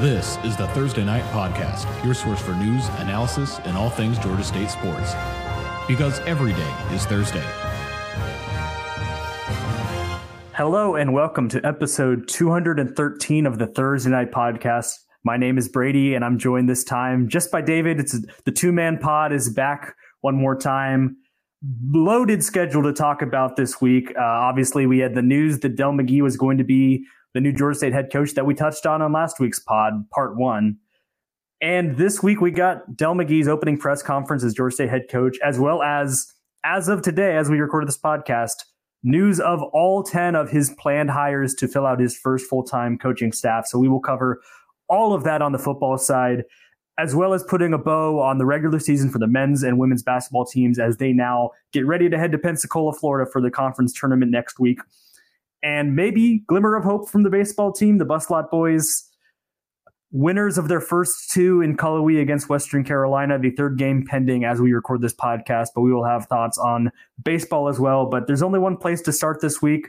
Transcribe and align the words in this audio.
This 0.00 0.38
is 0.44 0.56
the 0.56 0.66
Thursday 0.68 1.04
Night 1.04 1.24
Podcast, 1.24 1.84
your 2.02 2.14
source 2.14 2.40
for 2.40 2.54
news, 2.54 2.88
analysis, 3.00 3.58
and 3.64 3.76
all 3.76 3.90
things 3.90 4.18
Georgia 4.18 4.42
State 4.42 4.70
sports. 4.70 5.12
Because 5.86 6.20
every 6.20 6.54
day 6.54 6.74
is 6.90 7.04
Thursday. 7.04 7.44
Hello, 10.54 10.94
and 10.94 11.12
welcome 11.12 11.50
to 11.50 11.60
episode 11.66 12.28
213 12.28 13.44
of 13.44 13.58
the 13.58 13.66
Thursday 13.66 14.08
Night 14.08 14.30
Podcast. 14.30 14.94
My 15.22 15.36
name 15.36 15.58
is 15.58 15.68
Brady, 15.68 16.14
and 16.14 16.24
I'm 16.24 16.38
joined 16.38 16.66
this 16.66 16.82
time 16.82 17.28
just 17.28 17.50
by 17.50 17.60
David. 17.60 18.00
It's 18.00 18.16
the 18.46 18.52
two 18.52 18.72
man 18.72 18.96
pod 18.96 19.34
is 19.34 19.50
back 19.50 19.96
one 20.22 20.34
more 20.34 20.56
time. 20.56 21.18
Loaded 21.92 22.42
schedule 22.42 22.84
to 22.84 22.94
talk 22.94 23.20
about 23.20 23.56
this 23.56 23.82
week. 23.82 24.14
Uh, 24.16 24.22
obviously, 24.22 24.86
we 24.86 25.00
had 25.00 25.14
the 25.14 25.20
news 25.20 25.58
that 25.58 25.76
Dell 25.76 25.92
McGee 25.92 26.22
was 26.22 26.38
going 26.38 26.56
to 26.56 26.64
be 26.64 27.04
the 27.34 27.40
new 27.40 27.52
Georgia 27.52 27.78
State 27.78 27.92
head 27.92 28.10
coach 28.12 28.34
that 28.34 28.46
we 28.46 28.54
touched 28.54 28.86
on 28.86 29.02
on 29.02 29.12
last 29.12 29.38
week's 29.38 29.58
pod, 29.58 30.08
part 30.10 30.36
one. 30.36 30.78
And 31.60 31.96
this 31.96 32.22
week 32.22 32.40
we 32.40 32.50
got 32.50 32.96
Dell 32.96 33.14
McGee's 33.14 33.48
opening 33.48 33.76
press 33.76 34.02
conference 34.02 34.42
as 34.42 34.54
Georgia 34.54 34.74
State 34.74 34.90
head 34.90 35.08
coach, 35.10 35.36
as 35.44 35.58
well 35.58 35.82
as, 35.82 36.32
as 36.64 36.88
of 36.88 37.02
today, 37.02 37.36
as 37.36 37.50
we 37.50 37.60
recorded 37.60 37.88
this 37.88 37.98
podcast, 37.98 38.64
news 39.02 39.40
of 39.40 39.62
all 39.62 40.02
10 40.02 40.34
of 40.34 40.50
his 40.50 40.70
planned 40.70 41.10
hires 41.10 41.54
to 41.54 41.68
fill 41.68 41.86
out 41.86 42.00
his 42.00 42.16
first 42.16 42.48
full 42.48 42.62
time 42.62 42.98
coaching 42.98 43.32
staff. 43.32 43.66
So 43.66 43.78
we 43.78 43.88
will 43.88 44.00
cover 44.00 44.40
all 44.88 45.12
of 45.12 45.24
that 45.24 45.42
on 45.42 45.52
the 45.52 45.58
football 45.58 45.98
side, 45.98 46.44
as 46.98 47.14
well 47.14 47.34
as 47.34 47.44
putting 47.44 47.72
a 47.72 47.78
bow 47.78 48.20
on 48.20 48.38
the 48.38 48.46
regular 48.46 48.78
season 48.78 49.10
for 49.10 49.18
the 49.18 49.26
men's 49.26 49.62
and 49.62 49.78
women's 49.78 50.02
basketball 50.02 50.46
teams 50.46 50.78
as 50.78 50.96
they 50.96 51.12
now 51.12 51.50
get 51.72 51.86
ready 51.86 52.08
to 52.08 52.18
head 52.18 52.32
to 52.32 52.38
Pensacola, 52.38 52.92
Florida 52.92 53.30
for 53.30 53.40
the 53.40 53.50
conference 53.50 53.92
tournament 53.92 54.30
next 54.30 54.58
week 54.58 54.80
and 55.62 55.94
maybe 55.94 56.42
glimmer 56.46 56.76
of 56.76 56.84
hope 56.84 57.08
from 57.08 57.22
the 57.22 57.30
baseball 57.30 57.72
team, 57.72 57.98
the 57.98 58.06
Buslot 58.06 58.50
boys, 58.50 59.04
winners 60.12 60.58
of 60.58 60.68
their 60.68 60.80
first 60.80 61.30
two 61.30 61.60
in 61.60 61.76
Cullowhee 61.76 62.20
against 62.20 62.48
Western 62.48 62.84
Carolina. 62.84 63.38
The 63.38 63.50
third 63.50 63.78
game 63.78 64.04
pending 64.06 64.44
as 64.44 64.60
we 64.60 64.72
record 64.72 65.02
this 65.02 65.14
podcast, 65.14 65.68
but 65.74 65.82
we 65.82 65.92
will 65.92 66.04
have 66.04 66.26
thoughts 66.26 66.58
on 66.58 66.90
baseball 67.22 67.68
as 67.68 67.78
well. 67.78 68.06
But 68.06 68.26
there's 68.26 68.42
only 68.42 68.58
one 68.58 68.76
place 68.76 69.02
to 69.02 69.12
start 69.12 69.40
this 69.40 69.62
week. 69.62 69.88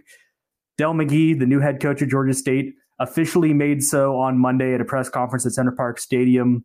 Dell 0.78 0.94
McGee, 0.94 1.38
the 1.38 1.46
new 1.46 1.60
head 1.60 1.82
coach 1.82 2.02
of 2.02 2.10
Georgia 2.10 2.34
State, 2.34 2.76
officially 3.00 3.54
made 3.54 3.84
so 3.84 4.18
on 4.18 4.38
Monday 4.38 4.74
at 4.74 4.82
a 4.82 4.86
press 4.86 5.10
conference 5.10 5.46
at 5.46 5.54
Center 5.54 5.72
Parc 5.72 6.00
Stadium. 6.00 6.64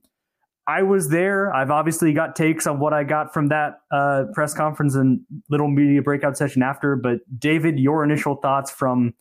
I 0.69 0.83
was 0.83 1.09
there. 1.11 1.55
I've 1.55 1.71
obviously 1.71 2.13
got 2.13 2.35
takes 2.35 2.67
on 2.67 2.81
what 2.81 2.93
I 2.93 3.05
got 3.05 3.33
from 3.33 3.49
that 3.49 3.75
uh, 3.93 4.25
press 4.35 4.53
conference 4.53 4.97
and 4.97 5.21
little 5.49 5.69
media 5.69 6.03
breakout 6.03 6.37
session 6.37 6.63
after. 6.63 6.97
But 6.97 7.19
David, 7.39 7.79
your 7.79 8.03
initial 8.03 8.37
thoughts 8.37 8.71
from 8.71 9.15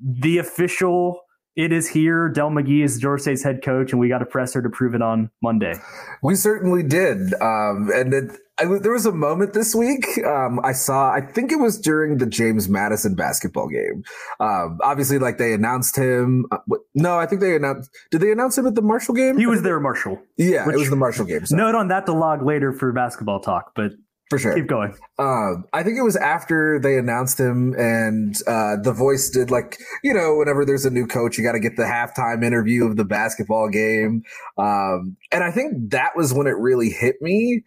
the 0.00 0.38
official 0.38 1.20
it 1.56 1.72
is 1.72 1.88
here. 1.88 2.28
Dell 2.28 2.50
McGee 2.50 2.82
is 2.82 2.98
Georgia 2.98 3.22
State's 3.22 3.42
head 3.42 3.62
coach, 3.62 3.92
and 3.92 4.00
we 4.00 4.08
got 4.08 4.22
a 4.22 4.26
presser 4.26 4.62
to 4.62 4.70
prove 4.70 4.94
it 4.94 5.02
on 5.02 5.30
Monday. 5.42 5.74
We 6.22 6.34
certainly 6.34 6.82
did. 6.82 7.34
Um, 7.40 7.90
and 7.94 8.14
it, 8.14 8.38
I, 8.58 8.64
there 8.64 8.92
was 8.92 9.06
a 9.06 9.12
moment 9.12 9.52
this 9.52 9.74
week 9.74 10.06
um, 10.26 10.60
I 10.64 10.72
saw, 10.72 11.12
I 11.12 11.20
think 11.20 11.52
it 11.52 11.56
was 11.56 11.78
during 11.78 12.18
the 12.18 12.26
James 12.26 12.68
Madison 12.68 13.14
basketball 13.14 13.68
game. 13.68 14.02
Um, 14.40 14.78
obviously, 14.82 15.18
like 15.18 15.38
they 15.38 15.52
announced 15.52 15.96
him. 15.96 16.46
Uh, 16.50 16.58
what, 16.66 16.80
no, 16.94 17.18
I 17.18 17.26
think 17.26 17.40
they 17.40 17.56
announced, 17.56 17.90
did 18.10 18.20
they 18.20 18.32
announce 18.32 18.56
him 18.56 18.66
at 18.66 18.74
the 18.74 18.82
Marshall 18.82 19.14
game? 19.14 19.36
He 19.36 19.46
was 19.46 19.62
there, 19.62 19.80
Marshall. 19.80 20.20
Yeah, 20.36 20.68
it 20.68 20.76
was 20.76 20.90
the 20.90 20.96
Marshall 20.96 21.26
game. 21.26 21.44
So. 21.46 21.56
Note 21.56 21.74
on 21.74 21.88
that 21.88 22.06
to 22.06 22.12
log 22.12 22.44
later 22.44 22.72
for 22.72 22.92
basketball 22.92 23.40
talk, 23.40 23.72
but 23.74 23.92
for 24.30 24.38
sure. 24.38 24.54
Keep 24.54 24.68
going. 24.68 24.94
Um, 25.18 25.64
I 25.72 25.82
think 25.82 25.98
it 25.98 26.02
was 26.02 26.16
after 26.16 26.78
they 26.80 26.96
announced 26.96 27.38
him, 27.38 27.74
and 27.74 28.34
uh, 28.46 28.76
the 28.82 28.92
voice 28.92 29.28
did 29.28 29.50
like 29.50 29.78
you 30.02 30.14
know 30.14 30.36
whenever 30.36 30.64
there's 30.64 30.86
a 30.86 30.90
new 30.90 31.06
coach, 31.06 31.36
you 31.36 31.44
got 31.44 31.52
to 31.52 31.60
get 31.60 31.76
the 31.76 31.82
halftime 31.82 32.42
interview 32.44 32.86
of 32.86 32.96
the 32.96 33.04
basketball 33.04 33.68
game, 33.68 34.22
um, 34.56 35.16
and 35.30 35.44
I 35.44 35.50
think 35.50 35.90
that 35.90 36.12
was 36.16 36.32
when 36.32 36.46
it 36.46 36.56
really 36.56 36.90
hit 36.90 37.16
me. 37.20 37.62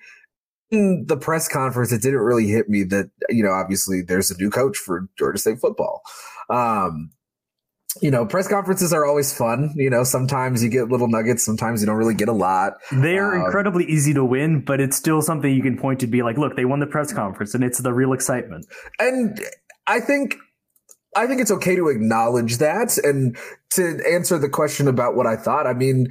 In 0.71 1.05
the 1.07 1.15
press 1.15 1.47
conference, 1.47 1.91
it 1.91 2.01
didn't 2.01 2.21
really 2.21 2.47
hit 2.47 2.67
me 2.67 2.83
that 2.85 3.11
you 3.29 3.43
know 3.43 3.51
obviously 3.51 4.01
there's 4.01 4.31
a 4.31 4.37
new 4.37 4.49
coach 4.49 4.77
for 4.77 5.07
Georgia 5.19 5.37
State 5.37 5.59
football. 5.59 6.01
Um, 6.49 7.11
you 8.01 8.11
know, 8.11 8.25
press 8.25 8.47
conferences 8.47 8.91
are 8.93 9.05
always 9.05 9.35
fun. 9.35 9.73
You 9.75 9.89
know, 9.89 10.03
sometimes 10.03 10.63
you 10.63 10.69
get 10.69 10.89
little 10.89 11.07
nuggets, 11.07 11.45
sometimes 11.45 11.81
you 11.81 11.87
don't 11.87 11.97
really 11.97 12.13
get 12.13 12.29
a 12.29 12.33
lot. 12.33 12.73
They're 12.91 13.35
um, 13.35 13.45
incredibly 13.45 13.85
easy 13.85 14.13
to 14.13 14.25
win, 14.25 14.61
but 14.61 14.79
it's 14.79 14.97
still 14.97 15.21
something 15.21 15.53
you 15.53 15.63
can 15.63 15.77
point 15.77 15.99
to 16.01 16.07
be 16.07 16.21
like, 16.21 16.37
look, 16.37 16.55
they 16.55 16.65
won 16.65 16.79
the 16.79 16.87
press 16.87 17.13
conference 17.13 17.53
and 17.53 17.63
it's 17.63 17.79
the 17.79 17.93
real 17.93 18.13
excitement. 18.13 18.65
And 18.99 19.39
I 19.87 19.99
think 19.99 20.35
I 21.15 21.27
think 21.27 21.39
it's 21.39 21.51
okay 21.51 21.75
to 21.75 21.87
acknowledge 21.87 22.57
that 22.57 22.97
and 22.97 23.37
to 23.71 24.01
answer 24.09 24.37
the 24.37 24.49
question 24.49 24.87
about 24.87 25.15
what 25.15 25.25
I 25.25 25.37
thought. 25.37 25.65
I 25.65 25.73
mean, 25.73 26.07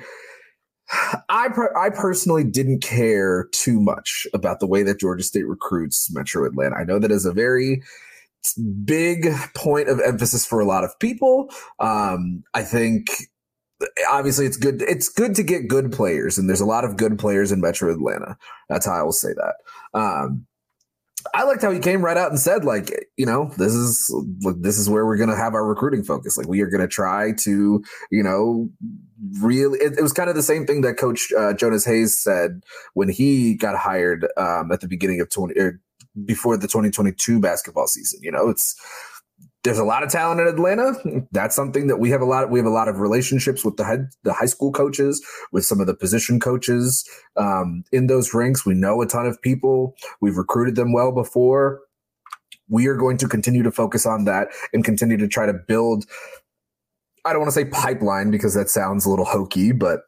I 1.29 1.49
per- 1.49 1.77
I 1.77 1.91
personally 1.91 2.45
didn't 2.45 2.83
care 2.83 3.49
too 3.53 3.81
much 3.81 4.27
about 4.33 4.61
the 4.61 4.67
way 4.67 4.83
that 4.83 5.01
Georgia 5.01 5.23
State 5.23 5.47
recruits 5.47 6.13
Metro 6.13 6.47
Atlanta. 6.47 6.77
I 6.77 6.85
know 6.85 6.99
that 6.99 7.11
is 7.11 7.27
a 7.27 7.33
very 7.33 7.83
big 8.53 9.29
point 9.55 9.89
of 9.89 10.01
emphasis 10.01 10.45
for 10.45 10.61
a 10.61 10.65
lot 10.65 10.85
of 10.85 10.99
people. 10.99 11.49
Um, 11.79 12.45
I 12.53 12.63
think 12.63 13.09
obviously 14.11 14.47
it's 14.47 14.57
good. 14.57 14.83
It's 14.83 15.09
good 15.09 15.35
to 15.37 15.43
get 15.43 15.69
good 15.69 15.93
players, 15.93 16.39
and 16.39 16.49
there's 16.49 16.61
a 16.61 16.67
lot 16.67 16.85
of 16.85 16.97
good 16.97 17.19
players 17.19 17.53
in 17.53 17.61
Metro 17.61 17.93
Atlanta. 17.93 18.37
That's 18.69 18.87
how 18.87 18.93
I 18.93 19.03
will 19.03 19.13
say 19.13 19.33
that. 19.35 19.99
Um, 19.99 20.47
I 21.33 21.45
liked 21.45 21.63
how 21.63 21.71
he 21.71 21.79
came 21.79 22.05
right 22.05 22.17
out 22.17 22.31
and 22.31 22.39
said, 22.39 22.65
like, 22.65 22.93
you 23.17 23.25
know, 23.25 23.51
this 23.57 23.73
is 23.73 24.15
this 24.61 24.79
is 24.79 24.91
where 24.91 25.07
we're 25.07 25.17
going 25.17 25.31
to 25.31 25.37
have 25.37 25.55
our 25.55 25.67
recruiting 25.67 26.03
focus. 26.03 26.37
Like, 26.37 26.49
we 26.49 26.61
are 26.61 26.69
going 26.69 26.83
to 26.83 26.89
try 26.89 27.33
to, 27.41 27.83
you 28.11 28.23
know, 28.23 28.69
really. 29.41 29.79
It, 29.79 29.99
it, 29.99 30.03
was 30.03 30.13
kind 30.13 30.29
of 30.29 30.37
the 30.37 30.43
same 30.43 30.67
thing 30.67 30.83
that 30.83 30.99
Coach 30.99 31.33
uh, 31.33 31.55
Jonas 31.55 31.87
Hayes 31.87 32.21
said 32.21 32.63
when 32.93 33.09
he 33.09 33.55
got 33.55 33.77
hired 33.77 34.29
um, 34.37 34.71
at 34.71 34.81
the 34.81 34.89
beginning 34.89 35.21
of 35.21 35.31
twenty 35.31 35.59
er, 35.59 35.81
before 36.25 36.57
the 36.57 36.69
2022 36.69 37.41
basketball 37.41 37.87
season. 37.87 38.21
You 38.23 38.33
know, 38.33 38.49
it's 38.49 38.75
there's 39.65 39.79
a 39.79 39.85
lot 39.85 40.03
of 40.03 40.11
talent 40.11 40.41
in 40.41 40.47
Atlanta. 40.47 40.93
That's 41.33 41.57
something 41.57 41.87
that 41.87 41.97
we 41.97 42.11
have 42.11 42.21
a 42.21 42.27
lot. 42.27 42.51
We 42.51 42.59
have 42.59 42.67
a 42.67 42.71
lot 42.71 42.87
of 42.87 43.01
relationships 43.01 43.65
with 43.65 43.77
the 43.77 43.85
head, 43.85 44.11
the 44.23 44.33
high 44.33 44.47
school 44.47 44.71
coaches, 44.71 45.25
with 45.53 45.65
some 45.65 45.81
of 45.81 45.87
the 45.87 45.95
position 45.95 46.39
coaches 46.39 47.09
um, 47.37 47.83
in 47.91 48.07
those 48.07 48.35
ranks. 48.35 48.67
We 48.67 48.75
know 48.75 49.01
a 49.01 49.07
ton 49.07 49.27
of 49.27 49.41
people. 49.41 49.95
We've 50.21 50.37
recruited 50.37 50.77
them 50.77 50.93
well 50.93 51.13
before. 51.13 51.81
We 52.69 52.87
are 52.87 52.97
going 52.97 53.17
to 53.19 53.29
continue 53.29 53.63
to 53.63 53.73
focus 53.73 54.07
on 54.07 54.25
that 54.27 54.49
and 54.73 54.85
continue 54.85 55.17
to 55.17 55.29
try 55.29 55.47
to 55.47 55.55
build. 55.55 56.05
I 57.25 57.33
don't 57.33 57.41
want 57.41 57.53
to 57.53 57.59
say 57.59 57.65
pipeline 57.65 58.31
because 58.31 58.55
that 58.55 58.69
sounds 58.69 59.07
a 59.07 59.11
little 59.11 59.25
hokey, 59.25 59.73
but 59.73 60.01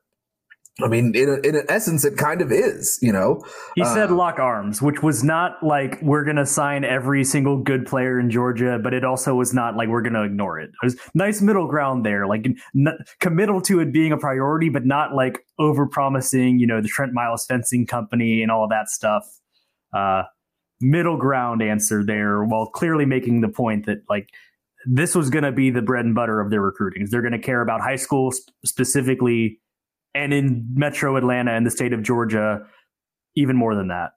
I 0.82 0.88
mean, 0.88 1.14
in, 1.14 1.40
in 1.42 1.62
essence, 1.70 2.04
it 2.04 2.18
kind 2.18 2.42
of 2.42 2.52
is, 2.52 2.98
you 3.00 3.10
know. 3.10 3.42
He 3.76 3.82
uh, 3.82 3.94
said 3.94 4.10
lock 4.10 4.38
arms, 4.38 4.82
which 4.82 5.02
was 5.02 5.24
not 5.24 5.62
like 5.62 5.98
we're 6.02 6.22
going 6.22 6.36
to 6.36 6.44
sign 6.44 6.84
every 6.84 7.24
single 7.24 7.56
good 7.56 7.86
player 7.86 8.20
in 8.20 8.28
Georgia, 8.28 8.78
but 8.82 8.92
it 8.92 9.02
also 9.02 9.34
was 9.34 9.54
not 9.54 9.74
like 9.74 9.88
we're 9.88 10.02
going 10.02 10.12
to 10.12 10.22
ignore 10.22 10.60
it. 10.60 10.68
It 10.68 10.84
was 10.84 10.96
nice 11.14 11.40
middle 11.40 11.66
ground 11.66 12.04
there, 12.04 12.26
like 12.26 12.46
n- 12.76 12.98
committal 13.20 13.62
to 13.62 13.80
it 13.80 13.90
being 13.90 14.12
a 14.12 14.18
priority, 14.18 14.68
but 14.68 14.84
not 14.84 15.14
like 15.14 15.46
over 15.58 15.86
promising, 15.86 16.58
you 16.58 16.66
know, 16.66 16.82
the 16.82 16.88
Trent 16.88 17.14
Miles 17.14 17.46
fencing 17.46 17.86
company 17.86 18.42
and 18.42 18.50
all 18.50 18.64
of 18.64 18.70
that 18.70 18.90
stuff. 18.90 19.24
Uh, 19.94 20.24
middle 20.82 21.16
ground 21.16 21.62
answer 21.62 22.04
there, 22.04 22.44
while 22.44 22.66
clearly 22.66 23.06
making 23.06 23.40
the 23.40 23.48
point 23.48 23.86
that 23.86 24.02
like 24.10 24.28
this 24.84 25.14
was 25.14 25.30
going 25.30 25.44
to 25.44 25.52
be 25.52 25.70
the 25.70 25.80
bread 25.80 26.04
and 26.04 26.14
butter 26.14 26.38
of 26.38 26.50
their 26.50 26.60
recruiting. 26.60 27.06
They're 27.10 27.22
going 27.22 27.32
to 27.32 27.38
care 27.38 27.62
about 27.62 27.80
high 27.80 27.96
school 27.96 28.30
sp- 28.30 28.52
specifically 28.66 29.58
and 30.16 30.32
in 30.32 30.66
metro 30.74 31.16
Atlanta 31.16 31.52
and 31.52 31.66
the 31.66 31.70
state 31.70 31.92
of 31.92 32.02
Georgia, 32.02 32.66
even 33.36 33.54
more 33.54 33.74
than 33.74 33.88
that. 33.88 34.12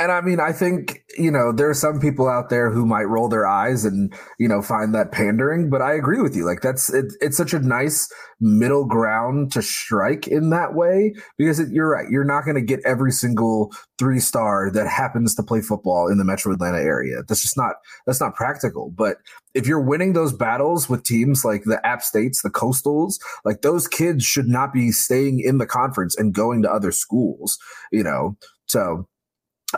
And 0.00 0.10
I 0.10 0.22
mean, 0.22 0.40
I 0.40 0.50
think, 0.52 1.04
you 1.18 1.30
know, 1.30 1.52
there 1.52 1.68
are 1.68 1.74
some 1.74 2.00
people 2.00 2.26
out 2.26 2.48
there 2.48 2.70
who 2.70 2.86
might 2.86 3.02
roll 3.02 3.28
their 3.28 3.46
eyes 3.46 3.84
and, 3.84 4.10
you 4.38 4.48
know, 4.48 4.62
find 4.62 4.94
that 4.94 5.12
pandering, 5.12 5.68
but 5.68 5.82
I 5.82 5.92
agree 5.92 6.22
with 6.22 6.34
you. 6.34 6.46
Like 6.46 6.62
that's, 6.62 6.90
it, 6.90 7.12
it's 7.20 7.36
such 7.36 7.52
a 7.52 7.58
nice 7.58 8.10
middle 8.40 8.86
ground 8.86 9.52
to 9.52 9.60
strike 9.60 10.26
in 10.26 10.48
that 10.50 10.72
way 10.74 11.12
because 11.36 11.60
it, 11.60 11.68
you're 11.70 11.90
right. 11.90 12.06
You're 12.10 12.24
not 12.24 12.46
going 12.46 12.54
to 12.54 12.62
get 12.62 12.80
every 12.86 13.12
single 13.12 13.74
three 13.98 14.20
star 14.20 14.70
that 14.70 14.88
happens 14.88 15.34
to 15.34 15.42
play 15.42 15.60
football 15.60 16.10
in 16.10 16.16
the 16.16 16.24
metro 16.24 16.54
Atlanta 16.54 16.78
area. 16.78 17.16
That's 17.28 17.42
just 17.42 17.58
not, 17.58 17.74
that's 18.06 18.22
not 18.22 18.34
practical. 18.34 18.90
But 18.96 19.18
if 19.52 19.66
you're 19.66 19.84
winning 19.84 20.14
those 20.14 20.32
battles 20.32 20.88
with 20.88 21.02
teams 21.02 21.44
like 21.44 21.64
the 21.64 21.86
App 21.86 22.00
States, 22.00 22.40
the 22.40 22.48
Coastals, 22.48 23.16
like 23.44 23.60
those 23.60 23.86
kids 23.86 24.24
should 24.24 24.48
not 24.48 24.72
be 24.72 24.92
staying 24.92 25.40
in 25.40 25.58
the 25.58 25.66
conference 25.66 26.16
and 26.16 26.32
going 26.32 26.62
to 26.62 26.72
other 26.72 26.90
schools, 26.90 27.58
you 27.92 28.02
know? 28.02 28.38
So 28.64 29.08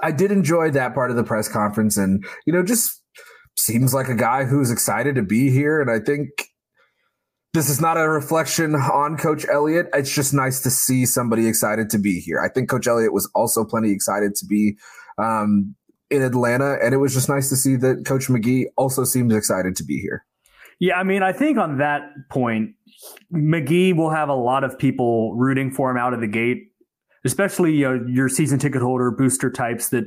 I 0.03 0.13
did 0.13 0.33
enjoy 0.33 0.71
that 0.71 0.95
part 0.95 1.11
of 1.11 1.17
the 1.17 1.25
press 1.25 1.49
conference 1.49 1.97
and, 1.97 2.25
you 2.47 2.53
know, 2.53 2.63
just 2.63 3.03
seems 3.59 3.93
like 3.93 4.09
a 4.09 4.15
guy 4.15 4.45
who's 4.45 4.71
excited 4.71 5.15
to 5.17 5.23
be 5.23 5.51
here. 5.51 5.81
And 5.81 5.91
I 5.91 5.99
think 5.99 6.31
this 7.53 7.69
is 7.69 7.81
not 7.81 7.99
a 7.99 8.09
reflection 8.09 8.75
on 8.75 9.19
Coach 9.19 9.45
Elliott. 9.53 9.89
It's 9.93 10.15
just 10.15 10.33
nice 10.33 10.63
to 10.63 10.71
see 10.71 11.05
somebody 11.05 11.47
excited 11.47 11.91
to 11.91 11.99
be 11.99 12.21
here. 12.21 12.41
I 12.41 12.49
think 12.49 12.71
Coach 12.71 12.87
Elliott 12.87 13.13
was 13.13 13.31
also 13.35 13.65
plenty 13.65 13.93
excited 13.93 14.35
to 14.37 14.47
be 14.47 14.79
um, 15.19 15.75
in 16.11 16.23
Atlanta. 16.23 16.79
And 16.83 16.95
it 16.95 16.99
was 16.99 17.13
just 17.13 17.29
nice 17.29 17.51
to 17.51 17.57
see 17.57 17.77
that 17.77 18.07
Coach 18.07 18.29
McGee 18.29 18.67
also 18.77 19.05
seems 19.05 19.35
excited 19.35 19.77
to 19.77 19.85
be 19.85 19.99
here. 19.99 20.25
Yeah, 20.81 20.99
I 20.99 21.05
mean, 21.05 21.23
I 21.23 21.33
think 21.33 21.59
on 21.59 21.79
that 21.79 22.03
point, 22.31 22.71
McGee 23.33 23.95
will 23.95 24.11
have 24.11 24.29
a 24.29 24.35
lot 24.35 24.65
of 24.65 24.79
people 24.79 25.35
rooting 25.37 25.71
for 25.71 25.91
him 25.91 25.97
out 25.97 26.13
of 26.15 26.21
the 26.21 26.27
gate, 26.27 26.72
especially 27.25 27.75
your 27.75 28.29
season 28.29 28.59
ticket 28.59 28.83
holder 28.83 29.11
booster 29.11 29.51
types 29.51 29.89
that 29.91 30.05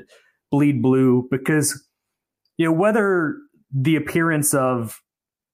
bleed 0.51 0.81
blue 0.81 1.27
because 1.31 1.87
you 2.57 2.65
know 2.65 2.71
whether 2.71 3.37
the 3.71 3.95
appearance 3.95 4.53
of 4.53 5.01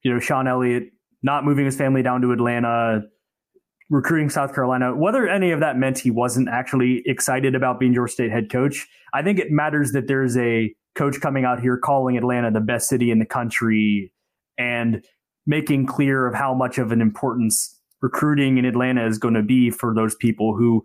you 0.04 0.14
know 0.14 0.20
Shawn 0.20 0.48
Elliott 0.48 0.92
not 1.24 1.46
moving 1.46 1.66
his 1.66 1.76
family 1.76 2.02
down 2.02 2.22
to 2.22 2.32
Atlanta, 2.32 3.04
recruiting 3.90 4.30
South 4.30 4.54
Carolina, 4.56 4.96
whether 4.96 5.28
any 5.28 5.52
of 5.52 5.60
that 5.60 5.78
meant 5.78 6.00
he 6.00 6.10
wasn't 6.10 6.50
actually 6.50 7.04
excited 7.06 7.56
about 7.56 7.80
being 7.80 7.94
Georgia 7.94 8.14
State 8.14 8.32
head 8.32 8.50
coach, 8.50 8.88
I 9.14 9.22
think 9.22 9.38
it 9.38 9.52
matters 9.52 9.92
that 9.92 10.08
there's 10.08 10.38
a 10.38 10.74
coach 10.96 11.20
coming 11.22 11.46
out 11.46 11.62
here 11.62 11.78
calling 11.78 12.18
Atlanta 12.18 12.52
the 12.52 12.60
best 12.60 12.90
city 12.90 13.12
in 13.12 13.20
the 13.20 13.26
country 13.26 14.12
and 14.58 15.06
making 15.46 15.86
clear 15.86 16.28
of 16.28 16.34
how 16.34 16.54
much 16.54 16.78
of 16.78 16.92
an 16.92 17.02
importance 17.02 17.78
recruiting 18.02 18.58
in 18.58 18.66
Atlanta 18.66 19.06
is 19.06 19.18
going 19.18 19.34
to 19.34 19.44
be 19.44 19.70
for 19.70 19.94
those 19.94 20.16
people 20.16 20.56
who 20.56 20.84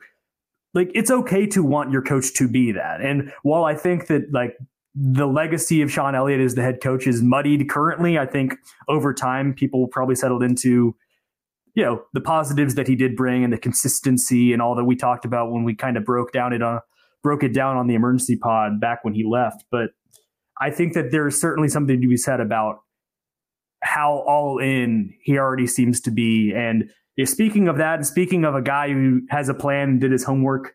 like 0.76 0.90
it's 0.94 1.10
okay 1.10 1.46
to 1.46 1.62
want 1.62 1.90
your 1.90 2.02
coach 2.02 2.34
to 2.34 2.46
be 2.46 2.70
that. 2.72 3.00
And 3.00 3.32
while 3.42 3.64
I 3.64 3.74
think 3.74 4.06
that 4.08 4.32
like 4.32 4.56
the 4.94 5.26
legacy 5.26 5.82
of 5.82 5.90
Shawn 5.90 6.14
Elliott 6.14 6.40
as 6.40 6.54
the 6.54 6.62
head 6.62 6.80
coach 6.82 7.06
is 7.06 7.22
muddied 7.22 7.68
currently, 7.68 8.18
I 8.18 8.26
think 8.26 8.54
over 8.88 9.12
time 9.12 9.54
people 9.54 9.88
probably 9.88 10.14
settled 10.14 10.42
into 10.42 10.94
you 11.74 11.82
know 11.82 12.02
the 12.12 12.20
positives 12.20 12.74
that 12.74 12.86
he 12.86 12.94
did 12.94 13.16
bring 13.16 13.42
and 13.42 13.52
the 13.52 13.58
consistency 13.58 14.52
and 14.52 14.60
all 14.62 14.74
that 14.76 14.84
we 14.84 14.96
talked 14.96 15.24
about 15.24 15.50
when 15.50 15.64
we 15.64 15.74
kind 15.74 15.96
of 15.96 16.04
broke 16.04 16.30
down 16.32 16.52
it 16.52 16.62
on 16.62 16.80
broke 17.22 17.42
it 17.42 17.54
down 17.54 17.76
on 17.76 17.86
the 17.86 17.94
emergency 17.94 18.36
pod 18.36 18.80
back 18.80 19.02
when 19.02 19.14
he 19.14 19.24
left. 19.24 19.64
But 19.70 19.90
I 20.60 20.70
think 20.70 20.92
that 20.92 21.10
there's 21.10 21.40
certainly 21.40 21.68
something 21.68 22.00
to 22.00 22.08
be 22.08 22.16
said 22.16 22.40
about 22.40 22.80
how 23.82 24.24
all 24.26 24.58
in 24.58 25.14
he 25.22 25.38
already 25.38 25.66
seems 25.66 26.00
to 26.02 26.10
be. 26.10 26.52
And 26.54 26.90
speaking 27.24 27.68
of 27.68 27.78
that, 27.78 27.94
and 27.94 28.06
speaking 28.06 28.44
of 28.44 28.54
a 28.54 28.62
guy 28.62 28.90
who 28.90 29.22
has 29.30 29.48
a 29.48 29.54
plan 29.54 29.98
did 29.98 30.12
his 30.12 30.24
homework, 30.24 30.74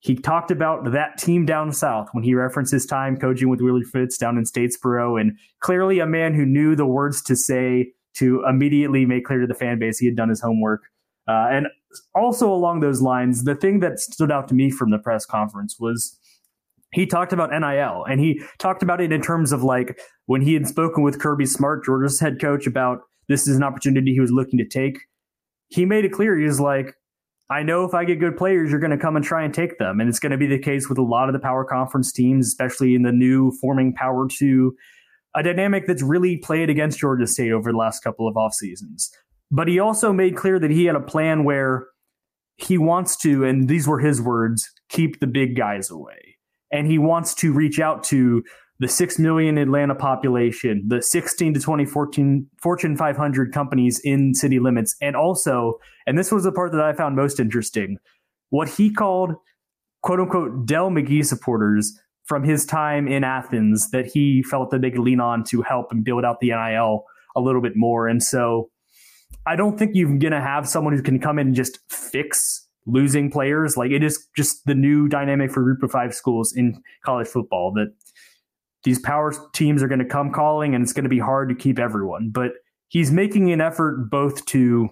he 0.00 0.16
talked 0.16 0.50
about 0.50 0.92
that 0.92 1.18
team 1.18 1.44
down 1.44 1.72
south 1.72 2.08
when 2.12 2.24
he 2.24 2.34
referenced 2.34 2.72
his 2.72 2.86
time 2.86 3.16
coaching 3.16 3.48
with 3.48 3.60
Willie 3.60 3.82
Fritz 3.82 4.16
down 4.16 4.38
in 4.38 4.44
Statesboro, 4.44 5.20
and 5.20 5.36
clearly 5.60 5.98
a 5.98 6.06
man 6.06 6.34
who 6.34 6.46
knew 6.46 6.74
the 6.74 6.86
words 6.86 7.22
to 7.22 7.36
say 7.36 7.92
to 8.14 8.42
immediately 8.48 9.06
make 9.06 9.24
clear 9.24 9.40
to 9.40 9.46
the 9.46 9.54
fan 9.54 9.78
base 9.78 9.98
he 9.98 10.06
had 10.06 10.16
done 10.16 10.28
his 10.28 10.40
homework. 10.40 10.82
Uh, 11.28 11.48
and 11.50 11.66
also 12.14 12.52
along 12.52 12.80
those 12.80 13.00
lines, 13.00 13.44
the 13.44 13.54
thing 13.54 13.80
that 13.80 14.00
stood 14.00 14.32
out 14.32 14.48
to 14.48 14.54
me 14.54 14.70
from 14.70 14.90
the 14.90 14.98
press 14.98 15.26
conference 15.26 15.76
was 15.78 16.18
he 16.92 17.06
talked 17.06 17.32
about 17.32 17.50
NIL 17.50 18.04
and 18.04 18.20
he 18.20 18.42
talked 18.58 18.82
about 18.82 19.00
it 19.00 19.12
in 19.12 19.22
terms 19.22 19.52
of 19.52 19.62
like 19.62 20.00
when 20.26 20.40
he 20.40 20.54
had 20.54 20.66
spoken 20.66 21.04
with 21.04 21.20
Kirby 21.20 21.46
Smart, 21.46 21.84
Georgia's 21.84 22.18
head 22.18 22.40
coach, 22.40 22.66
about 22.66 23.02
this 23.28 23.46
is 23.46 23.56
an 23.56 23.62
opportunity 23.62 24.12
he 24.12 24.20
was 24.20 24.32
looking 24.32 24.58
to 24.58 24.64
take. 24.66 24.98
He 25.70 25.86
made 25.86 26.04
it 26.04 26.12
clear 26.12 26.36
he 26.36 26.44
was 26.44 26.60
like, 26.60 26.94
I 27.50 27.62
know 27.64 27.84
if 27.84 27.94
I 27.94 28.04
get 28.04 28.20
good 28.20 28.36
players, 28.36 28.70
you're 28.70 28.78
going 28.78 28.92
to 28.92 28.98
come 28.98 29.16
and 29.16 29.24
try 29.24 29.42
and 29.42 29.52
take 29.52 29.78
them. 29.78 29.98
And 29.98 30.08
it's 30.08 30.20
going 30.20 30.30
to 30.30 30.38
be 30.38 30.46
the 30.46 30.58
case 30.58 30.88
with 30.88 30.98
a 30.98 31.02
lot 31.02 31.28
of 31.28 31.32
the 31.32 31.40
power 31.40 31.64
conference 31.64 32.12
teams, 32.12 32.46
especially 32.46 32.94
in 32.94 33.02
the 33.02 33.10
new 33.10 33.50
forming 33.60 33.92
power 33.92 34.28
two, 34.28 34.76
a 35.34 35.42
dynamic 35.42 35.86
that's 35.86 36.02
really 36.02 36.36
played 36.36 36.70
against 36.70 36.98
Georgia 36.98 37.26
State 37.26 37.50
over 37.50 37.72
the 37.72 37.78
last 37.78 38.04
couple 38.04 38.28
of 38.28 38.36
off 38.36 38.54
seasons. 38.54 39.10
But 39.50 39.66
he 39.66 39.80
also 39.80 40.12
made 40.12 40.36
clear 40.36 40.60
that 40.60 40.70
he 40.70 40.84
had 40.84 40.94
a 40.94 41.00
plan 41.00 41.42
where 41.42 41.86
he 42.56 42.78
wants 42.78 43.16
to, 43.18 43.44
and 43.44 43.68
these 43.68 43.88
were 43.88 43.98
his 43.98 44.20
words, 44.20 44.70
keep 44.88 45.18
the 45.18 45.26
big 45.26 45.56
guys 45.56 45.90
away 45.90 46.30
and 46.70 46.86
he 46.86 46.98
wants 46.98 47.34
to 47.34 47.52
reach 47.52 47.80
out 47.80 48.04
to 48.04 48.42
the 48.80 48.88
6 48.88 49.18
million 49.18 49.58
Atlanta 49.58 49.94
population, 49.94 50.82
the 50.88 51.02
16 51.02 51.54
to 51.54 51.60
2014 51.60 52.46
Fortune 52.60 52.96
500 52.96 53.52
companies 53.52 54.00
in 54.00 54.34
city 54.34 54.58
limits, 54.58 54.96
and 55.00 55.14
also, 55.14 55.78
and 56.06 56.18
this 56.18 56.32
was 56.32 56.44
the 56.44 56.52
part 56.52 56.72
that 56.72 56.80
I 56.80 56.94
found 56.94 57.14
most 57.14 57.38
interesting, 57.38 57.98
what 58.48 58.68
he 58.68 58.90
called 58.90 59.34
quote 60.02 60.18
unquote 60.18 60.66
Dell 60.66 60.90
McGee 60.90 61.24
supporters 61.24 61.98
from 62.24 62.42
his 62.42 62.64
time 62.64 63.06
in 63.06 63.22
Athens 63.22 63.90
that 63.90 64.06
he 64.06 64.42
felt 64.42 64.70
that 64.70 64.80
they 64.80 64.90
could 64.90 65.00
lean 65.00 65.20
on 65.20 65.44
to 65.44 65.62
help 65.62 65.92
and 65.92 66.02
build 66.02 66.24
out 66.24 66.40
the 66.40 66.50
NIL 66.50 67.04
a 67.36 67.40
little 67.40 67.60
bit 67.60 67.76
more. 67.76 68.08
And 68.08 68.22
so 68.22 68.70
I 69.46 69.56
don't 69.56 69.78
think 69.78 69.92
you're 69.94 70.08
going 70.08 70.32
to 70.32 70.40
have 70.40 70.68
someone 70.68 70.94
who 70.94 71.02
can 71.02 71.18
come 71.18 71.38
in 71.38 71.48
and 71.48 71.56
just 71.56 71.80
fix 71.90 72.66
losing 72.86 73.30
players. 73.30 73.76
Like 73.76 73.90
it 73.90 74.02
is 74.02 74.26
just 74.36 74.64
the 74.64 74.74
new 74.74 75.08
dynamic 75.08 75.50
for 75.50 75.62
group 75.62 75.82
of 75.82 75.90
five 75.90 76.14
schools 76.14 76.54
in 76.54 76.82
college 77.04 77.28
football 77.28 77.72
that 77.72 77.92
these 78.84 78.98
power 78.98 79.34
teams 79.52 79.82
are 79.82 79.88
going 79.88 79.98
to 79.98 80.04
come 80.04 80.32
calling 80.32 80.74
and 80.74 80.82
it's 80.82 80.92
going 80.92 81.04
to 81.04 81.10
be 81.10 81.18
hard 81.18 81.48
to 81.48 81.54
keep 81.54 81.78
everyone. 81.78 82.30
But 82.30 82.52
he's 82.88 83.10
making 83.10 83.52
an 83.52 83.60
effort 83.60 84.08
both 84.10 84.44
to 84.46 84.90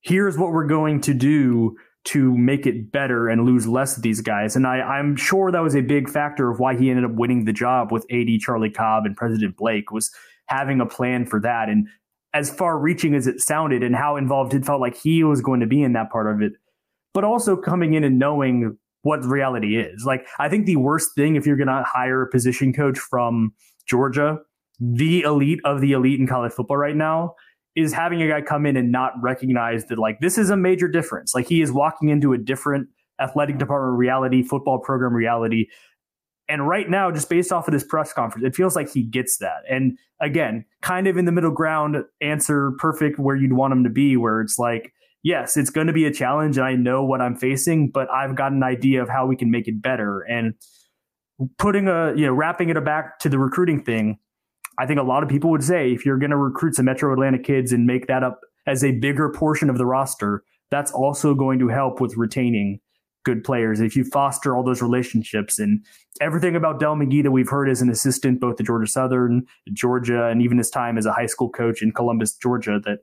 here's 0.00 0.38
what 0.38 0.52
we're 0.52 0.66
going 0.66 1.00
to 1.02 1.14
do 1.14 1.76
to 2.04 2.36
make 2.36 2.66
it 2.66 2.90
better 2.90 3.28
and 3.28 3.44
lose 3.44 3.66
less 3.66 3.96
of 3.96 4.02
these 4.02 4.20
guys. 4.20 4.56
And 4.56 4.66
I, 4.66 4.80
I'm 4.80 5.16
sure 5.16 5.50
that 5.52 5.60
was 5.60 5.76
a 5.76 5.82
big 5.82 6.08
factor 6.08 6.50
of 6.50 6.58
why 6.58 6.76
he 6.76 6.88
ended 6.88 7.04
up 7.04 7.12
winning 7.12 7.44
the 7.44 7.52
job 7.52 7.92
with 7.92 8.06
AD 8.10 8.40
Charlie 8.40 8.70
Cobb 8.70 9.04
and 9.04 9.16
President 9.16 9.56
Blake 9.56 9.90
was 9.90 10.10
having 10.46 10.80
a 10.80 10.86
plan 10.86 11.26
for 11.26 11.40
that. 11.40 11.68
And 11.68 11.86
as 12.32 12.50
far 12.50 12.78
reaching 12.78 13.14
as 13.14 13.26
it 13.26 13.40
sounded 13.40 13.82
and 13.82 13.94
how 13.94 14.16
involved 14.16 14.54
it 14.54 14.64
felt 14.64 14.80
like 14.80 14.96
he 14.96 15.22
was 15.22 15.42
going 15.42 15.60
to 15.60 15.66
be 15.66 15.82
in 15.82 15.92
that 15.94 16.10
part 16.10 16.32
of 16.32 16.40
it, 16.40 16.52
but 17.12 17.24
also 17.24 17.56
coming 17.56 17.94
in 17.94 18.04
and 18.04 18.18
knowing 18.18 18.78
what 19.08 19.24
reality 19.24 19.78
is. 19.78 20.04
Like, 20.04 20.26
I 20.38 20.48
think 20.48 20.66
the 20.66 20.76
worst 20.76 21.14
thing 21.14 21.36
if 21.36 21.46
you're 21.46 21.56
going 21.56 21.68
to 21.68 21.84
hire 21.86 22.22
a 22.22 22.30
position 22.30 22.72
coach 22.72 22.98
from 22.98 23.52
Georgia, 23.88 24.38
the 24.80 25.22
elite 25.22 25.60
of 25.64 25.80
the 25.80 25.92
elite 25.92 26.20
in 26.20 26.26
college 26.26 26.52
football 26.52 26.76
right 26.76 26.96
now, 26.96 27.34
is 27.74 27.92
having 27.92 28.20
a 28.22 28.28
guy 28.28 28.42
come 28.42 28.66
in 28.66 28.76
and 28.76 28.92
not 28.92 29.12
recognize 29.22 29.86
that, 29.86 29.98
like, 29.98 30.20
this 30.20 30.38
is 30.38 30.50
a 30.50 30.56
major 30.56 30.88
difference. 30.88 31.34
Like, 31.34 31.46
he 31.46 31.62
is 31.62 31.72
walking 31.72 32.08
into 32.08 32.32
a 32.32 32.38
different 32.38 32.88
athletic 33.20 33.58
department 33.58 33.98
reality, 33.98 34.42
football 34.42 34.78
program 34.78 35.12
reality 35.12 35.66
and 36.48 36.66
right 36.66 36.88
now, 36.88 37.10
just 37.10 37.28
based 37.28 37.52
off 37.52 37.68
of 37.68 37.72
this 37.72 37.84
press 37.84 38.12
conference, 38.12 38.46
it 38.46 38.56
feels 38.56 38.74
like 38.74 38.90
he 38.90 39.02
gets 39.02 39.36
that. 39.38 39.62
And 39.68 39.98
again, 40.20 40.64
kind 40.80 41.06
of 41.06 41.18
in 41.18 41.26
the 41.26 41.32
middle 41.32 41.50
ground, 41.50 41.96
answer 42.22 42.72
perfect 42.78 43.18
where 43.18 43.36
you'd 43.36 43.52
want 43.52 43.72
him 43.72 43.84
to 43.84 43.90
be, 43.90 44.16
where 44.16 44.40
it's 44.40 44.58
like, 44.58 44.92
yes, 45.22 45.56
it's 45.56 45.70
going 45.70 45.86
to 45.86 45.92
be 45.92 46.04
a 46.06 46.12
challenge 46.12 46.56
and 46.56 46.66
I 46.66 46.74
know 46.74 47.04
what 47.04 47.20
I'm 47.20 47.36
facing, 47.36 47.90
but 47.90 48.10
I've 48.10 48.34
got 48.34 48.52
an 48.52 48.62
idea 48.62 49.02
of 49.02 49.08
how 49.08 49.26
we 49.26 49.36
can 49.36 49.50
make 49.50 49.68
it 49.68 49.82
better. 49.82 50.20
And 50.20 50.54
putting 51.58 51.88
a, 51.88 52.14
you 52.14 52.26
know, 52.26 52.32
wrapping 52.32 52.68
it 52.68 52.84
back 52.84 53.18
to 53.20 53.28
the 53.28 53.38
recruiting 53.38 53.82
thing, 53.82 54.18
I 54.78 54.86
think 54.86 55.00
a 55.00 55.04
lot 55.04 55.22
of 55.22 55.28
people 55.28 55.50
would 55.50 55.64
say 55.64 55.92
if 55.92 56.06
you're 56.06 56.18
going 56.18 56.30
to 56.30 56.36
recruit 56.36 56.76
some 56.76 56.84
Metro 56.84 57.12
Atlanta 57.12 57.38
kids 57.38 57.72
and 57.72 57.86
make 57.86 58.06
that 58.06 58.22
up 58.22 58.40
as 58.66 58.84
a 58.84 58.92
bigger 58.92 59.30
portion 59.30 59.70
of 59.70 59.78
the 59.78 59.86
roster, 59.86 60.44
that's 60.70 60.92
also 60.92 61.34
going 61.34 61.58
to 61.58 61.68
help 61.68 62.00
with 62.00 62.16
retaining 62.16 62.80
good 63.28 63.44
players, 63.44 63.80
if 63.80 63.94
you 63.94 64.04
foster 64.04 64.56
all 64.56 64.62
those 64.62 64.80
relationships 64.80 65.58
and 65.58 65.84
everything 66.20 66.56
about 66.56 66.80
Dell 66.80 66.94
McGee 66.94 67.22
that 67.22 67.30
we've 67.30 67.48
heard 67.48 67.68
as 67.68 67.82
an 67.82 67.90
assistant, 67.90 68.40
both 68.40 68.58
at 68.58 68.64
Georgia 68.64 68.86
Southern, 68.86 69.44
Georgia, 69.72 70.28
and 70.28 70.40
even 70.40 70.56
his 70.56 70.70
time 70.70 70.96
as 70.96 71.04
a 71.04 71.12
high 71.12 71.26
school 71.26 71.50
coach 71.50 71.82
in 71.82 71.92
Columbus, 71.92 72.34
Georgia, 72.34 72.80
that 72.84 73.00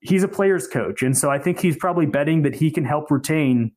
he's 0.00 0.22
a 0.22 0.28
player's 0.28 0.66
coach. 0.66 1.02
And 1.02 1.16
so 1.16 1.30
I 1.30 1.38
think 1.38 1.60
he's 1.60 1.76
probably 1.76 2.06
betting 2.06 2.42
that 2.42 2.54
he 2.54 2.70
can 2.70 2.84
help 2.84 3.10
retain 3.10 3.72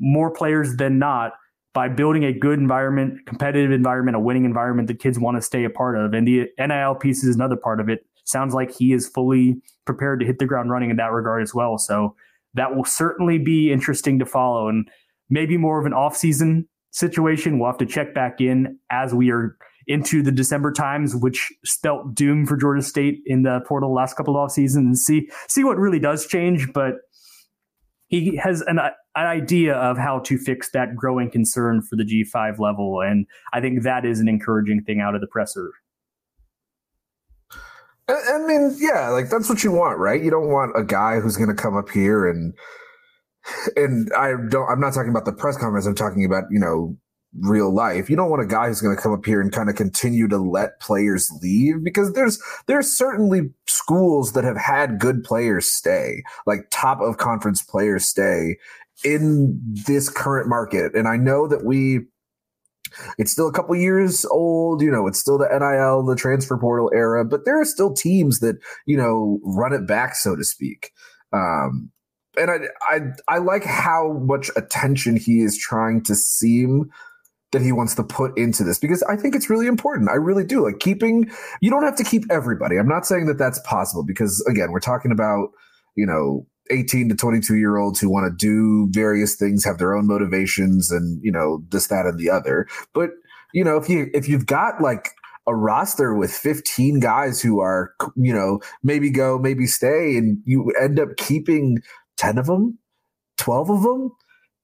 more 0.00 0.30
players 0.30 0.76
than 0.76 0.98
not 0.98 1.32
by 1.74 1.88
building 1.88 2.24
a 2.24 2.32
good 2.32 2.58
environment, 2.58 3.18
competitive 3.26 3.70
environment, 3.70 4.16
a 4.16 4.20
winning 4.20 4.44
environment 4.44 4.88
that 4.88 4.98
kids 4.98 5.18
want 5.18 5.36
to 5.36 5.42
stay 5.42 5.64
a 5.64 5.70
part 5.70 5.96
of. 5.96 6.14
And 6.14 6.26
the 6.26 6.48
NIL 6.58 6.94
piece 6.94 7.22
is 7.22 7.36
another 7.36 7.56
part 7.56 7.80
of 7.80 7.88
it. 7.88 8.00
Sounds 8.24 8.54
like 8.54 8.70
he 8.70 8.92
is 8.92 9.08
fully 9.08 9.60
prepared 9.84 10.20
to 10.20 10.26
hit 10.26 10.38
the 10.38 10.46
ground 10.46 10.70
running 10.70 10.90
in 10.90 10.96
that 10.96 11.12
regard 11.12 11.42
as 11.42 11.54
well. 11.54 11.78
So 11.78 12.14
that 12.54 12.74
will 12.74 12.84
certainly 12.84 13.38
be 13.38 13.72
interesting 13.72 14.18
to 14.18 14.26
follow 14.26 14.68
and 14.68 14.88
maybe 15.30 15.56
more 15.56 15.78
of 15.78 15.86
an 15.86 15.92
off-season 15.92 16.68
situation. 16.90 17.58
We'll 17.58 17.70
have 17.70 17.78
to 17.78 17.86
check 17.86 18.14
back 18.14 18.40
in 18.40 18.78
as 18.90 19.14
we 19.14 19.30
are 19.30 19.56
into 19.88 20.22
the 20.22 20.30
December 20.30 20.70
times, 20.70 21.16
which 21.16 21.50
spelt 21.64 22.14
doom 22.14 22.46
for 22.46 22.56
Georgia 22.56 22.82
State 22.82 23.20
in 23.26 23.42
the 23.42 23.60
portal 23.66 23.92
last 23.92 24.16
couple 24.16 24.36
of 24.36 24.40
off 24.40 24.52
seasons 24.52 24.86
and 24.86 24.98
see 24.98 25.28
see 25.48 25.64
what 25.64 25.78
really 25.78 25.98
does 25.98 26.26
change. 26.26 26.72
But 26.72 26.94
he 28.08 28.36
has 28.36 28.60
an, 28.62 28.78
an 28.78 29.26
idea 29.26 29.74
of 29.74 29.98
how 29.98 30.20
to 30.20 30.38
fix 30.38 30.70
that 30.70 30.94
growing 30.94 31.30
concern 31.30 31.82
for 31.82 31.96
the 31.96 32.04
G5 32.04 32.58
level. 32.58 33.00
And 33.00 33.26
I 33.52 33.60
think 33.60 33.82
that 33.82 34.04
is 34.04 34.20
an 34.20 34.28
encouraging 34.28 34.82
thing 34.84 35.00
out 35.00 35.14
of 35.14 35.20
the 35.20 35.26
presser. 35.26 35.72
I 38.08 38.38
mean, 38.46 38.74
yeah, 38.78 39.10
like 39.10 39.28
that's 39.28 39.50
what 39.50 39.62
you 39.62 39.72
want, 39.72 39.98
right? 39.98 40.22
You 40.22 40.30
don't 40.30 40.48
want 40.48 40.72
a 40.74 40.82
guy 40.82 41.20
who's 41.20 41.36
going 41.36 41.54
to 41.54 41.62
come 41.62 41.76
up 41.76 41.90
here 41.90 42.28
and 42.28 42.54
and 43.76 44.10
I 44.16 44.32
don't. 44.48 44.68
I'm 44.68 44.80
not 44.80 44.94
talking 44.94 45.10
about 45.10 45.24
the 45.24 45.32
press 45.32 45.56
conference. 45.56 45.86
I'm 45.86 45.94
talking 45.94 46.24
about 46.24 46.44
you 46.50 46.58
know 46.58 46.96
real 47.40 47.72
life. 47.72 48.08
You 48.08 48.16
don't 48.16 48.30
want 48.30 48.42
a 48.42 48.46
guy 48.46 48.68
who's 48.68 48.80
going 48.80 48.96
to 48.96 49.02
come 49.02 49.12
up 49.12 49.24
here 49.24 49.40
and 49.40 49.52
kind 49.52 49.68
of 49.68 49.76
continue 49.76 50.28
to 50.28 50.38
let 50.38 50.80
players 50.80 51.30
leave 51.42 51.84
because 51.84 52.12
there's 52.12 52.42
there's 52.66 52.90
certainly 52.90 53.50
schools 53.66 54.32
that 54.32 54.44
have 54.44 54.56
had 54.56 54.98
good 54.98 55.24
players 55.24 55.66
stay, 55.66 56.22
like 56.46 56.68
top 56.70 57.00
of 57.00 57.18
conference 57.18 57.62
players 57.62 58.06
stay 58.06 58.56
in 59.04 59.60
this 59.86 60.08
current 60.08 60.48
market. 60.48 60.94
And 60.94 61.06
I 61.06 61.16
know 61.16 61.46
that 61.46 61.64
we 61.64 62.00
it's 63.18 63.30
still 63.30 63.48
a 63.48 63.52
couple 63.52 63.76
years 63.76 64.24
old. 64.26 64.80
You 64.82 64.90
know, 64.90 65.06
it's 65.06 65.18
still 65.18 65.38
the 65.38 65.48
NIL, 65.48 66.04
the 66.04 66.16
transfer 66.16 66.56
portal 66.56 66.90
era, 66.94 67.24
but 67.24 67.44
there 67.44 67.60
are 67.60 67.64
still 67.64 67.92
teams 67.92 68.40
that 68.40 68.56
you 68.86 68.96
know 68.96 69.38
run 69.44 69.72
it 69.72 69.86
back, 69.86 70.14
so 70.14 70.34
to 70.34 70.44
speak. 70.44 70.92
Um, 71.32 71.90
and 72.38 72.50
I, 72.50 72.58
I, 72.82 73.00
I 73.26 73.38
like 73.38 73.64
how 73.64 74.12
much 74.24 74.50
attention 74.56 75.16
he 75.16 75.40
is 75.40 75.58
trying 75.58 76.02
to 76.04 76.14
seem 76.14 76.90
that 77.52 77.62
he 77.62 77.72
wants 77.72 77.94
to 77.94 78.02
put 78.02 78.36
into 78.36 78.62
this 78.62 78.78
because 78.78 79.02
I 79.04 79.16
think 79.16 79.34
it's 79.34 79.48
really 79.48 79.66
important. 79.66 80.10
I 80.10 80.14
really 80.14 80.44
do. 80.44 80.64
Like 80.64 80.80
keeping, 80.80 81.30
you 81.60 81.70
don't 81.70 81.82
have 81.82 81.96
to 81.96 82.04
keep 82.04 82.24
everybody. 82.30 82.76
I'm 82.76 82.88
not 82.88 83.06
saying 83.06 83.26
that 83.26 83.38
that's 83.38 83.58
possible 83.60 84.04
because 84.04 84.44
again, 84.48 84.70
we're 84.70 84.80
talking 84.80 85.12
about, 85.12 85.50
you 85.96 86.06
know, 86.06 86.46
18 86.70 87.08
to 87.08 87.14
22 87.14 87.56
year 87.56 87.78
olds 87.78 87.98
who 88.00 88.10
want 88.10 88.26
to 88.26 88.36
do 88.36 88.88
various 88.90 89.34
things, 89.36 89.64
have 89.64 89.78
their 89.78 89.94
own 89.94 90.06
motivations 90.06 90.90
and, 90.90 91.20
you 91.22 91.32
know, 91.32 91.64
this, 91.70 91.86
that, 91.88 92.04
and 92.04 92.18
the 92.18 92.28
other. 92.28 92.66
But, 92.92 93.10
you 93.54 93.64
know, 93.64 93.78
if 93.78 93.88
you, 93.88 94.10
if 94.12 94.28
you've 94.28 94.46
got 94.46 94.82
like 94.82 95.08
a 95.46 95.56
roster 95.56 96.14
with 96.14 96.30
15 96.30 97.00
guys 97.00 97.40
who 97.40 97.60
are, 97.60 97.94
you 98.16 98.34
know, 98.34 98.60
maybe 98.82 99.10
go, 99.10 99.38
maybe 99.38 99.66
stay, 99.66 100.16
and 100.18 100.38
you 100.44 100.70
end 100.78 101.00
up 101.00 101.16
keeping 101.16 101.78
10 102.18 102.36
of 102.36 102.46
them, 102.46 102.78
12 103.38 103.70
of 103.70 103.82
them, 103.82 104.12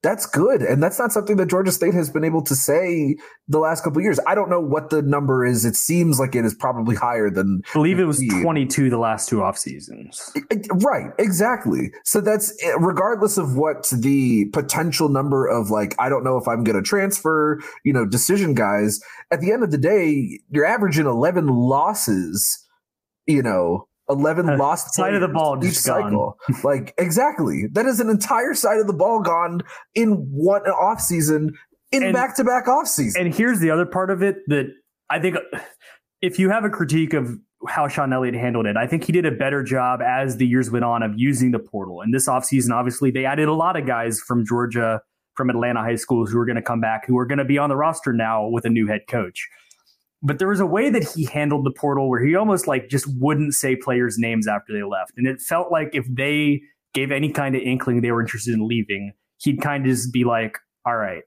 that's 0.05 0.27
good. 0.27 0.61
And 0.61 0.83
that's 0.83 0.99
not 0.99 1.11
something 1.11 1.37
that 1.37 1.47
Georgia 1.47 1.71
State 1.71 1.95
has 1.95 2.11
been 2.11 2.23
able 2.23 2.43
to 2.43 2.53
say 2.53 3.15
the 3.47 3.57
last 3.57 3.83
couple 3.83 3.99
years. 4.03 4.19
I 4.27 4.35
don't 4.35 4.51
know 4.51 4.61
what 4.61 4.91
the 4.91 5.01
number 5.01 5.43
is. 5.43 5.65
It 5.65 5.75
seems 5.75 6.19
like 6.19 6.35
it 6.35 6.45
is 6.45 6.53
probably 6.53 6.95
higher 6.95 7.31
than 7.31 7.63
I 7.69 7.73
believe 7.73 7.97
it 7.97 8.05
was 8.05 8.23
22 8.41 8.91
the 8.91 8.99
last 8.99 9.27
two 9.27 9.41
off 9.41 9.57
seasons. 9.57 10.31
Right, 10.75 11.07
exactly. 11.17 11.91
So 12.03 12.21
that's 12.21 12.55
eh, 12.63 12.73
regardless 12.79 13.39
of 13.39 13.57
what 13.57 13.89
the 13.89 14.45
potential 14.53 15.09
number 15.09 15.47
of 15.47 15.71
like 15.71 15.95
I 15.97 16.07
don't 16.07 16.23
know 16.23 16.37
if 16.37 16.47
I'm 16.47 16.63
going 16.63 16.77
to 16.77 16.87
transfer, 16.87 17.59
you 17.83 17.91
know, 17.91 18.05
decision 18.05 18.53
guys, 18.53 18.99
at 19.31 19.41
the 19.41 19.51
end 19.51 19.63
of 19.63 19.71
the 19.71 19.77
day, 19.79 20.39
you're 20.51 20.65
averaging 20.65 21.07
11 21.07 21.47
losses, 21.47 22.63
you 23.25 23.41
know, 23.41 23.87
11 24.09 24.49
uh, 24.49 24.57
lost 24.59 24.93
side 24.93 25.13
of 25.13 25.21
the 25.21 25.27
ball 25.27 25.63
each 25.63 25.77
cycle. 25.77 26.37
like 26.63 26.93
exactly. 26.97 27.67
That 27.71 27.85
is 27.85 27.99
an 27.99 28.09
entire 28.09 28.53
side 28.53 28.79
of 28.79 28.87
the 28.87 28.93
ball 28.93 29.21
gone 29.21 29.61
in 29.93 30.27
one 30.31 30.61
off 30.63 30.99
season 30.99 31.53
in 31.91 32.13
back 32.13 32.35
to 32.37 32.43
back 32.43 32.67
off 32.67 32.87
season. 32.87 33.25
And 33.25 33.33
here's 33.33 33.59
the 33.59 33.69
other 33.69 33.85
part 33.85 34.09
of 34.09 34.21
it 34.21 34.37
that 34.47 34.67
I 35.09 35.19
think 35.19 35.37
if 36.21 36.39
you 36.39 36.49
have 36.49 36.65
a 36.65 36.69
critique 36.69 37.13
of 37.13 37.37
how 37.67 37.87
Shawn 37.87 38.13
Elliott 38.13 38.35
handled 38.35 38.65
it, 38.65 38.77
I 38.77 38.85
think 38.87 39.03
he 39.03 39.11
did 39.11 39.25
a 39.25 39.31
better 39.31 39.63
job 39.63 40.01
as 40.01 40.37
the 40.37 40.47
years 40.47 40.69
went 40.69 40.85
on 40.85 41.03
of 41.03 41.13
using 41.15 41.51
the 41.51 41.59
portal. 41.59 42.01
And 42.01 42.13
this 42.13 42.27
offseason, 42.27 42.71
obviously, 42.71 43.11
they 43.11 43.25
added 43.25 43.47
a 43.47 43.53
lot 43.53 43.79
of 43.79 43.87
guys 43.87 44.19
from 44.19 44.45
Georgia, 44.45 45.01
from 45.35 45.49
Atlanta 45.49 45.81
high 45.81 45.95
schools 45.95 46.31
who 46.31 46.37
are 46.37 46.45
going 46.45 46.57
to 46.57 46.61
come 46.61 46.81
back, 46.81 47.07
who 47.07 47.17
are 47.17 47.25
going 47.25 47.39
to 47.39 47.45
be 47.45 47.57
on 47.57 47.69
the 47.69 47.75
roster 47.75 48.13
now 48.13 48.47
with 48.47 48.65
a 48.65 48.69
new 48.69 48.87
head 48.87 49.01
coach 49.07 49.47
but 50.25 50.39
there 50.39 50.47
was 50.47 50.59
a 50.59 50.65
way 50.65 50.89
that 50.89 51.03
he 51.03 51.25
handled 51.25 51.65
the 51.65 51.71
portal 51.71 52.09
where 52.09 52.23
he 52.23 52.35
almost 52.35 52.67
like 52.67 52.89
just 52.89 53.05
wouldn't 53.19 53.53
say 53.53 53.75
players' 53.75 54.17
names 54.17 54.47
after 54.47 54.73
they 54.73 54.83
left. 54.83 55.11
And 55.17 55.27
it 55.27 55.39
felt 55.39 55.71
like 55.71 55.89
if 55.93 56.05
they 56.09 56.61
gave 56.93 57.11
any 57.11 57.29
kind 57.29 57.55
of 57.55 57.61
inkling 57.61 58.01
they 58.01 58.11
were 58.11 58.21
interested 58.21 58.53
in 58.53 58.67
leaving, 58.67 59.13
he'd 59.37 59.61
kind 59.61 59.85
of 59.85 59.91
just 59.91 60.11
be 60.11 60.23
like, 60.23 60.57
all 60.85 60.97
right, 60.97 61.21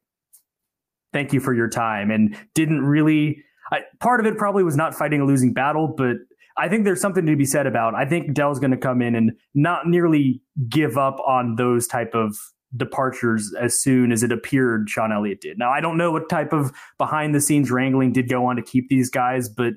thank 1.13 1.33
you 1.33 1.39
for 1.39 1.55
your 1.55 1.69
time. 1.69 2.11
And 2.11 2.37
didn't 2.55 2.83
really, 2.83 3.45
I, 3.71 3.83
part 4.01 4.19
of 4.19 4.27
it 4.27 4.37
probably 4.37 4.65
was 4.65 4.77
not 4.77 4.95
fighting 4.95 5.21
a 5.21 5.25
losing 5.25 5.53
battle, 5.53 5.95
but 5.97 6.17
I 6.57 6.69
think 6.69 6.85
there's 6.85 7.01
something 7.01 7.25
to 7.25 7.37
be 7.37 7.45
said 7.45 7.69
about. 7.69 7.95
I 7.95 8.05
think 8.05 8.35
Dell's 8.35 8.59
going 8.59 8.73
to 8.73 8.77
come 8.77 9.01
in 9.01 9.15
and 9.15 9.33
not 9.55 9.87
nearly 9.87 10.43
give 10.69 10.99
up 10.99 11.21
on 11.25 11.55
those 11.55 11.87
type 11.87 12.15
of 12.15 12.37
departures 12.77 13.53
as 13.59 13.79
soon 13.79 14.13
as 14.13 14.23
it 14.23 14.31
appeared 14.31 14.91
Shawn 14.91 15.13
Elliott 15.13 15.41
did. 15.41 15.59
Now, 15.59 15.71
I 15.71 15.81
don't 15.81 15.97
know 15.97 16.11
what 16.11 16.29
type 16.29 16.53
of 16.53 16.73
behind 16.99 17.35
the 17.35 17.41
scenes 17.41 17.71
wrangling 17.71 18.13
did 18.13 18.29
go 18.29 18.47
on 18.47 18.57
to 18.57 18.63
keep 18.63 18.89
these 18.89 19.11
guys, 19.11 19.49
but 19.49 19.75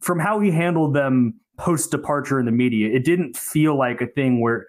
from 0.00 0.18
how 0.18 0.40
he 0.40 0.50
handled 0.50 0.94
them 0.94 1.38
post 1.56 1.90
departure 1.90 2.38
in 2.38 2.46
the 2.46 2.52
media, 2.52 2.94
it 2.94 3.04
didn't 3.04 3.36
feel 3.36 3.78
like 3.78 4.00
a 4.00 4.06
thing 4.06 4.40
where 4.40 4.66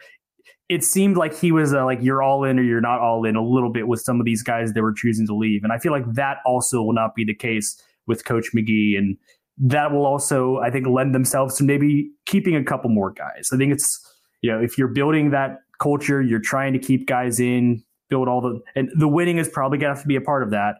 it 0.69 0.83
seemed 0.83 1.17
like 1.17 1.35
he 1.35 1.51
was 1.51 1.73
uh, 1.73 1.85
like 1.85 1.99
you're 2.01 2.21
all 2.21 2.43
in 2.43 2.59
or 2.59 2.63
you're 2.63 2.81
not 2.81 2.99
all 2.99 3.23
in 3.25 3.35
a 3.35 3.43
little 3.43 3.71
bit 3.71 3.87
with 3.87 4.01
some 4.01 4.19
of 4.19 4.25
these 4.25 4.43
guys 4.43 4.73
that 4.73 4.81
were 4.81 4.93
choosing 4.93 5.25
to 5.27 5.35
leave. 5.35 5.63
And 5.63 5.71
I 5.71 5.79
feel 5.79 5.91
like 5.91 6.05
that 6.13 6.37
also 6.45 6.81
will 6.81 6.93
not 6.93 7.15
be 7.15 7.23
the 7.23 7.33
case 7.33 7.81
with 8.05 8.25
Coach 8.25 8.49
McGee. 8.53 8.97
And 8.97 9.17
that 9.57 9.91
will 9.91 10.05
also, 10.05 10.57
I 10.57 10.69
think, 10.69 10.87
lend 10.87 11.15
themselves 11.15 11.55
to 11.57 11.63
maybe 11.63 12.09
keeping 12.25 12.55
a 12.55 12.63
couple 12.63 12.89
more 12.89 13.11
guys. 13.11 13.49
I 13.53 13.57
think 13.57 13.73
it's, 13.73 13.99
you 14.41 14.51
know, 14.51 14.61
if 14.61 14.77
you're 14.77 14.89
building 14.89 15.31
that 15.31 15.59
culture. 15.79 16.21
You're 16.21 16.39
trying 16.39 16.73
to 16.73 16.79
keep 16.79 17.07
guys 17.07 17.39
in, 17.39 17.83
build 18.09 18.27
all 18.27 18.41
the, 18.41 18.61
and 18.75 18.89
the 18.97 19.07
winning 19.07 19.37
is 19.37 19.49
probably 19.49 19.77
going 19.77 19.89
to 19.89 19.95
have 19.95 20.03
to 20.03 20.07
be 20.07 20.15
a 20.15 20.21
part 20.21 20.43
of 20.43 20.51
that. 20.51 20.75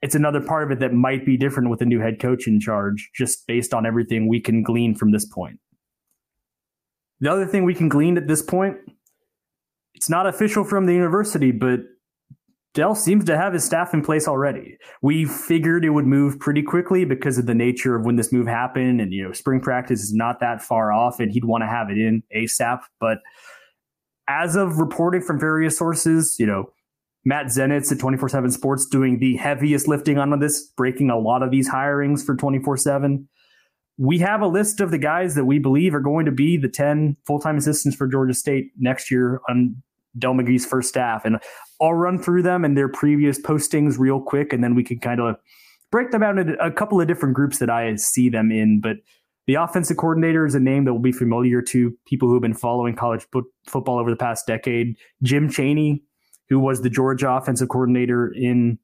It's 0.00 0.14
another 0.14 0.40
part 0.40 0.64
of 0.64 0.70
it 0.70 0.80
that 0.80 0.92
might 0.92 1.26
be 1.26 1.36
different 1.36 1.70
with 1.70 1.82
a 1.82 1.84
new 1.84 2.00
head 2.00 2.20
coach 2.20 2.46
in 2.46 2.60
charge, 2.60 3.10
just 3.14 3.46
based 3.46 3.74
on 3.74 3.84
everything 3.84 4.28
we 4.28 4.40
can 4.40 4.62
glean 4.62 4.94
from 4.94 5.10
this 5.10 5.24
point. 5.26 5.58
The 7.20 7.32
other 7.32 7.46
thing 7.46 7.64
we 7.64 7.74
can 7.74 7.88
glean 7.88 8.16
at 8.16 8.28
this 8.28 8.42
point, 8.42 8.76
it's 9.94 10.08
not 10.08 10.26
official 10.26 10.62
from 10.62 10.86
the 10.86 10.94
university, 10.94 11.50
but 11.50 11.80
Dell 12.74 12.94
seems 12.94 13.24
to 13.24 13.36
have 13.36 13.54
his 13.54 13.64
staff 13.64 13.92
in 13.92 14.02
place 14.02 14.28
already. 14.28 14.78
We 15.02 15.24
figured 15.24 15.84
it 15.84 15.90
would 15.90 16.06
move 16.06 16.38
pretty 16.38 16.62
quickly 16.62 17.04
because 17.04 17.36
of 17.36 17.46
the 17.46 17.54
nature 17.54 17.96
of 17.96 18.04
when 18.04 18.14
this 18.14 18.32
move 18.32 18.46
happened, 18.46 19.00
and 19.00 19.12
you 19.12 19.24
know, 19.24 19.32
spring 19.32 19.60
practice 19.60 20.00
is 20.00 20.14
not 20.14 20.38
that 20.40 20.62
far 20.62 20.92
off, 20.92 21.18
and 21.18 21.32
he'd 21.32 21.44
want 21.44 21.62
to 21.62 21.66
have 21.66 21.90
it 21.90 21.98
in 21.98 22.22
ASAP. 22.36 22.82
But 23.00 23.18
as 24.28 24.54
of 24.54 24.78
reporting 24.78 25.22
from 25.22 25.40
various 25.40 25.76
sources, 25.76 26.36
you 26.38 26.46
know, 26.46 26.70
Matt 27.24 27.46
Zenitz 27.46 27.90
at 27.90 27.98
24 27.98 28.28
7 28.28 28.50
Sports 28.50 28.86
doing 28.86 29.18
the 29.18 29.36
heaviest 29.36 29.88
lifting 29.88 30.18
on 30.18 30.38
this, 30.38 30.66
breaking 30.76 31.10
a 31.10 31.18
lot 31.18 31.42
of 31.42 31.50
these 31.50 31.68
hirings 31.68 32.24
for 32.24 32.36
24 32.36 32.76
7. 32.76 33.28
We 33.96 34.18
have 34.18 34.40
a 34.40 34.46
list 34.46 34.80
of 34.80 34.92
the 34.92 34.98
guys 34.98 35.34
that 35.34 35.44
we 35.44 35.58
believe 35.58 35.94
are 35.94 36.00
going 36.00 36.24
to 36.26 36.32
be 36.32 36.56
the 36.56 36.68
10 36.68 37.16
full 37.26 37.40
time 37.40 37.56
assistants 37.56 37.96
for 37.96 38.06
Georgia 38.06 38.34
State 38.34 38.70
next 38.78 39.10
year 39.10 39.40
on 39.48 39.82
Dell 40.16 40.34
McGee's 40.34 40.64
first 40.64 40.88
staff. 40.88 41.24
And 41.24 41.38
I'll 41.80 41.94
run 41.94 42.22
through 42.22 42.42
them 42.42 42.64
and 42.64 42.76
their 42.76 42.88
previous 42.88 43.40
postings 43.40 43.98
real 43.98 44.20
quick, 44.20 44.52
and 44.52 44.62
then 44.62 44.74
we 44.74 44.84
can 44.84 44.98
kind 44.98 45.20
of 45.20 45.36
break 45.90 46.10
them 46.10 46.22
out 46.22 46.38
into 46.38 46.54
a 46.64 46.70
couple 46.70 47.00
of 47.00 47.08
different 47.08 47.34
groups 47.34 47.58
that 47.58 47.70
I 47.70 47.94
see 47.96 48.28
them 48.28 48.52
in. 48.52 48.80
But 48.80 48.98
the 49.48 49.54
offensive 49.54 49.96
coordinator 49.96 50.44
is 50.44 50.54
a 50.54 50.60
name 50.60 50.84
that 50.84 50.92
will 50.92 51.00
be 51.00 51.10
familiar 51.10 51.62
to 51.62 51.96
people 52.06 52.28
who 52.28 52.34
have 52.34 52.42
been 52.42 52.52
following 52.52 52.94
college 52.94 53.26
football 53.66 53.98
over 53.98 54.10
the 54.10 54.16
past 54.16 54.46
decade. 54.46 54.94
Jim 55.22 55.48
Chaney, 55.48 56.02
who 56.50 56.60
was 56.60 56.82
the 56.82 56.90
Georgia 56.90 57.30
offensive 57.30 57.70
coordinator 57.70 58.30
in 58.30 58.78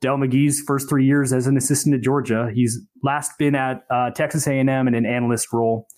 Dell 0.00 0.16
McGee's 0.16 0.60
first 0.60 0.88
three 0.88 1.04
years 1.04 1.32
as 1.32 1.48
an 1.48 1.56
assistant 1.56 1.96
at 1.96 2.00
Georgia. 2.00 2.48
He's 2.54 2.80
last 3.02 3.32
been 3.40 3.56
at 3.56 3.82
uh, 3.90 4.10
Texas 4.10 4.46
A&M 4.46 4.68
in 4.68 4.94
an 4.94 5.04
analyst 5.04 5.52
role. 5.52 5.88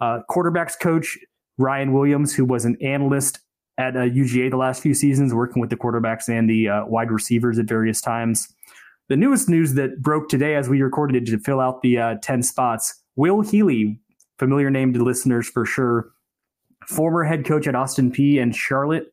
Uh, 0.00 0.20
quarterbacks 0.30 0.80
coach 0.80 1.18
Ryan 1.58 1.92
Williams, 1.92 2.34
who 2.34 2.46
was 2.46 2.64
an 2.64 2.78
analyst 2.82 3.40
at 3.76 3.94
uh, 3.94 4.00
UGA 4.00 4.50
the 4.50 4.56
last 4.56 4.82
few 4.82 4.94
seasons, 4.94 5.34
working 5.34 5.60
with 5.60 5.68
the 5.68 5.76
quarterbacks 5.76 6.30
and 6.30 6.48
the 6.48 6.70
uh, 6.70 6.86
wide 6.86 7.10
receivers 7.10 7.58
at 7.58 7.66
various 7.66 8.00
times. 8.00 8.48
The 9.10 9.16
newest 9.16 9.50
news 9.50 9.74
that 9.74 10.00
broke 10.00 10.30
today 10.30 10.54
as 10.54 10.70
we 10.70 10.80
recorded 10.80 11.16
it 11.16 11.30
to 11.30 11.38
fill 11.38 11.60
out 11.60 11.82
the 11.82 11.98
uh, 11.98 12.14
10 12.22 12.42
spots 12.42 12.99
Will 13.20 13.42
Healy, 13.42 14.00
familiar 14.38 14.70
name 14.70 14.94
to 14.94 15.04
listeners 15.04 15.46
for 15.46 15.66
sure, 15.66 16.10
former 16.86 17.22
head 17.22 17.44
coach 17.44 17.66
at 17.66 17.74
Austin 17.74 18.10
Peay 18.10 18.40
and 18.40 18.56
Charlotte, 18.56 19.12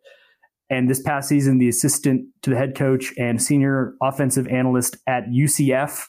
and 0.70 0.90
this 0.90 1.02
past 1.02 1.28
season, 1.28 1.58
the 1.58 1.68
assistant 1.68 2.26
to 2.44 2.50
the 2.50 2.56
head 2.56 2.74
coach 2.74 3.14
and 3.18 3.44
senior 3.44 3.96
offensive 4.02 4.48
analyst 4.48 4.96
at 5.08 5.26
UCF. 5.26 6.06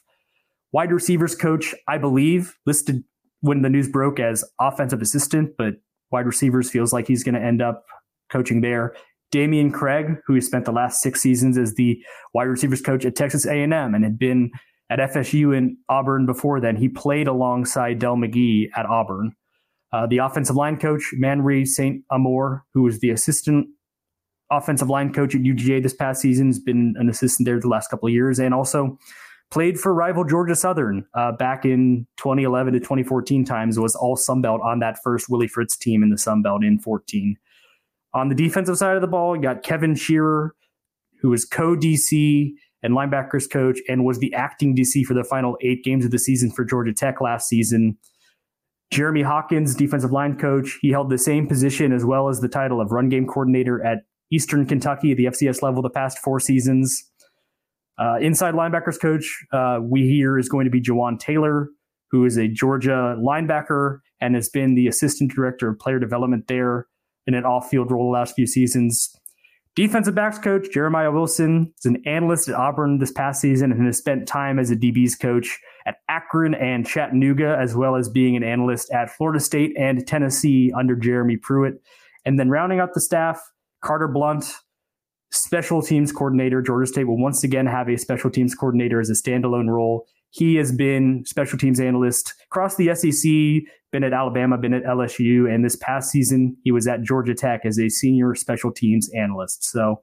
Wide 0.71 0.93
receivers 0.93 1.35
coach, 1.35 1.75
I 1.88 1.99
believe, 1.99 2.57
listed 2.67 3.02
when 3.40 3.62
the 3.62 3.69
news 3.69 3.88
broke 3.88 4.21
as 4.21 4.45
offensive 4.61 5.02
assistant, 5.02 5.57
but 5.59 5.75
wide 6.12 6.26
receivers 6.26 6.71
feels 6.71 6.93
like 6.93 7.09
he's 7.09 7.25
going 7.25 7.35
to 7.35 7.45
end 7.45 7.61
up 7.61 7.85
coaching 8.31 8.61
there. 8.61 8.95
Dameyune 9.35 9.75
Craig, 9.75 10.19
who 10.25 10.37
has 10.37 10.47
spent 10.47 10.67
the 10.67 10.73
last 10.73 11.02
six 11.02 11.21
seasons 11.21 11.59
as 11.59 11.75
the 11.75 12.00
wide 12.33 12.45
receivers 12.45 12.81
coach 12.81 13.05
at 13.05 13.17
Texas 13.17 13.45
A&M 13.45 13.73
and 13.73 14.05
had 14.05 14.21
been 14.21 14.52
at 14.90 14.99
FSU 14.99 15.57
and 15.57 15.76
Auburn 15.88 16.26
before 16.26 16.61
then. 16.61 16.76
He 16.76 16.88
played 16.88 17.28
alongside 17.28 17.99
Dell 17.99 18.16
McGee 18.16 18.68
at 18.76 18.87
Auburn. 18.87 19.35
Uh, 19.92 20.07
the 20.07 20.18
offensive 20.18 20.57
line 20.57 20.78
coach, 20.78 21.14
Manry 21.18 21.66
St. 21.66 22.04
Amour, 22.11 22.64
who 22.75 22.83
was 22.83 23.00
the 23.00 23.11
assistant 23.11 23.68
offensive 24.50 24.88
line 24.88 25.12
coach 25.12 25.35
at 25.35 25.42
UGA 25.42 25.83
this 25.83 25.95
past 25.95 26.21
season, 26.21 26.47
has 26.47 26.59
been 26.59 26.95
an 26.99 27.09
assistant 27.09 27.47
there 27.47 27.61
the 27.61 27.68
last 27.68 27.88
couple 27.88 28.07
of 28.07 28.14
years 28.14 28.38
and 28.38 28.54
also 28.54 28.99
played 29.50 29.78
for 29.78 29.95
rival 29.95 30.25
Georgia 30.25 30.54
Southern 30.54 31.07
uh, 31.14 31.33
back 31.33 31.64
in 31.64 32.07
2011 32.18 32.75
to 32.75 32.80
2014 32.80 33.45
times, 33.45 33.78
was 33.78 33.95
all 33.95 34.16
Sunbelt 34.16 34.62
on 34.62 34.78
that 34.80 34.99
first 35.02 35.28
Willie 35.28 35.49
Fritz 35.49 35.76
team 35.76 36.02
in 36.02 36.11
the 36.11 36.16
Sunbelt 36.16 36.66
in 36.66 36.78
14. 36.78 37.37
On 38.14 38.28
the 38.28 38.35
defensive 38.35 38.76
side 38.76 38.97
of 38.97 39.02
the 39.02 39.09
ball, 39.09 39.37
you 39.37 39.42
got 39.42 39.62
Kevin 39.62 39.95
Sherrer, 39.95 40.50
who 41.21 41.30
was 41.30 41.45
co 41.45 41.76
DC 41.76 42.52
and 42.82 42.94
linebackers 42.94 43.50
coach 43.50 43.78
and 43.88 44.04
was 44.04 44.18
the 44.18 44.32
acting 44.35 44.76
DC 44.76 45.04
for 45.04 45.14
the 45.14 45.25
final 45.25 45.56
eight 45.62 45.82
games 45.85 46.04
of 46.04 46.11
the 46.11 46.18
season 46.18 46.50
for 46.50 46.64
Georgia 46.64 46.92
Tech 46.92 47.20
last 47.20 47.49
season. 47.49 47.97
Jeremy 48.90 49.23
Hawkins, 49.23 49.75
defensive 49.75 50.12
line 50.12 50.38
coach, 50.38 50.78
he 50.80 50.90
held 50.90 51.11
the 51.11 51.18
same 51.18 51.47
position 51.47 51.92
as 51.92 52.04
well 52.04 52.28
as 52.28 52.40
the 52.40 52.49
title 52.49 52.80
of 52.80 52.90
run 52.90 53.08
game 53.08 53.26
coordinator 53.26 53.85
at 53.85 53.99
Eastern 54.30 54.66
Kentucky 54.66 55.11
at 55.11 55.16
the 55.16 55.26
FCS 55.26 55.62
level 55.62 55.82
the 55.82 55.90
past 55.90 56.18
four 56.18 56.40
seasons. 56.40 57.04
Uh, 57.99 58.16
inside 58.20 58.54
linebackers 58.54 59.00
coach, 59.00 59.44
uh, 59.52 59.80
we 59.82 60.02
hear 60.02 60.38
is 60.38 60.49
going 60.49 60.64
to 60.64 60.70
be 60.70 60.80
Juwan 60.80 61.18
Taylor, 61.18 61.68
who 62.11 62.25
is 62.25 62.37
a 62.37 62.49
Georgia 62.49 63.16
linebacker 63.18 63.99
and 64.20 64.35
has 64.35 64.49
been 64.49 64.75
the 64.75 64.87
assistant 64.87 65.32
director 65.32 65.68
of 65.68 65.78
player 65.78 65.99
development 65.99 66.47
there 66.47 66.87
in 67.26 67.35
an 67.35 67.44
off 67.44 67.68
field 67.68 67.90
role 67.90 68.11
the 68.11 68.18
last 68.18 68.35
few 68.35 68.47
seasons. 68.47 69.14
Defensive 69.78 70.16
backs 70.16 70.40
coach 70.40 70.73
Jeremiah 70.73 71.12
Wilson 71.12 71.73
is 71.78 71.87
an 71.87 72.02
analyst 72.04 72.49
at 72.49 72.56
Auburn 72.56 72.99
this 72.99 73.12
past 73.12 73.40
season 73.40 73.70
and 73.70 73.87
has 73.87 73.97
spent 73.97 74.26
time 74.26 74.58
as 74.58 74.73
a 74.73 74.75
DB's 74.75 75.14
coach 75.14 75.56
at 75.87 75.99
Akron 76.08 76.52
and 76.54 76.85
Chattanooga, 76.85 77.56
as 77.56 77.76
well 77.76 77.94
as 77.94 78.08
being 78.08 78.35
an 78.35 78.42
analyst 78.42 78.90
at 78.90 79.08
Florida 79.08 79.38
State 79.38 79.76
and 79.78 80.04
Tennessee 80.04 80.73
under 80.76 80.97
Jeremy 80.97 81.37
Pruitt. 81.37 81.80
And 82.25 82.40
then 82.40 82.50
rounding 82.50 82.80
out 82.80 82.92
the 82.92 83.00
staff, 83.00 83.40
Carter 83.80 84.08
Blunt, 84.08 84.52
special 85.30 85.80
teams 85.80 86.11
coordinator. 86.11 86.61
Georgia 86.61 86.88
State 86.88 87.04
will 87.04 87.23
once 87.23 87.44
again 87.44 87.66
have 87.66 87.88
a 87.88 87.97
special 87.97 88.30
teams 88.30 88.56
coordinator 88.56 88.99
as 88.99 89.11
a 89.11 89.12
standalone 89.12 89.68
role. 89.68 90.08
He 90.30 90.56
has 90.56 90.73
been 90.73 91.25
special 91.26 91.58
teams 91.58 91.80
analyst 91.80 92.35
across 92.50 92.76
the 92.76 92.94
SEC, 92.94 93.68
been 93.90 94.04
at 94.04 94.12
Alabama, 94.12 94.58
been 94.58 94.75
at 94.75 94.85
LSU, 94.85 95.52
and 95.52 95.64
this 95.64 95.76
past 95.76 96.11
season 96.11 96.56
he 96.64 96.70
was 96.70 96.87
at 96.87 97.02
Georgia 97.02 97.35
Tech 97.35 97.64
as 97.64 97.78
a 97.78 97.88
senior 97.88 98.35
special 98.35 98.70
teams 98.70 99.08
analyst. 99.14 99.64
So 99.64 100.02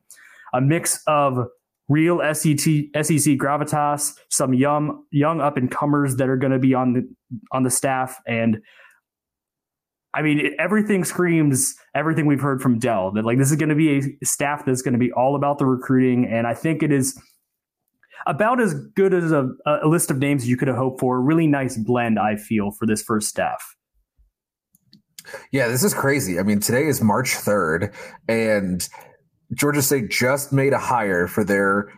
a 0.54 0.62
mix 0.62 1.02
of 1.06 1.48
real 1.88 2.20
SEC, 2.34 2.58
SEC 2.58 3.38
gravitas, 3.38 4.14
some 4.30 4.54
young 4.54 5.04
young 5.12 5.42
up 5.42 5.58
and 5.58 5.70
comers 5.70 6.16
that 6.16 6.30
are 6.30 6.38
going 6.38 6.54
to 6.54 6.60
be 6.60 6.74
on 6.74 6.94
the 6.94 7.08
on 7.52 7.64
the 7.64 7.70
staff, 7.70 8.20
and 8.26 8.58
I 10.16 10.24
mean 10.24 10.56
everything 10.58 11.04
screams 11.04 11.76
everything 11.94 12.26
we've 12.26 12.42
heard 12.42 12.62
from 12.62 12.80
Dell 12.80 13.12
that 13.12 13.26
like 13.26 13.38
this 13.38 13.52
is 13.52 13.58
going 13.58 13.70
to 13.70 13.76
be 13.76 14.00
a 14.00 14.26
staff 14.26 14.66
that's 14.66 14.82
going 14.82 14.94
to 14.94 15.00
be 15.00 15.12
all 15.12 15.36
about 15.36 15.60
the 15.60 15.66
recruiting, 15.66 16.26
and 16.26 16.48
I 16.48 16.56
think 16.56 16.82
it 16.82 16.92
is 16.92 17.20
about 18.26 18.60
as 18.60 18.74
good 18.74 19.14
as 19.14 19.32
a, 19.32 19.50
a 19.66 19.88
list 19.88 20.12
of 20.12 20.18
names 20.18 20.48
you 20.48 20.58
could 20.58 20.68
have 20.68 20.78
hoped 20.78 21.00
for. 21.00 21.22
Really 21.22 21.48
nice 21.48 21.78
blend, 21.78 22.20
I 22.20 22.36
feel, 22.36 22.72
for 22.72 22.86
this 22.86 23.02
first 23.02 23.30
staff. 23.30 23.76
Yeah, 25.52 25.68
this 25.68 25.84
is 25.84 25.94
crazy. 25.94 26.40
I 26.40 26.44
mean, 26.44 26.60
today 26.60 26.86
is 26.86 27.02
March 27.02 27.30
3rd, 27.30 27.94
and 28.28 28.88
Georgia 29.54 29.82
State 29.82 30.10
just 30.10 30.52
made 30.52 30.74
a 30.74 30.80
hire 30.80 31.28
for 31.28 31.44
their 31.44 31.92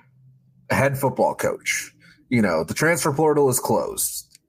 head 0.69 0.97
football 0.97 1.35
coach. 1.35 1.93
You 2.29 2.41
know, 2.41 2.63
the 2.63 2.73
transfer 2.73 3.13
portal 3.13 3.49
is 3.49 3.59
closed 3.59 4.39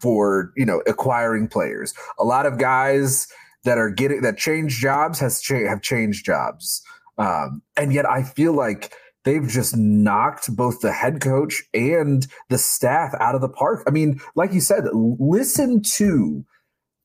for, 0.00 0.52
you 0.56 0.64
know, 0.64 0.82
acquiring 0.86 1.48
players. 1.48 1.94
A 2.18 2.24
lot 2.24 2.46
of 2.46 2.58
guys 2.58 3.26
that 3.64 3.78
are 3.78 3.90
getting 3.90 4.22
that 4.22 4.38
change 4.38 4.78
jobs 4.78 5.18
has 5.20 5.40
cha- 5.40 5.68
have 5.68 5.82
changed 5.82 6.24
jobs. 6.24 6.82
Um, 7.18 7.62
and 7.76 7.92
yet 7.92 8.08
I 8.08 8.22
feel 8.22 8.52
like 8.52 8.92
they've 9.26 9.46
just 9.46 9.76
knocked 9.76 10.54
both 10.56 10.80
the 10.80 10.92
head 10.92 11.20
coach 11.20 11.62
and 11.74 12.26
the 12.48 12.56
staff 12.56 13.12
out 13.20 13.34
of 13.34 13.42
the 13.42 13.48
park. 13.48 13.82
I 13.86 13.90
mean, 13.90 14.20
like 14.36 14.54
you 14.54 14.60
said, 14.60 14.84
listen 14.94 15.82
to 15.96 16.46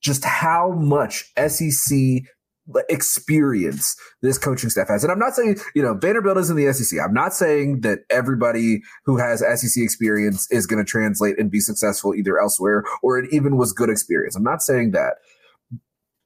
just 0.00 0.24
how 0.24 0.72
much 0.72 1.30
SEC 1.48 2.22
experience 2.88 3.96
this 4.22 4.38
coaching 4.38 4.70
staff 4.70 4.86
has. 4.88 5.02
And 5.02 5.12
I'm 5.12 5.18
not 5.18 5.34
saying, 5.34 5.56
you 5.74 5.82
know, 5.82 5.94
Vanderbilt 5.94 6.38
is 6.38 6.48
in 6.48 6.56
the 6.56 6.72
SEC. 6.72 6.98
I'm 7.00 7.12
not 7.12 7.34
saying 7.34 7.80
that 7.80 7.98
everybody 8.08 8.82
who 9.04 9.18
has 9.18 9.40
SEC 9.40 9.82
experience 9.82 10.50
is 10.50 10.66
going 10.66 10.82
to 10.82 10.88
translate 10.88 11.38
and 11.40 11.50
be 11.50 11.58
successful 11.58 12.14
either 12.14 12.38
elsewhere 12.38 12.84
or 13.02 13.18
it 13.18 13.32
even 13.32 13.56
was 13.56 13.72
good 13.72 13.90
experience. 13.90 14.36
I'm 14.36 14.44
not 14.44 14.62
saying 14.62 14.92
that. 14.92 15.14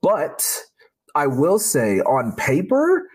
But 0.02 0.46
I 1.14 1.26
will 1.26 1.58
say 1.58 2.00
on 2.00 2.36
paper, 2.36 3.08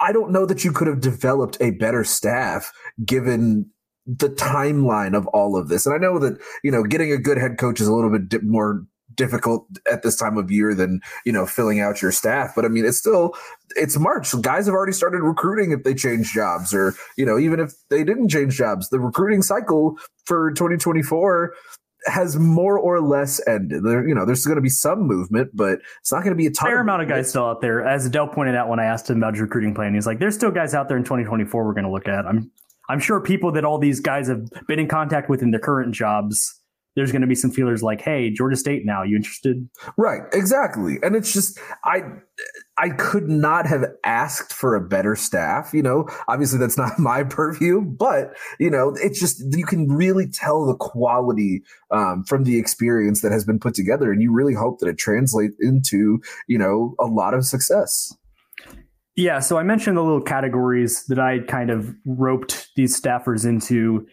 I 0.00 0.12
don't 0.12 0.32
know 0.32 0.46
that 0.46 0.64
you 0.64 0.72
could 0.72 0.88
have 0.88 1.00
developed 1.00 1.56
a 1.60 1.70
better 1.72 2.04
staff 2.04 2.72
given 3.04 3.70
the 4.06 4.28
timeline 4.28 5.16
of 5.16 5.26
all 5.28 5.56
of 5.56 5.68
this. 5.68 5.86
And 5.86 5.94
I 5.94 5.98
know 5.98 6.18
that, 6.18 6.38
you 6.64 6.70
know, 6.70 6.82
getting 6.82 7.12
a 7.12 7.18
good 7.18 7.38
head 7.38 7.58
coach 7.58 7.80
is 7.80 7.86
a 7.86 7.94
little 7.94 8.10
bit 8.10 8.28
di- 8.28 8.38
more 8.38 8.84
difficult 9.14 9.66
at 9.90 10.02
this 10.02 10.16
time 10.16 10.38
of 10.38 10.50
year 10.50 10.74
than, 10.74 11.00
you 11.24 11.32
know, 11.32 11.46
filling 11.46 11.80
out 11.80 12.00
your 12.00 12.12
staff. 12.12 12.52
But 12.56 12.64
I 12.64 12.68
mean, 12.68 12.84
it's 12.84 12.98
still, 12.98 13.34
it's 13.76 13.98
March. 13.98 14.34
Guys 14.40 14.66
have 14.66 14.74
already 14.74 14.92
started 14.92 15.22
recruiting 15.22 15.72
if 15.72 15.84
they 15.84 15.94
change 15.94 16.32
jobs 16.32 16.72
or, 16.72 16.94
you 17.16 17.26
know, 17.26 17.38
even 17.38 17.60
if 17.60 17.72
they 17.90 18.02
didn't 18.02 18.28
change 18.28 18.56
jobs. 18.56 18.88
The 18.88 19.00
recruiting 19.00 19.42
cycle 19.42 19.96
for 20.24 20.52
2024 20.52 21.54
has 22.10 22.36
more 22.36 22.78
or 22.78 23.00
less 23.00 23.40
ended. 23.46 23.84
There, 23.84 24.06
you 24.06 24.14
know, 24.14 24.26
there's 24.26 24.44
going 24.44 24.56
to 24.56 24.62
be 24.62 24.68
some 24.68 25.02
movement, 25.02 25.50
but 25.54 25.78
it's 26.00 26.12
not 26.12 26.22
going 26.22 26.32
to 26.32 26.36
be 26.36 26.46
a 26.46 26.50
ton. 26.50 26.68
Fair 26.68 26.80
amount 26.80 27.02
of 27.02 27.08
guys 27.08 27.30
still 27.30 27.46
out 27.46 27.60
there. 27.60 27.86
As 27.86 28.06
Adele 28.06 28.28
pointed 28.28 28.54
out 28.54 28.68
when 28.68 28.80
I 28.80 28.84
asked 28.84 29.08
him 29.08 29.18
about 29.18 29.34
his 29.34 29.40
recruiting 29.40 29.74
plan, 29.74 29.94
he's 29.94 30.06
like, 30.06 30.18
"There's 30.18 30.34
still 30.34 30.50
guys 30.50 30.74
out 30.74 30.88
there 30.88 30.96
in 30.96 31.04
2024 31.04 31.64
we're 31.64 31.72
going 31.72 31.84
to 31.84 31.90
look 31.90 32.08
at." 32.08 32.26
I'm, 32.26 32.50
I'm 32.88 33.00
sure 33.00 33.20
people 33.20 33.52
that 33.52 33.64
all 33.64 33.78
these 33.78 34.00
guys 34.00 34.28
have 34.28 34.44
been 34.66 34.78
in 34.78 34.88
contact 34.88 35.30
with 35.30 35.42
in 35.42 35.52
their 35.52 35.60
current 35.60 35.94
jobs 35.94 36.59
there's 36.96 37.12
going 37.12 37.22
to 37.22 37.28
be 37.28 37.34
some 37.34 37.50
feelers 37.50 37.82
like, 37.82 38.00
"Hey, 38.00 38.30
Georgia 38.30 38.56
State, 38.56 38.84
now 38.84 39.02
you 39.02 39.16
interested?" 39.16 39.68
Right, 39.96 40.22
exactly. 40.32 40.98
And 41.02 41.14
it's 41.14 41.32
just 41.32 41.58
I 41.84 42.02
I 42.76 42.90
could 42.90 43.28
not 43.28 43.66
have 43.66 43.84
asked 44.04 44.52
for 44.52 44.74
a 44.74 44.80
better 44.80 45.14
staff. 45.14 45.70
You 45.72 45.82
know, 45.82 46.08
obviously 46.28 46.58
that's 46.58 46.78
not 46.78 46.92
my 46.98 47.22
purview, 47.22 47.80
but 47.80 48.36
you 48.58 48.70
know, 48.70 48.94
it's 48.96 49.20
just 49.20 49.42
you 49.56 49.64
can 49.64 49.88
really 49.88 50.28
tell 50.28 50.66
the 50.66 50.74
quality 50.74 51.62
um, 51.90 52.24
from 52.24 52.44
the 52.44 52.58
experience 52.58 53.20
that 53.22 53.32
has 53.32 53.44
been 53.44 53.58
put 53.58 53.74
together, 53.74 54.10
and 54.12 54.22
you 54.22 54.32
really 54.32 54.54
hope 54.54 54.80
that 54.80 54.88
it 54.88 54.98
translates 54.98 55.56
into 55.60 56.20
you 56.48 56.58
know 56.58 56.94
a 56.98 57.06
lot 57.06 57.34
of 57.34 57.44
success. 57.44 58.12
Yeah, 59.16 59.40
so 59.40 59.58
I 59.58 59.62
mentioned 59.64 59.96
the 59.96 60.02
little 60.02 60.22
categories 60.22 61.04
that 61.06 61.18
I 61.18 61.40
kind 61.40 61.70
of 61.70 61.94
roped 62.06 62.70
these 62.74 62.98
staffers 62.98 63.44
into, 63.44 64.06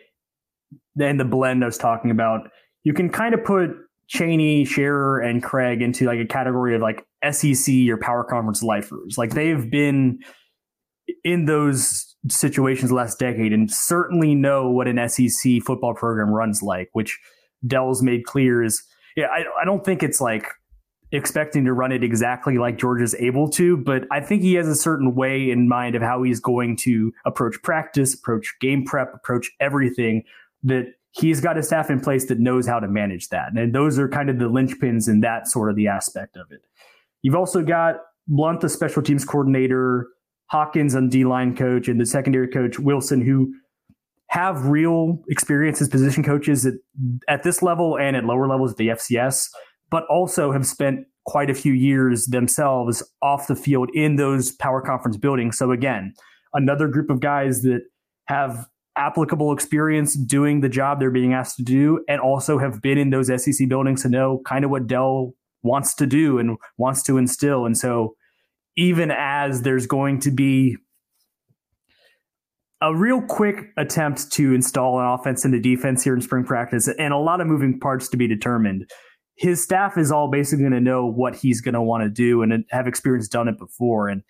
and 1.00 1.20
the 1.20 1.26
blend 1.26 1.64
I 1.64 1.68
was 1.68 1.78
talking 1.78 2.12
about 2.12 2.50
you 2.88 2.94
can 2.94 3.10
kind 3.10 3.34
of 3.34 3.44
put 3.44 3.72
Chaney, 4.08 4.64
Sherrer, 4.64 5.22
and 5.22 5.44
Craig 5.44 5.82
into 5.82 6.06
like 6.06 6.20
a 6.20 6.26
category 6.26 6.74
of 6.74 6.82
like 6.82 7.06
SEC 7.30 7.76
or 7.90 7.98
power 7.98 8.24
conference 8.24 8.64
lifers. 8.64 9.18
Like 9.18 9.32
they've 9.32 9.70
been 9.70 10.20
in 11.26 11.48
those 11.48 12.16
situations 12.30 12.90
last 12.90 13.20
decade 13.20 13.52
and 13.52 13.70
certainly 13.70 14.36
know 14.36 14.72
what 14.72 14.88
an 14.88 15.10
SEC 15.10 15.64
football 15.66 15.96
program 15.96 16.30
runs 16.30 16.64
like, 16.64 16.88
which 16.94 17.20
Dell's 17.68 18.02
made 18.02 18.24
clear 18.24 18.64
is 18.64 18.82
yeah, 19.18 19.26
I, 19.26 19.44
I 19.62 19.66
don't 19.66 19.84
think 19.84 20.02
it's 20.02 20.22
like 20.22 20.48
expecting 21.12 21.66
to 21.66 21.74
run 21.74 21.92
it 21.92 22.06
exactly 22.06 22.58
like 22.58 22.78
Georgia's 22.78 23.16
able 23.16 23.50
to, 23.50 23.76
but 23.76 24.06
I 24.14 24.22
think 24.22 24.44
he 24.44 24.54
has 24.54 24.70
a 24.70 24.76
certain 24.76 25.14
way 25.14 25.52
in 25.52 25.68
mind 25.68 25.96
of 25.96 26.02
how 26.02 26.24
he's 26.24 26.40
going 26.40 26.78
to 26.84 27.12
approach 27.26 27.62
practice, 27.64 28.14
approach 28.14 28.56
game 28.62 28.86
prep, 28.86 29.14
approach 29.14 29.52
everything 29.60 30.24
that 30.64 30.86
he's 31.12 31.42
got 31.42 31.58
a 31.58 31.64
staff 31.64 31.90
in 31.90 32.00
place 32.00 32.26
that 32.26 32.40
knows 32.40 32.68
how 32.68 32.80
to 32.80 32.88
manage 32.88 33.30
that. 33.30 33.54
And 33.56 33.74
those 33.74 33.98
are 33.98 34.08
kind 34.08 34.30
of 34.30 34.40
the 34.40 34.50
linchpins 34.50 35.08
in 35.08 35.22
that 35.22 35.48
sort 35.48 35.70
of 35.70 35.76
the 35.76 35.88
aspect 35.88 36.38
of 36.38 36.48
it. 36.52 36.62
You've 37.22 37.36
also 37.36 37.64
got 37.64 37.96
Blunt, 38.28 38.62
the 38.62 38.70
special 38.70 39.02
teams 39.02 39.26
coordinator, 39.26 40.08
Hawkins 40.48 40.96
on 40.96 41.10
D 41.10 41.26
line 41.26 41.56
coach, 41.56 41.88
and 41.88 42.00
the 42.00 42.06
secondary 42.06 42.48
coach, 42.48 42.80
Wilson, 42.80 43.22
who 43.22 43.54
have 44.30 44.66
real 44.66 45.24
experience 45.30 45.82
as 45.82 45.88
position 45.88 46.24
coaches 46.24 46.66
at, 46.66 46.74
at 47.30 47.44
this 47.44 47.62
level 47.62 47.98
and 47.98 48.16
at 48.16 48.26
lower 48.26 48.48
levels 48.48 48.72
at 48.72 48.78
the 48.78 48.90
FCS, 48.90 49.48
but 49.90 50.06
also 50.10 50.52
have 50.52 50.66
spent 50.66 51.06
quite 51.26 51.50
a 51.50 51.54
few 51.54 51.74
years 51.74 52.28
themselves 52.28 53.04
off 53.22 53.48
the 53.48 53.56
field 53.56 53.90
in 53.94 54.16
those 54.18 54.52
power 54.52 54.82
conference 54.82 55.18
buildings. 55.18 55.58
So 55.58 55.72
again, 55.72 56.14
another 56.54 56.88
group 56.88 57.10
of 57.10 57.20
guys 57.20 57.62
that 57.64 57.82
have 58.26 58.68
applicable 58.98 59.54
experience 59.54 60.16
doing 60.16 60.62
the 60.62 60.70
job 60.70 61.00
they're 61.00 61.12
being 61.12 61.34
asked 61.34 61.58
to 61.58 61.64
do 61.64 62.04
and 62.08 62.20
also 62.20 62.58
have 62.58 62.82
been 62.82 62.98
in 62.98 63.10
those 63.10 63.28
SEC 63.28 63.70
buildings 63.70 64.02
to 64.04 64.10
know 64.10 64.42
kind 64.46 64.66
of 64.66 64.72
what 64.72 64.88
Dell 64.88 65.34
wants 65.64 65.94
to 65.96 66.06
do 66.06 66.40
and 66.40 66.58
wants 66.78 67.04
to 67.04 67.18
instill. 67.18 67.66
And 67.66 67.78
so 67.78 68.16
even 68.76 69.12
as 69.12 69.64
there's 69.64 69.88
going 69.88 70.20
to 70.22 70.32
be 70.32 70.78
a 72.82 72.96
real 72.96 73.22
quick 73.22 73.72
attempt 73.76 74.32
to 74.34 74.54
install 74.54 75.00
an 75.00 75.06
offense 75.06 75.44
into 75.44 75.60
defense 75.60 76.04
here 76.04 76.14
in 76.14 76.22
spring 76.22 76.44
practice 76.44 76.88
and 76.88 77.12
a 77.14 77.18
lot 77.18 77.42
of 77.42 77.48
moving 77.48 77.80
parts 77.80 78.08
to 78.10 78.18
be 78.18 78.28
determined. 78.28 78.90
His 79.36 79.64
staff 79.64 79.98
is 79.98 80.12
all 80.12 80.30
basically 80.30 80.64
going 80.64 80.74
to 80.74 80.82
know 80.82 81.06
what 81.06 81.36
he's 81.36 81.62
going 81.62 81.74
to 81.74 81.82
want 81.82 82.04
to 82.04 82.10
do 82.10 82.42
and 82.42 82.66
have 82.70 82.88
experience 82.88 83.28
done 83.28 83.48
it 83.48 83.58
before. 83.58 84.10
And 84.10 84.24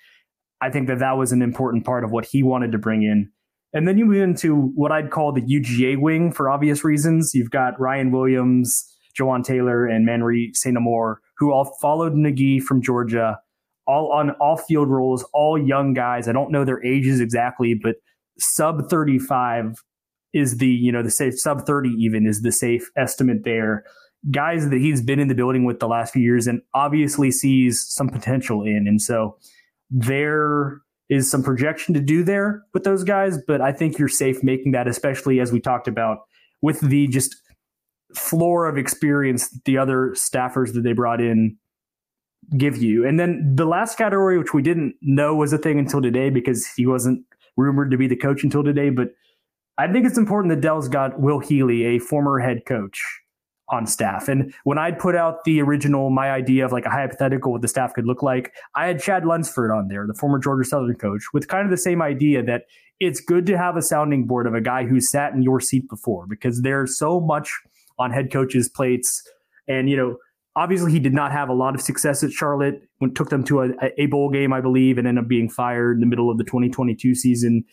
I 0.62 0.70
think 0.70 0.88
that 0.88 1.00
that 1.00 1.18
was 1.18 1.32
an 1.32 1.42
important 1.42 1.86
part 1.86 2.04
of 2.04 2.12
what 2.12 2.26
he 2.26 2.44
wanted 2.44 2.72
to 2.74 2.78
bring 2.78 3.04
in. 3.04 3.32
And 3.74 3.88
then 3.88 3.98
you 3.98 4.06
move 4.06 4.22
into 4.22 4.72
what 4.76 4.92
I'd 4.92 5.12
call 5.12 5.34
the 5.34 5.42
UGA 5.42 6.00
wing 6.00 6.32
for 6.32 6.50
obvious 6.50 6.84
reasons. 6.84 7.34
You've 7.34 7.52
got 7.52 7.80
Ryan 7.80 8.12
Williams, 8.12 8.86
Juwan 9.18 9.44
Taylor, 9.44 9.86
and 9.86 10.08
Manry 10.08 10.56
St. 10.56 10.78
Amour, 10.78 11.22
who 11.38 11.52
all 11.52 11.66
followed 11.82 12.14
McGee 12.14 12.62
from 12.62 12.82
Georgia, 12.82 13.40
all 13.86 14.12
on 14.12 14.32
off 14.32 14.64
field 14.68 14.90
roles, 14.90 15.26
all 15.34 15.58
young 15.58 15.94
guys. 15.94 16.28
I 16.28 16.32
don't 16.32 16.52
know 16.52 16.64
their 16.64 16.84
ages 16.84 17.20
exactly, 17.20 17.74
but 17.74 17.98
sub 18.40 18.90
35 18.90 19.84
is 20.34 20.58
the, 20.58 20.68
you 20.68 20.92
know, 20.92 21.04
the 21.04 21.12
safe 21.12 21.40
sub 21.40 21.66
30 21.66 21.90
even 21.90 22.26
is 22.26 22.42
the 22.42 22.52
safe 22.52 22.90
estimate 22.96 23.44
there. 23.44 23.84
Guys 24.32 24.70
that 24.70 24.80
he's 24.80 25.02
been 25.02 25.20
in 25.20 25.28
the 25.28 25.36
building 25.36 25.66
with 25.66 25.80
the 25.80 25.88
last 25.88 26.14
few 26.14 26.22
years 26.22 26.48
and 26.48 26.62
obviously 26.74 27.32
sees 27.32 27.86
some 27.88 28.10
potential 28.10 28.64
in. 28.64 28.86
And 28.88 29.02
so 29.02 29.38
they're 29.90 30.82
is 31.10 31.30
some 31.30 31.44
projection 31.44 31.94
to 31.94 32.02
do 32.02 32.24
there 32.24 32.64
with 32.74 32.84
those 32.84 33.04
guys, 33.04 33.38
but 33.48 33.62
I 33.62 33.72
think 33.72 33.98
you're 33.98 34.10
safe 34.10 34.44
making 34.44 34.74
that, 34.74 34.88
especially 34.88 35.40
as 35.40 35.52
we 35.52 35.60
talked 35.60 35.88
about 35.88 36.20
with 36.62 36.82
the 36.82 37.08
just 37.08 37.36
floor 38.16 38.68
of 38.68 38.78
experience 38.78 39.50
the 39.66 39.78
other 39.78 40.12
staffers 40.12 40.74
that 40.74 40.82
they 40.82 40.94
brought 40.94 41.22
in 41.22 41.58
give 42.58 42.78
you. 42.78 43.06
And 43.06 43.20
then 43.20 43.56
the 43.56 43.66
last 43.66 43.98
category, 43.98 44.38
which 44.38 44.54
we 44.54 44.62
didn't 44.62 44.96
know 45.02 45.36
was 45.36 45.52
a 45.52 45.58
thing 45.58 45.80
until 45.80 46.02
today 46.02 46.30
because 46.30 46.68
he 46.76 46.86
wasn't 46.86 47.24
rumored 47.58 47.92
to 47.92 47.98
be 47.98 48.08
the 48.08 48.16
coach 48.16 48.44
until 48.44 48.64
today, 48.64 48.90
but 48.90 49.10
I 49.78 49.92
think 49.92 50.06
it's 50.06 50.18
important 50.18 50.54
that 50.54 50.62
Dell's 50.62 50.88
got 50.88 51.20
Will 51.20 51.40
Healy, 51.40 51.84
a 51.84 52.00
former 52.00 52.40
head 52.40 52.66
coach, 52.66 53.00
on 53.70 53.86
staff. 53.86 54.28
And 54.28 54.54
when 54.64 54.78
I'd 54.78 54.98
put 54.98 55.16
out 55.16 55.44
the 55.44 55.62
original, 55.62 56.10
my 56.10 56.32
idea 56.32 56.66
of 56.66 56.72
like 56.72 56.86
a 56.86 56.90
hypothetical 56.90 57.52
what 57.52 57.62
the 57.62 57.68
staff 57.68 57.94
could 57.94 58.06
look 58.06 58.24
like, 58.24 58.54
I 58.76 58.86
had 58.88 59.02
Chad 59.02 59.26
Lunsford 59.26 59.72
on 59.72 59.88
there, 59.88 60.08
the 60.08 60.14
former 60.14 60.40
Georgia 60.40 60.68
Southern 60.68 60.96
coach, 60.96 61.24
with 61.34 61.48
kind 61.48 61.66
of 61.66 61.72
the 61.72 61.78
same 61.78 62.02
idea 62.02 62.44
that 62.44 62.64
it's 63.00 63.20
good 63.20 63.46
to 63.48 63.58
have 63.58 63.78
a 63.78 63.82
sounding 63.82 64.26
board 64.26 64.48
of 64.48 64.54
a 64.54 64.62
guy 64.62 64.86
who's 64.86 65.12
sat 65.12 65.34
in 65.34 65.42
your 65.42 65.60
seat 65.60 65.88
before 65.90 66.26
because 66.28 66.62
there's 66.62 66.98
so 66.98 67.20
much 67.20 67.54
on 68.00 68.12
head 68.12 68.32
coaches' 68.32 68.70
plates. 68.70 69.22
And, 69.68 69.90
you 69.90 69.98
know, 69.98 70.18
obviously 70.56 70.92
he 70.92 71.00
did 71.00 71.14
not 71.14 71.32
have 71.32 71.50
a 71.50 71.54
lot 71.54 71.76
of 71.76 71.82
success 71.82 72.24
at 72.24 72.32
Charlotte 72.32 72.82
when 72.98 73.14
took 73.14 73.30
them 73.30 73.44
to 73.44 73.62
a, 73.62 73.70
a 73.98 74.08
bowl 74.08 74.30
game, 74.30 74.54
I 74.54 74.62
believe, 74.62 74.98
and 74.98 75.08
ended 75.08 75.26
up 75.26 75.28
being 75.28 75.50
fired 75.50 75.98
in 75.98 76.00
the 76.00 76.08
middle 76.08 76.32
of 76.32 76.38
the 76.38 76.44
2022 76.44 77.14
season 77.14 77.64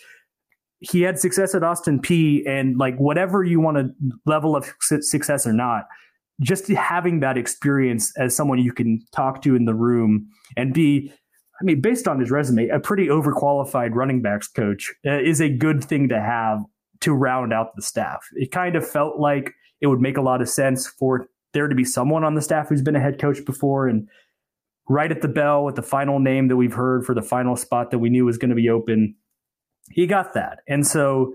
he 0.90 1.02
had 1.02 1.18
success 1.18 1.54
at 1.54 1.62
Austin 1.62 2.00
Peay 2.00 2.42
and 2.46 2.76
like 2.76 2.96
whatever 2.96 3.42
you 3.42 3.60
want 3.60 3.76
to 3.78 3.90
level 4.26 4.54
of 4.54 4.72
success 4.80 5.46
or 5.46 5.52
not, 5.52 5.86
just 6.40 6.68
having 6.68 7.20
that 7.20 7.38
experience 7.38 8.12
as 8.18 8.36
someone 8.36 8.58
you 8.58 8.72
can 8.72 9.00
talk 9.12 9.42
to 9.42 9.56
in 9.56 9.64
the 9.64 9.74
room 9.74 10.28
and 10.56 10.74
be, 10.74 11.12
I 11.60 11.64
mean, 11.64 11.80
based 11.80 12.06
on 12.06 12.20
his 12.20 12.30
resume, 12.30 12.68
a 12.68 12.80
pretty 12.80 13.06
overqualified 13.06 13.94
running 13.94 14.20
backs 14.20 14.48
coach 14.48 14.92
uh, 15.06 15.18
is 15.20 15.40
a 15.40 15.48
good 15.48 15.82
thing 15.82 16.08
to 16.08 16.20
have 16.20 16.60
to 17.00 17.12
round 17.12 17.52
out 17.52 17.74
the 17.76 17.82
staff. 17.82 18.26
It 18.34 18.50
kind 18.50 18.76
of 18.76 18.86
felt 18.86 19.18
like 19.18 19.54
it 19.80 19.86
would 19.86 20.00
make 20.00 20.16
a 20.16 20.22
lot 20.22 20.42
of 20.42 20.48
sense 20.48 20.86
for 20.86 21.26
there 21.52 21.68
to 21.68 21.74
be 21.74 21.84
someone 21.84 22.24
on 22.24 22.34
the 22.34 22.42
staff 22.42 22.68
who's 22.68 22.82
been 22.82 22.96
a 22.96 23.00
head 23.00 23.18
coach 23.18 23.44
before 23.44 23.86
and 23.88 24.08
right 24.88 25.10
at 25.10 25.22
the 25.22 25.28
bell 25.28 25.64
with 25.64 25.76
the 25.76 25.82
final 25.82 26.18
name 26.18 26.48
that 26.48 26.56
we've 26.56 26.74
heard 26.74 27.06
for 27.06 27.14
the 27.14 27.22
final 27.22 27.56
spot 27.56 27.90
that 27.90 28.00
we 28.00 28.10
knew 28.10 28.24
was 28.24 28.36
going 28.36 28.50
to 28.50 28.56
be 28.56 28.68
open 28.68 29.14
he 29.90 30.06
got 30.06 30.34
that. 30.34 30.60
And 30.68 30.86
so 30.86 31.34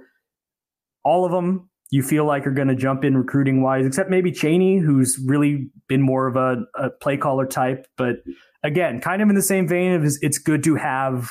all 1.03 1.25
of 1.25 1.31
them 1.31 1.69
you 1.91 2.03
feel 2.03 2.25
like 2.25 2.45
are 2.45 2.51
going 2.51 2.67
to 2.67 2.75
jump 2.75 3.03
in 3.03 3.17
recruiting 3.17 3.63
wise, 3.63 3.85
except 3.85 4.09
maybe 4.09 4.31
Chaney, 4.31 4.77
who's 4.77 5.19
really 5.25 5.69
been 5.87 6.01
more 6.01 6.27
of 6.27 6.35
a, 6.35 6.63
a 6.75 6.89
play 6.91 7.17
caller 7.17 7.47
type. 7.47 7.87
But 7.97 8.17
again, 8.63 9.01
kind 9.01 9.21
of 9.21 9.29
in 9.29 9.35
the 9.35 9.41
same 9.41 9.67
vein 9.67 9.93
of 9.93 10.03
it's 10.21 10.37
good 10.37 10.63
to 10.65 10.75
have 10.75 11.29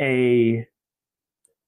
a 0.00 0.66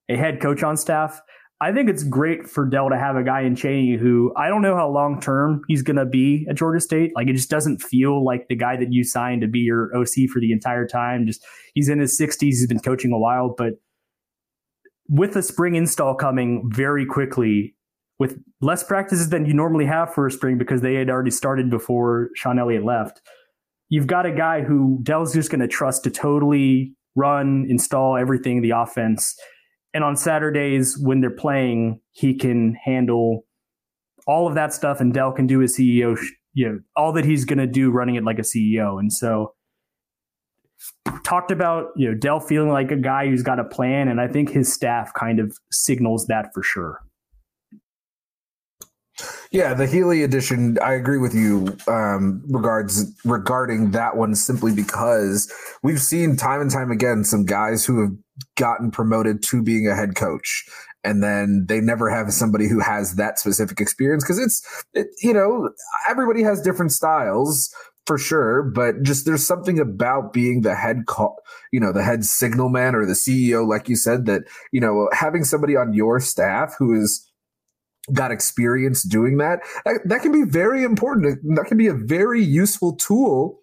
a 0.08 0.16
head 0.16 0.40
coach 0.40 0.62
on 0.62 0.76
staff. 0.76 1.20
I 1.60 1.72
think 1.72 1.88
it's 1.88 2.04
great 2.04 2.46
for 2.46 2.66
Dell 2.66 2.90
to 2.90 2.98
have 2.98 3.16
a 3.16 3.22
guy 3.22 3.40
in 3.40 3.56
Chaney 3.56 3.96
who 3.96 4.32
I 4.36 4.48
don't 4.48 4.62
know 4.62 4.76
how 4.76 4.88
long 4.88 5.20
term 5.20 5.62
he's 5.68 5.82
going 5.82 5.96
to 5.96 6.04
be 6.04 6.46
at 6.48 6.56
Georgia 6.56 6.80
State. 6.80 7.12
Like 7.14 7.28
it 7.28 7.32
just 7.32 7.50
doesn't 7.50 7.82
feel 7.82 8.24
like 8.24 8.48
the 8.48 8.56
guy 8.56 8.76
that 8.76 8.92
you 8.92 9.04
signed 9.04 9.40
to 9.42 9.48
be 9.48 9.60
your 9.60 9.90
OC 9.96 10.28
for 10.32 10.40
the 10.40 10.52
entire 10.52 10.86
time. 10.86 11.26
Just 11.26 11.44
he's 11.74 11.88
in 11.88 11.98
his 11.98 12.18
60s, 12.18 12.40
he's 12.40 12.66
been 12.66 12.80
coaching 12.80 13.12
a 13.12 13.18
while, 13.18 13.54
but 13.56 13.74
with 15.08 15.34
the 15.34 15.42
spring 15.42 15.74
install 15.74 16.14
coming 16.14 16.70
very 16.72 17.06
quickly, 17.06 17.74
with 18.18 18.38
less 18.60 18.82
practices 18.82 19.28
than 19.28 19.46
you 19.46 19.54
normally 19.54 19.86
have 19.86 20.12
for 20.14 20.26
a 20.26 20.30
spring 20.30 20.58
because 20.58 20.80
they 20.80 20.94
had 20.94 21.10
already 21.10 21.30
started 21.30 21.70
before 21.70 22.30
Shawn 22.34 22.58
Elliott 22.58 22.84
left, 22.84 23.20
you've 23.88 24.06
got 24.06 24.26
a 24.26 24.32
guy 24.32 24.62
who 24.62 25.00
Dell's 25.02 25.34
just 25.34 25.50
going 25.50 25.60
to 25.60 25.68
trust 25.68 26.04
to 26.04 26.10
totally 26.10 26.94
run, 27.14 27.66
install 27.68 28.16
everything, 28.16 28.62
the 28.62 28.70
offense. 28.70 29.34
And 29.94 30.04
on 30.04 30.16
Saturdays 30.16 30.98
when 30.98 31.20
they're 31.20 31.30
playing, 31.30 32.00
he 32.12 32.34
can 32.34 32.74
handle 32.74 33.44
all 34.26 34.48
of 34.48 34.54
that 34.54 34.74
stuff, 34.74 35.00
and 35.00 35.14
Dell 35.14 35.32
can 35.32 35.46
do 35.46 35.60
his 35.60 35.78
CEO, 35.78 36.18
you 36.52 36.68
know, 36.68 36.80
all 36.96 37.12
that 37.12 37.24
he's 37.24 37.44
going 37.44 37.58
to 37.58 37.66
do 37.66 37.90
running 37.90 38.16
it 38.16 38.24
like 38.24 38.38
a 38.38 38.42
CEO. 38.42 38.98
And 38.98 39.12
so 39.12 39.54
talked 41.24 41.50
about 41.50 41.88
you 41.96 42.08
know 42.08 42.14
Dell 42.14 42.40
feeling 42.40 42.70
like 42.70 42.90
a 42.90 42.96
guy 42.96 43.28
who's 43.28 43.42
got 43.42 43.58
a 43.58 43.64
plan, 43.64 44.08
and 44.08 44.20
I 44.20 44.28
think 44.28 44.50
his 44.50 44.72
staff 44.72 45.12
kind 45.14 45.40
of 45.40 45.56
signals 45.70 46.26
that 46.26 46.52
for 46.54 46.62
sure. 46.62 47.00
Yeah, 49.50 49.72
the 49.72 49.86
Healy 49.86 50.22
edition, 50.22 50.76
I 50.82 50.92
agree 50.92 51.16
with 51.16 51.34
you 51.34 51.74
um, 51.88 52.42
regards 52.48 53.10
regarding 53.24 53.92
that 53.92 54.16
one 54.16 54.34
simply 54.34 54.74
because 54.74 55.50
we've 55.82 56.02
seen 56.02 56.36
time 56.36 56.60
and 56.60 56.70
time 56.70 56.90
again 56.90 57.24
some 57.24 57.46
guys 57.46 57.86
who 57.86 58.02
have 58.02 58.10
gotten 58.56 58.90
promoted 58.90 59.42
to 59.44 59.62
being 59.62 59.88
a 59.88 59.94
head 59.94 60.16
coach 60.16 60.66
and 61.06 61.22
then 61.22 61.64
they 61.68 61.80
never 61.80 62.10
have 62.10 62.32
somebody 62.32 62.68
who 62.68 62.80
has 62.80 63.14
that 63.14 63.38
specific 63.38 63.80
experience 63.80 64.24
because 64.24 64.38
it's 64.38 64.84
it, 64.92 65.06
you 65.22 65.32
know 65.32 65.70
everybody 66.08 66.42
has 66.42 66.60
different 66.60 66.92
styles 66.92 67.72
for 68.06 68.18
sure, 68.18 68.62
but 68.62 69.02
just 69.02 69.26
there's 69.26 69.46
something 69.46 69.80
about 69.80 70.32
being 70.32 70.62
the 70.62 70.74
head 70.74 71.06
call, 71.06 71.36
you 71.72 71.80
know, 71.80 71.92
the 71.92 72.04
head 72.04 72.24
signal 72.24 72.68
man 72.68 72.94
or 72.94 73.04
the 73.04 73.12
CEO, 73.12 73.66
like 73.68 73.88
you 73.88 73.96
said, 73.96 74.26
that, 74.26 74.42
you 74.72 74.80
know, 74.80 75.08
having 75.12 75.44
somebody 75.44 75.76
on 75.76 75.92
your 75.92 76.20
staff 76.20 76.74
who 76.78 76.94
is 76.94 77.28
got 78.12 78.30
experience 78.30 79.02
doing 79.02 79.38
that, 79.38 79.60
that, 79.84 80.00
that 80.04 80.22
can 80.22 80.30
be 80.30 80.44
very 80.44 80.84
important. 80.84 81.40
That 81.56 81.66
can 81.66 81.76
be 81.76 81.88
a 81.88 81.94
very 81.94 82.42
useful 82.42 82.94
tool 82.94 83.60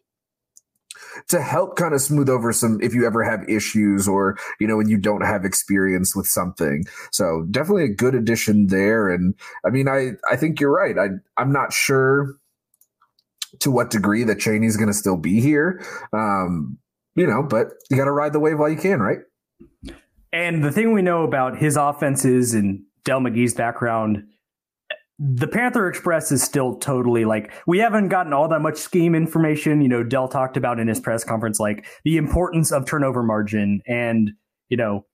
to 1.29 1.41
help 1.41 1.75
kind 1.77 1.93
of 1.93 2.01
smooth 2.01 2.27
over 2.27 2.51
some 2.51 2.79
if 2.81 2.93
you 2.93 3.05
ever 3.05 3.23
have 3.23 3.47
issues 3.47 4.07
or 4.07 4.37
you 4.59 4.67
know 4.67 4.77
when 4.77 4.89
you 4.89 4.97
don't 4.97 5.21
have 5.21 5.45
experience 5.45 6.15
with 6.15 6.25
something 6.25 6.83
so 7.11 7.45
definitely 7.51 7.83
a 7.83 7.93
good 7.93 8.15
addition 8.15 8.67
there 8.67 9.09
and 9.09 9.35
i 9.65 9.69
mean 9.69 9.87
i 9.87 10.11
i 10.31 10.35
think 10.35 10.59
you're 10.59 10.73
right 10.73 10.97
i 10.97 11.07
i'm 11.37 11.51
not 11.51 11.71
sure 11.71 12.35
to 13.59 13.71
what 13.71 13.89
degree 13.89 14.23
that 14.23 14.39
Chaney's 14.39 14.77
going 14.77 14.87
to 14.87 14.93
still 14.93 15.17
be 15.17 15.41
here. 15.41 15.83
Um, 16.13 16.77
you 17.15 17.27
know, 17.27 17.43
but 17.43 17.67
you 17.89 17.97
got 17.97 18.05
to 18.05 18.11
ride 18.11 18.33
the 18.33 18.39
wave 18.39 18.59
while 18.59 18.69
you 18.69 18.77
can, 18.77 18.99
right? 18.99 19.19
And 20.31 20.63
the 20.63 20.71
thing 20.71 20.93
we 20.93 21.01
know 21.01 21.23
about 21.23 21.57
his 21.57 21.77
offenses 21.77 22.53
and 22.53 22.81
Dell 23.05 23.19
McGee's 23.19 23.53
background, 23.53 24.23
the 25.19 25.47
Panther 25.47 25.87
Express 25.87 26.31
is 26.31 26.41
still 26.41 26.75
totally 26.77 27.23
like 27.23 27.51
we 27.67 27.77
haven't 27.77 28.09
gotten 28.09 28.33
all 28.33 28.47
that 28.47 28.61
much 28.61 28.77
scheme 28.77 29.13
information. 29.13 29.81
You 29.81 29.89
know, 29.89 30.03
Dell 30.03 30.27
talked 30.27 30.57
about 30.57 30.79
in 30.79 30.87
his 30.87 30.99
press 30.99 31.23
conference 31.23 31.59
like 31.59 31.85
the 32.03 32.17
importance 32.17 32.71
of 32.71 32.85
turnover 32.85 33.21
margin 33.21 33.81
and 33.85 34.31
you 34.69 34.77
know 34.77 35.05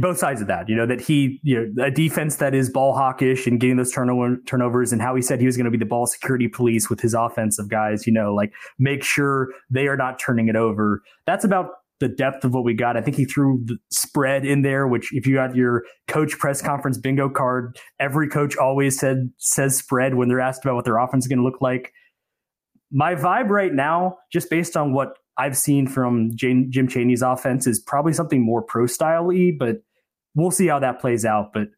both 0.00 0.18
sides 0.18 0.40
of 0.40 0.48
that, 0.48 0.68
you 0.68 0.74
know, 0.74 0.86
that 0.86 1.00
he, 1.00 1.40
you 1.42 1.72
know, 1.74 1.84
a 1.84 1.90
defense 1.90 2.36
that 2.36 2.54
is 2.54 2.68
ball 2.68 2.92
hawkish 2.92 3.46
and 3.46 3.60
getting 3.60 3.76
those 3.76 3.92
turnover, 3.92 4.36
turnovers 4.46 4.92
and 4.92 5.00
how 5.00 5.14
he 5.14 5.22
said 5.22 5.38
he 5.38 5.46
was 5.46 5.56
going 5.56 5.66
to 5.66 5.70
be 5.70 5.78
the 5.78 5.84
ball 5.84 6.06
security 6.06 6.48
police 6.48 6.90
with 6.90 7.00
his 7.00 7.14
offensive 7.14 7.68
guys, 7.68 8.06
you 8.06 8.12
know, 8.12 8.34
like 8.34 8.52
make 8.78 9.04
sure 9.04 9.48
they 9.70 9.86
are 9.86 9.96
not 9.96 10.18
turning 10.18 10.48
it 10.48 10.56
over. 10.56 11.02
That's 11.26 11.44
about 11.44 11.70
the 12.00 12.08
depth 12.08 12.44
of 12.44 12.52
what 12.52 12.64
we 12.64 12.74
got. 12.74 12.96
I 12.96 13.00
think 13.00 13.16
he 13.16 13.24
threw 13.24 13.62
the 13.64 13.78
spread 13.90 14.44
in 14.44 14.62
there, 14.62 14.88
which 14.88 15.14
if 15.14 15.26
you 15.26 15.34
got 15.34 15.54
your 15.54 15.84
coach 16.08 16.36
press 16.38 16.60
conference 16.60 16.98
bingo 16.98 17.28
card, 17.28 17.78
every 18.00 18.28
coach 18.28 18.56
always 18.56 18.98
said, 18.98 19.30
says 19.38 19.76
spread 19.76 20.14
when 20.14 20.28
they're 20.28 20.40
asked 20.40 20.64
about 20.64 20.74
what 20.74 20.84
their 20.84 20.98
offense 20.98 21.24
is 21.24 21.28
going 21.28 21.38
to 21.38 21.44
look 21.44 21.60
like. 21.60 21.92
My 22.90 23.14
vibe 23.14 23.48
right 23.48 23.72
now, 23.72 24.18
just 24.32 24.50
based 24.50 24.76
on 24.76 24.92
what 24.92 25.16
I've 25.36 25.56
seen 25.56 25.86
from 25.86 26.30
Jim 26.34 26.70
Chaney's 26.70 27.22
offense 27.22 27.66
is 27.66 27.80
probably 27.80 28.12
something 28.12 28.40
more 28.40 28.62
pro 28.62 28.86
style 28.86 29.30
but 29.58 29.82
we'll 30.34 30.50
see 30.50 30.66
how 30.66 30.78
that 30.78 31.00
plays 31.00 31.24
out. 31.24 31.52
But 31.52 31.68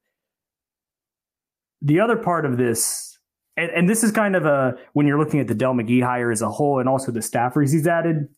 the 1.80 2.00
other 2.00 2.16
part 2.16 2.44
of 2.44 2.58
this, 2.58 3.18
and, 3.56 3.70
and, 3.70 3.88
this 3.88 4.02
is 4.02 4.12
kind 4.12 4.36
of 4.36 4.44
a 4.44 4.76
when 4.92 5.06
you're 5.06 5.18
looking 5.18 5.40
at 5.40 5.48
the 5.48 5.54
Dell 5.54 5.72
McGee 5.72 6.02
hire 6.02 6.30
as 6.30 6.42
a 6.42 6.50
whole 6.50 6.78
and 6.78 6.88
also 6.88 7.12
the 7.12 7.20
staffers 7.20 7.72
he's 7.72 7.86
added. 7.86 8.28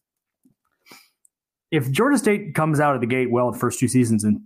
If 1.70 1.90
Georgia 1.90 2.18
State 2.18 2.54
comes 2.54 2.80
out 2.80 2.94
of 2.94 3.00
the 3.00 3.06
gate 3.06 3.30
well 3.30 3.50
the 3.50 3.58
first 3.58 3.78
two 3.78 3.88
seasons 3.88 4.24
and 4.24 4.40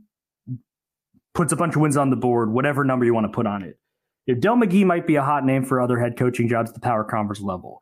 puts 1.34 1.52
a 1.52 1.56
bunch 1.56 1.76
of 1.76 1.80
wins 1.80 1.96
on 1.96 2.10
the 2.10 2.16
board, 2.16 2.52
whatever 2.52 2.84
number 2.84 3.04
you 3.04 3.14
want 3.14 3.24
to 3.24 3.32
put 3.32 3.46
on 3.46 3.62
it, 3.62 3.78
if 4.26 4.40
Dell 4.40 4.56
McGee 4.56 4.84
might 4.84 5.06
be 5.06 5.16
a 5.16 5.22
hot 5.22 5.44
name 5.44 5.64
for 5.64 5.80
other 5.80 5.98
head 5.98 6.16
coaching 6.16 6.48
jobs 6.48 6.70
at 6.70 6.74
the 6.74 6.80
power 6.80 7.04
conference 7.04 7.40
level. 7.40 7.80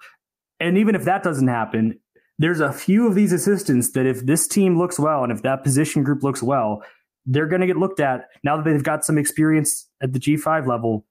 And 0.58 0.76
even 0.76 0.94
if 0.94 1.04
that 1.04 1.22
doesn't 1.22 1.48
happen, 1.48 1.98
there's 2.40 2.60
a 2.60 2.72
few 2.72 3.06
of 3.06 3.14
these 3.14 3.34
assistants 3.34 3.90
that 3.92 4.06
if 4.06 4.24
this 4.24 4.48
team 4.48 4.78
looks 4.78 4.98
well 4.98 5.22
and 5.22 5.30
if 5.30 5.42
that 5.42 5.62
position 5.62 6.02
group 6.02 6.22
looks 6.22 6.42
well, 6.42 6.82
they're 7.26 7.46
going 7.46 7.60
to 7.60 7.66
get 7.66 7.76
looked 7.76 8.00
at 8.00 8.28
now 8.42 8.56
that 8.56 8.64
they've 8.64 8.82
got 8.82 9.04
some 9.04 9.18
experience 9.18 9.86
at 10.02 10.14
the 10.14 10.18
G5 10.18 10.66
level, 10.66 11.04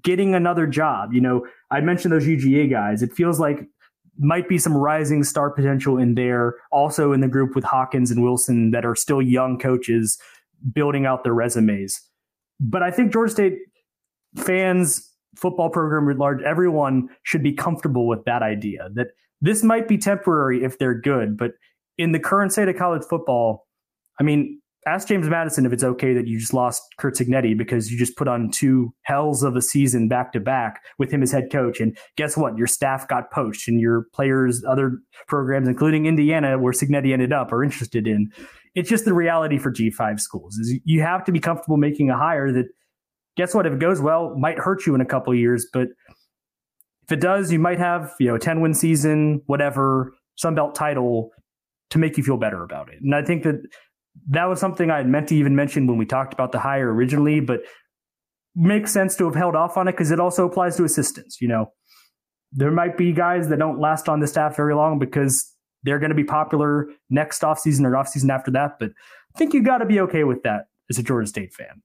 getting 0.00 0.32
another 0.36 0.64
job. 0.64 1.12
You 1.12 1.20
know, 1.20 1.44
I 1.72 1.80
mentioned 1.80 2.12
those 2.12 2.24
UGA 2.24 2.70
guys. 2.70 3.02
It 3.02 3.12
feels 3.12 3.40
like 3.40 3.66
might 4.16 4.48
be 4.48 4.58
some 4.58 4.76
rising 4.76 5.24
star 5.24 5.50
potential 5.50 5.98
in 5.98 6.14
there, 6.14 6.54
also 6.70 7.12
in 7.12 7.20
the 7.20 7.26
group 7.26 7.56
with 7.56 7.64
Hawkins 7.64 8.12
and 8.12 8.22
Wilson 8.22 8.70
that 8.70 8.86
are 8.86 8.94
still 8.94 9.20
young 9.20 9.58
coaches 9.58 10.16
building 10.72 11.04
out 11.04 11.24
their 11.24 11.34
resumes. 11.34 12.00
But 12.60 12.84
I 12.84 12.92
think 12.92 13.12
Georgia 13.12 13.32
State 13.32 13.58
fans, 14.36 15.12
football 15.34 15.68
program 15.68 16.08
at 16.08 16.16
large, 16.16 16.42
everyone 16.42 17.08
should 17.24 17.42
be 17.42 17.52
comfortable 17.52 18.06
with 18.06 18.24
that 18.26 18.42
idea 18.42 18.88
that 18.94 19.08
this 19.40 19.62
might 19.62 19.88
be 19.88 19.98
temporary 19.98 20.64
if 20.64 20.78
they're 20.78 20.98
good, 20.98 21.36
but 21.36 21.52
in 21.98 22.12
the 22.12 22.20
current 22.20 22.52
state 22.52 22.68
of 22.68 22.76
college 22.76 23.02
football, 23.08 23.66
I 24.20 24.22
mean, 24.22 24.60
ask 24.86 25.08
James 25.08 25.28
Madison 25.28 25.66
if 25.66 25.72
it's 25.72 25.82
okay 25.82 26.14
that 26.14 26.26
you 26.26 26.38
just 26.38 26.54
lost 26.54 26.82
Curt 26.98 27.16
Cignetti 27.16 27.56
because 27.56 27.90
you 27.90 27.98
just 27.98 28.16
put 28.16 28.28
on 28.28 28.50
two 28.50 28.94
hells 29.02 29.42
of 29.42 29.56
a 29.56 29.62
season 29.62 30.08
back 30.08 30.32
to 30.32 30.40
back 30.40 30.82
with 30.98 31.10
him 31.10 31.22
as 31.22 31.32
head 31.32 31.50
coach. 31.50 31.80
And 31.80 31.96
guess 32.16 32.36
what? 32.36 32.56
Your 32.56 32.66
staff 32.68 33.08
got 33.08 33.30
poached 33.30 33.68
and 33.68 33.80
your 33.80 34.06
players, 34.14 34.64
other 34.64 34.98
programs, 35.26 35.68
including 35.68 36.06
Indiana, 36.06 36.58
where 36.58 36.72
Cignetti 36.72 37.12
ended 37.12 37.32
up, 37.32 37.52
are 37.52 37.64
interested 37.64 38.06
in. 38.06 38.30
It's 38.74 38.88
just 38.88 39.04
the 39.04 39.14
reality 39.14 39.58
for 39.58 39.72
G5 39.72 40.20
schools 40.20 40.56
is 40.58 40.78
you 40.84 41.00
have 41.00 41.24
to 41.24 41.32
be 41.32 41.40
comfortable 41.40 41.78
making 41.78 42.10
a 42.10 42.16
hire 42.16 42.52
that 42.52 42.66
guess 43.36 43.54
what? 43.54 43.66
If 43.66 43.74
it 43.74 43.78
goes 43.78 44.00
well, 44.00 44.34
might 44.36 44.58
hurt 44.58 44.86
you 44.86 44.94
in 44.94 45.00
a 45.00 45.06
couple 45.06 45.34
years, 45.34 45.66
but 45.72 45.88
if 47.06 47.12
it 47.12 47.20
does, 47.20 47.52
you 47.52 47.58
might 47.58 47.78
have, 47.78 48.14
you 48.18 48.26
know, 48.26 48.34
a 48.34 48.38
10 48.38 48.60
win 48.60 48.74
season, 48.74 49.42
whatever, 49.46 50.12
Sun 50.36 50.54
Belt 50.56 50.74
title 50.74 51.30
to 51.90 51.98
make 51.98 52.16
you 52.16 52.24
feel 52.24 52.36
better 52.36 52.64
about 52.64 52.88
it. 52.92 53.00
And 53.00 53.14
I 53.14 53.22
think 53.22 53.44
that 53.44 53.62
that 54.30 54.46
was 54.46 54.58
something 54.58 54.90
I 54.90 55.02
meant 55.04 55.28
to 55.28 55.36
even 55.36 55.54
mention 55.54 55.86
when 55.86 55.98
we 55.98 56.06
talked 56.06 56.34
about 56.34 56.50
the 56.50 56.58
hire 56.58 56.92
originally, 56.92 57.40
but 57.40 57.60
makes 58.56 58.92
sense 58.92 59.14
to 59.16 59.24
have 59.24 59.34
held 59.34 59.54
off 59.54 59.76
on 59.76 59.86
it 59.86 59.92
because 59.92 60.10
it 60.10 60.18
also 60.18 60.46
applies 60.46 60.76
to 60.76 60.84
assistants. 60.84 61.40
You 61.40 61.48
know, 61.48 61.72
there 62.52 62.72
might 62.72 62.96
be 62.96 63.12
guys 63.12 63.48
that 63.48 63.58
don't 63.58 63.78
last 63.78 64.08
on 64.08 64.20
the 64.20 64.26
staff 64.26 64.56
very 64.56 64.74
long 64.74 64.98
because 64.98 65.54
they're 65.84 65.98
going 66.00 66.10
to 66.10 66.16
be 66.16 66.24
popular 66.24 66.88
next 67.08 67.42
offseason 67.42 67.84
or 67.84 67.92
offseason 67.92 68.30
after 68.30 68.50
that. 68.52 68.78
But 68.80 68.90
I 69.34 69.38
think 69.38 69.54
you 69.54 69.62
got 69.62 69.78
to 69.78 69.86
be 69.86 70.00
okay 70.00 70.24
with 70.24 70.42
that 70.42 70.64
as 70.90 70.98
a 70.98 71.02
Georgia 71.02 71.28
State 71.28 71.52
fan. 71.52 71.82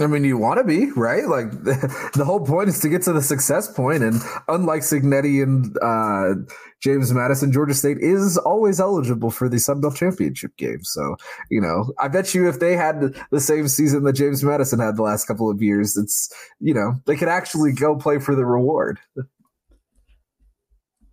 I 0.00 0.08
mean, 0.08 0.24
you 0.24 0.36
want 0.36 0.58
to 0.58 0.64
be 0.64 0.90
right. 0.92 1.24
Like 1.26 1.50
the, 1.62 2.24
whole 2.24 2.44
point 2.44 2.68
is 2.68 2.80
to 2.80 2.88
get 2.88 3.02
to 3.02 3.12
the 3.12 3.22
success 3.22 3.72
point, 3.72 4.02
and 4.02 4.20
unlike 4.48 4.82
Cignetti 4.82 5.40
and 5.40 5.76
uh, 5.80 6.34
James 6.82 7.12
Madison, 7.12 7.52
Georgia 7.52 7.74
State 7.74 7.98
is 8.00 8.36
always 8.36 8.80
eligible 8.80 9.30
for 9.30 9.48
the 9.48 9.58
Sun 9.58 9.80
Belt 9.80 9.94
championship 9.94 10.56
game. 10.56 10.82
So, 10.82 11.16
you 11.48 11.60
know, 11.60 11.92
I 12.00 12.08
bet 12.08 12.34
you 12.34 12.48
if 12.48 12.58
they 12.58 12.74
had 12.74 13.14
the 13.30 13.40
same 13.40 13.68
season 13.68 14.02
that 14.04 14.14
James 14.14 14.42
Madison 14.42 14.80
had 14.80 14.96
the 14.96 15.02
last 15.02 15.26
couple 15.26 15.48
of 15.48 15.62
years, 15.62 15.96
it's 15.96 16.32
you 16.58 16.74
know 16.74 16.94
they 17.06 17.14
could 17.14 17.28
actually 17.28 17.72
go 17.72 17.94
play 17.94 18.18
for 18.18 18.34
the 18.34 18.44
reward. 18.44 18.98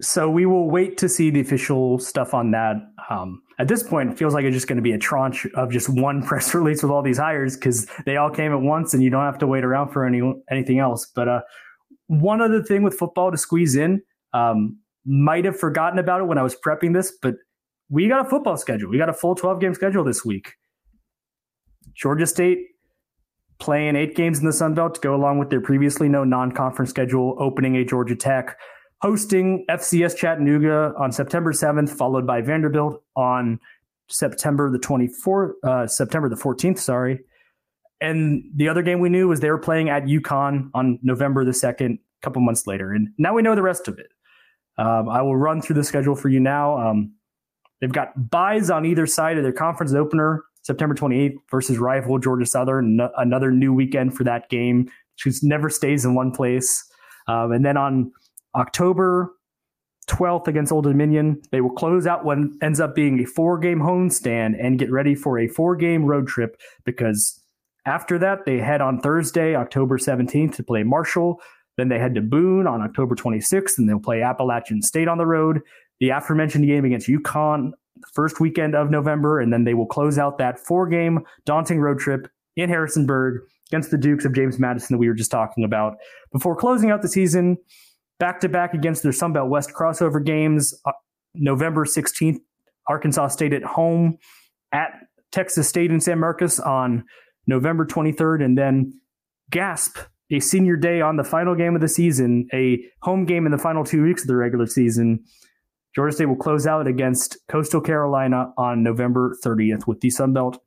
So 0.02 0.28
we 0.28 0.48
will 0.48 0.72
wait 0.72 0.98
to 0.98 1.08
see 1.08 1.30
the 1.30 1.41
official 1.41 2.00
stuff 2.00 2.34
on 2.34 2.50
that. 2.52 2.78
Um, 3.12 3.44
at 3.62 3.67
this 3.67 3.84
point, 3.84 4.12
it 4.12 4.17
feels 4.17 4.34
like 4.34 4.43
it's 4.43 4.56
just 4.56 4.67
going 4.67 4.78
to 4.78 4.82
be 4.82 4.91
a 4.91 4.97
tranche 4.97 5.45
of 5.54 5.71
just 5.71 5.88
one 5.88 6.24
press 6.28 6.56
release 6.56 6.82
with 6.82 6.91
all 6.91 7.04
these 7.04 7.19
hires 7.19 7.56
because 7.56 7.88
they 8.08 8.17
all 8.17 8.32
came 8.32 8.52
at 8.52 8.62
once, 8.62 8.95
and 8.95 9.04
you 9.04 9.12
don't 9.12 9.24
have 9.24 9.38
to 9.38 9.47
wait 9.47 9.63
around 9.63 9.91
for 9.91 10.04
any 10.04 10.21
anything 10.50 10.80
else. 10.80 11.06
But 11.06 11.28
uh, 11.28 11.41
one 12.08 12.41
other 12.41 12.63
thing 12.63 12.82
with 12.82 12.97
football 12.97 13.30
to 13.30 13.38
squeeze 13.38 13.76
in, 13.76 14.02
um, 14.34 14.78
might 15.06 15.45
have 15.45 15.60
forgotten 15.60 16.00
about 16.00 16.21
it 16.21 16.24
when 16.24 16.39
I 16.39 16.41
was 16.41 16.56
prepping 16.56 16.93
this, 16.93 17.13
but 17.21 17.36
we 17.89 18.08
got 18.08 18.26
a 18.26 18.30
football 18.30 18.58
schedule. 18.58 18.89
We 18.89 18.97
got 18.97 19.10
a 19.10 19.13
full 19.13 19.36
12 19.36 19.60
game 19.60 19.74
schedule 19.76 20.04
this 20.04 20.26
week. 20.26 20.54
Georgia 21.93 22.26
State 22.26 22.60
playing 23.60 23.95
eight 23.95 24.15
games 24.15 24.39
in 24.39 24.45
the 24.45 24.54
Sun 24.54 24.74
Belt 24.74 24.95
to 24.95 25.02
go 25.02 25.13
along 25.13 25.38
with 25.38 25.52
their 25.52 25.62
previously 25.62 26.10
known 26.10 26.30
non 26.30 26.52
conference 26.52 26.89
schedule, 26.89 27.36
opening 27.38 27.76
a 27.78 27.86
Georgia 27.86 28.15
Tech 28.15 28.58
hosting 29.02 29.66
FCS 29.68 30.16
Chattanooga 30.16 30.94
on 30.98 31.12
September 31.12 31.52
7th, 31.52 31.90
followed 31.90 32.28
by 32.28 32.42
Vanderbilt 32.42 33.04
on 33.16 33.60
September 34.08 34.70
the 34.70 34.78
24th, 34.78 35.54
uh, 35.64 35.88
September 35.88 36.30
the 36.30 36.36
14th, 36.36 36.78
sorry. 36.78 37.22
And 38.00 38.44
the 38.56 38.68
other 38.68 38.82
game 38.82 39.00
we 39.00 39.10
knew 39.10 39.28
was 39.28 39.40
they 39.40 39.50
were 39.50 39.58
playing 39.58 39.90
at 39.90 40.04
UConn 40.04 40.70
on 40.74 41.00
November 41.02 41.44
the 41.46 41.52
2nd, 41.52 41.96
a 41.96 42.00
couple 42.22 42.42
months 42.42 42.68
later. 42.68 42.92
And 42.92 43.10
now 43.18 43.34
we 43.34 43.42
know 43.42 43.56
the 43.56 43.62
rest 43.62 43.88
of 43.88 43.98
it. 43.98 44.12
Um, 44.78 45.10
I 45.10 45.22
will 45.22 45.36
run 45.36 45.62
through 45.62 45.76
the 45.76 45.84
schedule 45.84 46.16
for 46.16 46.30
you 46.30 46.40
now. 46.40 46.78
Um, 46.78 47.14
they've 47.80 47.92
got 47.92 48.30
byes 48.30 48.70
on 48.70 48.86
either 48.86 49.06
side 49.06 49.38
of 49.38 49.44
their 49.44 49.52
conference 49.52 49.94
opener, 49.94 50.44
September 50.64 50.96
28th 50.96 51.38
versus 51.50 51.78
rival 51.78 52.20
Georgia 52.20 52.46
Southern, 52.46 52.98
no, 52.98 53.12
another 53.18 53.52
new 53.52 53.74
weekend 53.74 54.16
for 54.16 54.24
that 54.24 54.50
game. 54.50 54.90
She 55.16 55.32
never 55.44 55.70
stays 55.70 56.06
in 56.06 56.16
one 56.16 56.32
place. 56.32 56.84
Um, 57.28 57.52
and 57.52 57.66
then 57.66 57.78
on 57.78 58.12
October 58.56 59.34
12th 60.08 60.48
against 60.48 60.72
Old 60.72 60.84
Dominion. 60.84 61.42
They 61.52 61.62
will 61.62 61.72
close 61.72 62.08
out 62.08 62.26
what 62.26 62.38
ends 62.62 62.80
up 62.80 62.96
being 62.96 63.20
a 63.20 63.26
four 63.26 63.58
game 63.58 63.80
homestand 63.80 64.56
and 64.60 64.80
get 64.80 64.92
ready 64.92 65.16
for 65.16 65.40
a 65.40 65.48
four 65.48 65.76
game 65.76 66.06
road 66.06 66.28
trip 66.28 66.60
because 66.86 67.40
after 67.86 68.20
that, 68.20 68.46
they 68.46 68.60
head 68.60 68.82
on 68.82 69.00
Thursday, 69.00 69.56
October 69.56 69.98
17th 69.98 70.56
to 70.56 70.64
play 70.64 70.84
Marshall. 70.84 71.42
Then 71.78 71.90
they 71.90 71.98
head 71.98 72.16
to 72.16 72.22
Boone 72.22 72.68
on 72.68 72.82
October 72.82 73.16
26th 73.16 73.78
and 73.78 73.90
they'll 73.90 74.00
play 74.00 74.22
Appalachian 74.22 74.82
State 74.82 75.08
on 75.08 75.18
the 75.18 75.26
road. 75.26 75.62
The 76.00 76.10
aforementioned 76.10 76.66
game 76.66 76.86
against 76.86 77.08
UConn 77.08 77.72
the 77.96 78.08
first 78.14 78.40
weekend 78.40 78.76
of 78.76 78.90
November. 78.90 79.40
And 79.40 79.54
then 79.54 79.64
they 79.64 79.74
will 79.74 79.86
close 79.86 80.18
out 80.18 80.38
that 80.38 80.60
four 80.60 80.88
game 80.88 81.20
daunting 81.46 81.80
road 81.80 82.00
trip 82.00 82.28
in 82.56 82.70
Harrisonburg 82.70 83.42
against 83.70 83.92
the 83.92 83.98
Dukes 83.98 84.26
of 84.26 84.34
James 84.34 84.60
Madison 84.60 84.96
that 84.96 85.00
we 85.00 85.08
were 85.08 85.14
just 85.14 85.32
talking 85.32 85.64
about 85.64 85.98
before 86.32 86.56
closing 86.56 86.92
out 86.92 87.02
the 87.02 87.08
season 87.08 87.58
back 88.21 88.39
to 88.39 88.47
back 88.47 88.75
against 88.75 89.01
their 89.01 89.12
Sunbelt 89.12 89.49
West 89.49 89.71
crossover 89.73 90.23
games. 90.23 90.79
Uh, 90.86 90.91
November 91.34 91.86
16th, 91.86 92.38
Arkansas 92.88 93.29
State 93.29 93.51
at 93.51 93.63
home 93.63 94.19
at 94.71 94.91
Texas 95.31 95.67
State 95.67 95.89
in 95.91 95.99
San 95.99 96.19
Marcos 96.19 96.60
on 96.60 97.03
November 97.47 97.84
23rd, 97.84 98.45
and 98.45 98.55
then 98.55 98.93
gasp 99.49 99.97
a 100.31 100.39
senior 100.39 100.75
day 100.75 101.01
on 101.01 101.17
the 101.17 101.23
final 101.23 101.55
game 101.55 101.73
of 101.73 101.81
the 101.81 101.88
season, 101.88 102.47
a 102.53 102.79
home 103.01 103.25
game 103.25 103.45
in 103.47 103.51
the 103.51 103.57
final 103.57 103.84
two 103.84 104.03
weeks 104.03 104.21
of 104.21 104.27
the 104.27 104.36
regular 104.36 104.67
season. 104.67 105.23
Georgia 105.95 106.15
State 106.15 106.25
will 106.27 106.36
close 106.36 106.67
out 106.67 106.86
against 106.86 107.38
Coastal 107.49 107.81
Carolina 107.81 108.53
on 108.55 108.84
November 108.84 109.36
30th 109.43 109.88
with 109.88 109.99
the 109.99 110.10
Sunbelt 110.10 110.57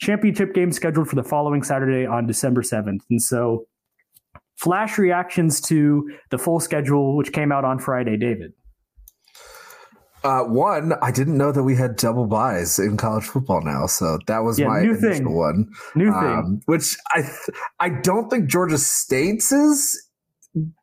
championship 0.00 0.54
game 0.54 0.72
scheduled 0.72 1.08
for 1.08 1.14
the 1.14 1.22
following 1.22 1.62
Saturday 1.62 2.06
on 2.06 2.26
December 2.26 2.62
7th. 2.62 3.00
And 3.10 3.22
so 3.22 3.66
flash 4.56 4.98
reactions 4.98 5.60
to 5.62 6.10
the 6.30 6.38
full 6.38 6.60
schedule, 6.60 7.16
which 7.16 7.32
came 7.32 7.52
out 7.52 7.64
on 7.64 7.78
Friday, 7.78 8.16
David? 8.16 8.52
Uh, 10.24 10.42
one, 10.44 10.94
I 11.02 11.10
didn't 11.10 11.36
know 11.36 11.52
that 11.52 11.62
we 11.64 11.76
had 11.76 11.96
double 11.96 12.26
byes 12.26 12.78
in 12.78 12.96
college 12.96 13.24
football 13.24 13.60
now, 13.62 13.84
so 13.84 14.18
that 14.26 14.38
was 14.38 14.58
yeah, 14.58 14.68
my 14.68 14.80
new 14.80 14.96
initial 14.96 15.10
thing. 15.10 15.34
one. 15.34 15.68
New 15.94 16.10
um, 16.10 16.22
thing, 16.22 16.62
which 16.64 16.96
I 17.14 17.20
th- 17.20 17.58
I 17.78 17.90
don't 17.90 18.30
think 18.30 18.48
Georgia 18.48 18.78
State's 18.78 19.52
is 19.52 20.02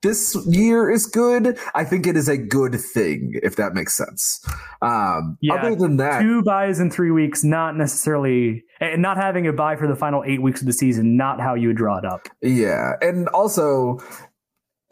this 0.01 0.37
year 0.47 0.89
is 0.89 1.05
good. 1.05 1.57
I 1.75 1.83
think 1.83 2.05
it 2.05 2.17
is 2.17 2.27
a 2.27 2.37
good 2.37 2.75
thing, 2.75 3.39
if 3.41 3.55
that 3.55 3.73
makes 3.73 3.95
sense. 3.95 4.43
Um, 4.81 5.37
yeah, 5.41 5.55
other 5.55 5.75
than 5.75 5.97
that, 5.97 6.21
two 6.21 6.41
byes 6.43 6.79
in 6.79 6.91
three 6.91 7.11
weeks, 7.11 7.43
not 7.43 7.77
necessarily, 7.77 8.63
and 8.79 9.01
not 9.01 9.17
having 9.17 9.47
a 9.47 9.53
bye 9.53 9.75
for 9.75 9.87
the 9.87 9.95
final 9.95 10.23
eight 10.25 10.41
weeks 10.41 10.61
of 10.61 10.67
the 10.67 10.73
season, 10.73 11.15
not 11.15 11.39
how 11.39 11.53
you 11.55 11.69
would 11.69 11.77
draw 11.77 11.97
it 11.97 12.05
up. 12.05 12.27
Yeah, 12.41 12.93
and 13.01 13.27
also 13.29 13.99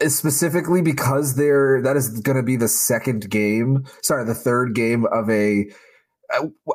specifically 0.08 0.80
because 0.80 1.34
they're 1.34 1.82
that 1.82 1.96
is 1.96 2.20
going 2.20 2.36
to 2.36 2.42
be 2.42 2.56
the 2.56 2.68
second 2.68 3.30
game, 3.30 3.84
sorry, 4.02 4.24
the 4.24 4.34
third 4.34 4.74
game 4.74 5.04
of 5.12 5.28
a 5.28 5.66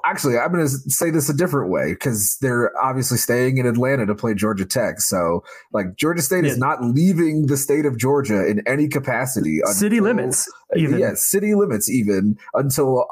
actually, 0.05 0.37
I'm 0.37 0.51
going 0.51 0.65
to 0.65 0.69
say 0.69 1.09
this 1.09 1.29
a 1.29 1.33
different 1.33 1.71
way 1.71 1.93
because 1.93 2.37
they're 2.41 2.71
obviously 2.81 3.17
staying 3.17 3.57
in 3.57 3.65
Atlanta 3.65 4.05
to 4.05 4.15
play 4.15 4.33
Georgia 4.33 4.65
Tech. 4.65 5.01
So, 5.01 5.43
like, 5.73 5.95
Georgia 5.95 6.21
State 6.21 6.43
yeah. 6.43 6.51
is 6.51 6.57
not 6.57 6.83
leaving 6.83 7.47
the 7.47 7.57
state 7.57 7.85
of 7.85 7.97
Georgia 7.97 8.45
in 8.45 8.61
any 8.67 8.87
capacity. 8.87 9.59
City 9.65 9.97
until, 9.97 10.03
limits, 10.03 10.51
uh, 10.73 10.79
even. 10.79 10.99
Yeah, 10.99 11.13
city 11.15 11.55
limits, 11.55 11.89
even 11.89 12.37
until 12.53 13.07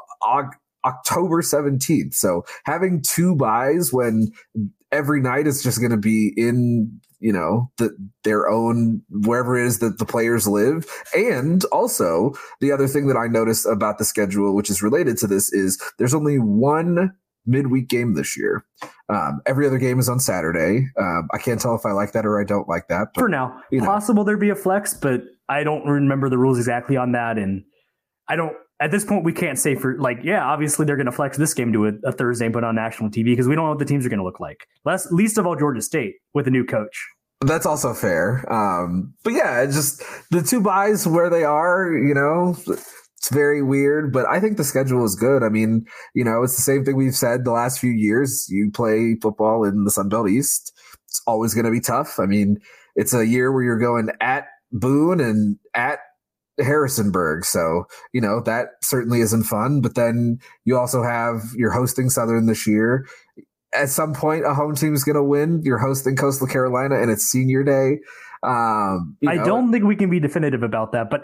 October 0.84 1.42
17th. 1.42 2.14
So, 2.14 2.44
having 2.64 3.02
two 3.02 3.34
byes 3.34 3.92
when 3.92 4.28
every 4.92 5.20
night 5.20 5.46
is 5.46 5.62
just 5.62 5.80
going 5.80 5.90
to 5.90 5.96
be 5.96 6.32
in 6.36 7.00
you 7.20 7.32
know 7.32 7.70
the, 7.78 7.96
their 8.22 8.48
own 8.48 9.02
wherever 9.10 9.58
it 9.58 9.66
is 9.66 9.78
that 9.78 9.98
the 9.98 10.04
players 10.04 10.46
live. 10.46 10.86
And 11.14 11.64
also 11.66 12.34
the 12.60 12.72
other 12.72 12.86
thing 12.88 13.06
that 13.08 13.16
i 13.16 13.26
noticed 13.26 13.66
about 13.66 13.98
the 13.98 14.04
schedule 14.04 14.54
which 14.54 14.70
is 14.70 14.82
related 14.82 15.16
to 15.18 15.26
this 15.26 15.52
is 15.52 15.80
there's 15.98 16.14
only 16.14 16.38
one 16.38 17.12
midweek 17.46 17.88
game 17.88 18.14
this 18.14 18.38
year. 18.38 18.64
Um, 19.10 19.42
every 19.44 19.66
other 19.66 19.78
game 19.78 19.98
is 19.98 20.08
on 20.08 20.20
saturday. 20.20 20.88
Um, 20.98 21.28
i 21.32 21.38
can't 21.38 21.60
tell 21.60 21.74
if 21.74 21.86
i 21.86 21.92
like 21.92 22.12
that 22.12 22.26
or 22.26 22.40
i 22.40 22.44
don't 22.44 22.68
like 22.68 22.88
that 22.88 23.08
but, 23.14 23.20
for 23.20 23.28
now. 23.28 23.60
you 23.70 23.80
know. 23.80 23.86
possible 23.86 24.24
there 24.24 24.36
be 24.36 24.50
a 24.50 24.54
flex 24.54 24.94
but 24.94 25.22
i 25.48 25.62
don't 25.62 25.84
remember 25.86 26.28
the 26.28 26.38
rules 26.38 26.58
exactly 26.58 26.96
on 26.96 27.12
that. 27.12 27.38
And 27.38 27.64
i 28.28 28.36
don't 28.36 28.56
at 28.80 28.90
this 28.90 29.04
point, 29.04 29.24
we 29.24 29.32
can't 29.32 29.58
say 29.58 29.74
for 29.74 29.98
like, 29.98 30.18
yeah, 30.22 30.44
obviously 30.44 30.84
they're 30.84 30.96
going 30.96 31.06
to 31.06 31.12
flex 31.12 31.36
this 31.36 31.54
game 31.54 31.72
to 31.72 31.86
a, 31.86 31.92
a, 32.04 32.12
Thursday 32.12 32.46
and 32.46 32.54
put 32.54 32.64
on 32.64 32.74
national 32.74 33.08
TV 33.08 33.26
because 33.26 33.46
we 33.46 33.54
don't 33.54 33.64
know 33.64 33.70
what 33.70 33.78
the 33.78 33.84
teams 33.84 34.04
are 34.04 34.08
going 34.08 34.18
to 34.18 34.24
look 34.24 34.40
like. 34.40 34.66
Less, 34.84 35.10
least 35.12 35.38
of 35.38 35.46
all, 35.46 35.56
Georgia 35.56 35.80
State 35.80 36.16
with 36.34 36.48
a 36.48 36.50
new 36.50 36.64
coach. 36.64 37.06
That's 37.40 37.66
also 37.66 37.94
fair. 37.94 38.50
Um, 38.52 39.14
but 39.22 39.32
yeah, 39.32 39.64
just 39.66 40.02
the 40.30 40.42
two 40.42 40.60
byes 40.60 41.06
where 41.06 41.30
they 41.30 41.44
are, 41.44 41.92
you 41.92 42.14
know, 42.14 42.56
it's 42.66 43.28
very 43.30 43.62
weird, 43.62 44.12
but 44.12 44.26
I 44.26 44.40
think 44.40 44.56
the 44.56 44.64
schedule 44.64 45.04
is 45.04 45.14
good. 45.14 45.42
I 45.42 45.48
mean, 45.48 45.86
you 46.14 46.24
know, 46.24 46.42
it's 46.42 46.56
the 46.56 46.62
same 46.62 46.84
thing 46.84 46.96
we've 46.96 47.14
said 47.14 47.44
the 47.44 47.52
last 47.52 47.78
few 47.78 47.90
years. 47.90 48.46
You 48.48 48.70
play 48.70 49.16
football 49.20 49.64
in 49.64 49.84
the 49.84 49.90
Sun 49.90 50.08
Belt 50.08 50.28
East, 50.28 50.72
it's 51.14 51.22
always 51.26 51.54
going 51.54 51.64
to 51.64 51.70
be 51.70 51.80
tough. 51.80 52.18
I 52.18 52.26
mean, 52.26 52.58
it's 52.96 53.14
a 53.14 53.26
year 53.26 53.52
where 53.52 53.62
you're 53.62 53.78
going 53.78 54.10
at 54.20 54.48
Boone 54.72 55.20
and 55.20 55.58
at 55.74 56.00
Harrisonburg. 56.58 57.44
So, 57.44 57.84
you 58.12 58.20
know, 58.20 58.40
that 58.42 58.68
certainly 58.82 59.20
isn't 59.20 59.44
fun. 59.44 59.80
But 59.80 59.94
then 59.94 60.38
you 60.64 60.78
also 60.78 61.02
have 61.02 61.42
you're 61.56 61.72
hosting 61.72 62.10
Southern 62.10 62.46
this 62.46 62.66
year. 62.66 63.06
At 63.74 63.88
some 63.88 64.14
point, 64.14 64.46
a 64.46 64.54
home 64.54 64.76
team 64.76 64.94
is 64.94 65.02
going 65.02 65.16
to 65.16 65.22
win. 65.22 65.60
You're 65.64 65.78
hosting 65.78 66.14
Coastal 66.14 66.46
Carolina 66.46 67.00
and 67.00 67.10
it's 67.10 67.24
senior 67.24 67.64
day. 67.64 67.98
Um, 68.44 69.16
I 69.26 69.36
know, 69.36 69.44
don't 69.44 69.72
think 69.72 69.84
we 69.84 69.96
can 69.96 70.10
be 70.10 70.20
definitive 70.20 70.62
about 70.62 70.92
that, 70.92 71.08
but 71.08 71.22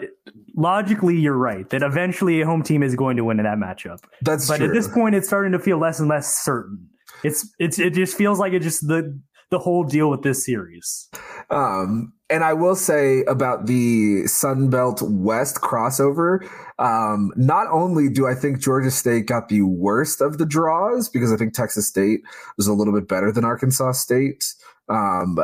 logically, 0.55 1.17
you're 1.17 1.37
right 1.37 1.69
that 1.69 1.83
eventually 1.83 2.41
a 2.41 2.45
home 2.47 2.63
team 2.63 2.81
is 2.81 2.95
going 2.95 3.15
to 3.17 3.23
win 3.23 3.39
in 3.39 3.45
that 3.45 3.59
matchup. 3.59 3.99
That's 4.21 4.47
but 4.47 4.57
true. 4.57 4.67
at 4.67 4.73
this 4.73 4.87
point, 4.87 5.13
it's 5.13 5.27
starting 5.27 5.51
to 5.51 5.59
feel 5.59 5.77
less 5.77 5.99
and 5.99 6.09
less 6.09 6.43
certain. 6.43 6.89
It's 7.23 7.47
it's 7.59 7.77
it 7.77 7.93
just 7.93 8.17
feels 8.17 8.39
like 8.39 8.53
it 8.53 8.61
just 8.61 8.87
the 8.87 9.21
the 9.51 9.59
whole 9.59 9.83
deal 9.83 10.09
with 10.09 10.23
this 10.23 10.43
series. 10.45 11.09
Um, 11.51 12.13
and 12.29 12.45
I 12.45 12.53
will 12.53 12.75
say 12.75 13.23
about 13.25 13.65
the 13.65 14.25
Sun 14.25 14.69
Belt 14.69 15.01
West 15.01 15.57
crossover, 15.57 16.49
um, 16.79 17.31
not 17.35 17.67
only 17.69 18.07
do 18.07 18.25
I 18.25 18.33
think 18.35 18.61
Georgia 18.61 18.89
State 18.89 19.27
got 19.27 19.49
the 19.49 19.63
worst 19.63 20.21
of 20.21 20.37
the 20.37 20.45
draws 20.45 21.09
because 21.09 21.33
I 21.33 21.35
think 21.35 21.53
Texas 21.53 21.87
State 21.87 22.21
was 22.55 22.67
a 22.67 22.73
little 22.73 22.93
bit 22.93 23.09
better 23.09 23.33
than 23.33 23.43
Arkansas 23.43 23.91
State. 23.91 24.53
Um, 24.87 25.37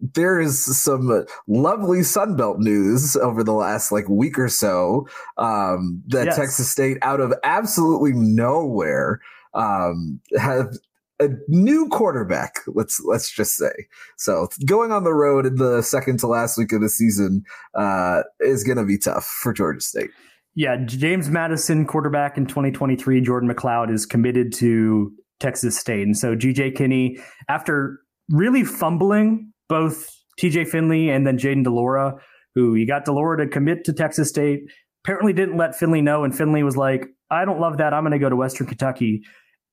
there 0.00 0.38
is 0.38 0.82
some 0.82 1.24
lovely 1.48 2.02
Sun 2.02 2.36
Belt 2.36 2.58
news 2.58 3.16
over 3.16 3.42
the 3.42 3.52
last 3.52 3.90
like 3.90 4.08
week 4.08 4.38
or 4.38 4.48
so 4.48 5.08
um, 5.38 6.02
that 6.08 6.26
yes. 6.26 6.36
Texas 6.36 6.70
State, 6.70 6.98
out 7.00 7.20
of 7.20 7.32
absolutely 7.44 8.12
nowhere, 8.12 9.20
um, 9.54 10.20
have 10.38 10.76
a 11.20 11.28
new 11.48 11.88
quarterback. 11.88 12.60
Let's 12.66 13.00
let's 13.04 13.30
just 13.30 13.56
say 13.56 13.72
so. 14.16 14.48
Going 14.66 14.92
on 14.92 15.04
the 15.04 15.14
road 15.14 15.46
in 15.46 15.56
the 15.56 15.82
second 15.82 16.18
to 16.20 16.26
last 16.26 16.58
week 16.58 16.72
of 16.72 16.80
the 16.80 16.88
season 16.88 17.44
uh, 17.74 18.22
is 18.40 18.64
going 18.64 18.78
to 18.78 18.84
be 18.84 18.98
tough 18.98 19.24
for 19.24 19.52
Georgia 19.52 19.80
State. 19.80 20.10
Yeah, 20.54 20.76
James 20.76 21.28
Madison, 21.28 21.86
quarterback 21.86 22.38
in 22.38 22.46
2023. 22.46 23.20
Jordan 23.20 23.52
McCloud 23.52 23.90
is 23.90 24.06
committed 24.06 24.52
to 24.54 25.12
Texas 25.38 25.78
State, 25.78 26.02
and 26.02 26.16
so 26.16 26.34
GJ 26.34 26.76
Kinne, 26.76 27.22
after 27.48 28.00
really 28.30 28.64
fumbling 28.64 29.52
both 29.68 30.10
TJ 30.40 30.68
Finley 30.68 31.10
and 31.10 31.26
then 31.26 31.38
Jayden 31.38 31.64
de 31.64 31.70
Laura, 31.70 32.16
who 32.54 32.74
he 32.74 32.86
got 32.86 33.04
de 33.04 33.12
Laura 33.12 33.36
to 33.44 33.50
commit 33.50 33.84
to 33.84 33.92
Texas 33.92 34.28
State, 34.28 34.62
apparently 35.04 35.32
didn't 35.32 35.56
let 35.56 35.76
Finley 35.76 36.00
know, 36.00 36.24
and 36.24 36.36
Finley 36.36 36.62
was 36.62 36.76
like, 36.76 37.06
"I 37.30 37.44
don't 37.44 37.60
love 37.60 37.78
that. 37.78 37.94
I'm 37.94 38.02
going 38.02 38.12
to 38.12 38.18
go 38.18 38.30
to 38.30 38.36
Western 38.36 38.66
Kentucky." 38.66 39.22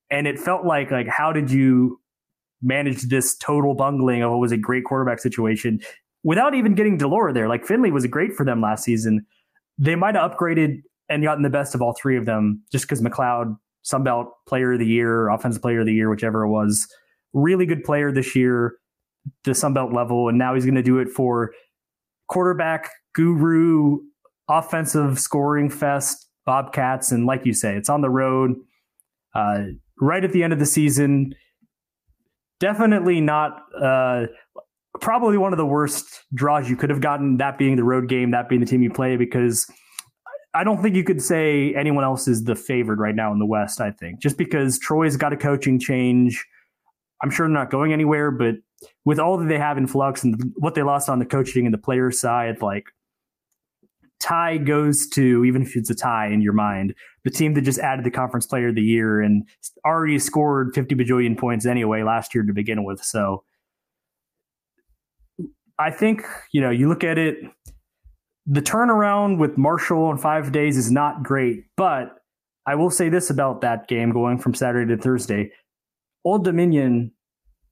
And 0.10 0.28
it 0.28 0.39
felt 0.39 0.66
like 0.66 0.92
like 0.92 1.08
how 1.08 1.32
did 1.32 1.52
you 1.52 2.00
manage 2.62 3.04
this 3.04 3.36
total 3.38 3.76
bungling 3.76 4.22
of 4.22 4.32
what 4.32 4.39
was 4.39 4.52
a 4.52 4.58
great 4.58 4.86
quarterback 4.86 5.20
situation 5.20 5.80
without 6.24 6.56
even 6.56 6.76
getting 6.76 6.98
de 6.98 7.08
Laura 7.08 7.34
there? 7.34 7.48
Like 7.48 7.66
Finley 7.66 7.92
was 7.92 8.06
great 8.08 8.34
for 8.34 8.46
them 8.46 8.62
last 8.62 8.84
season. 8.84 9.26
They 9.78 9.96
might 9.96 10.16
have 10.16 10.32
upgraded 10.32 10.82
and 11.10 11.24
gotten 11.24 11.44
the 11.44 11.50
best 11.50 11.76
of 11.76 11.82
all 11.82 11.94
three 11.94 12.18
of 12.18 12.26
them 12.26 12.62
just 12.72 12.86
because 12.86 13.02
McCloud, 13.02 13.58
Sunbelt 13.84 14.30
Player 14.48 14.74
of 14.74 14.80
the 14.80 14.86
Year, 14.86 15.30
Offensive 15.30 15.62
Player 15.62 15.82
of 15.82 15.86
the 15.86 15.94
Year, 15.94 16.10
whichever 16.10 16.44
it 16.44 16.50
was, 16.50 16.88
really 17.34 17.66
good 17.66 17.84
player 17.84 18.12
this 18.12 18.36
year, 18.36 18.76
the 19.44 19.52
Sunbelt 19.52 19.94
level, 19.94 20.30
and 20.30 20.38
now 20.38 20.54
he's 20.54 20.66
going 20.66 20.76
to 20.76 20.84
do 20.84 21.00
it 21.00 21.10
for 21.10 21.54
quarterback 22.28 22.89
guru, 23.13 24.00
offensive 24.48 25.20
scoring 25.20 25.70
fest, 25.70 26.30
Bobcats, 26.46 27.12
and 27.12 27.26
like 27.26 27.46
you 27.46 27.54
say, 27.54 27.76
it's 27.76 27.89
on 27.89 28.02
the 28.02 28.10
road. 28.10 28.56
Uh, 29.34 29.66
right 30.00 30.24
at 30.24 30.32
the 30.32 30.44
end 30.44 30.54
of 30.54 30.60
the 30.60 30.66
season. 30.66 31.34
Definitely 32.60 33.22
not, 33.22 33.62
uh, 33.82 34.28
probably 35.02 35.38
one 35.38 35.54
of 35.54 35.58
the 35.58 35.66
worst 35.66 36.24
draws 36.34 36.70
you 36.70 36.76
could 36.76 36.90
have 36.90 37.02
gotten, 37.02 37.38
that 37.38 37.58
being 37.58 37.76
the 37.76 37.84
road 37.84 38.08
game, 38.08 38.32
that 38.32 38.48
being 38.48 38.62
the 38.62 38.68
team 38.68 38.84
you 38.84 38.92
play, 38.92 39.18
because 39.18 39.70
I 40.54 40.64
don't 40.64 40.82
think 40.82 40.96
you 40.96 41.04
could 41.04 41.22
say 41.22 41.74
anyone 41.74 42.04
else 42.04 42.28
is 42.28 42.44
the 42.44 42.56
favored 42.56 43.00
right 43.00 43.16
now 43.16 43.32
in 43.32 43.40
the 43.40 43.46
West, 43.46 43.82
I 43.82 43.90
think, 43.90 44.20
just 44.20 44.38
because 44.38 44.78
Troy's 44.78 45.18
got 45.18 45.34
a 45.34 45.38
coaching 45.38 45.80
change. 45.80 46.46
I'm 47.24 47.32
sure 47.32 47.48
they're 47.48 47.54
not 47.54 47.72
going 47.72 47.92
anywhere, 47.92 48.30
but 48.30 48.56
with 49.04 49.18
all 49.18 49.38
that 49.38 49.46
they 49.46 49.58
have 49.58 49.78
in 49.78 49.88
flux 49.88 50.24
and 50.24 50.54
what 50.58 50.76
they 50.76 50.84
lost 50.84 51.10
on 51.10 51.18
the 51.18 51.26
coaching 51.26 51.66
and 51.66 51.74
the 51.74 51.80
player 51.80 52.12
side, 52.12 52.62
like 52.62 52.86
tie 54.24 54.58
goes 54.58 55.08
to, 55.10 55.44
even 55.44 55.62
if 55.62 55.76
it's 55.76 55.90
a 55.90 55.96
tie 55.96 56.28
in 56.28 56.42
your 56.42 56.54
mind, 56.54 56.96
the 57.26 57.30
team 57.30 57.54
that 57.54 57.62
just 57.62 57.80
added 57.80 58.06
the 58.06 58.12
conference 58.12 58.46
player 58.48 58.70
of 58.70 58.76
the 58.76 58.82
year 58.82 59.22
and 59.22 59.48
already 59.86 60.18
scored 60.18 60.74
50 60.74 60.96
bajillion 60.96 61.38
points 61.38 61.66
anyway 61.66 62.04
last 62.04 62.34
year 62.34 62.44
to 62.44 62.54
begin 62.54 62.86
with. 62.86 63.04
So 63.04 63.44
I 65.78 65.92
think, 65.92 66.24
you 66.54 66.62
know, 66.62 66.70
you 66.70 66.88
look 66.88 67.04
at 67.04 67.18
it, 67.18 67.38
the 68.46 68.62
turnaround 68.62 69.40
with 69.40 69.58
Marshall 69.58 70.10
in 70.12 70.18
five 70.18 70.52
days 70.52 70.78
is 70.78 70.90
not 70.90 71.24
great, 71.24 71.66
but 71.76 72.16
I 72.66 72.76
will 72.76 72.90
say 72.90 73.10
this 73.10 73.30
about 73.30 73.62
that 73.62 73.88
game 73.88 74.12
going 74.12 74.38
from 74.38 74.54
Saturday 74.54 74.96
to 74.96 75.02
Thursday. 75.02 75.52
Old 76.24 76.46
Dominion, 76.46 77.12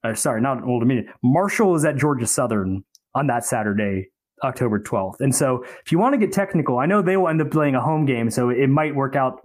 uh, 0.03 0.15
sorry, 0.15 0.41
not 0.41 0.63
Old 0.63 0.81
Dominion. 0.81 1.07
Marshall 1.23 1.75
is 1.75 1.85
at 1.85 1.95
Georgia 1.95 2.27
Southern 2.27 2.83
on 3.15 3.27
that 3.27 3.45
Saturday 3.45 4.09
October 4.43 4.79
12th. 4.79 5.19
And 5.19 5.35
so 5.35 5.63
if 5.85 5.91
you 5.91 5.99
want 5.99 6.13
to 6.13 6.17
get 6.17 6.31
technical, 6.31 6.79
I 6.79 6.85
know 6.85 7.01
they 7.01 7.17
will 7.17 7.27
end 7.27 7.41
up 7.41 7.51
playing 7.51 7.75
a 7.75 7.81
home 7.81 8.05
game, 8.05 8.29
so 8.29 8.49
it 8.49 8.67
might 8.67 8.95
work 8.95 9.15
out 9.15 9.41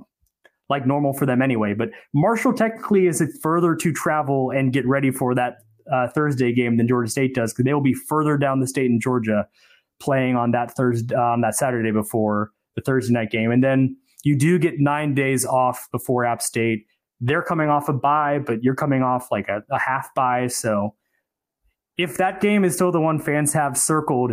like 0.68 0.87
normal 0.87 1.12
for 1.12 1.26
them 1.26 1.42
anyway. 1.42 1.74
But 1.74 1.90
Marshall 2.14 2.52
technically 2.52 3.06
is 3.06 3.22
further 3.42 3.74
to 3.76 3.92
travel 3.92 4.50
and 4.50 4.72
get 4.72 4.87
ready 4.87 5.11
for 5.11 5.35
that 5.35 5.59
uh, 5.92 6.09
Thursday 6.09 6.52
game 6.52 6.76
than 6.76 6.88
Georgia 6.88 7.11
State 7.11 7.35
does 7.35 7.52
because 7.52 7.64
they 7.64 7.74
will 7.74 7.80
be 7.80 7.94
further 7.94 8.37
down 8.37 8.61
the 8.61 8.66
state 8.66 8.87
in 8.87 9.00
Georgia 9.00 9.46
playing 10.00 10.37
on 10.37 10.50
that 10.50 10.72
Thursday 10.72 11.14
on 11.14 11.40
that 11.42 11.54
Saturday 11.54 11.92
before 11.92 12.50
the 12.74 12.82
Thursday 12.82 13.12
night 13.12 13.30
game. 13.30 13.50
And 13.50 13.62
then 13.62 13.96
you 14.24 14.37
do 14.37 14.59
get 14.59 14.74
nine 14.78 15.14
days 15.14 15.44
off 15.44 15.88
before 15.92 16.24
App 16.24 16.42
State. 16.42 16.87
They're 17.20 17.42
coming 17.42 17.68
off 17.68 17.88
a 17.88 17.92
bye, 17.92 18.40
but 18.44 18.62
you're 18.62 18.74
coming 18.74 19.02
off 19.02 19.28
like 19.30 19.48
a, 19.48 19.62
a 19.70 19.78
half 19.78 20.12
bye. 20.14 20.48
So 20.48 20.94
if 21.96 22.18
that 22.18 22.40
game 22.40 22.64
is 22.64 22.74
still 22.74 22.92
the 22.92 23.00
one 23.00 23.18
fans 23.18 23.52
have 23.54 23.78
circled 23.78 24.32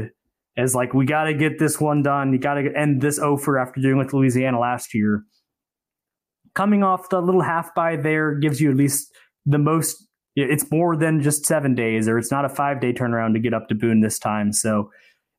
as 0.58 0.76
like 0.76 0.94
we 0.94 1.06
got 1.06 1.26
to 1.26 1.34
get 1.34 1.60
this 1.60 1.80
one 1.80 2.04
done. 2.04 2.34
You 2.34 2.40
got 2.40 2.56
to 2.56 2.72
end 2.76 3.02
this 3.02 3.20
over 3.20 3.58
after 3.58 3.82
doing 3.82 3.98
with 3.98 4.14
Louisiana 4.14 4.60
last 4.60 4.94
year. 4.94 5.24
Coming 6.56 6.84
off 6.84 7.10
the 7.10 7.22
little 7.22 7.42
half 7.42 7.74
bye 7.74 7.96
there 7.96 8.36
gives 8.36 8.62
you 8.62 8.70
at 8.70 8.78
least 8.78 9.12
the 9.46 9.58
most. 9.58 10.08
It's 10.36 10.70
more 10.72 10.96
than 10.96 11.22
just 11.22 11.46
seven 11.46 11.76
days, 11.76 12.08
or 12.08 12.18
it's 12.18 12.32
not 12.32 12.46
a 12.46 12.50
five 12.50 12.80
day 12.80 12.94
turnaround 12.94 13.34
to 13.34 13.40
get 13.40 13.54
up 13.54 13.68
to 13.70 13.76
Boone 13.76 14.02
this 14.02 14.20
time. 14.20 14.52
So 14.52 14.92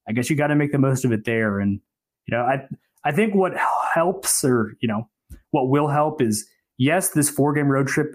I 0.08 0.12
guess 0.12 0.30
you 0.30 0.36
got 0.36 0.48
to 0.48 0.54
make 0.54 0.72
the 0.72 0.78
most 0.78 1.04
of 1.04 1.12
it 1.12 1.24
there. 1.24 1.60
And 1.60 1.80
you 2.26 2.36
know, 2.36 2.42
I 2.42 2.66
I 3.04 3.12
think 3.12 3.34
what 3.34 3.52
helps, 3.92 4.44
or 4.44 4.74
you 4.80 4.88
know, 4.88 5.08
what 5.50 5.68
will 5.68 5.88
help 5.88 6.20
is 6.20 6.48
yes, 6.78 7.10
this 7.10 7.30
four 7.30 7.52
game 7.52 7.68
road 7.68 7.86
trip, 7.86 8.14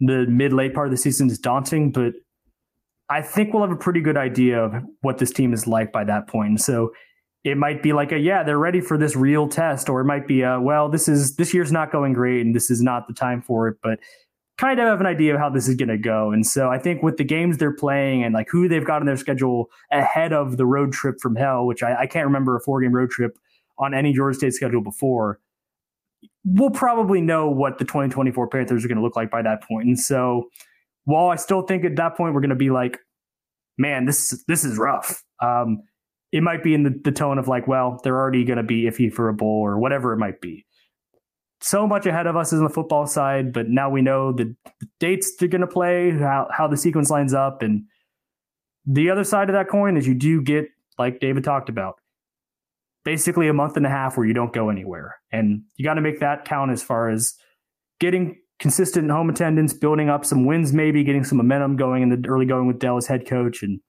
the 0.00 0.26
mid 0.28 0.52
late 0.52 0.74
part 0.74 0.86
of 0.86 0.90
the 0.90 0.96
season 0.96 1.28
is 1.28 1.38
daunting, 1.38 1.92
but 1.92 2.14
I 3.10 3.22
think 3.22 3.52
we'll 3.52 3.62
have 3.62 3.72
a 3.72 3.76
pretty 3.76 4.00
good 4.00 4.16
idea 4.16 4.62
of 4.62 4.74
what 5.00 5.18
this 5.18 5.32
team 5.32 5.52
is 5.52 5.66
like 5.66 5.92
by 5.92 6.04
that 6.04 6.28
point. 6.28 6.60
So 6.60 6.92
it 7.42 7.56
might 7.56 7.82
be 7.82 7.92
like 7.92 8.12
a 8.12 8.18
yeah, 8.18 8.42
they're 8.44 8.58
ready 8.58 8.80
for 8.80 8.96
this 8.96 9.16
real 9.16 9.48
test, 9.48 9.88
or 9.88 10.00
it 10.00 10.04
might 10.04 10.28
be 10.28 10.42
a 10.42 10.60
well, 10.60 10.88
this 10.88 11.08
is 11.08 11.36
this 11.36 11.52
year's 11.52 11.72
not 11.72 11.90
going 11.90 12.12
great 12.12 12.46
and 12.46 12.54
this 12.54 12.70
is 12.70 12.80
not 12.80 13.08
the 13.08 13.14
time 13.14 13.42
for 13.42 13.66
it, 13.66 13.78
but 13.82 13.98
kind 14.58 14.78
of 14.78 14.86
have 14.86 15.00
an 15.00 15.06
idea 15.06 15.34
of 15.34 15.40
how 15.40 15.48
this 15.48 15.66
is 15.66 15.74
going 15.74 15.88
to 15.88 15.98
go. 15.98 16.30
And 16.32 16.46
so 16.46 16.68
I 16.68 16.78
think 16.78 17.02
with 17.02 17.16
the 17.16 17.24
games 17.24 17.56
they're 17.56 17.74
playing 17.74 18.22
and 18.22 18.34
like 18.34 18.48
who 18.50 18.68
they've 18.68 18.84
got 18.84 19.00
on 19.00 19.06
their 19.06 19.16
schedule 19.16 19.70
ahead 19.90 20.34
of 20.34 20.58
the 20.58 20.66
road 20.66 20.92
trip 20.92 21.18
from 21.18 21.34
hell, 21.34 21.66
which 21.66 21.82
I, 21.82 22.00
I 22.00 22.06
can't 22.06 22.26
remember 22.26 22.56
a 22.56 22.60
four 22.60 22.80
game 22.80 22.92
road 22.92 23.10
trip 23.10 23.38
on 23.78 23.94
any 23.94 24.12
Georgia 24.12 24.36
State 24.36 24.52
schedule 24.52 24.82
before, 24.82 25.40
we'll 26.44 26.70
probably 26.70 27.20
know 27.20 27.48
what 27.48 27.78
the 27.78 27.84
2024 27.84 28.48
Panthers 28.48 28.84
are 28.84 28.88
going 28.88 28.98
to 28.98 29.02
look 29.02 29.16
like 29.16 29.30
by 29.30 29.42
that 29.42 29.62
point. 29.62 29.88
And 29.88 29.98
so 29.98 30.50
while 31.04 31.28
I 31.28 31.36
still 31.36 31.62
think 31.62 31.84
at 31.84 31.96
that 31.96 32.16
point 32.16 32.34
we're 32.34 32.40
going 32.40 32.50
to 32.50 32.56
be 32.56 32.70
like, 32.70 32.98
man, 33.78 34.04
this 34.04 34.42
this 34.46 34.64
is 34.64 34.78
rough. 34.78 35.22
Um, 35.40 35.82
it 36.32 36.42
might 36.42 36.62
be 36.62 36.74
in 36.74 36.84
the, 36.84 37.00
the 37.02 37.12
tone 37.12 37.38
of 37.38 37.48
like, 37.48 37.66
well, 37.66 38.00
they're 38.04 38.16
already 38.16 38.44
going 38.44 38.58
to 38.58 38.62
be 38.62 38.84
iffy 38.84 39.12
for 39.12 39.28
a 39.28 39.34
bowl 39.34 39.62
or 39.62 39.78
whatever 39.78 40.12
it 40.12 40.18
might 40.18 40.40
be. 40.40 40.64
So 41.60 41.86
much 41.86 42.06
ahead 42.06 42.26
of 42.26 42.36
us 42.36 42.52
is 42.52 42.60
on 42.60 42.64
the 42.64 42.72
football 42.72 43.06
side, 43.06 43.52
but 43.52 43.68
now 43.68 43.90
we 43.90 44.00
know 44.00 44.32
the, 44.32 44.54
the 44.80 44.86
dates 44.98 45.36
they're 45.36 45.48
going 45.48 45.60
to 45.60 45.66
play, 45.66 46.10
how 46.10 46.48
how 46.56 46.68
the 46.68 46.76
sequence 46.76 47.10
lines 47.10 47.34
up, 47.34 47.62
and 47.62 47.84
the 48.86 49.10
other 49.10 49.24
side 49.24 49.50
of 49.50 49.54
that 49.54 49.68
coin 49.68 49.96
is 49.96 50.06
you 50.06 50.14
do 50.14 50.40
get 50.40 50.68
like 50.98 51.20
David 51.20 51.44
talked 51.44 51.68
about, 51.68 51.96
basically 53.04 53.48
a 53.48 53.52
month 53.52 53.76
and 53.76 53.84
a 53.84 53.90
half 53.90 54.16
where 54.16 54.26
you 54.26 54.32
don't 54.32 54.54
go 54.54 54.70
anywhere, 54.70 55.16
and 55.32 55.62
you 55.76 55.84
got 55.84 55.94
to 55.94 56.00
make 56.00 56.20
that 56.20 56.46
count 56.46 56.70
as 56.70 56.82
far 56.82 57.10
as 57.10 57.34
getting 57.98 58.36
consistent 58.60 59.10
home 59.10 59.30
attendance, 59.30 59.72
building 59.72 60.08
up 60.08 60.24
some 60.24 60.44
wins, 60.44 60.72
maybe 60.72 61.02
getting 61.02 61.24
some 61.24 61.38
momentum 61.38 61.76
going 61.76 62.02
in 62.02 62.10
the 62.10 62.28
early 62.28 62.46
going 62.46 62.66
with 62.66 62.78
Dell 62.78 62.98
as 62.98 63.06
head 63.06 63.26
coach. 63.26 63.62
And 63.62 63.80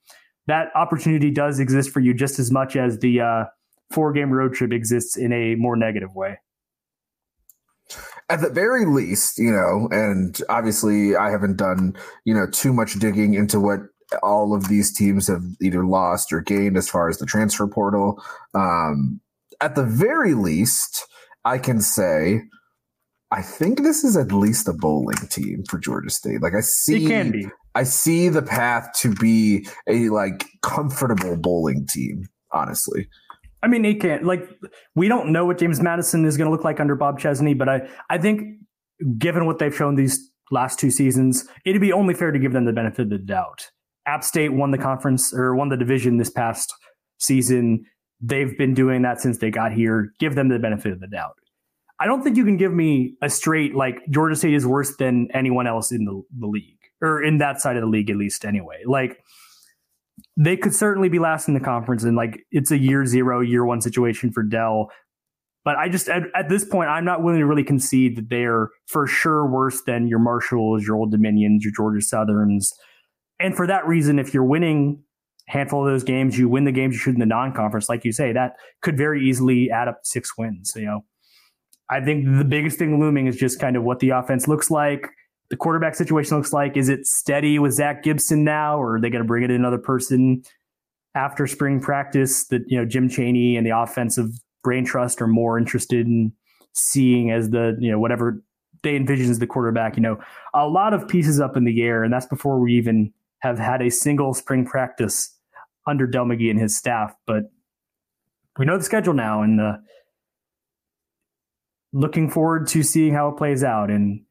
that 0.47 0.69
opportunity 0.75 1.29
does 1.29 1.59
exist 1.59 1.91
for 1.91 1.99
you 1.99 2.13
just 2.13 2.39
as 2.39 2.51
much 2.51 2.75
as 2.75 2.99
the 2.99 3.21
uh, 3.21 3.43
four 3.91 4.13
game 4.13 4.31
road 4.31 4.53
trip 4.53 4.71
exists 4.71 5.17
in 5.17 5.31
a 5.33 5.55
more 5.55 5.75
negative 5.75 6.15
way. 6.15 6.39
At 8.29 8.39
the 8.39 8.49
very 8.49 8.85
least, 8.85 9.37
you 9.37 9.51
know, 9.51 9.89
and 9.91 10.41
obviously 10.47 11.17
I 11.17 11.29
haven't 11.29 11.57
done, 11.57 11.93
you 12.23 12.33
know, 12.33 12.47
too 12.49 12.71
much 12.71 12.93
digging 12.93 13.33
into 13.33 13.59
what 13.59 13.81
all 14.23 14.53
of 14.55 14.69
these 14.69 14.93
teams 14.93 15.27
have 15.27 15.43
either 15.61 15.85
lost 15.85 16.31
or 16.31 16.39
gained 16.39 16.77
as 16.77 16.89
far 16.89 17.09
as 17.09 17.17
the 17.17 17.25
transfer 17.25 17.67
portal. 17.67 18.23
Um, 18.53 19.19
at 19.59 19.75
the 19.75 19.85
very 19.85 20.33
least, 20.33 21.05
I 21.43 21.57
can 21.57 21.81
say 21.81 22.41
I 23.31 23.41
think 23.41 23.81
this 23.81 24.03
is 24.03 24.17
at 24.17 24.31
least 24.33 24.67
a 24.67 24.73
bowling 24.73 25.27
team 25.29 25.63
for 25.69 25.79
Georgia 25.79 26.09
State. 26.09 26.41
Like 26.41 26.53
I 26.53 26.59
see, 26.61 27.05
it 27.05 27.07
can 27.07 27.31
be. 27.31 27.47
I 27.75 27.83
see 27.83 28.27
the 28.27 28.41
path 28.41 28.89
to 28.99 29.13
be 29.13 29.67
a 29.87 30.09
like 30.09 30.45
comfortable 30.61 31.37
bowling 31.37 31.87
team. 31.87 32.27
Honestly, 32.51 33.07
I 33.63 33.67
mean, 33.67 33.85
it 33.85 34.01
can't. 34.01 34.25
Like 34.25 34.47
we 34.95 35.07
don't 35.07 35.31
know 35.31 35.45
what 35.45 35.57
James 35.59 35.79
Madison 35.79 36.25
is 36.25 36.35
going 36.35 36.47
to 36.47 36.51
look 36.51 36.65
like 36.65 36.81
under 36.81 36.95
Bob 36.95 37.19
Chesney, 37.19 37.53
but 37.53 37.69
I 37.69 37.87
I 38.09 38.17
think 38.17 38.57
given 39.17 39.45
what 39.45 39.59
they've 39.59 39.75
shown 39.75 39.95
these 39.95 40.29
last 40.51 40.77
two 40.77 40.91
seasons, 40.91 41.47
it'd 41.65 41.81
be 41.81 41.93
only 41.93 42.13
fair 42.13 42.31
to 42.31 42.39
give 42.39 42.51
them 42.51 42.65
the 42.65 42.73
benefit 42.73 43.03
of 43.03 43.09
the 43.09 43.17
doubt. 43.17 43.69
App 44.05 44.23
State 44.25 44.53
won 44.53 44.71
the 44.71 44.77
conference 44.77 45.33
or 45.33 45.55
won 45.55 45.69
the 45.69 45.77
division 45.77 46.17
this 46.17 46.29
past 46.29 46.73
season. 47.19 47.85
They've 48.19 48.57
been 48.57 48.73
doing 48.73 49.03
that 49.03 49.21
since 49.21 49.37
they 49.37 49.51
got 49.51 49.71
here. 49.71 50.11
Give 50.19 50.35
them 50.35 50.49
the 50.49 50.59
benefit 50.59 50.91
of 50.91 50.99
the 50.99 51.07
doubt. 51.07 51.37
I 52.01 52.07
don't 52.07 52.23
think 52.23 52.35
you 52.35 52.43
can 52.43 52.57
give 52.57 52.73
me 52.73 53.13
a 53.21 53.29
straight 53.29 53.75
like 53.75 54.01
Georgia 54.09 54.35
State 54.35 54.55
is 54.55 54.65
worse 54.65 54.95
than 54.95 55.27
anyone 55.35 55.67
else 55.67 55.91
in 55.91 56.03
the, 56.05 56.23
the 56.39 56.47
league 56.47 56.79
or 56.99 57.21
in 57.21 57.37
that 57.37 57.61
side 57.61 57.75
of 57.75 57.83
the 57.83 57.87
league 57.87 58.09
at 58.09 58.15
least 58.15 58.43
anyway. 58.43 58.81
Like 58.87 59.23
they 60.35 60.57
could 60.57 60.73
certainly 60.73 61.09
be 61.09 61.19
last 61.19 61.47
in 61.47 61.53
the 61.53 61.59
conference 61.59 62.03
and 62.03 62.17
like 62.17 62.39
it's 62.49 62.71
a 62.71 62.77
year 62.77 63.05
zero, 63.05 63.39
year 63.39 63.63
one 63.63 63.81
situation 63.81 64.31
for 64.31 64.41
Dell. 64.41 64.89
But 65.63 65.75
I 65.75 65.89
just 65.89 66.09
at, 66.09 66.23
at 66.35 66.49
this 66.49 66.65
point 66.65 66.89
I'm 66.89 67.05
not 67.05 67.21
willing 67.21 67.39
to 67.39 67.45
really 67.45 67.63
concede 67.63 68.15
that 68.15 68.29
they're 68.29 68.69
for 68.87 69.05
sure 69.05 69.45
worse 69.45 69.83
than 69.83 70.07
your 70.07 70.17
Marshalls, 70.17 70.83
your 70.83 70.95
Old 70.95 71.11
Dominions, 71.11 71.63
your 71.63 71.73
Georgia 71.75 72.01
Southerns. 72.01 72.73
And 73.39 73.55
for 73.55 73.67
that 73.67 73.85
reason, 73.85 74.17
if 74.17 74.33
you're 74.33 74.43
winning 74.43 75.03
a 75.47 75.51
handful 75.51 75.85
of 75.85 75.93
those 75.93 76.03
games, 76.03 76.35
you 76.35 76.49
win 76.49 76.63
the 76.63 76.71
games 76.71 76.95
you 76.95 76.99
should 76.99 77.13
in 77.13 77.19
the 77.19 77.27
non-conference, 77.27 77.89
like 77.89 78.05
you 78.05 78.11
say, 78.11 78.33
that 78.33 78.53
could 78.81 78.97
very 78.97 79.23
easily 79.23 79.69
add 79.69 79.87
up 79.87 79.99
six 80.03 80.35
wins. 80.35 80.73
You 80.75 80.85
know, 80.85 81.05
I 81.91 81.99
think 81.99 82.25
the 82.25 82.45
biggest 82.45 82.79
thing 82.79 82.99
looming 82.99 83.27
is 83.27 83.35
just 83.35 83.59
kind 83.59 83.75
of 83.75 83.83
what 83.83 83.99
the 83.99 84.11
offense 84.11 84.47
looks 84.47 84.71
like, 84.71 85.09
the 85.49 85.57
quarterback 85.57 85.93
situation 85.95 86.37
looks 86.37 86.53
like. 86.53 86.77
Is 86.77 86.87
it 86.87 87.05
steady 87.05 87.59
with 87.59 87.73
Zach 87.73 88.03
Gibson 88.03 88.45
now, 88.45 88.77
or 88.77 88.95
are 88.95 89.01
they 89.01 89.09
going 89.09 89.21
to 89.21 89.27
bring 89.27 89.43
in 89.43 89.51
another 89.51 89.77
person 89.77 90.43
after 91.13 91.45
spring 91.45 91.81
practice 91.81 92.47
that 92.47 92.61
you 92.67 92.77
know 92.77 92.85
Jim 92.85 93.09
Chaney 93.09 93.57
and 93.57 93.67
the 93.67 93.77
offensive 93.77 94.29
brain 94.63 94.85
trust 94.85 95.21
are 95.21 95.27
more 95.27 95.57
interested 95.57 96.07
in 96.07 96.31
seeing 96.73 97.31
as 97.31 97.49
the 97.49 97.75
you 97.79 97.91
know 97.91 97.99
whatever 97.99 98.41
they 98.83 98.95
envision 98.95 99.29
as 99.29 99.39
the 99.39 99.47
quarterback. 99.47 99.97
You 99.97 100.01
know, 100.01 100.19
a 100.53 100.67
lot 100.67 100.93
of 100.93 101.07
pieces 101.07 101.41
up 101.41 101.57
in 101.57 101.65
the 101.65 101.81
air, 101.81 102.03
and 102.03 102.13
that's 102.13 102.25
before 102.25 102.59
we 102.59 102.73
even 102.75 103.13
have 103.39 103.59
had 103.59 103.81
a 103.81 103.91
single 103.91 104.33
spring 104.33 104.65
practice 104.65 105.37
under 105.85 106.07
Dell 106.07 106.25
McGee 106.25 106.49
and 106.49 106.59
his 106.59 106.77
staff. 106.77 107.13
But 107.27 107.51
we 108.57 108.65
know 108.65 108.77
the 108.77 108.83
schedule 108.85 109.13
now, 109.13 109.41
and 109.41 109.59
uh, 109.59 109.77
looking 111.93 112.29
forward 112.29 112.67
to 112.67 112.83
seeing 112.83 113.13
how 113.13 113.29
it 113.29 113.37
plays 113.37 113.63
out. 113.63 113.89
And 113.89 114.21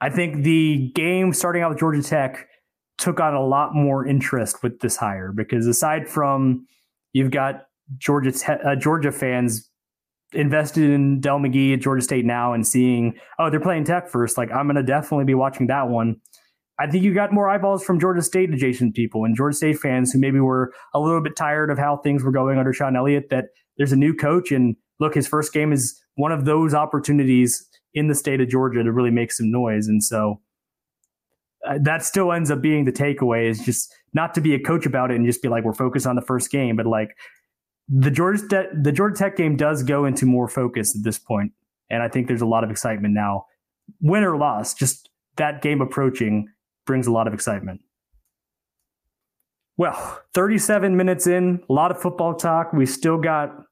I 0.00 0.10
think 0.10 0.42
the 0.42 0.90
game 0.94 1.32
starting 1.32 1.62
out 1.62 1.70
with 1.70 1.78
Georgia 1.78 2.02
Tech 2.02 2.48
took 2.98 3.20
on 3.20 3.34
a 3.34 3.44
lot 3.44 3.74
more 3.74 4.06
interest 4.06 4.62
with 4.62 4.80
this 4.80 4.96
hire 4.96 5.32
because 5.32 5.66
aside 5.66 6.08
from 6.08 6.66
you've 7.12 7.30
got 7.30 7.66
Georgia 7.98 8.32
te- 8.32 8.52
uh, 8.64 8.76
Georgia 8.76 9.10
fans 9.10 9.68
invested 10.32 10.90
in 10.90 11.20
Dell 11.20 11.38
McGee 11.38 11.74
at 11.74 11.80
Georgia 11.80 12.02
State 12.02 12.24
now 12.24 12.52
and 12.52 12.66
seeing 12.66 13.14
oh 13.38 13.50
they're 13.50 13.60
playing 13.60 13.84
Tech 13.84 14.08
first, 14.08 14.38
like 14.38 14.50
I'm 14.52 14.66
gonna 14.66 14.82
definitely 14.82 15.24
be 15.24 15.34
watching 15.34 15.66
that 15.68 15.88
one. 15.88 16.16
I 16.78 16.86
think 16.86 17.04
you 17.04 17.12
got 17.12 17.32
more 17.32 17.48
eyeballs 17.48 17.84
from 17.84 18.00
Georgia 18.00 18.22
State 18.22 18.50
adjacent 18.50 18.94
people 18.94 19.24
and 19.24 19.36
Georgia 19.36 19.56
State 19.56 19.78
fans 19.78 20.12
who 20.12 20.18
maybe 20.18 20.40
were 20.40 20.72
a 20.94 21.00
little 21.00 21.20
bit 21.20 21.36
tired 21.36 21.70
of 21.70 21.78
how 21.78 21.98
things 21.98 22.22
were 22.22 22.32
going 22.32 22.58
under 22.58 22.72
Shawn 22.72 22.96
Elliott. 22.96 23.28
That 23.30 23.46
there's 23.76 23.92
a 23.92 23.96
new 23.96 24.14
coach 24.14 24.50
and 24.52 24.76
look, 24.98 25.14
his 25.14 25.26
first 25.26 25.52
game 25.52 25.72
is 25.72 26.00
one 26.20 26.32
of 26.32 26.44
those 26.44 26.74
opportunities 26.74 27.68
in 27.94 28.08
the 28.08 28.14
state 28.14 28.40
of 28.40 28.48
Georgia 28.48 28.82
to 28.82 28.92
really 28.92 29.10
make 29.10 29.32
some 29.32 29.50
noise. 29.50 29.88
And 29.88 30.02
so 30.02 30.40
uh, 31.66 31.78
that 31.82 32.04
still 32.04 32.32
ends 32.32 32.50
up 32.50 32.62
being 32.62 32.84
the 32.84 32.92
takeaway 32.92 33.48
is 33.48 33.64
just 33.64 33.92
not 34.14 34.34
to 34.34 34.40
be 34.40 34.54
a 34.54 34.60
coach 34.60 34.86
about 34.86 35.10
it 35.10 35.16
and 35.16 35.26
just 35.26 35.42
be 35.42 35.48
like, 35.48 35.64
we're 35.64 35.74
focused 35.74 36.06
on 36.06 36.16
the 36.16 36.22
first 36.22 36.50
game, 36.50 36.76
but 36.76 36.86
like 36.86 37.16
the 37.88 38.10
Georgia, 38.10 38.68
the 38.80 38.92
Georgia 38.92 39.16
Tech 39.16 39.36
game 39.36 39.56
does 39.56 39.82
go 39.82 40.04
into 40.04 40.26
more 40.26 40.48
focus 40.48 40.96
at 40.96 41.02
this 41.02 41.18
point. 41.18 41.52
And 41.90 42.02
I 42.02 42.08
think 42.08 42.28
there's 42.28 42.40
a 42.40 42.46
lot 42.46 42.62
of 42.62 42.70
excitement 42.70 43.14
now. 43.14 43.46
Win 44.00 44.22
or 44.22 44.36
loss, 44.36 44.74
just 44.74 45.10
that 45.36 45.62
game 45.62 45.80
approaching 45.80 46.48
brings 46.86 47.06
a 47.06 47.12
lot 47.12 47.26
of 47.26 47.34
excitement. 47.34 47.80
Well, 49.76 50.22
37 50.34 50.96
minutes 50.96 51.26
in, 51.26 51.60
a 51.68 51.72
lot 51.72 51.90
of 51.90 52.00
football 52.00 52.34
talk. 52.34 52.72
We 52.72 52.86
still 52.86 53.18
got 53.18 53.64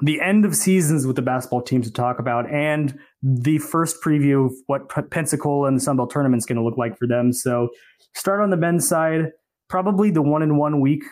the 0.00 0.20
end 0.20 0.44
of 0.44 0.54
seasons 0.54 1.06
with 1.06 1.16
the 1.16 1.22
basketball 1.22 1.62
teams 1.62 1.86
to 1.86 1.92
talk 1.92 2.18
about 2.18 2.48
and 2.50 2.98
the 3.22 3.58
first 3.58 4.02
preview 4.02 4.46
of 4.46 4.52
what 4.66 4.88
Pensacola 5.10 5.66
and 5.66 5.76
the 5.76 5.80
Sun 5.80 5.96
Belt 5.96 6.10
tournament 6.10 6.40
is 6.40 6.46
going 6.46 6.56
to 6.56 6.64
look 6.64 6.78
like 6.78 6.96
for 6.96 7.06
them. 7.06 7.32
So, 7.32 7.68
start 8.14 8.40
on 8.40 8.50
the 8.50 8.56
men's 8.56 8.88
side, 8.88 9.32
probably 9.68 10.10
the 10.10 10.22
one 10.22 10.42
in 10.42 10.56
one 10.56 10.80
week 10.80 11.02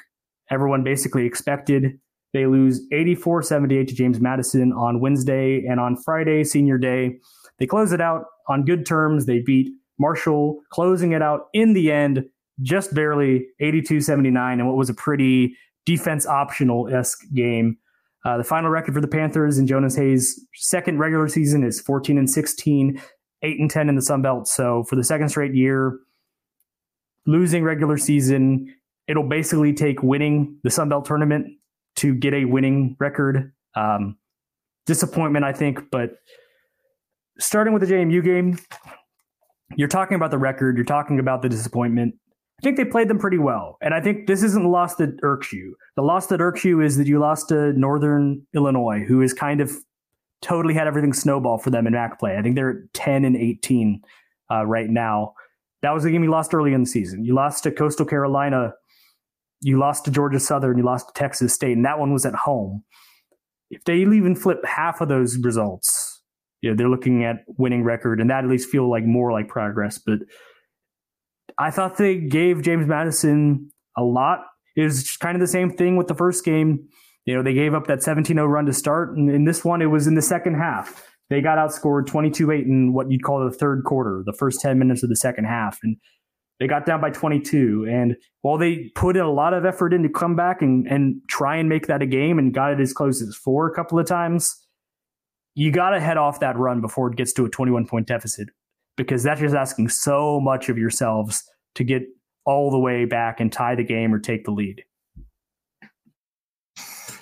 everyone 0.50 0.84
basically 0.84 1.26
expected. 1.26 1.98
They 2.32 2.46
lose 2.46 2.80
84 2.92 3.42
78 3.42 3.88
to 3.88 3.94
James 3.94 4.20
Madison 4.20 4.72
on 4.72 5.00
Wednesday, 5.00 5.64
and 5.66 5.80
on 5.80 5.96
Friday, 5.96 6.44
senior 6.44 6.78
day, 6.78 7.16
they 7.58 7.66
close 7.66 7.92
it 7.92 8.00
out 8.00 8.24
on 8.48 8.64
good 8.64 8.84
terms. 8.84 9.26
They 9.26 9.40
beat 9.40 9.70
Marshall, 9.98 10.60
closing 10.70 11.12
it 11.12 11.22
out 11.22 11.46
in 11.54 11.72
the 11.72 11.90
end, 11.90 12.24
just 12.62 12.94
barely 12.94 13.46
82 13.60 14.00
79, 14.00 14.58
and 14.58 14.68
what 14.68 14.76
was 14.76 14.90
a 14.90 14.94
pretty 14.94 15.56
defense 15.86 16.26
optional 16.26 16.88
esque 16.88 17.20
game. 17.34 17.78
Uh, 18.26 18.36
the 18.36 18.44
final 18.44 18.70
record 18.70 18.92
for 18.92 19.00
the 19.00 19.06
Panthers 19.06 19.56
in 19.56 19.68
Jonas 19.68 19.94
Hayes' 19.94 20.44
second 20.54 20.98
regular 20.98 21.28
season 21.28 21.62
is 21.62 21.80
14 21.80 22.18
and 22.18 22.28
16, 22.28 23.00
8 23.42 23.60
and 23.60 23.70
10 23.70 23.88
in 23.88 23.94
the 23.94 24.02
Sun 24.02 24.22
Belt. 24.22 24.48
So 24.48 24.82
for 24.82 24.96
the 24.96 25.04
second 25.04 25.28
straight 25.28 25.54
year, 25.54 26.00
losing 27.24 27.62
regular 27.62 27.96
season, 27.96 28.74
it'll 29.06 29.28
basically 29.28 29.72
take 29.72 30.02
winning 30.02 30.58
the 30.64 30.70
Sun 30.70 30.88
Belt 30.88 31.04
tournament 31.04 31.46
to 31.96 32.16
get 32.16 32.34
a 32.34 32.46
winning 32.46 32.96
record. 32.98 33.52
Um, 33.76 34.18
disappointment, 34.86 35.44
I 35.44 35.52
think, 35.52 35.88
but 35.92 36.16
starting 37.38 37.74
with 37.74 37.88
the 37.88 37.94
JMU 37.94 38.24
game, 38.24 38.58
you're 39.76 39.86
talking 39.86 40.16
about 40.16 40.32
the 40.32 40.38
record, 40.38 40.76
you're 40.76 40.84
talking 40.84 41.20
about 41.20 41.42
the 41.42 41.48
disappointment. 41.48 42.16
I 42.58 42.62
think 42.62 42.78
they 42.78 42.84
played 42.84 43.08
them 43.08 43.18
pretty 43.18 43.38
well. 43.38 43.76
And 43.82 43.92
I 43.92 44.00
think 44.00 44.26
this 44.26 44.42
isn't 44.42 44.62
the 44.62 44.68
loss 44.68 44.96
that 44.96 45.18
irks 45.22 45.52
you. 45.52 45.76
The 45.94 46.02
loss 46.02 46.28
that 46.28 46.40
irks 46.40 46.64
you 46.64 46.80
is 46.80 46.96
that 46.96 47.06
you 47.06 47.18
lost 47.18 47.50
to 47.50 47.72
Northern 47.74 48.46
Illinois, 48.54 49.04
who 49.06 49.20
is 49.20 49.34
kind 49.34 49.60
of 49.60 49.72
totally 50.40 50.74
had 50.74 50.86
everything 50.86 51.12
snowball 51.12 51.58
for 51.58 51.70
them 51.70 51.86
in 51.86 51.92
MAC 51.92 52.18
play. 52.18 52.36
I 52.36 52.42
think 52.42 52.56
they're 52.56 52.84
10 52.94 53.24
and 53.24 53.36
18 53.36 54.00
uh, 54.50 54.66
right 54.66 54.88
now. 54.88 55.34
That 55.82 55.92
was 55.92 56.04
the 56.04 56.10
game 56.10 56.24
you 56.24 56.30
lost 56.30 56.54
early 56.54 56.72
in 56.72 56.82
the 56.82 56.88
season. 56.88 57.24
You 57.24 57.34
lost 57.34 57.62
to 57.64 57.70
Coastal 57.70 58.06
Carolina. 58.06 58.72
You 59.60 59.78
lost 59.78 60.04
to 60.06 60.10
Georgia 60.10 60.40
Southern. 60.40 60.78
You 60.78 60.84
lost 60.84 61.08
to 61.08 61.14
Texas 61.14 61.52
State, 61.52 61.76
and 61.76 61.84
that 61.84 61.98
one 61.98 62.12
was 62.12 62.24
at 62.24 62.34
home. 62.34 62.84
If 63.70 63.84
they 63.84 63.96
even 63.96 64.34
flip 64.34 64.64
half 64.64 65.00
of 65.00 65.08
those 65.08 65.38
results, 65.38 66.22
you 66.62 66.70
know, 66.70 66.76
they're 66.76 66.88
looking 66.88 67.24
at 67.24 67.44
winning 67.58 67.84
record, 67.84 68.20
and 68.20 68.30
that 68.30 68.44
at 68.44 68.50
least 68.50 68.70
feel 68.70 68.90
like 68.90 69.04
more 69.04 69.32
like 69.32 69.48
progress. 69.48 69.98
But 69.98 70.20
I 71.58 71.70
thought 71.70 71.96
they 71.96 72.16
gave 72.16 72.62
James 72.62 72.86
Madison 72.86 73.70
a 73.96 74.02
lot. 74.02 74.40
It 74.76 74.82
was 74.82 75.16
kind 75.16 75.34
of 75.34 75.40
the 75.40 75.46
same 75.46 75.70
thing 75.70 75.96
with 75.96 76.06
the 76.06 76.14
first 76.14 76.44
game. 76.44 76.88
You 77.24 77.34
know, 77.34 77.42
they 77.42 77.54
gave 77.54 77.74
up 77.74 77.86
that 77.86 78.02
17 78.02 78.36
0 78.36 78.46
run 78.46 78.66
to 78.66 78.72
start. 78.72 79.16
And 79.16 79.30
in 79.30 79.44
this 79.44 79.64
one, 79.64 79.82
it 79.82 79.86
was 79.86 80.06
in 80.06 80.14
the 80.14 80.22
second 80.22 80.54
half. 80.54 81.02
They 81.28 81.40
got 81.40 81.58
outscored 81.58 82.06
22 82.06 82.52
8 82.52 82.66
in 82.66 82.92
what 82.92 83.10
you'd 83.10 83.24
call 83.24 83.44
the 83.44 83.50
third 83.50 83.84
quarter, 83.84 84.22
the 84.24 84.32
first 84.32 84.60
10 84.60 84.78
minutes 84.78 85.02
of 85.02 85.08
the 85.08 85.16
second 85.16 85.44
half. 85.46 85.78
And 85.82 85.96
they 86.60 86.66
got 86.66 86.86
down 86.86 87.00
by 87.00 87.10
22. 87.10 87.86
And 87.90 88.16
while 88.42 88.58
they 88.58 88.90
put 88.94 89.16
a 89.16 89.28
lot 89.28 89.54
of 89.54 89.64
effort 89.64 89.92
in 89.92 90.02
to 90.02 90.08
come 90.08 90.36
back 90.36 90.62
and, 90.62 90.86
and 90.86 91.20
try 91.28 91.56
and 91.56 91.68
make 91.68 91.86
that 91.86 92.00
a 92.00 92.06
game 92.06 92.38
and 92.38 92.54
got 92.54 92.72
it 92.72 92.80
as 92.80 92.92
close 92.92 93.20
as 93.20 93.34
four 93.34 93.66
a 93.66 93.74
couple 93.74 93.98
of 93.98 94.06
times, 94.06 94.54
you 95.54 95.72
got 95.72 95.90
to 95.90 96.00
head 96.00 96.16
off 96.16 96.40
that 96.40 96.56
run 96.56 96.80
before 96.80 97.10
it 97.10 97.16
gets 97.16 97.32
to 97.32 97.44
a 97.44 97.48
21 97.48 97.86
point 97.86 98.06
deficit 98.06 98.48
because 98.96 99.22
that's 99.22 99.40
just 99.40 99.54
asking 99.54 99.88
so 99.88 100.40
much 100.40 100.68
of 100.68 100.78
yourselves 100.78 101.42
to 101.74 101.84
get 101.84 102.02
all 102.44 102.70
the 102.70 102.78
way 102.78 103.04
back 103.04 103.40
and 103.40 103.52
tie 103.52 103.74
the 103.74 103.84
game 103.84 104.14
or 104.14 104.18
take 104.18 104.44
the 104.44 104.50
lead. 104.50 104.82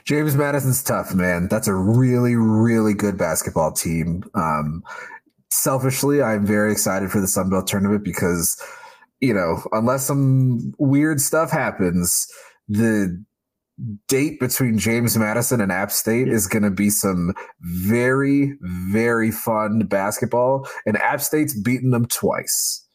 James 0.05 0.37
Madison's 0.37 0.83
tough, 0.83 1.15
man. 1.15 1.49
That's 1.49 1.67
a 1.67 1.75
really, 1.75 2.37
really 2.37 2.93
good 2.93 3.17
basketball 3.17 3.73
team. 3.73 4.23
Um, 4.35 4.83
selfishly, 5.51 6.23
I'm 6.23 6.47
very 6.47 6.73
excited 6.73 7.11
for 7.11 7.21
the 7.21 7.27
Sun 7.27 7.49
Belt 7.49 7.67
tournament 7.67 8.05
because, 8.05 8.61
you 9.21 9.33
know, 9.33 9.63
unless 9.73 10.05
some 10.05 10.75
weird 10.79 11.23
stuff 11.23 11.51
happens, 11.51 12.27
the 12.69 13.25
date 14.09 14.39
between 14.41 14.79
James 14.79 15.17
Madison 15.17 15.61
and 15.61 15.73
App 15.73 15.91
State 15.91 16.29
is 16.29 16.47
going 16.47 16.63
to 16.63 16.71
be 16.71 16.91
some 16.91 17.33
very, 17.61 18.57
very 18.61 19.31
fun 19.31 19.81
basketball. 19.81 20.69
And 20.87 20.97
App 20.99 21.21
State's 21.21 21.59
beaten 21.61 21.91
them 21.91 22.07
twice. 22.07 22.87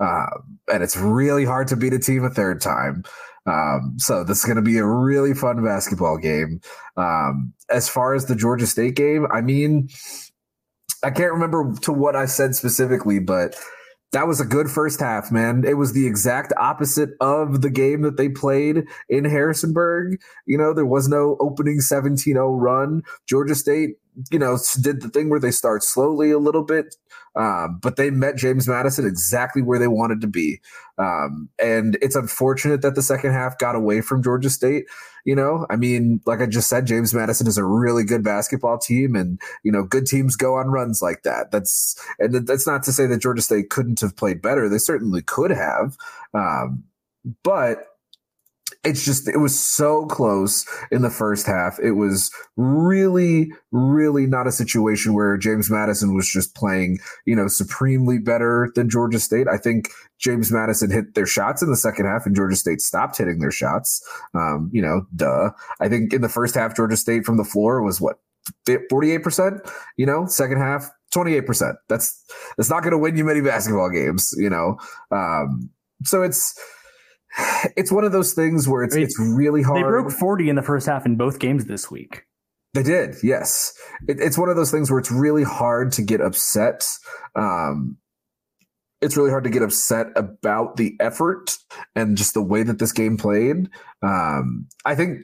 uh, 0.00 0.26
and 0.72 0.82
it's 0.82 0.96
really 0.96 1.44
hard 1.44 1.68
to 1.68 1.76
beat 1.76 1.92
a 1.92 1.98
team 1.98 2.24
a 2.24 2.30
third 2.30 2.60
time. 2.60 3.04
Um, 3.46 3.94
so 3.96 4.24
this 4.24 4.38
is 4.38 4.44
going 4.44 4.56
to 4.56 4.62
be 4.62 4.78
a 4.78 4.84
really 4.84 5.32
fun 5.32 5.64
basketball 5.64 6.18
game. 6.18 6.60
Um, 6.96 7.52
as 7.70 7.88
far 7.88 8.14
as 8.14 8.26
the 8.26 8.34
Georgia 8.34 8.66
State 8.66 8.96
game, 8.96 9.26
I 9.32 9.40
mean, 9.40 9.88
I 11.04 11.10
can't 11.10 11.32
remember 11.32 11.72
to 11.82 11.92
what 11.92 12.16
I 12.16 12.26
said 12.26 12.54
specifically, 12.54 13.20
but 13.20 13.54
that 14.16 14.26
was 14.26 14.40
a 14.40 14.46
good 14.46 14.70
first 14.70 14.98
half, 14.98 15.30
man. 15.30 15.62
It 15.66 15.74
was 15.74 15.92
the 15.92 16.06
exact 16.06 16.50
opposite 16.56 17.10
of 17.20 17.60
the 17.60 17.68
game 17.68 18.00
that 18.00 18.16
they 18.16 18.30
played 18.30 18.84
in 19.10 19.26
Harrisonburg. 19.26 20.18
You 20.46 20.56
know, 20.56 20.72
there 20.72 20.86
was 20.86 21.06
no 21.06 21.36
opening 21.38 21.82
17 21.82 22.32
0 22.32 22.52
run. 22.54 23.02
Georgia 23.28 23.54
State, 23.54 23.98
you 24.30 24.38
know, 24.38 24.56
did 24.80 25.02
the 25.02 25.10
thing 25.10 25.28
where 25.28 25.38
they 25.38 25.50
start 25.50 25.82
slowly 25.82 26.30
a 26.30 26.38
little 26.38 26.62
bit, 26.62 26.96
um, 27.38 27.78
but 27.82 27.96
they 27.96 28.08
met 28.08 28.36
James 28.36 28.66
Madison 28.66 29.06
exactly 29.06 29.60
where 29.60 29.78
they 29.78 29.86
wanted 29.86 30.22
to 30.22 30.26
be. 30.26 30.62
Um, 30.96 31.50
and 31.62 31.98
it's 32.00 32.16
unfortunate 32.16 32.80
that 32.80 32.94
the 32.94 33.02
second 33.02 33.32
half 33.32 33.58
got 33.58 33.74
away 33.74 34.00
from 34.00 34.22
Georgia 34.22 34.48
State. 34.48 34.86
You 35.26 35.34
know, 35.34 35.66
I 35.68 35.74
mean, 35.74 36.20
like 36.24 36.40
I 36.40 36.46
just 36.46 36.68
said, 36.68 36.86
James 36.86 37.12
Madison 37.12 37.48
is 37.48 37.58
a 37.58 37.64
really 37.64 38.04
good 38.04 38.22
basketball 38.22 38.78
team, 38.78 39.16
and 39.16 39.40
you 39.64 39.72
know, 39.72 39.82
good 39.82 40.06
teams 40.06 40.36
go 40.36 40.54
on 40.54 40.68
runs 40.68 41.02
like 41.02 41.24
that. 41.24 41.50
That's 41.50 42.00
and 42.20 42.46
that's 42.46 42.66
not 42.66 42.84
to 42.84 42.92
say 42.92 43.06
that 43.06 43.20
Georgia 43.20 43.42
State 43.42 43.68
couldn't 43.68 44.00
have 44.00 44.16
played 44.16 44.40
better. 44.40 44.68
They 44.68 44.78
certainly 44.78 45.22
could 45.22 45.50
have, 45.50 45.96
um, 46.32 46.84
but 47.42 47.95
it's 48.84 49.04
just 49.04 49.28
it 49.28 49.38
was 49.38 49.58
so 49.58 50.06
close 50.06 50.64
in 50.90 51.02
the 51.02 51.10
first 51.10 51.46
half. 51.46 51.78
It 51.82 51.92
was 51.92 52.30
really, 52.56 53.50
really 53.72 54.26
not 54.26 54.46
a 54.46 54.52
situation 54.52 55.14
where 55.14 55.36
James 55.36 55.70
Madison 55.70 56.14
was 56.14 56.28
just 56.28 56.54
playing, 56.54 56.98
you 57.24 57.34
know, 57.34 57.48
supremely 57.48 58.18
better 58.18 58.70
than 58.74 58.88
Georgia 58.88 59.20
State. 59.20 59.48
I 59.48 59.56
think 59.56 59.90
James 60.18 60.50
Madison 60.52 60.90
hit 60.90 61.14
their 61.14 61.26
shots 61.26 61.62
in 61.62 61.70
the 61.70 61.76
second 61.76 62.06
half, 62.06 62.26
and 62.26 62.36
Georgia 62.36 62.56
State 62.56 62.80
stopped 62.80 63.18
hitting 63.18 63.40
their 63.40 63.50
shots. 63.50 64.06
Um, 64.34 64.70
you 64.72 64.82
know, 64.82 65.06
duh. 65.14 65.50
I 65.80 65.88
think 65.88 66.12
in 66.12 66.22
the 66.22 66.28
first 66.28 66.54
half, 66.54 66.76
Georgia 66.76 66.96
State 66.96 67.24
from 67.24 67.36
the 67.36 67.44
floor 67.44 67.82
was 67.82 68.00
what 68.00 68.18
48%, 68.68 69.68
you 69.96 70.06
know, 70.06 70.26
second 70.26 70.58
half 70.58 70.90
28%. 71.14 71.74
That's 71.88 72.24
that's 72.56 72.70
not 72.70 72.82
going 72.82 72.92
to 72.92 72.98
win 72.98 73.16
you 73.16 73.24
many 73.24 73.40
basketball 73.40 73.90
games, 73.90 74.34
you 74.36 74.50
know. 74.50 74.76
Um, 75.10 75.70
so 76.04 76.22
it's 76.22 76.58
it's 77.76 77.92
one 77.92 78.04
of 78.04 78.12
those 78.12 78.32
things 78.32 78.68
where 78.68 78.82
it's 78.82 78.94
I 78.94 78.98
mean, 78.98 79.06
it's 79.06 79.18
really 79.18 79.62
hard. 79.62 79.78
They 79.78 79.82
broke 79.82 80.10
40 80.10 80.48
in 80.48 80.56
the 80.56 80.62
first 80.62 80.86
half 80.86 81.06
in 81.06 81.16
both 81.16 81.38
games 81.38 81.66
this 81.66 81.90
week. 81.90 82.24
They 82.74 82.82
did, 82.82 83.16
yes. 83.22 83.72
It, 84.06 84.18
it's 84.20 84.36
one 84.36 84.50
of 84.50 84.56
those 84.56 84.70
things 84.70 84.90
where 84.90 85.00
it's 85.00 85.10
really 85.10 85.44
hard 85.44 85.92
to 85.92 86.02
get 86.02 86.20
upset. 86.20 86.86
Um, 87.34 87.96
it's 89.00 89.16
really 89.16 89.30
hard 89.30 89.44
to 89.44 89.50
get 89.50 89.62
upset 89.62 90.08
about 90.16 90.76
the 90.76 90.94
effort 91.00 91.56
and 91.94 92.16
just 92.16 92.34
the 92.34 92.42
way 92.42 92.62
that 92.62 92.78
this 92.78 92.92
game 92.92 93.16
played. 93.16 93.68
Um, 94.02 94.66
I 94.84 94.94
think, 94.94 95.20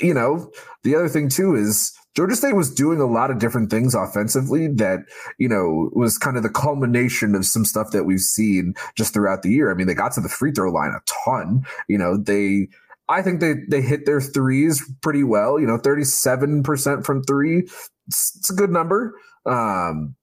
you 0.00 0.14
know, 0.14 0.50
the 0.82 0.94
other 0.94 1.08
thing 1.08 1.28
too 1.28 1.54
is 1.54 1.92
Georgia 2.14 2.36
State 2.36 2.54
was 2.54 2.72
doing 2.72 3.00
a 3.00 3.06
lot 3.06 3.30
of 3.30 3.38
different 3.38 3.70
things 3.70 3.94
offensively 3.94 4.68
that, 4.68 5.00
you 5.38 5.48
know, 5.48 5.90
was 5.92 6.16
kind 6.16 6.36
of 6.36 6.42
the 6.42 6.48
culmination 6.48 7.34
of 7.34 7.44
some 7.44 7.64
stuff 7.64 7.90
that 7.90 8.04
we've 8.04 8.20
seen 8.20 8.74
just 8.96 9.12
throughout 9.12 9.42
the 9.42 9.50
year. 9.50 9.70
I 9.70 9.74
mean, 9.74 9.86
they 9.86 9.94
got 9.94 10.12
to 10.12 10.20
the 10.20 10.28
free 10.28 10.52
throw 10.52 10.70
line 10.70 10.92
a 10.92 11.00
ton. 11.24 11.64
You 11.88 11.98
know, 11.98 12.16
they, 12.16 12.68
I 13.08 13.22
think 13.22 13.40
they, 13.40 13.54
they 13.68 13.82
hit 13.82 14.06
their 14.06 14.20
threes 14.20 14.82
pretty 15.02 15.24
well, 15.24 15.58
you 15.58 15.66
know, 15.66 15.78
37% 15.78 17.04
from 17.04 17.22
three. 17.24 17.68
It's, 18.06 18.36
it's 18.36 18.50
a 18.50 18.54
good 18.54 18.70
number. 18.70 19.14
Um, 19.44 20.14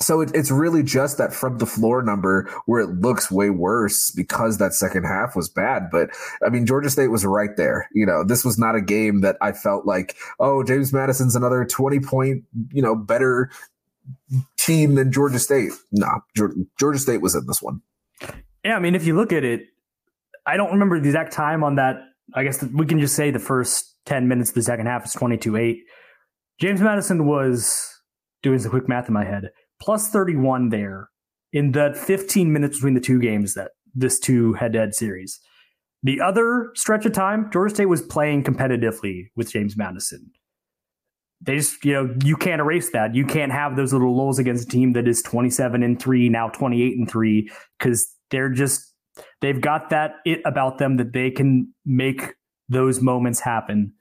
so 0.00 0.20
it, 0.20 0.30
it's 0.34 0.50
really 0.50 0.82
just 0.82 1.18
that 1.18 1.32
from 1.32 1.58
the 1.58 1.66
floor 1.66 2.02
number 2.02 2.50
where 2.66 2.80
it 2.80 3.00
looks 3.00 3.30
way 3.30 3.50
worse 3.50 4.10
because 4.10 4.58
that 4.58 4.74
second 4.74 5.04
half 5.04 5.34
was 5.34 5.48
bad. 5.48 5.84
But 5.90 6.10
I 6.44 6.50
mean, 6.50 6.66
Georgia 6.66 6.90
State 6.90 7.08
was 7.08 7.24
right 7.24 7.56
there. 7.56 7.88
You 7.92 8.04
know, 8.04 8.22
this 8.22 8.44
was 8.44 8.58
not 8.58 8.74
a 8.74 8.80
game 8.80 9.22
that 9.22 9.36
I 9.40 9.52
felt 9.52 9.86
like, 9.86 10.16
oh, 10.38 10.62
James 10.62 10.92
Madison's 10.92 11.34
another 11.34 11.64
20 11.64 12.00
point, 12.00 12.44
you 12.72 12.82
know, 12.82 12.94
better 12.94 13.50
team 14.58 14.96
than 14.96 15.12
Georgia 15.12 15.38
State. 15.38 15.72
No, 15.92 16.20
Georgia 16.78 16.98
State 16.98 17.22
was 17.22 17.34
in 17.34 17.46
this 17.46 17.62
one. 17.62 17.80
Yeah. 18.64 18.76
I 18.76 18.80
mean, 18.80 18.94
if 18.94 19.06
you 19.06 19.16
look 19.16 19.32
at 19.32 19.44
it, 19.44 19.62
I 20.46 20.56
don't 20.56 20.72
remember 20.72 21.00
the 21.00 21.08
exact 21.08 21.32
time 21.32 21.64
on 21.64 21.76
that. 21.76 21.96
I 22.34 22.44
guess 22.44 22.62
we 22.62 22.86
can 22.86 23.00
just 23.00 23.16
say 23.16 23.30
the 23.30 23.38
first 23.38 23.94
10 24.06 24.28
minutes 24.28 24.50
of 24.50 24.56
the 24.56 24.62
second 24.62 24.86
half 24.86 25.06
is 25.06 25.12
22 25.12 25.56
8. 25.56 25.78
James 26.60 26.80
Madison 26.80 27.26
was 27.26 28.00
doing 28.42 28.58
some 28.58 28.70
quick 28.70 28.88
math 28.88 29.08
in 29.08 29.14
my 29.14 29.24
head 29.24 29.50
plus 29.80 30.08
31 30.08 30.70
there 30.70 31.10
in 31.52 31.72
the 31.72 31.94
15 31.94 32.52
minutes 32.52 32.78
between 32.78 32.94
the 32.94 33.00
two 33.00 33.20
games 33.20 33.54
that 33.54 33.72
this 33.94 34.18
two 34.18 34.52
head-to-head 34.54 34.94
series. 34.94 35.40
The 36.02 36.20
other 36.20 36.70
stretch 36.74 37.06
of 37.06 37.12
time, 37.12 37.50
Georgia 37.52 37.74
State 37.74 37.86
was 37.86 38.02
playing 38.02 38.44
competitively 38.44 39.30
with 39.34 39.50
James 39.50 39.76
Madison. 39.76 40.30
They 41.40 41.56
just, 41.56 41.84
you 41.84 41.92
know, 41.92 42.14
you 42.24 42.36
can't 42.36 42.60
erase 42.60 42.90
that. 42.90 43.14
You 43.14 43.24
can't 43.26 43.52
have 43.52 43.76
those 43.76 43.92
little 43.92 44.16
lulls 44.16 44.38
against 44.38 44.68
a 44.68 44.70
team 44.70 44.92
that 44.92 45.08
is 45.08 45.22
27 45.22 45.82
and 45.82 46.00
3, 46.00 46.28
now 46.28 46.48
28 46.48 46.96
and 46.96 47.10
3, 47.10 47.50
because 47.78 48.14
they're 48.30 48.50
just, 48.50 48.94
they've 49.40 49.60
got 49.60 49.90
that 49.90 50.16
it 50.24 50.40
about 50.44 50.78
them 50.78 50.96
that 50.96 51.12
they 51.12 51.30
can 51.30 51.72
make 51.84 52.34
those 52.68 53.00
moments 53.00 53.40
happen. 53.40 53.92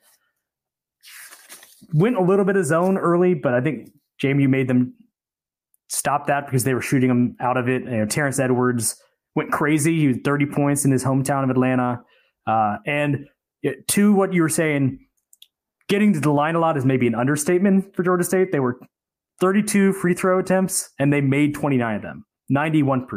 Went 1.93 2.17
a 2.17 2.21
little 2.21 2.45
bit 2.45 2.55
of 2.55 2.65
zone 2.65 2.97
early, 2.97 3.33
but 3.33 3.53
I 3.53 3.61
think 3.61 3.89
JMU 4.21 4.49
made 4.49 4.67
them 4.67 4.93
stopped 5.89 6.27
that 6.27 6.45
because 6.45 6.63
they 6.63 6.73
were 6.73 6.81
shooting 6.81 7.09
him 7.09 7.35
out 7.39 7.57
of 7.57 7.69
it. 7.69 7.83
You 7.83 7.89
know, 7.89 8.05
Terrence 8.05 8.39
Edwards 8.39 9.01
went 9.35 9.51
crazy. 9.51 9.99
He 9.99 10.07
was 10.07 10.17
30 10.23 10.47
points 10.47 10.85
in 10.85 10.91
his 10.91 11.03
hometown 11.03 11.43
of 11.43 11.49
Atlanta. 11.49 12.01
Uh, 12.47 12.77
and 12.85 13.25
to 13.87 14.13
what 14.13 14.33
you 14.33 14.41
were 14.41 14.49
saying, 14.49 14.99
getting 15.87 16.13
to 16.13 16.19
the 16.19 16.31
line 16.31 16.55
a 16.55 16.59
lot 16.59 16.77
is 16.77 16.85
maybe 16.85 17.07
an 17.07 17.15
understatement 17.15 17.95
for 17.95 18.03
Georgia 18.03 18.23
State. 18.23 18.51
They 18.51 18.59
were 18.59 18.79
32 19.39 19.93
free 19.93 20.13
throw 20.13 20.39
attempts 20.39 20.89
and 20.99 21.11
they 21.11 21.21
made 21.21 21.53
29 21.53 21.95
of 21.95 22.01
them, 22.01 22.25
91%. 22.51 23.07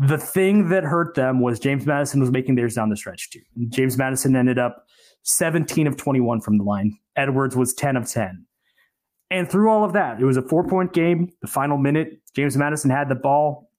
The 0.00 0.18
thing 0.18 0.68
that 0.68 0.84
hurt 0.84 1.16
them 1.16 1.40
was 1.40 1.58
James 1.58 1.84
Madison 1.84 2.20
was 2.20 2.30
making 2.30 2.54
theirs 2.54 2.74
down 2.74 2.88
the 2.88 2.96
stretch 2.96 3.30
too. 3.30 3.40
James 3.68 3.98
Madison 3.98 4.36
ended 4.36 4.58
up 4.58 4.84
17 5.24 5.86
of 5.86 5.96
21 5.96 6.40
from 6.40 6.58
the 6.58 6.64
line. 6.64 6.96
Edwards 7.16 7.56
was 7.56 7.74
10 7.74 7.96
of 7.96 8.08
10. 8.08 8.46
And 9.30 9.50
through 9.50 9.70
all 9.70 9.84
of 9.84 9.92
that, 9.92 10.20
it 10.20 10.24
was 10.24 10.36
a 10.36 10.42
four 10.42 10.64
point 10.64 10.92
game. 10.92 11.30
The 11.42 11.48
final 11.48 11.76
minute, 11.76 12.20
James 12.34 12.56
Madison 12.56 12.90
had 12.90 13.08
the 13.08 13.14
ball. 13.14 13.70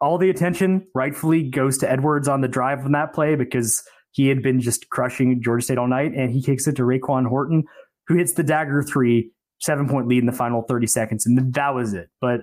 All 0.00 0.18
the 0.18 0.30
attention 0.30 0.86
rightfully 0.94 1.48
goes 1.48 1.78
to 1.78 1.90
Edwards 1.90 2.28
on 2.28 2.40
the 2.40 2.48
drive 2.48 2.84
on 2.84 2.92
that 2.92 3.12
play 3.12 3.34
because 3.34 3.82
he 4.10 4.28
had 4.28 4.42
been 4.42 4.60
just 4.60 4.90
crushing 4.90 5.42
Georgia 5.42 5.64
State 5.64 5.78
all 5.78 5.88
night. 5.88 6.12
And 6.12 6.30
he 6.30 6.42
kicks 6.42 6.66
it 6.66 6.76
to 6.76 6.82
Raekwon 6.82 7.26
Horton, 7.26 7.64
who 8.06 8.16
hits 8.16 8.34
the 8.34 8.42
dagger 8.42 8.82
three, 8.82 9.32
seven 9.60 9.88
point 9.88 10.08
lead 10.08 10.18
in 10.18 10.26
the 10.26 10.32
final 10.32 10.62
30 10.62 10.86
seconds. 10.86 11.26
And 11.26 11.54
that 11.54 11.74
was 11.74 11.94
it. 11.94 12.08
But 12.20 12.40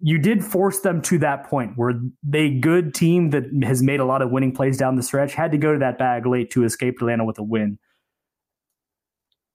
you 0.00 0.18
did 0.18 0.42
force 0.42 0.80
them 0.80 1.02
to 1.02 1.18
that 1.18 1.48
point 1.48 1.72
where 1.76 2.00
they 2.22 2.50
good 2.50 2.94
team 2.94 3.30
that 3.30 3.44
has 3.62 3.82
made 3.82 4.00
a 4.00 4.04
lot 4.04 4.22
of 4.22 4.30
winning 4.30 4.52
plays 4.52 4.78
down 4.78 4.96
the 4.96 5.02
stretch 5.02 5.34
had 5.34 5.52
to 5.52 5.58
go 5.58 5.74
to 5.74 5.78
that 5.78 5.98
bag 5.98 6.26
late 6.26 6.50
to 6.52 6.64
escape 6.64 6.96
Atlanta 7.00 7.24
with 7.24 7.38
a 7.38 7.42
win. 7.42 7.78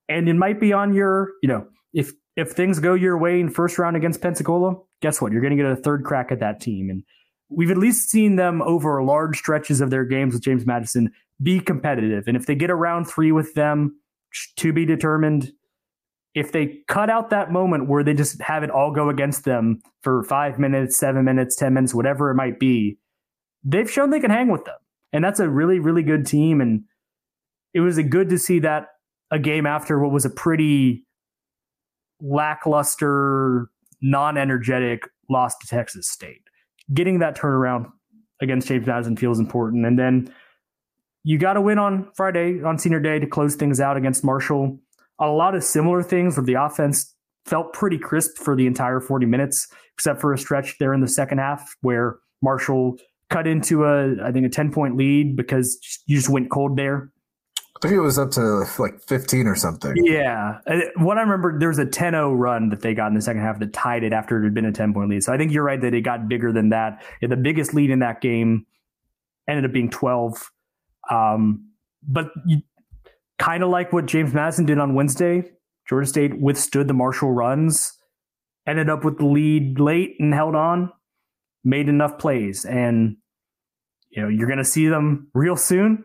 And 0.08 0.30
it 0.30 0.36
might 0.36 0.60
be 0.60 0.74
on 0.74 0.94
your, 0.94 1.32
you 1.42 1.50
know, 1.50 1.68
if 1.94 2.12
if 2.36 2.52
things 2.52 2.80
go 2.80 2.94
your 2.94 3.18
way 3.18 3.40
in 3.40 3.50
first 3.50 3.78
round 3.80 3.96
against 3.96 4.22
Pensacola, 4.22 4.76
guess 5.02 5.22
what? 5.22 5.32
You're 5.32 5.42
going 5.42 5.56
to 5.56 5.64
get 5.64 5.72
a 5.72 5.76
third 5.76 6.04
crack 6.04 6.32
at 6.32 6.42
that 6.42 6.60
team. 6.60 6.90
And 6.90 7.04
we've 7.50 7.72
at 7.72 7.78
least 7.78 8.10
seen 8.10 8.36
them 8.36 8.62
over 8.62 9.02
large 9.04 9.38
stretches 9.38 9.80
of 9.80 9.90
their 9.90 10.04
games 10.04 10.34
with 10.34 10.44
James 10.44 10.66
Madison 10.66 11.12
be 11.42 11.60
competitive. 11.60 12.26
And 12.28 12.36
if 12.36 12.46
they 12.46 12.56
get 12.56 12.70
a 12.70 12.76
round 12.76 13.08
three 13.08 13.32
with 13.32 13.54
them, 13.54 13.96
to 14.58 14.74
be 14.74 14.86
determined. 14.86 15.52
If 16.34 16.52
they 16.52 16.80
cut 16.88 17.10
out 17.10 17.30
that 17.30 17.52
moment 17.52 17.88
where 17.88 18.04
they 18.04 18.14
just 18.14 18.42
have 18.42 18.64
it 18.64 18.70
all 18.70 18.92
go 18.92 19.10
against 19.10 19.46
them 19.46 19.80
for 20.02 20.24
five 20.24 20.60
minutes, 20.60 20.98
seven 20.98 21.24
minutes, 21.24 21.56
10 21.56 21.74
minutes, 21.74 21.94
whatever 21.94 22.30
it 22.30 22.36
might 22.36 22.60
be, 22.60 22.98
they've 23.64 23.90
shown 23.90 24.10
they 24.10 24.20
can 24.20 24.32
hang 24.32 24.50
with 24.50 24.66
them. 24.66 24.76
And 25.14 25.24
that's 25.24 25.40
a 25.40 25.48
really, 25.48 25.80
really 25.80 26.04
good 26.04 26.26
team. 26.26 26.60
And 26.60 26.84
it 27.74 27.80
was 27.80 27.98
good 27.98 28.30
to 28.30 28.38
see 28.38 28.60
that 28.60 28.88
a 29.36 29.40
game 29.40 29.66
after 29.66 30.00
what 30.00 30.12
was 30.12 30.24
a 30.24 30.30
pretty 30.30 31.06
lackluster, 32.22 33.68
non 34.02 34.38
energetic 34.38 35.04
loss 35.30 35.58
to 35.58 35.68
Texas 35.68 36.10
State. 36.10 36.42
Getting 36.94 37.20
that 37.20 37.36
turnaround 37.36 37.92
against 38.42 38.70
James 38.70 38.88
Madison 38.88 39.18
feels 39.18 39.40
important. 39.40 39.86
And 39.86 40.00
then 40.00 40.34
you 41.24 41.38
got 41.38 41.54
to 41.54 41.62
win 41.62 41.78
on 41.80 42.10
Friday, 42.16 42.64
on 42.64 42.78
senior 42.78 43.02
day, 43.02 43.20
to 43.20 43.28
close 43.28 43.56
things 43.56 43.82
out 43.82 43.98
against 43.98 44.24
Marshall. 44.24 44.80
A 45.20 45.28
lot 45.28 45.54
of 45.54 45.64
similar 45.64 46.02
things 46.02 46.38
where 46.38 46.46
the 46.46 46.54
offense 46.54 47.14
felt 47.46 47.74
pretty 47.74 47.98
crisp 47.98 48.38
for 48.38 48.56
the 48.56 48.68
entire 48.68 49.02
40 49.02 49.26
minutes, 49.26 49.68
except 49.96 50.22
for 50.22 50.32
a 50.32 50.38
stretch 50.38 50.78
there 50.80 50.94
in 50.94 51.02
the 51.02 51.08
second 51.08 51.40
half 51.40 51.76
where 51.82 52.18
Marshall 52.42 52.98
cut 53.30 53.48
into 53.48 53.84
a, 53.84 54.16
I 54.24 54.32
think, 54.32 54.46
a 54.46 54.50
10 54.50 54.72
point 54.72 54.96
lead 54.96 55.36
because 55.36 55.78
you 56.06 56.16
just 56.16 56.30
went 56.30 56.50
cold 56.50 56.78
there. 56.78 57.12
I 57.86 57.90
think 57.90 58.00
it 58.00 58.02
was 58.02 58.18
up 58.18 58.32
to 58.32 58.66
like 58.80 59.00
15 59.02 59.46
or 59.48 59.56
something. 59.56 59.94
Yeah. 59.98 60.60
What 60.98 61.18
I 61.18 61.22
remember, 61.22 61.60
there 61.60 61.70
was 61.70 61.78
a 61.78 61.86
10 61.86 62.14
0 62.14 62.34
run 62.34 62.70
that 62.70 62.82
they 62.82 62.96
got 62.96 63.08
in 63.08 63.14
the 63.14 63.22
second 63.22 63.42
half 63.42 63.60
that 63.60 63.74
tied 63.74 64.04
it 64.04 64.12
after 64.12 64.40
it 64.40 64.44
had 64.44 64.54
been 64.54 64.66
a 64.66 64.72
10 64.72 64.94
point 64.94 65.10
lead. 65.10 65.24
So 65.24 65.32
I 65.32 65.38
think 65.38 65.52
you're 65.52 65.64
right 65.64 65.80
that 65.80 65.94
it 65.94 66.02
got 66.02 66.28
bigger 66.28 66.52
than 66.52 66.70
that. 66.70 67.04
The 67.22 67.36
biggest 67.36 67.74
lead 67.74 67.92
in 67.92 68.00
that 68.00 68.22
game 68.22 68.66
ended 69.48 69.66
up 69.66 69.72
being 69.72 69.92
12. 69.92 70.52
Um, 71.12 71.70
but 72.02 72.32
kind 73.38 73.64
of 73.64 73.70
like 73.70 73.94
what 73.94 74.08
James 74.08 74.34
Madison 74.34 74.66
did 74.66 74.80
on 74.80 74.96
Wednesday, 74.96 75.44
Georgia 75.88 76.08
State 76.08 76.40
withstood 76.40 76.88
the 76.88 76.94
Marshall 76.94 77.32
runs, 77.32 77.94
ended 78.66 78.90
up 78.90 79.06
with 79.06 79.20
the 79.20 79.26
lead 79.26 79.80
late 79.80 80.16
and 80.20 80.34
held 80.34 80.56
on, 80.56 80.92
made 81.64 81.88
enough 81.88 82.18
plays. 82.18 82.66
And, 82.66 83.18
you 84.10 84.24
know, 84.24 84.28
you're 84.28 84.48
going 84.48 84.58
to 84.58 84.66
see 84.66 84.88
them 84.88 85.30
real 85.36 85.56
soon 85.56 86.04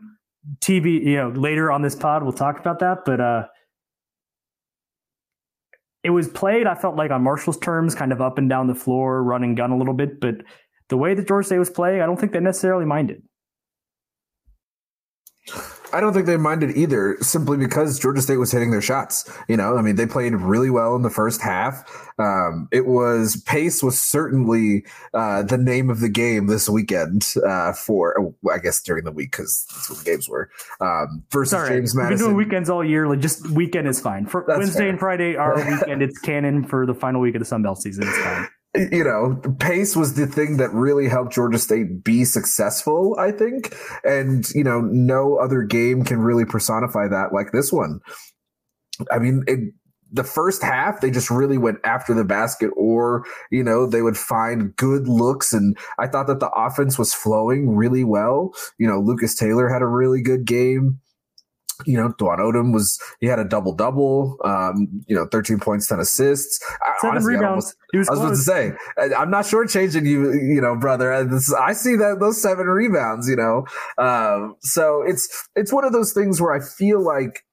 TV, 0.59 1.03
you 1.05 1.17
know, 1.17 1.29
later 1.29 1.71
on 1.71 1.83
this 1.83 1.95
pod, 1.95 2.23
we'll 2.23 2.33
talk 2.33 2.59
about 2.59 2.79
that. 2.81 2.99
But 3.05 3.21
uh, 3.21 3.47
it 6.03 6.11
was 6.11 6.29
played, 6.29 6.67
I 6.67 6.75
felt 6.75 6.97
like 6.97 7.11
on 7.11 7.23
Marshall's 7.23 7.59
terms, 7.59 7.95
kind 7.95 8.13
of 8.13 8.21
up 8.21 8.39
and 8.39 8.49
down 8.49 8.67
the 8.67 8.75
floor, 8.75 9.23
running 9.23 9.55
gun 9.55 9.71
a 9.71 9.77
little 9.77 9.95
bit. 9.95 10.21
But 10.21 10.37
the 10.89 10.97
way 10.97 11.15
that 11.15 11.45
State 11.45 11.59
was 11.59 11.71
playing, 11.71 12.01
I 12.01 12.07
don't 12.07 12.19
think 12.19 12.33
they 12.33 12.41
necessarily 12.41 12.87
minded. 12.87 13.23
I 15.93 16.01
don't 16.01 16.13
think 16.13 16.27
they 16.27 16.37
minded 16.37 16.77
either, 16.77 17.17
simply 17.21 17.57
because 17.57 17.99
Georgia 17.99 18.23
State 18.23 18.37
was 18.37 18.53
hitting 18.53 18.71
their 18.71 18.83
shots. 18.83 19.31
You 19.49 19.57
know, 19.57 19.77
I 19.77 19.83
mean, 19.83 19.97
they 19.97 20.07
played 20.07 20.35
really 20.35 20.71
well 20.71 20.95
in 20.97 21.03
the 21.03 21.11
first 21.11 21.41
half. 21.41 22.09
Um, 22.19 22.69
it 22.71 22.87
was 22.87 23.41
pace 23.47 23.83
was 23.83 24.01
certainly 24.01 24.85
uh, 25.15 25.43
the 25.43 25.57
name 25.57 25.89
of 25.89 26.01
the 26.01 26.09
game 26.09 26.47
this 26.47 26.69
weekend 26.69 27.27
uh, 27.47 27.73
for, 27.73 28.35
I 28.53 28.59
guess, 28.59 28.83
during 28.83 29.05
the 29.05 29.13
week 29.13 29.33
because 29.33 29.67
that's 29.71 29.91
what 29.91 29.99
the 30.01 30.05
games 30.05 30.29
were. 30.29 30.51
Um, 30.81 31.25
versus 31.31 31.53
Sorry, 31.53 31.71
James 31.71 31.95
Madison. 31.95 32.11
We've 32.11 32.19
been 32.19 32.27
doing 32.27 32.37
weekends 32.37 32.71
all 32.71 32.85
year. 32.85 33.09
Like 33.09 33.21
just 33.21 33.49
weekend 33.49 33.89
is 33.89 34.01
fine. 34.01 34.27
For 34.27 34.45
Wednesday 34.47 34.81
fair. 34.81 34.89
and 34.91 34.99
Friday 34.99 35.37
are 35.37 35.57
weekend. 35.71 36.03
It's 36.03 36.19
canon 36.19 36.65
for 36.65 36.85
the 36.85 36.95
final 36.95 37.21
week 37.21 37.35
of 37.35 37.39
the 37.39 37.47
Sun 37.47 37.63
Belt 37.63 37.81
season. 37.81 38.05
It's 38.07 38.19
fine 38.19 38.49
you 38.75 39.03
know, 39.05 39.41
pace 39.59 39.97
was 39.97 40.15
the 40.15 40.27
thing 40.27 40.57
that 40.59 40.73
really 40.73 41.09
helped 41.09 41.33
Georgia 41.33 41.59
State 41.59 42.05
be 42.05 42.25
successful, 42.25 43.17
I 43.19 43.33
think. 43.33 43.75
And, 44.05 44.49
you 44.51 44.63
know, 44.63 44.81
no 44.81 45.37
other 45.37 45.63
game 45.63 46.05
can 46.05 46.21
really 46.21 46.45
personify 46.45 47.09
that 47.09 47.33
like 47.33 47.53
this 47.53 47.73
one. 47.73 48.01
I 49.11 49.19
mean, 49.19 49.43
it, 49.49 49.75
the 50.13 50.25
first 50.25 50.63
half, 50.63 51.01
they 51.01 51.11
just 51.11 51.31
really 51.31 51.59
went 51.59 51.79
after 51.85 52.15
the 52.15 52.25
basket, 52.25 52.71
or, 52.77 53.25
you 53.51 53.63
know, 53.63 53.87
they 53.87 54.03
would 54.03 54.17
find 54.17 54.75
good 54.77 55.09
looks. 55.09 55.53
And 55.53 55.77
I 55.99 56.07
thought 56.07 56.27
that 56.27 56.41
the 56.41 56.51
offense 56.51 56.99
was 56.99 57.15
flowing 57.15 57.75
really 57.75 58.05
well. 58.05 58.53
You 58.79 58.89
know, 58.89 59.01
Lucas 59.01 59.35
Taylor 59.35 59.69
had 59.69 59.83
a 59.83 59.87
really 59.87 60.23
good 60.23 60.45
game 60.45 61.01
you 61.87 61.97
know, 61.97 62.11
Dwon 62.11 62.39
Odom 62.39 62.73
was 62.73 63.01
he 63.21 63.27
had 63.27 63.39
a 63.39 63.45
double 63.45 63.75
double, 63.75 64.37
um, 64.45 64.89
you 65.07 65.15
know, 65.15 65.27
thirteen 65.27 65.59
points, 65.59 65.87
ten 65.87 66.01
assists, 66.01 66.61
seven 67.01 67.17
Honestly, 67.17 67.35
rebounds. 67.35 67.75
I, 67.95 67.99
was, 67.99 68.09
I 68.09 68.13
was 68.13 68.21
about 68.21 68.31
to 68.31 68.37
say, 68.37 68.73
I'm 69.17 69.31
not 69.31 69.47
sure 69.47 69.67
changing 69.67 70.07
you, 70.07 70.33
you 70.33 70.61
know, 70.61 70.77
brother. 70.77 71.13
I 71.13 71.73
see 71.73 71.97
that 71.97 72.19
those 72.21 72.41
seven 72.41 72.67
rebounds, 72.67 73.29
you 73.29 73.37
know, 73.37 73.67
um, 73.99 74.57
so 74.61 75.03
it's 75.03 75.49
it's 75.57 75.73
one 75.73 75.85
of 75.85 75.93
those 75.93 76.13
things 76.13 76.41
where 76.41 76.53
I 76.53 76.61
feel 76.61 77.01
like 77.01 77.45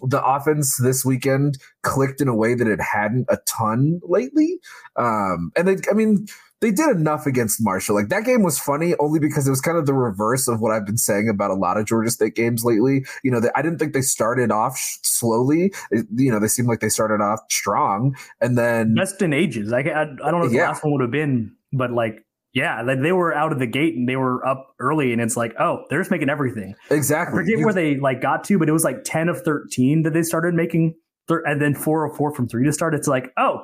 the 0.00 0.24
offense 0.24 0.76
this 0.76 1.04
weekend 1.04 1.58
clicked 1.82 2.20
in 2.20 2.28
a 2.28 2.34
way 2.34 2.54
that 2.54 2.68
it 2.68 2.80
hadn't 2.80 3.26
a 3.28 3.38
ton 3.46 4.00
lately, 4.04 4.58
um, 4.96 5.50
and 5.56 5.66
they, 5.66 5.76
I 5.90 5.94
mean 5.94 6.26
they 6.60 6.70
did 6.70 6.88
enough 6.96 7.26
against 7.26 7.58
Marshall. 7.60 7.94
Like 7.94 8.08
that 8.08 8.24
game 8.24 8.42
was 8.42 8.58
funny 8.58 8.94
only 8.98 9.20
because 9.20 9.46
it 9.46 9.50
was 9.50 9.60
kind 9.60 9.78
of 9.78 9.86
the 9.86 9.94
reverse 9.94 10.48
of 10.48 10.60
what 10.60 10.72
I've 10.72 10.86
been 10.86 10.96
saying 10.96 11.28
about 11.28 11.50
a 11.50 11.54
lot 11.54 11.76
of 11.76 11.86
Georgia 11.86 12.10
State 12.10 12.34
games 12.34 12.64
lately. 12.64 13.04
You 13.22 13.30
know, 13.30 13.40
they, 13.40 13.50
I 13.54 13.62
didn't 13.62 13.78
think 13.78 13.92
they 13.92 14.02
started 14.02 14.50
off 14.50 14.78
slowly. 15.02 15.72
It, 15.90 16.06
you 16.14 16.30
know, 16.30 16.40
they 16.40 16.48
seemed 16.48 16.68
like 16.68 16.80
they 16.80 16.88
started 16.88 17.22
off 17.22 17.40
strong 17.50 18.16
and 18.40 18.58
then 18.58 18.94
best 18.94 19.22
in 19.22 19.32
ages. 19.32 19.72
I, 19.72 19.80
I, 19.80 20.02
I 20.02 20.30
don't 20.30 20.40
know 20.40 20.46
if 20.46 20.52
yeah. 20.52 20.62
the 20.62 20.68
last 20.68 20.84
one 20.84 20.92
would 20.92 21.02
have 21.02 21.10
been, 21.10 21.54
but 21.72 21.92
like 21.92 22.24
yeah, 22.54 22.82
like 22.82 23.02
they 23.02 23.12
were 23.12 23.34
out 23.34 23.52
of 23.52 23.58
the 23.58 23.66
gate 23.66 23.94
and 23.94 24.08
they 24.08 24.16
were 24.16 24.44
up 24.44 24.74
early, 24.80 25.12
and 25.12 25.20
it's 25.20 25.36
like, 25.36 25.54
oh, 25.60 25.84
they're 25.90 26.00
just 26.00 26.10
making 26.10 26.30
everything. 26.30 26.74
Exactly. 26.90 27.34
I 27.34 27.42
forget 27.42 27.58
you, 27.58 27.64
where 27.64 27.74
they 27.74 27.96
like 27.98 28.20
got 28.20 28.42
to, 28.44 28.58
but 28.58 28.68
it 28.68 28.72
was 28.72 28.84
like 28.84 29.04
ten 29.04 29.28
of 29.28 29.42
thirteen 29.42 30.02
that 30.02 30.12
they 30.12 30.22
started 30.22 30.54
making, 30.54 30.94
and 31.28 31.60
then 31.60 31.74
four 31.74 32.04
of 32.04 32.16
four 32.16 32.34
from 32.34 32.48
three 32.48 32.64
to 32.64 32.72
start. 32.72 32.94
It's 32.94 33.06
like, 33.06 33.32
oh, 33.36 33.60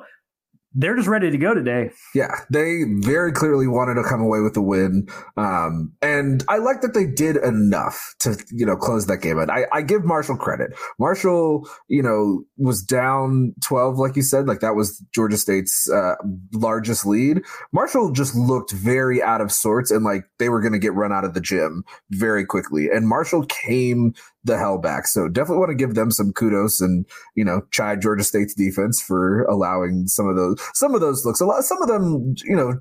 they're 0.75 0.95
just 0.95 1.07
ready 1.07 1.31
to 1.31 1.37
go 1.37 1.53
today. 1.53 1.89
Yeah, 2.13 2.35
they 2.51 2.83
very 2.99 3.31
clearly 3.31 3.67
wanted 3.67 3.95
to 3.95 4.03
come 4.03 4.21
away 4.21 4.41
with 4.41 4.53
the 4.53 4.61
win, 4.61 5.07
um, 5.37 5.93
and 6.01 6.43
I 6.49 6.57
like 6.57 6.81
that 6.81 6.93
they 6.93 7.05
did 7.05 7.37
enough 7.37 8.13
to 8.19 8.37
you 8.51 8.65
know 8.65 8.75
close 8.75 9.07
that 9.07 9.17
game. 9.17 9.39
And 9.39 9.49
I, 9.49 9.65
I 9.71 9.81
give 9.81 10.03
Marshall 10.03 10.37
credit. 10.37 10.75
Marshall, 10.99 11.67
you 11.87 12.03
know, 12.03 12.43
was 12.57 12.83
down 12.83 13.53
twelve, 13.63 13.97
like 13.97 14.15
you 14.15 14.21
said, 14.21 14.47
like 14.47 14.59
that 14.59 14.75
was 14.75 15.03
Georgia 15.13 15.37
State's 15.37 15.89
uh, 15.89 16.15
largest 16.53 17.05
lead. 17.05 17.41
Marshall 17.71 18.11
just 18.11 18.35
looked 18.35 18.71
very 18.71 19.23
out 19.23 19.41
of 19.41 19.51
sorts, 19.51 19.91
and 19.91 20.03
like 20.03 20.25
they 20.39 20.49
were 20.49 20.61
going 20.61 20.73
to 20.73 20.79
get 20.79 20.93
run 20.93 21.13
out 21.13 21.23
of 21.23 21.33
the 21.33 21.41
gym 21.41 21.83
very 22.11 22.45
quickly. 22.45 22.89
And 22.89 23.07
Marshall 23.07 23.45
came 23.45 24.13
the 24.45 24.57
hell 24.57 24.77
back. 24.77 25.07
So 25.07 25.27
definitely 25.27 25.57
want 25.57 25.71
to 25.71 25.75
give 25.75 25.95
them 25.95 26.11
some 26.11 26.31
kudos 26.31 26.79
and, 26.79 27.05
you 27.35 27.43
know, 27.43 27.63
chide 27.71 28.01
Georgia 28.01 28.23
State's 28.23 28.53
defense 28.53 29.01
for 29.01 29.43
allowing 29.45 30.07
some 30.07 30.27
of 30.27 30.35
those, 30.35 30.57
some 30.73 30.95
of 30.95 31.01
those 31.01 31.25
looks. 31.25 31.41
A 31.41 31.45
lot, 31.45 31.63
some 31.63 31.81
of 31.81 31.87
them, 31.87 32.35
you 32.43 32.55
know, 32.55 32.79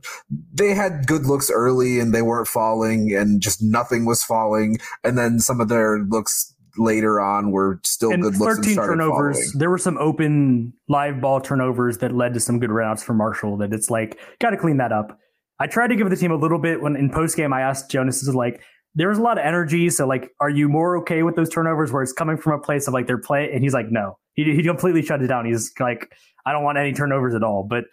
they 0.52 0.74
had 0.74 1.06
good 1.06 1.26
looks 1.26 1.50
early 1.50 1.98
and 1.98 2.14
they 2.14 2.22
weren't 2.22 2.48
falling 2.48 3.14
and 3.14 3.40
just 3.40 3.62
nothing 3.62 4.04
was 4.04 4.22
falling. 4.22 4.78
And 5.02 5.16
then 5.16 5.40
some 5.40 5.60
of 5.60 5.68
their 5.68 6.00
looks 6.00 6.54
later 6.76 7.20
on 7.20 7.50
were 7.50 7.80
still 7.82 8.10
and 8.10 8.22
good 8.22 8.36
looks 8.36 8.56
13 8.56 8.76
turnovers. 8.76 9.54
There 9.56 9.70
were 9.70 9.78
some 9.78 9.96
open 9.98 10.74
live 10.88 11.20
ball 11.20 11.40
turnovers 11.40 11.98
that 11.98 12.14
led 12.14 12.34
to 12.34 12.40
some 12.40 12.58
good 12.58 12.70
routes 12.70 13.02
for 13.02 13.14
Marshall 13.14 13.56
that 13.58 13.72
it's 13.72 13.90
like, 13.90 14.18
got 14.38 14.50
to 14.50 14.56
clean 14.56 14.76
that 14.76 14.92
up. 14.92 15.18
I 15.60 15.66
tried 15.66 15.88
to 15.88 15.96
give 15.96 16.10
the 16.10 16.16
team 16.16 16.32
a 16.32 16.36
little 16.36 16.58
bit 16.58 16.82
when 16.82 16.96
in 16.96 17.10
post 17.10 17.36
game 17.36 17.52
I 17.52 17.62
asked 17.62 17.90
Jonas 17.90 18.22
is 18.22 18.34
like, 18.34 18.60
there 18.94 19.08
was 19.08 19.18
a 19.18 19.22
lot 19.22 19.38
of 19.38 19.44
energy. 19.44 19.90
So 19.90 20.06
like, 20.06 20.30
are 20.40 20.50
you 20.50 20.68
more 20.68 20.96
okay 20.98 21.22
with 21.22 21.36
those 21.36 21.48
turnovers 21.48 21.92
where 21.92 22.02
it's 22.02 22.12
coming 22.12 22.36
from 22.36 22.52
a 22.52 22.58
place 22.58 22.86
of 22.86 22.94
like 22.94 23.06
they're 23.06 23.18
play? 23.18 23.50
And 23.52 23.62
he's 23.62 23.74
like, 23.74 23.90
no, 23.90 24.18
he, 24.34 24.44
he 24.54 24.62
completely 24.62 25.02
shut 25.02 25.22
it 25.22 25.26
down. 25.26 25.46
He's 25.46 25.72
like, 25.80 26.12
I 26.46 26.52
don't 26.52 26.62
want 26.62 26.78
any 26.78 26.92
turnovers 26.92 27.34
at 27.34 27.42
all. 27.42 27.64
But 27.64 27.84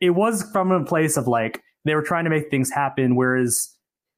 it 0.00 0.10
was 0.10 0.44
from 0.52 0.72
a 0.72 0.84
place 0.84 1.16
of 1.16 1.28
like, 1.28 1.62
they 1.84 1.94
were 1.94 2.02
trying 2.02 2.24
to 2.24 2.30
make 2.30 2.50
things 2.50 2.70
happen. 2.70 3.14
Whereas 3.14 3.72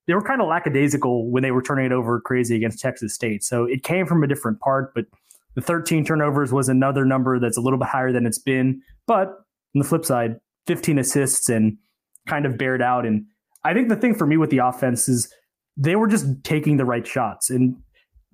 they 0.07 0.15
were 0.15 0.23
kind 0.23 0.41
of 0.41 0.49
lackadaisical 0.49 1.31
when 1.31 1.43
they 1.43 1.51
were 1.51 1.63
turning 1.63 1.87
it 1.87 1.93
over 1.93 2.21
crazy 2.21 2.57
against 2.57 2.81
Texas 2.81 3.15
State. 3.15 3.43
So 3.43 3.65
it 3.65 3.83
came 3.83 4.07
from 4.07 4.23
a 4.23 4.27
different 4.27 4.61
part, 4.61 4.95
but 4.95 5.07
the 5.55 5.61
13 5.61 6.05
turnovers 6.05 6.53
was 6.53 6.69
another 6.69 7.05
number 7.05 7.39
that's 7.39 7.57
a 7.57 7.61
little 7.61 7.79
bit 7.79 7.89
higher 7.89 8.13
than 8.13 8.27
it's 8.27 8.39
been. 8.39 8.83
But 9.07 9.29
on 9.29 9.79
the 9.81 9.85
flip 9.85 10.05
side, 10.05 10.41
15 10.67 10.99
assists 10.99 11.49
and 11.49 11.79
kind 12.27 12.47
of 12.47 12.59
bared 12.59 12.83
out. 12.83 13.07
And 13.07 13.27
I 13.65 13.75
think 13.75 13.89
the 13.89 13.97
thing 13.97 14.15
for 14.15 14.27
me 14.27 14.37
with 14.37 14.51
the 14.51 14.59
offense 14.59 15.09
is 15.09 15.33
they 15.77 15.97
were 15.97 16.07
just 16.07 16.27
taking 16.45 16.77
the 16.77 16.85
right 16.85 17.07
shots. 17.07 17.51
And 17.51 17.77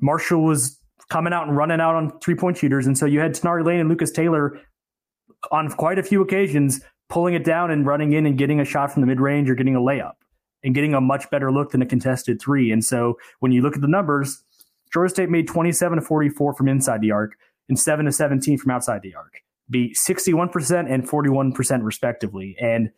Marshall 0.01 0.43
was 0.43 0.78
coming 1.09 1.32
out 1.32 1.49
and 1.49 1.57
running 1.57 1.80
out 1.80 1.95
on 1.95 2.18
three 2.20 2.34
point 2.34 2.57
shooters. 2.57 2.86
And 2.86 2.97
so 2.97 3.07
you 3.07 3.20
had 3.20 3.34
Toneari 3.34 3.64
Lane 3.64 3.80
and 3.80 3.88
Lucas 3.88 4.11
Taylor 4.11 4.59
on 5.51 5.70
quite 5.70 5.99
a 5.99 6.03
few 6.03 6.20
occasions 6.22 6.80
pulling 7.09 7.34
it 7.34 7.45
down 7.45 7.70
and 7.70 7.84
running 7.84 8.12
in 8.12 8.24
and 8.24 8.38
getting 8.38 8.61
a 8.61 8.64
shot 8.64 8.93
from 8.93 9.03
the 9.03 9.07
mid 9.07 9.20
range 9.20 9.51
or 9.51 9.55
getting 9.55 9.74
a 9.74 9.80
layup 9.80 10.12
and 10.62 10.74
getting 10.74 10.95
a 10.95 11.01
much 11.01 11.28
better 11.30 11.51
look 11.51 11.72
than 11.72 11.82
a 11.82 11.86
contested 11.86 12.41
three. 12.41 12.70
And 12.70 12.84
so 12.84 13.18
when 13.41 13.53
you 13.53 13.62
look 13.62 13.74
at 13.74 13.80
the 13.80 13.88
numbers, 13.88 14.43
Georgia 14.93 15.11
State 15.11 15.30
made 15.30 15.49
27 15.49 15.99
to 15.99 16.05
44 16.05 16.55
from 16.55 16.68
inside 16.68 17.01
the 17.01 17.11
arc 17.11 17.32
and 17.68 17.78
7 17.78 18.07
to 18.07 18.12
17 18.12 18.59
from 18.59 18.70
outside 18.70 19.03
the 19.03 19.14
arc, 19.14 19.34
be 19.68 19.95
61% 19.95 20.93
and 20.93 21.09
41% 21.09 21.82
respectively. 21.82 22.57
And 22.61 22.91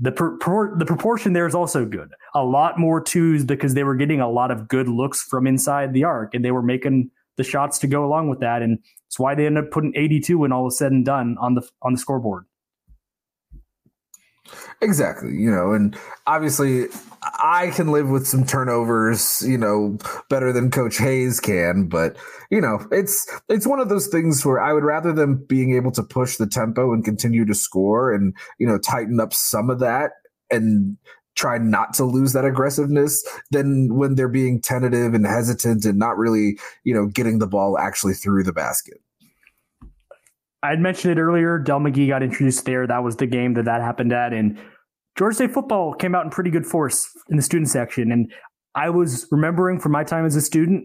the 0.00 0.12
pro- 0.12 0.76
the 0.76 0.84
proportion 0.84 1.32
there 1.32 1.46
is 1.46 1.54
also 1.54 1.84
good. 1.84 2.12
A 2.34 2.44
lot 2.44 2.78
more 2.78 3.00
twos 3.00 3.44
because 3.44 3.74
they 3.74 3.84
were 3.84 3.96
getting 3.96 4.20
a 4.20 4.30
lot 4.30 4.50
of 4.50 4.68
good 4.68 4.88
looks 4.88 5.22
from 5.22 5.46
inside 5.46 5.92
the 5.92 6.04
arc, 6.04 6.34
and 6.34 6.44
they 6.44 6.50
were 6.50 6.62
making 6.62 7.10
the 7.36 7.44
shots 7.44 7.78
to 7.80 7.86
go 7.86 8.04
along 8.04 8.28
with 8.28 8.40
that, 8.40 8.62
and 8.62 8.78
it's 9.06 9.18
why 9.18 9.34
they 9.34 9.46
ended 9.46 9.64
up 9.64 9.70
putting 9.70 9.92
82 9.96 10.38
when 10.38 10.52
all 10.52 10.64
was 10.64 10.78
said 10.78 10.92
and 10.92 11.04
done 11.04 11.36
on 11.40 11.54
the 11.54 11.68
on 11.82 11.94
the 11.94 11.98
scoreboard. 11.98 12.44
Exactly. 14.80 15.34
You 15.34 15.50
know, 15.50 15.72
and 15.72 15.96
obviously 16.26 16.86
I 17.22 17.72
can 17.74 17.90
live 17.90 18.08
with 18.08 18.26
some 18.28 18.46
turnovers, 18.46 19.42
you 19.46 19.58
know, 19.58 19.98
better 20.30 20.52
than 20.52 20.70
Coach 20.70 20.98
Hayes 20.98 21.40
can, 21.40 21.88
but 21.88 22.16
you 22.50 22.60
know, 22.60 22.86
it's 22.92 23.26
it's 23.48 23.66
one 23.66 23.80
of 23.80 23.88
those 23.88 24.06
things 24.06 24.46
where 24.46 24.60
I 24.60 24.72
would 24.72 24.84
rather 24.84 25.12
them 25.12 25.44
being 25.48 25.74
able 25.74 25.90
to 25.92 26.02
push 26.02 26.36
the 26.36 26.46
tempo 26.46 26.92
and 26.92 27.04
continue 27.04 27.44
to 27.46 27.54
score 27.54 28.12
and, 28.12 28.34
you 28.58 28.66
know, 28.68 28.78
tighten 28.78 29.18
up 29.18 29.34
some 29.34 29.68
of 29.68 29.80
that 29.80 30.12
and 30.50 30.96
try 31.34 31.58
not 31.58 31.92
to 31.94 32.04
lose 32.04 32.32
that 32.32 32.44
aggressiveness 32.44 33.24
than 33.50 33.94
when 33.96 34.14
they're 34.14 34.28
being 34.28 34.60
tentative 34.60 35.12
and 35.14 35.26
hesitant 35.26 35.84
and 35.84 35.98
not 35.98 36.16
really, 36.16 36.58
you 36.84 36.94
know, 36.94 37.06
getting 37.06 37.38
the 37.40 37.46
ball 37.46 37.78
actually 37.78 38.14
through 38.14 38.44
the 38.44 38.52
basket. 38.52 39.00
I 40.62 40.70
had 40.70 40.80
mentioned 40.80 41.16
it 41.16 41.20
earlier. 41.20 41.58
Dell 41.58 41.78
McGee 41.78 42.08
got 42.08 42.22
introduced 42.22 42.64
there. 42.64 42.86
That 42.86 43.04
was 43.04 43.16
the 43.16 43.26
game 43.26 43.54
that 43.54 43.64
that 43.66 43.80
happened 43.80 44.12
at. 44.12 44.32
And 44.32 44.58
Georgia 45.16 45.36
State 45.36 45.52
football 45.52 45.94
came 45.94 46.14
out 46.14 46.24
in 46.24 46.30
pretty 46.30 46.50
good 46.50 46.66
force 46.66 47.08
in 47.28 47.36
the 47.36 47.42
student 47.42 47.68
section. 47.68 48.10
And 48.10 48.32
I 48.74 48.90
was 48.90 49.26
remembering 49.30 49.78
from 49.80 49.92
my 49.92 50.04
time 50.04 50.26
as 50.26 50.36
a 50.36 50.40
student, 50.40 50.84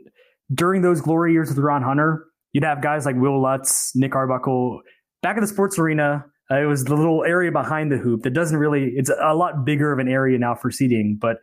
during 0.53 0.81
those 0.81 1.01
glory 1.01 1.33
years 1.33 1.49
with 1.49 1.57
Ron 1.57 1.81
Hunter, 1.81 2.25
you'd 2.51 2.63
have 2.63 2.81
guys 2.81 3.05
like 3.05 3.15
Will 3.15 3.41
Lutz, 3.41 3.95
Nick 3.95 4.15
Arbuckle. 4.15 4.81
Back 5.21 5.37
at 5.37 5.41
the 5.41 5.47
sports 5.47 5.79
arena, 5.79 6.25
uh, 6.51 6.59
it 6.61 6.65
was 6.65 6.83
the 6.83 6.95
little 6.95 7.23
area 7.23 7.51
behind 7.51 7.91
the 7.91 7.97
hoop 7.97 8.23
that 8.23 8.31
doesn't 8.31 8.57
really, 8.57 8.91
it's 8.95 9.09
a 9.09 9.33
lot 9.33 9.65
bigger 9.65 9.91
of 9.91 9.99
an 9.99 10.07
area 10.07 10.37
now 10.37 10.53
for 10.53 10.69
seating, 10.69 11.17
but 11.19 11.37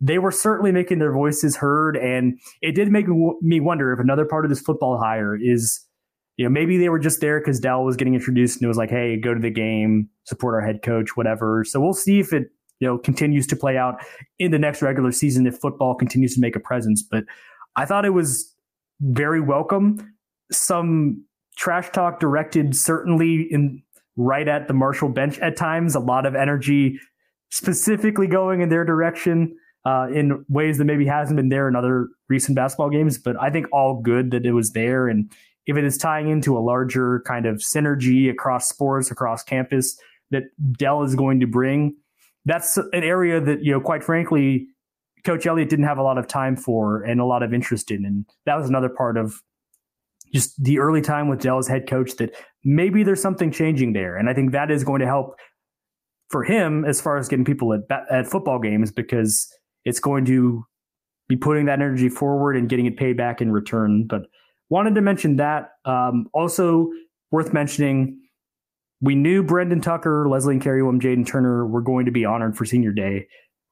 they 0.00 0.18
were 0.18 0.30
certainly 0.30 0.70
making 0.70 0.98
their 0.98 1.12
voices 1.12 1.56
heard. 1.56 1.96
And 1.96 2.38
it 2.60 2.72
did 2.72 2.92
make 2.92 3.06
me 3.08 3.60
wonder 3.60 3.92
if 3.92 3.98
another 3.98 4.24
part 4.24 4.44
of 4.44 4.50
this 4.50 4.60
football 4.60 4.98
hire 4.98 5.36
is, 5.36 5.83
you 6.36 6.44
know, 6.44 6.50
maybe 6.50 6.78
they 6.78 6.88
were 6.88 6.98
just 6.98 7.20
there 7.20 7.38
because 7.38 7.60
Dell 7.60 7.84
was 7.84 7.96
getting 7.96 8.14
introduced 8.14 8.56
and 8.56 8.64
it 8.64 8.68
was 8.68 8.76
like, 8.76 8.90
hey, 8.90 9.16
go 9.16 9.34
to 9.34 9.40
the 9.40 9.50
game, 9.50 10.08
support 10.24 10.54
our 10.54 10.60
head 10.60 10.82
coach, 10.82 11.16
whatever. 11.16 11.64
So 11.64 11.80
we'll 11.80 11.92
see 11.92 12.18
if 12.18 12.32
it, 12.32 12.48
you 12.80 12.88
know, 12.88 12.98
continues 12.98 13.46
to 13.48 13.56
play 13.56 13.76
out 13.76 13.96
in 14.38 14.50
the 14.50 14.58
next 14.58 14.82
regular 14.82 15.12
season 15.12 15.46
if 15.46 15.56
football 15.58 15.94
continues 15.94 16.34
to 16.34 16.40
make 16.40 16.56
a 16.56 16.60
presence. 16.60 17.02
But 17.02 17.24
I 17.76 17.84
thought 17.84 18.04
it 18.04 18.10
was 18.10 18.52
very 19.00 19.40
welcome. 19.40 20.14
Some 20.50 21.24
trash 21.56 21.90
talk 21.90 22.18
directed 22.18 22.74
certainly 22.74 23.46
in 23.50 23.82
right 24.16 24.48
at 24.48 24.68
the 24.68 24.74
Marshall 24.74 25.08
bench 25.08 25.38
at 25.38 25.56
times, 25.56 25.94
a 25.94 26.00
lot 26.00 26.26
of 26.26 26.34
energy 26.34 26.98
specifically 27.50 28.26
going 28.26 28.60
in 28.60 28.68
their 28.68 28.84
direction 28.84 29.56
uh, 29.84 30.08
in 30.12 30.44
ways 30.48 30.78
that 30.78 30.84
maybe 30.84 31.06
hasn't 31.06 31.36
been 31.36 31.48
there 31.48 31.68
in 31.68 31.76
other 31.76 32.08
recent 32.28 32.56
basketball 32.56 32.90
games. 32.90 33.18
But 33.18 33.40
I 33.40 33.50
think 33.50 33.66
all 33.72 34.00
good 34.00 34.30
that 34.32 34.44
it 34.44 34.52
was 34.52 34.72
there. 34.72 35.08
And 35.08 35.30
if 35.66 35.76
it 35.76 35.84
is 35.84 35.96
tying 35.96 36.28
into 36.28 36.56
a 36.56 36.60
larger 36.60 37.22
kind 37.26 37.46
of 37.46 37.56
synergy 37.56 38.30
across 38.30 38.68
sports, 38.68 39.10
across 39.10 39.42
campus 39.42 39.98
that 40.30 40.44
Dell 40.72 41.02
is 41.02 41.14
going 41.14 41.40
to 41.40 41.46
bring, 41.46 41.96
that's 42.44 42.76
an 42.76 43.02
area 43.02 43.40
that, 43.40 43.64
you 43.64 43.72
know, 43.72 43.80
quite 43.80 44.04
frankly, 44.04 44.68
Coach 45.24 45.46
Elliott 45.46 45.70
didn't 45.70 45.86
have 45.86 45.98
a 45.98 46.02
lot 46.02 46.18
of 46.18 46.26
time 46.26 46.56
for 46.56 47.02
and 47.02 47.20
a 47.20 47.24
lot 47.24 47.42
of 47.42 47.54
interest 47.54 47.90
in. 47.90 48.04
And 48.04 48.26
that 48.44 48.56
was 48.56 48.68
another 48.68 48.90
part 48.90 49.16
of 49.16 49.42
just 50.34 50.62
the 50.62 50.78
early 50.78 51.00
time 51.00 51.28
with 51.28 51.40
Dell 51.40 51.58
as 51.58 51.68
head 51.68 51.88
coach 51.88 52.16
that 52.16 52.34
maybe 52.64 53.02
there's 53.02 53.22
something 53.22 53.50
changing 53.50 53.92
there. 53.92 54.16
And 54.16 54.28
I 54.28 54.34
think 54.34 54.52
that 54.52 54.70
is 54.70 54.84
going 54.84 55.00
to 55.00 55.06
help 55.06 55.36
for 56.28 56.42
him 56.42 56.84
as 56.84 57.00
far 57.00 57.16
as 57.16 57.28
getting 57.28 57.44
people 57.44 57.72
at, 57.72 57.82
at 58.10 58.26
football 58.26 58.58
games 58.58 58.90
because 58.90 59.48
it's 59.84 60.00
going 60.00 60.24
to 60.26 60.64
be 61.28 61.36
putting 61.36 61.66
that 61.66 61.80
energy 61.80 62.08
forward 62.08 62.56
and 62.56 62.68
getting 62.68 62.86
it 62.86 62.96
paid 62.96 63.16
back 63.16 63.40
in 63.40 63.52
return. 63.52 64.06
But 64.06 64.22
wanted 64.74 64.96
to 64.96 65.00
mention 65.00 65.36
that. 65.36 65.74
Um, 65.84 66.26
also 66.34 66.90
worth 67.30 67.52
mentioning, 67.52 68.20
we 69.00 69.14
knew 69.14 69.44
Brendan 69.44 69.80
Tucker, 69.80 70.28
Leslie 70.28 70.58
Nkereuwem, 70.58 71.00
Jaden 71.00 71.24
Turner 71.24 71.64
were 71.64 71.80
going 71.80 72.06
to 72.06 72.10
be 72.10 72.24
honored 72.24 72.56
for 72.56 72.64
senior 72.64 72.90
day. 72.90 73.28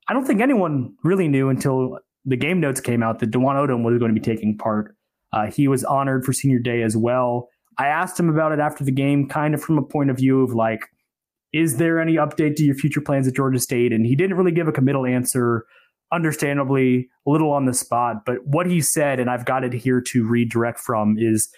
I 0.08 0.12
don't 0.12 0.24
think 0.24 0.40
anyone 0.40 0.94
really 1.02 1.26
knew 1.26 1.48
until 1.48 1.98
the 2.24 2.36
game 2.36 2.60
notes 2.60 2.80
came 2.80 3.02
out 3.02 3.18
that 3.18 3.32
Dwon 3.32 3.56
Odom 3.56 3.82
was 3.82 3.98
going 3.98 4.14
to 4.14 4.20
be 4.20 4.24
taking 4.24 4.56
part. 4.56 4.94
Uh, 5.32 5.50
he 5.50 5.66
was 5.66 5.82
honored 5.82 6.24
for 6.24 6.32
senior 6.32 6.60
day 6.60 6.82
as 6.82 6.96
well. 6.96 7.48
I 7.78 7.88
asked 7.88 8.20
him 8.20 8.28
about 8.28 8.52
it 8.52 8.60
after 8.60 8.84
the 8.84 8.92
game, 8.92 9.28
kind 9.28 9.54
of 9.54 9.60
from 9.60 9.78
a 9.78 9.82
point 9.82 10.08
of 10.08 10.18
view 10.18 10.44
of 10.44 10.54
like, 10.54 10.82
is 11.52 11.78
there 11.78 12.00
any 12.00 12.14
update 12.14 12.54
to 12.56 12.62
your 12.62 12.76
future 12.76 13.00
plans 13.00 13.26
at 13.26 13.34
Georgia 13.34 13.58
State? 13.58 13.92
And 13.92 14.06
he 14.06 14.14
didn't 14.14 14.36
really 14.36 14.52
give 14.52 14.68
a 14.68 14.72
committal 14.72 15.04
answer 15.04 15.66
understandably 16.12 17.08
a 17.26 17.30
little 17.30 17.50
on 17.50 17.64
the 17.64 17.74
spot, 17.74 18.24
but 18.26 18.36
what 18.44 18.66
he 18.66 18.80
said, 18.80 19.18
and 19.18 19.30
I've 19.30 19.44
got 19.44 19.64
it 19.64 19.72
here 19.72 20.00
to 20.00 20.26
read 20.26 20.50
direct 20.50 20.78
from, 20.78 21.16
is 21.18 21.48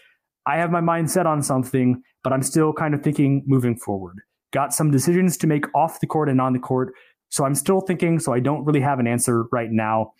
I 0.47 0.57
have 0.57 0.71
my 0.71 0.81
mind 0.81 1.11
set 1.11 1.27
on 1.27 1.43
something, 1.43 2.03
but 2.23 2.33
I'm 2.33 2.43
still 2.43 2.73
kind 2.73 2.95
of 2.95 3.03
thinking 3.03 3.43
moving 3.47 3.77
forward. 3.77 4.21
Got 4.53 4.73
some 4.73 4.91
decisions 4.91 5.37
to 5.39 5.47
make 5.47 5.65
off 5.75 6.01
the 6.01 6.07
court 6.07 6.29
and 6.29 6.41
on 6.41 6.53
the 6.53 6.59
court. 6.59 6.95
So 7.31 7.45
I'm 7.45 7.55
still 7.55 7.81
thinking, 7.81 8.21
so 8.21 8.33
I 8.33 8.41
don't 8.41 8.65
really 8.65 8.81
have 8.81 9.01
an 9.01 9.07
answer 9.07 9.45
right 9.51 9.71
now. 9.71 10.13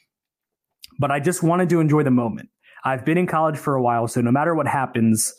But 0.99 1.11
I 1.11 1.21
just 1.21 1.43
wanted 1.43 1.69
to 1.69 1.81
enjoy 1.81 2.03
the 2.03 2.11
moment. 2.11 2.49
I've 2.85 3.05
been 3.05 3.19
in 3.19 3.27
college 3.27 3.57
for 3.57 3.77
a 3.77 3.83
while, 3.83 4.09
so 4.09 4.21
no 4.21 4.33
matter 4.33 4.55
what 4.55 4.67
happens, 4.67 5.33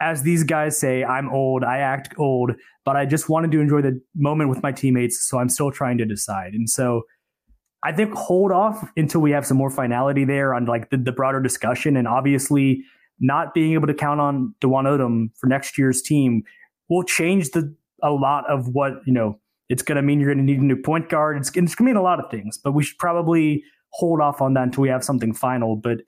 as 0.00 0.22
these 0.22 0.42
guys 0.42 0.76
say, 0.76 1.04
I'm 1.04 1.30
old, 1.30 1.62
I 1.62 1.78
act 1.78 2.14
old, 2.18 2.52
but 2.84 2.96
I 2.96 3.06
just 3.06 3.28
wanted 3.28 3.52
to 3.52 3.60
enjoy 3.60 3.82
the 3.82 4.00
moment 4.16 4.50
with 4.50 4.62
my 4.62 4.72
teammates, 4.72 5.26
so 5.28 5.38
I'm 5.38 5.48
still 5.48 5.70
trying 5.70 5.96
to 5.98 6.04
decide. 6.04 6.54
And 6.54 6.68
so 6.68 7.02
I 7.84 7.92
think 7.92 8.14
hold 8.14 8.52
off 8.52 8.88
until 8.96 9.20
we 9.20 9.32
have 9.32 9.46
some 9.46 9.56
more 9.56 9.70
finality 9.70 10.24
there 10.24 10.54
on 10.54 10.66
like 10.66 10.90
the, 10.90 10.96
the 10.96 11.12
broader 11.12 11.40
discussion. 11.40 11.96
And 11.96 12.06
obviously, 12.06 12.84
not 13.20 13.54
being 13.54 13.72
able 13.72 13.86
to 13.86 13.94
count 13.94 14.20
on 14.20 14.54
Dwon 14.60 14.84
Odom 14.84 15.30
for 15.36 15.46
next 15.46 15.76
year's 15.78 16.02
team 16.02 16.42
will 16.88 17.02
change 17.02 17.50
the 17.50 17.74
a 18.02 18.10
lot 18.10 18.48
of 18.50 18.68
what 18.68 18.94
you 19.06 19.12
know. 19.12 19.38
It's 19.68 19.82
going 19.82 19.96
to 19.96 20.02
mean 20.02 20.20
you're 20.20 20.34
going 20.34 20.44
to 20.44 20.52
need 20.52 20.60
a 20.60 20.64
new 20.64 20.76
point 20.76 21.08
guard. 21.08 21.38
It's, 21.38 21.48
it's 21.48 21.54
going 21.54 21.68
to 21.74 21.82
mean 21.84 21.96
a 21.96 22.02
lot 22.02 22.22
of 22.22 22.30
things, 22.30 22.58
but 22.58 22.72
we 22.72 22.82
should 22.82 22.98
probably 22.98 23.64
hold 23.92 24.20
off 24.20 24.42
on 24.42 24.52
that 24.52 24.64
until 24.64 24.82
we 24.82 24.90
have 24.90 25.02
something 25.02 25.32
final. 25.32 25.76
But 25.76 26.02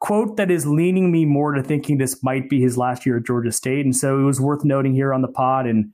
quote 0.00 0.36
that 0.38 0.50
is 0.50 0.66
leaning 0.66 1.12
me 1.12 1.26
more 1.26 1.52
to 1.52 1.62
thinking 1.62 1.98
this 1.98 2.22
might 2.22 2.48
be 2.48 2.62
his 2.62 2.78
last 2.78 3.04
year 3.04 3.18
at 3.18 3.26
Georgia 3.26 3.52
State, 3.52 3.84
and 3.84 3.94
so 3.94 4.18
it 4.20 4.22
was 4.22 4.40
worth 4.40 4.64
noting 4.64 4.94
here 4.94 5.12
on 5.12 5.22
the 5.22 5.28
pod 5.28 5.66
and 5.66 5.90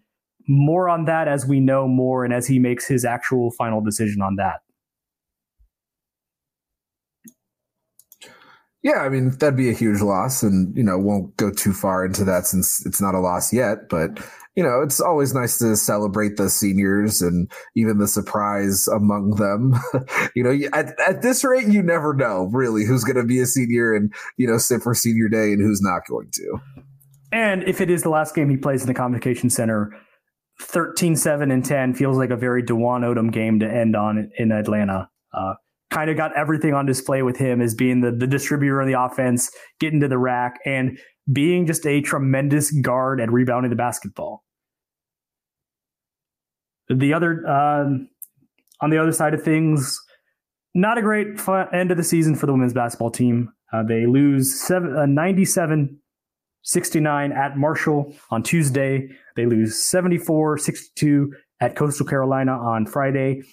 more 0.49 0.89
on 0.89 1.05
that 1.07 1.29
as 1.29 1.47
we 1.47 1.61
know 1.61 1.87
more 1.87 2.25
and 2.25 2.33
as 2.33 2.47
he 2.47 2.59
makes 2.59 2.87
his 2.87 3.05
actual 3.05 3.51
final 3.53 3.81
decision 3.81 4.23
on 4.23 4.37
that. 4.37 4.61
Yeah, 8.83 8.99
I 8.99 9.09
mean 9.09 9.31
that'd 9.39 9.57
be 9.57 9.71
a 9.71 9.75
huge 9.75 10.01
loss, 10.01 10.43
and 10.43 10.77
you 10.77 10.83
know 10.83 10.99
won't 10.99 11.37
go 11.37 11.53
too 11.53 11.73
far 11.73 12.05
into 12.05 12.25
that 12.25 12.47
since 12.47 12.85
it's 12.85 13.01
not 13.01 13.15
a 13.15 13.21
loss 13.21 13.53
yet. 13.53 13.89
But 13.89 14.19
you 14.57 14.63
know 14.63 14.81
it's 14.83 15.01
always 15.01 15.33
nice 15.33 15.59
to 15.59 15.77
celebrate 15.77 16.37
the 16.37 16.51
seniors 16.51 17.23
and 17.23 17.51
even 17.77 17.99
the 17.99 18.09
surprise 18.09 18.89
among 18.89 19.37
them. 19.37 19.75
you 20.35 20.43
know, 20.43 20.59
at, 20.73 20.99
at 20.99 21.23
this 21.23 21.45
rate, 21.45 21.69
you 21.69 21.81
never 21.81 22.13
know 22.13 22.49
really 22.53 22.85
who's 22.85 23.05
going 23.05 23.17
to 23.17 23.25
be 23.25 23.39
a 23.39 23.47
senior 23.47 23.95
and 23.95 24.13
you 24.37 24.49
know 24.49 24.59
sit 24.59 24.83
for 24.83 24.95
senior 24.95 25.29
day 25.29 25.53
and 25.53 25.63
who's 25.63 25.81
not 25.81 26.05
going 26.09 26.31
to. 26.33 26.59
And 27.31 27.63
if 27.63 27.81
it 27.81 27.89
is 27.89 28.03
the 28.03 28.11
last 28.11 28.35
game 28.35 28.51
he 28.51 28.57
plays 28.57 28.83
in 28.83 28.89
the 28.89 28.95
Convocation 28.95 29.49
Center, 29.49 29.97
13 30.63 31.17
7 31.17 31.51
and 31.51 31.65
10 31.65 31.95
feels 31.95 32.17
like 32.17 32.31
a 32.31 32.37
very 32.37 32.63
Dwon 32.63 33.03
Odom 33.03 33.33
game 33.33 33.61
to 33.61 33.67
end 33.67 33.97
on 33.97 34.31
in 34.39 34.53
Atlanta. 34.53 35.09
Uh, 35.33 35.55
kind 35.91 36.11
of 36.11 36.17
got 36.17 36.37
everything 36.37 36.75
on 36.75 36.87
display 36.87 37.23
with 37.23 37.37
him 37.37 37.61
as 37.61 37.75
being 37.75 38.01
the, 38.01 38.11
the 38.11 38.27
distributor 38.27 38.81
of 38.81 38.87
the 38.87 39.01
offense, 39.01 39.51
getting 39.79 40.01
to 40.01 40.09
the 40.09 40.19
rack, 40.19 40.59
and 40.65 40.99
being 41.31 41.67
just 41.67 41.87
a 41.87 42.01
tremendous 42.01 42.71
guard 42.81 43.21
at 43.21 43.31
rebounding 43.31 43.71
the 43.71 43.77
basketball. 43.77 44.43
The 46.89 47.15
other, 47.15 47.47
um, 47.47 48.09
on 48.81 48.91
the 48.91 48.99
other 48.99 49.13
side 49.13 49.35
of 49.35 49.43
things, 49.43 49.99
not 50.75 50.99
a 50.99 51.03
great 51.03 51.29
end 51.73 51.91
of 51.91 51.97
the 51.97 52.05
season 52.05 52.35
for 52.35 52.47
the 52.47 52.53
women's 52.53 52.73
basketball 52.73 53.11
team. 53.11 53.53
Uh, 53.73 53.83
they 53.83 54.07
lose 54.07 54.61
seven, 54.61 54.97
uh, 54.97 55.07
97 55.07 56.02
69 56.63 57.33
at 57.33 57.57
Marshall 57.57 58.15
on 58.31 58.43
Tuesday. 58.43 59.09
They 59.37 59.47
lose 59.47 59.83
74 59.83 60.59
62 60.59 61.33
at 61.61 61.77
Coastal 61.77 62.07
Carolina 62.07 62.53
on 62.53 62.87
Friday. 62.87 63.39
It 63.39 63.45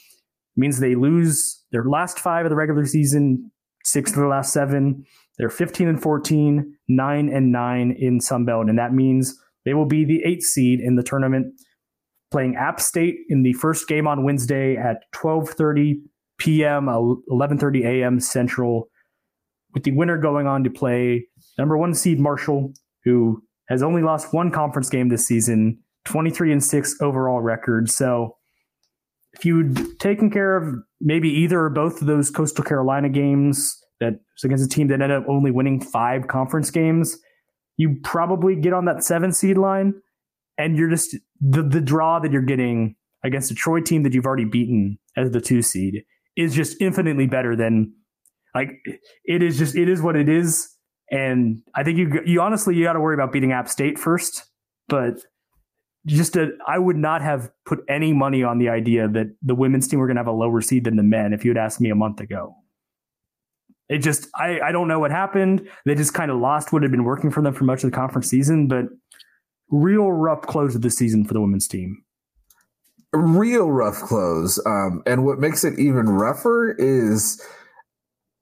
means 0.57 0.79
they 0.79 0.95
lose 0.95 1.63
their 1.71 1.83
last 1.83 2.19
five 2.19 2.45
of 2.45 2.49
the 2.49 2.55
regular 2.55 2.85
season, 2.85 3.51
six 3.83 4.11
of 4.11 4.17
the 4.17 4.27
last 4.27 4.53
seven. 4.53 5.05
They're 5.37 5.49
15 5.49 5.87
and 5.87 6.01
14, 6.01 6.75
9 6.87 7.29
and 7.29 7.51
9 7.51 7.95
in 7.97 8.19
Sunbelt. 8.19 8.69
And 8.69 8.77
that 8.77 8.93
means 8.93 9.39
they 9.65 9.73
will 9.73 9.85
be 9.85 10.03
the 10.03 10.21
eighth 10.25 10.43
seed 10.43 10.79
in 10.79 10.95
the 10.95 11.03
tournament, 11.03 11.53
playing 12.31 12.55
App 12.55 12.81
State 12.81 13.15
in 13.29 13.43
the 13.43 13.53
first 13.53 13.87
game 13.87 14.07
on 14.07 14.23
Wednesday 14.23 14.75
at 14.75 15.03
12:30 15.15 16.01
p.m., 16.39 16.85
11:30 16.85 17.85
a.m. 17.85 18.19
Central, 18.19 18.89
with 19.73 19.83
the 19.83 19.91
winner 19.91 20.17
going 20.17 20.47
on 20.47 20.63
to 20.63 20.69
play 20.69 21.27
number 21.57 21.77
one 21.77 21.93
seed 21.93 22.19
Marshall 22.19 22.73
who 23.09 23.43
has 23.69 23.83
only 23.83 24.01
lost 24.01 24.33
one 24.33 24.51
conference 24.51 24.89
game 24.89 25.09
this 25.09 25.27
season, 25.27 25.79
23 26.05 26.51
and 26.51 26.63
6 26.63 26.95
overall 27.01 27.41
record. 27.41 27.89
So 27.89 28.35
if 29.33 29.45
you'd 29.45 29.99
taken 29.99 30.31
care 30.31 30.57
of 30.57 30.75
maybe 31.01 31.29
either 31.29 31.59
or 31.59 31.69
both 31.69 32.01
of 32.01 32.07
those 32.07 32.29
Coastal 32.29 32.63
Carolina 32.63 33.09
games 33.09 33.77
that 33.99 34.13
was 34.13 34.43
against 34.43 34.65
a 34.65 34.69
team 34.69 34.87
that 34.87 34.95
ended 34.95 35.11
up 35.11 35.25
only 35.27 35.51
winning 35.51 35.81
five 35.81 36.27
conference 36.27 36.71
games, 36.71 37.17
you 37.77 37.97
probably 38.03 38.55
get 38.55 38.73
on 38.73 38.85
that 38.85 39.03
seven 39.03 39.31
seed 39.31 39.57
line 39.57 39.93
and 40.57 40.77
you're 40.77 40.89
just 40.89 41.15
the, 41.39 41.61
the 41.61 41.81
draw 41.81 42.19
that 42.19 42.31
you're 42.31 42.41
getting 42.41 42.95
against 43.23 43.51
a 43.51 43.55
Troy 43.55 43.81
team 43.81 44.03
that 44.03 44.13
you've 44.13 44.25
already 44.25 44.45
beaten 44.45 44.97
as 45.15 45.31
the 45.31 45.41
two 45.41 45.61
seed 45.61 46.03
is 46.35 46.55
just 46.55 46.79
infinitely 46.81 47.27
better 47.27 47.55
than 47.55 47.93
like 48.55 48.71
it 49.25 49.43
is 49.43 49.57
just 49.57 49.75
it 49.75 49.87
is 49.87 50.01
what 50.01 50.15
it 50.15 50.27
is 50.27 50.69
and 51.11 51.61
I 51.75 51.83
think 51.83 51.97
you 51.97 52.21
you 52.25 52.41
honestly 52.41 52.75
you 52.75 52.83
got 52.83 52.93
to 52.93 52.99
worry 52.99 53.15
about 53.15 53.31
beating 53.31 53.51
App 53.51 53.69
State 53.69 53.97
first, 53.97 54.45
but 54.87 55.19
just 56.05 56.35
a, 56.35 56.51
I 56.67 56.79
would 56.79 56.95
not 56.95 57.21
have 57.21 57.51
put 57.65 57.79
any 57.87 58.13
money 58.13 58.43
on 58.43 58.57
the 58.57 58.69
idea 58.69 59.07
that 59.07 59.27
the 59.41 59.55
women's 59.55 59.87
team 59.87 59.99
were 59.99 60.07
going 60.07 60.15
to 60.15 60.19
have 60.19 60.27
a 60.27 60.31
lower 60.31 60.61
seed 60.61 60.85
than 60.85 60.95
the 60.95 61.03
men 61.03 61.33
if 61.33 61.43
you 61.43 61.51
had 61.51 61.57
asked 61.57 61.81
me 61.81 61.89
a 61.89 61.95
month 61.95 62.19
ago. 62.19 62.55
It 63.89 63.99
just 63.99 64.27
I 64.35 64.59
I 64.59 64.71
don't 64.71 64.87
know 64.87 64.99
what 64.99 65.11
happened. 65.11 65.67
They 65.85 65.95
just 65.95 66.13
kind 66.13 66.29
of 66.29 66.37
lost 66.37 66.71
what 66.71 66.83
had 66.83 66.91
been 66.91 67.03
working 67.03 67.31
for 67.31 67.41
them 67.41 67.53
for 67.53 67.63
much 67.63 67.83
of 67.83 67.91
the 67.91 67.95
conference 67.95 68.29
season, 68.29 68.67
but 68.67 68.85
real 69.71 70.11
rough 70.11 70.41
close 70.41 70.75
of 70.75 70.81
the 70.81 70.91
season 70.91 71.25
for 71.25 71.33
the 71.33 71.41
women's 71.41 71.67
team. 71.67 72.03
Real 73.11 73.71
rough 73.71 74.01
close. 74.01 74.63
Um, 74.67 75.01
and 75.07 75.25
what 75.25 75.39
makes 75.39 75.63
it 75.63 75.79
even 75.79 76.07
rougher 76.07 76.75
is 76.77 77.41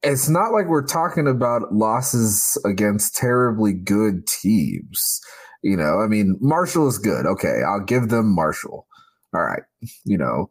it's 0.04 0.30
not 0.30 0.52
like 0.52 0.68
we're 0.68 0.86
talking 0.86 1.28
about 1.28 1.74
losses 1.74 2.58
against 2.66 3.16
terribly 3.16 3.74
good 3.74 4.28
teams. 4.28 5.20
You 5.64 5.76
know, 5.76 6.00
I 6.00 6.08
mean, 6.08 6.38
Marshall 6.40 6.88
is 6.88 6.98
good. 6.98 7.26
Okay, 7.26 7.62
I'll 7.68 7.84
give 7.84 8.10
them 8.10 8.34
Marshall. 8.34 8.88
All 9.34 9.42
right, 9.42 9.64
you 10.06 10.18
know, 10.18 10.50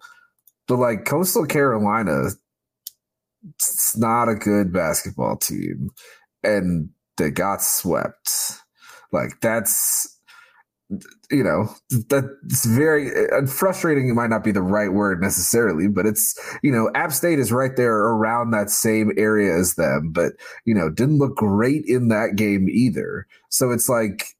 but 0.69 0.77
like 0.77 1.05
Coastal 1.05 1.47
Carolina, 1.47 2.31
it's 3.55 3.97
not 3.97 4.29
a 4.29 4.35
good 4.35 4.73
basketball 4.73 5.37
team, 5.37 5.91
and 6.43 6.91
they 7.17 7.31
got 7.31 7.63
swept. 7.63 8.31
Like 9.13 9.41
that's 9.41 10.16
you 11.31 11.43
know 11.43 11.69
that's 12.09 12.65
very 12.65 13.11
frustrating 13.49 14.09
it 14.09 14.15
might 14.15 14.31
not 14.31 14.45
be 14.45 14.53
the 14.53 14.63
right 14.63 14.93
word 14.93 15.21
necessarily 15.21 15.89
but 15.89 16.07
it's 16.07 16.39
you 16.63 16.71
know 16.71 16.89
app 16.95 17.11
state 17.11 17.41
is 17.41 17.51
right 17.51 17.75
there 17.77 17.97
around 17.97 18.53
that 18.53 18.71
same 18.71 19.11
area 19.17 19.53
as 19.53 19.75
them 19.75 20.13
but 20.13 20.35
you 20.65 20.73
know 20.73 20.89
didn't 20.89 21.19
look 21.19 21.35
great 21.35 21.85
in 21.87 22.07
that 22.07 22.37
game 22.37 22.69
either 22.69 23.27
so 23.49 23.73
it's 23.73 23.89
like 23.89 24.37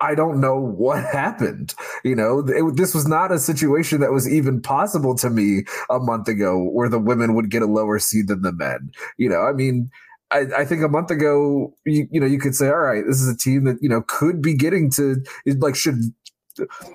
I 0.00 0.14
don't 0.14 0.40
know 0.40 0.56
what 0.58 1.04
happened. 1.12 1.74
You 2.04 2.16
know, 2.16 2.38
it, 2.46 2.76
this 2.76 2.94
was 2.94 3.06
not 3.06 3.32
a 3.32 3.38
situation 3.38 4.00
that 4.00 4.12
was 4.12 4.28
even 4.28 4.60
possible 4.62 5.14
to 5.16 5.30
me 5.30 5.64
a 5.90 5.98
month 5.98 6.28
ago 6.28 6.58
where 6.72 6.88
the 6.88 6.98
women 6.98 7.34
would 7.34 7.50
get 7.50 7.62
a 7.62 7.66
lower 7.66 7.98
seed 7.98 8.28
than 8.28 8.42
the 8.42 8.52
men. 8.52 8.90
You 9.18 9.28
know, 9.28 9.42
I 9.42 9.52
mean, 9.52 9.90
I, 10.32 10.46
I, 10.58 10.64
think 10.64 10.82
a 10.82 10.88
month 10.88 11.10
ago, 11.10 11.74
you, 11.84 12.06
you 12.10 12.20
know, 12.20 12.26
you 12.26 12.38
could 12.38 12.54
say, 12.54 12.68
all 12.68 12.78
right, 12.78 13.04
this 13.06 13.20
is 13.20 13.28
a 13.28 13.36
team 13.36 13.64
that, 13.64 13.78
you 13.80 13.88
know, 13.88 14.02
could 14.06 14.40
be 14.40 14.54
getting 14.54 14.90
to, 14.92 15.22
like, 15.58 15.74
should. 15.74 15.96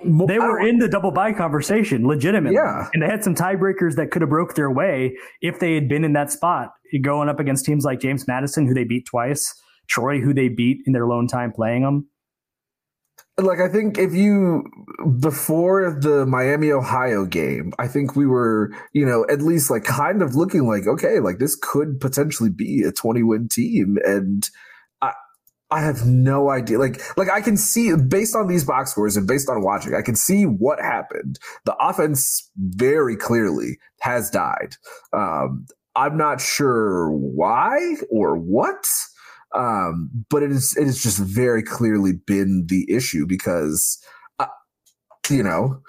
They 0.03 0.39
were 0.39 0.59
in 0.59 0.79
the 0.79 0.87
double 0.87 1.11
bye 1.11 1.33
conversation, 1.33 2.07
legitimately. 2.07 2.55
Yeah. 2.55 2.87
And 2.93 3.01
they 3.01 3.07
had 3.07 3.23
some 3.23 3.35
tiebreakers 3.35 3.95
that 3.95 4.11
could 4.11 4.21
have 4.21 4.29
broke 4.29 4.55
their 4.55 4.69
way 4.69 5.17
if 5.41 5.59
they 5.59 5.75
had 5.75 5.89
been 5.89 6.03
in 6.03 6.13
that 6.13 6.31
spot, 6.31 6.71
going 7.01 7.29
up 7.29 7.39
against 7.39 7.65
teams 7.65 7.83
like 7.83 7.99
James 7.99 8.27
Madison, 8.27 8.67
who 8.67 8.73
they 8.73 8.83
beat 8.83 9.05
twice, 9.05 9.53
Troy, 9.87 10.19
who 10.19 10.33
they 10.33 10.49
beat 10.49 10.81
in 10.85 10.93
their 10.93 11.07
lone 11.07 11.27
time 11.27 11.51
playing 11.51 11.81
them 11.81 12.07
like 13.37 13.59
I 13.59 13.67
think 13.67 13.97
if 13.97 14.13
you 14.13 14.63
before 15.19 15.97
the 15.99 16.25
Miami 16.25 16.71
Ohio 16.71 17.25
game, 17.25 17.73
I 17.77 17.87
think 17.87 18.15
we 18.15 18.25
were, 18.25 18.71
you 18.93 19.05
know, 19.05 19.25
at 19.29 19.41
least 19.41 19.69
like 19.69 19.83
kind 19.83 20.21
of 20.21 20.35
looking 20.35 20.67
like 20.67 20.87
okay, 20.87 21.19
like 21.19 21.39
this 21.39 21.57
could 21.61 21.99
potentially 21.99 22.49
be 22.49 22.83
a 22.83 22.91
20 22.91 23.23
win 23.23 23.49
team 23.49 23.97
and 24.05 24.49
I 25.01 25.11
I 25.69 25.81
have 25.81 26.05
no 26.05 26.49
idea. 26.49 26.79
Like 26.79 27.01
like 27.17 27.29
I 27.29 27.41
can 27.41 27.57
see 27.57 27.93
based 27.95 28.35
on 28.35 28.47
these 28.47 28.63
box 28.63 28.91
scores 28.91 29.17
and 29.17 29.27
based 29.27 29.49
on 29.49 29.63
watching, 29.63 29.95
I 29.95 30.01
can 30.01 30.15
see 30.15 30.45
what 30.45 30.79
happened. 30.79 31.37
The 31.65 31.75
offense 31.75 32.49
very 32.57 33.17
clearly 33.17 33.79
has 33.99 34.29
died. 34.29 34.75
Um 35.11 35.65
I'm 35.97 36.17
not 36.17 36.39
sure 36.39 37.09
why 37.11 37.95
or 38.09 38.37
what 38.37 38.85
um, 39.55 40.09
but 40.29 40.43
it 40.43 40.51
is 40.51 40.75
it 40.77 40.85
has 40.85 41.01
just 41.01 41.17
very 41.17 41.63
clearly 41.63 42.13
been 42.13 42.65
the 42.67 42.85
issue 42.93 43.25
because, 43.25 44.03
uh, 44.39 44.47
you 45.29 45.43
know, 45.43 45.81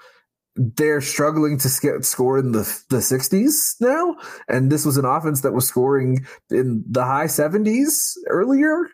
they're 0.55 1.01
struggling 1.01 1.57
to 1.59 1.69
sc- 1.69 2.01
score 2.03 2.39
in 2.39 2.53
the 2.53 2.63
the 2.89 2.97
60s 2.97 3.75
now, 3.81 4.15
and 4.47 4.71
this 4.71 4.85
was 4.85 4.97
an 4.97 5.05
offense 5.05 5.41
that 5.41 5.53
was 5.53 5.67
scoring 5.67 6.25
in 6.49 6.83
the 6.89 7.03
high 7.03 7.25
70s 7.25 8.13
earlier. 8.27 8.87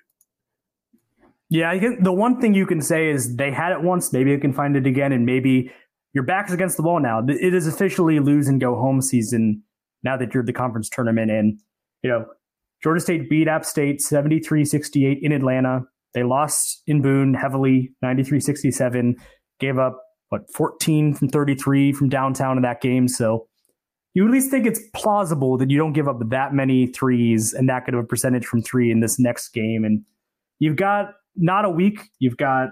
Yeah, 1.50 1.70
I 1.70 1.80
think 1.80 2.04
the 2.04 2.12
one 2.12 2.42
thing 2.42 2.56
you 2.56 2.66
can 2.66 2.82
say 2.82 3.10
is 3.10 3.36
they 3.36 3.52
had 3.52 3.74
it 3.74 3.84
once, 3.84 4.12
maybe 4.12 4.34
they 4.34 4.42
can 4.42 4.54
find 4.54 4.76
it 4.76 4.88
again, 4.88 5.12
and 5.12 5.24
maybe 5.24 5.72
your 6.14 6.24
back's 6.24 6.52
against 6.52 6.78
the 6.78 6.84
wall 6.84 7.00
now. 7.00 7.24
It 7.28 7.54
is 7.54 7.68
officially 7.68 8.20
lose 8.20 8.48
and 8.48 8.60
go 8.60 8.76
home 8.76 9.02
season 9.02 9.62
now 10.04 10.18
that 10.18 10.34
you're 10.34 10.44
the 10.44 10.54
conference 10.54 10.90
tournament, 10.90 11.30
and 11.30 11.60
you 12.02 12.10
know 12.10 12.26
Georgia 12.84 13.00
State 13.00 13.30
beat 13.30 13.48
App 13.48 13.64
State 13.64 14.02
73 14.02 14.66
68 14.66 15.20
in 15.22 15.32
Atlanta. 15.32 15.84
They 16.14 16.24
lost 16.24 16.84
in 16.86 17.02
Boone 17.02 17.34
heavily, 17.34 17.92
93 18.02 18.40
67, 18.40 19.16
gave 19.60 19.80
up, 19.80 20.00
what, 20.30 20.42
14 20.54 21.14
from 21.14 21.30
33 21.30 21.94
from 21.94 22.10
downtown 22.10 22.58
in 22.58 22.64
that 22.64 22.82
game. 22.82 23.08
So 23.08 23.48
you 24.14 24.26
at 24.26 24.32
least 24.32 24.52
think 24.52 24.68
it's 24.68 24.82
plausible 24.94 25.58
that 25.58 25.72
you 25.72 25.78
don't 25.78 25.94
give 25.94 26.08
up 26.08 26.20
that 26.30 26.54
many 26.54 26.88
threes 26.88 27.54
and 27.54 27.68
that 27.70 27.86
good 27.86 27.96
of 27.96 28.02
a 28.02 28.08
percentage 28.08 28.46
from 28.46 28.62
three 28.62 28.92
in 28.92 29.00
this 29.00 29.18
next 29.18 29.50
game. 29.50 29.84
And 29.84 30.04
you've 30.60 30.76
got 30.76 31.14
not 31.36 31.66
a 31.66 31.70
week, 31.70 32.10
you've 32.20 32.38
got, 32.38 32.70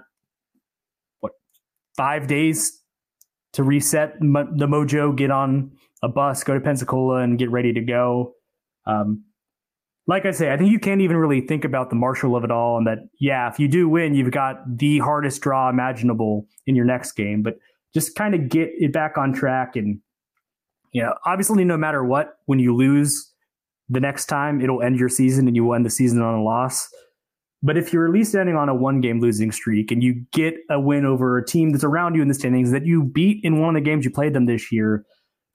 what, 1.20 1.32
five 1.96 2.28
days 2.28 2.80
to 3.54 3.64
reset 3.64 4.20
the 4.20 4.26
mojo, 4.66 5.16
get 5.16 5.30
on 5.30 5.72
a 6.02 6.08
bus, 6.08 6.44
go 6.44 6.54
to 6.54 6.60
Pensacola, 6.60 7.22
and 7.22 7.38
get 7.38 7.50
ready 7.50 7.72
to 7.72 7.80
go. 7.80 8.34
Um, 8.86 9.24
like 10.06 10.26
I 10.26 10.32
say, 10.32 10.52
I 10.52 10.56
think 10.56 10.70
you 10.70 10.80
can't 10.80 11.00
even 11.00 11.16
really 11.16 11.40
think 11.40 11.64
about 11.64 11.90
the 11.90 11.96
Marshall 11.96 12.36
of 12.36 12.44
it 12.44 12.50
all. 12.50 12.76
And 12.76 12.86
that, 12.86 12.98
yeah, 13.20 13.48
if 13.48 13.58
you 13.58 13.68
do 13.68 13.88
win, 13.88 14.14
you've 14.14 14.32
got 14.32 14.56
the 14.66 14.98
hardest 14.98 15.40
draw 15.42 15.70
imaginable 15.70 16.46
in 16.66 16.74
your 16.74 16.84
next 16.84 17.12
game. 17.12 17.42
But 17.42 17.58
just 17.94 18.16
kind 18.16 18.34
of 18.34 18.48
get 18.48 18.70
it 18.78 18.92
back 18.92 19.16
on 19.16 19.32
track. 19.32 19.76
And, 19.76 20.00
you 20.92 21.02
know, 21.02 21.14
obviously, 21.24 21.64
no 21.64 21.76
matter 21.76 22.04
what, 22.04 22.38
when 22.46 22.58
you 22.58 22.74
lose 22.74 23.32
the 23.88 24.00
next 24.00 24.26
time, 24.26 24.60
it'll 24.60 24.82
end 24.82 24.98
your 24.98 25.08
season 25.08 25.46
and 25.46 25.54
you 25.54 25.72
end 25.72 25.86
the 25.86 25.90
season 25.90 26.20
on 26.20 26.34
a 26.34 26.42
loss. 26.42 26.88
But 27.62 27.76
if 27.76 27.92
you're 27.92 28.06
at 28.06 28.12
least 28.12 28.34
ending 28.34 28.56
on 28.56 28.68
a 28.68 28.74
one 28.74 29.00
game 29.00 29.20
losing 29.20 29.52
streak 29.52 29.92
and 29.92 30.02
you 30.02 30.24
get 30.32 30.54
a 30.68 30.80
win 30.80 31.06
over 31.06 31.38
a 31.38 31.46
team 31.46 31.70
that's 31.70 31.84
around 31.84 32.16
you 32.16 32.22
in 32.22 32.26
the 32.26 32.34
standings 32.34 32.72
that 32.72 32.84
you 32.84 33.04
beat 33.04 33.44
in 33.44 33.60
one 33.60 33.76
of 33.76 33.82
the 33.84 33.88
games 33.88 34.04
you 34.04 34.10
played 34.10 34.34
them 34.34 34.46
this 34.46 34.72
year, 34.72 35.04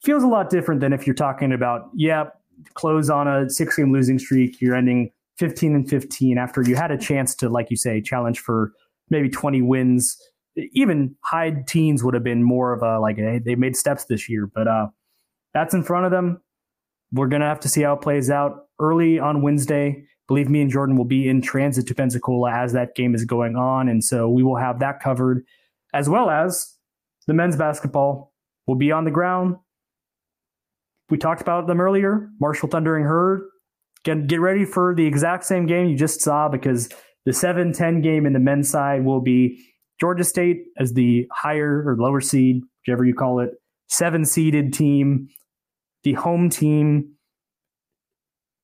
feels 0.03 0.23
a 0.23 0.27
lot 0.27 0.49
different 0.49 0.79
than 0.79 0.93
if 0.93 1.05
you're 1.05 1.13
talking 1.13 1.51
about, 1.51 1.89
yeah, 1.93 2.25
close 2.73 3.09
on 3.09 3.27
a 3.27 3.49
six 3.49 3.75
game 3.75 3.91
losing 3.91 4.19
streak. 4.19 4.61
You're 4.61 4.75
ending 4.75 5.11
15 5.37 5.75
and 5.75 5.89
15 5.89 6.37
after 6.37 6.61
you 6.61 6.75
had 6.75 6.91
a 6.91 6.97
chance 6.97 7.35
to, 7.35 7.49
like 7.49 7.69
you 7.69 7.77
say, 7.77 8.01
challenge 8.01 8.39
for 8.39 8.73
maybe 9.09 9.29
20 9.29 9.61
wins. 9.61 10.17
Even 10.73 11.15
high 11.23 11.63
teens 11.67 12.03
would 12.03 12.13
have 12.13 12.23
been 12.23 12.43
more 12.43 12.73
of 12.73 12.81
a 12.81 12.99
like 12.99 13.17
hey, 13.17 13.39
they 13.39 13.55
made 13.55 13.75
steps 13.75 14.05
this 14.05 14.27
year, 14.27 14.47
but 14.47 14.67
uh, 14.67 14.87
that's 15.53 15.73
in 15.73 15.83
front 15.83 16.05
of 16.05 16.11
them. 16.11 16.41
We're 17.11 17.27
gonna 17.27 17.45
have 17.45 17.59
to 17.61 17.69
see 17.69 17.83
how 17.83 17.93
it 17.93 18.01
plays 18.01 18.29
out 18.29 18.65
early 18.79 19.19
on 19.19 19.41
Wednesday. 19.41 20.03
Believe 20.27 20.49
me 20.49 20.61
and 20.61 20.69
Jordan 20.69 20.97
will 20.97 21.05
be 21.05 21.29
in 21.29 21.41
transit 21.41 21.87
to 21.87 21.95
Pensacola 21.95 22.51
as 22.51 22.73
that 22.73 22.95
game 22.95 23.15
is 23.15 23.23
going 23.23 23.55
on, 23.55 23.87
and 23.87 24.03
so 24.03 24.27
we 24.29 24.43
will 24.43 24.57
have 24.57 24.79
that 24.79 24.99
covered, 24.99 25.45
as 25.93 26.09
well 26.09 26.29
as 26.29 26.75
the 27.27 27.33
men's 27.33 27.55
basketball 27.55 28.33
will 28.65 28.75
be 28.75 28.91
on 28.91 29.05
the 29.05 29.11
ground 29.11 29.57
we 31.09 31.17
talked 31.17 31.41
about 31.41 31.67
them 31.67 31.81
earlier. 31.81 32.29
Marshall 32.39 32.69
Thundering 32.69 33.05
Herd. 33.05 33.41
Get, 34.03 34.27
get 34.27 34.39
ready 34.39 34.63
for 34.65 34.95
the 34.95 35.05
exact 35.05 35.45
same 35.45 35.65
game 35.65 35.87
you 35.87 35.97
just 35.97 36.21
saw 36.21 36.47
because 36.47 36.89
the 37.25 37.33
7 37.33 37.73
10 37.73 38.01
game 38.01 38.25
in 38.25 38.33
the 38.33 38.39
men's 38.39 38.69
side 38.69 39.03
will 39.03 39.21
be 39.21 39.65
Georgia 39.99 40.23
State 40.23 40.65
as 40.77 40.93
the 40.93 41.27
higher 41.31 41.83
or 41.85 41.97
lower 41.97 42.21
seed, 42.21 42.61
whichever 42.85 43.03
you 43.03 43.13
call 43.13 43.39
it, 43.39 43.51
seven 43.89 44.23
seeded 44.25 44.73
team, 44.73 45.27
the 46.03 46.13
home 46.13 46.49
team 46.49 47.13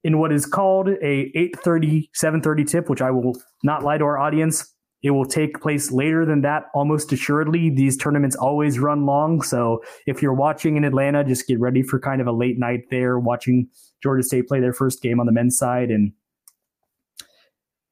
in 0.03 0.19
what 0.19 0.31
is 0.31 0.45
called 0.45 0.89
a 0.89 1.31
8:30 1.35 2.09
7:30 2.13 2.67
tip, 2.67 2.89
which 2.89 3.01
I 3.01 3.11
will 3.11 3.35
not 3.63 3.83
lie 3.83 3.97
to 3.97 4.05
our 4.05 4.17
audience. 4.17 4.72
It 5.03 5.11
will 5.11 5.25
take 5.25 5.61
place 5.61 5.91
later 5.91 6.25
than 6.25 6.41
that, 6.41 6.67
almost 6.73 7.11
assuredly. 7.11 7.69
These 7.69 7.97
tournaments 7.97 8.35
always 8.35 8.79
run 8.79 9.05
long. 9.05 9.41
So 9.41 9.83
if 10.07 10.21
you're 10.21 10.33
watching 10.33 10.77
in 10.77 10.85
Atlanta, 10.85 11.23
just 11.23 11.45
get 11.45 11.59
ready 11.59 11.83
for 11.83 11.99
kind 11.99 12.21
of 12.21 12.27
a 12.27 12.31
late 12.31 12.57
night 12.57 12.89
there, 12.89 13.19
watching 13.19 13.67
Georgia 14.01 14.23
State 14.23 14.47
play 14.47 14.61
their 14.61 14.73
first 14.73 15.01
game 15.01 15.19
on 15.19 15.25
the 15.25 15.33
men's 15.33 15.57
side. 15.57 15.91
And 15.91 16.13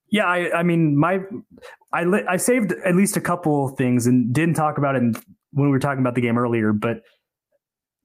yeah, 0.10 0.26
I, 0.26 0.60
I 0.60 0.64
mean, 0.64 0.98
my, 0.98 1.20
I, 1.94 2.06
I 2.30 2.38
saved 2.38 2.74
at 2.86 2.96
least 2.96 3.18
a 3.18 3.22
couple 3.22 3.70
things 3.70 4.08
and 4.08 4.34
didn't 4.34 4.56
talk 4.56 4.78
about 4.78 4.96
it 4.96 5.02
when 5.02 5.68
we 5.68 5.70
were 5.70 5.80
talking 5.80 6.00
about 6.00 6.16
the 6.16 6.22
game 6.22 6.38
earlier, 6.38 6.72
but 6.72 7.02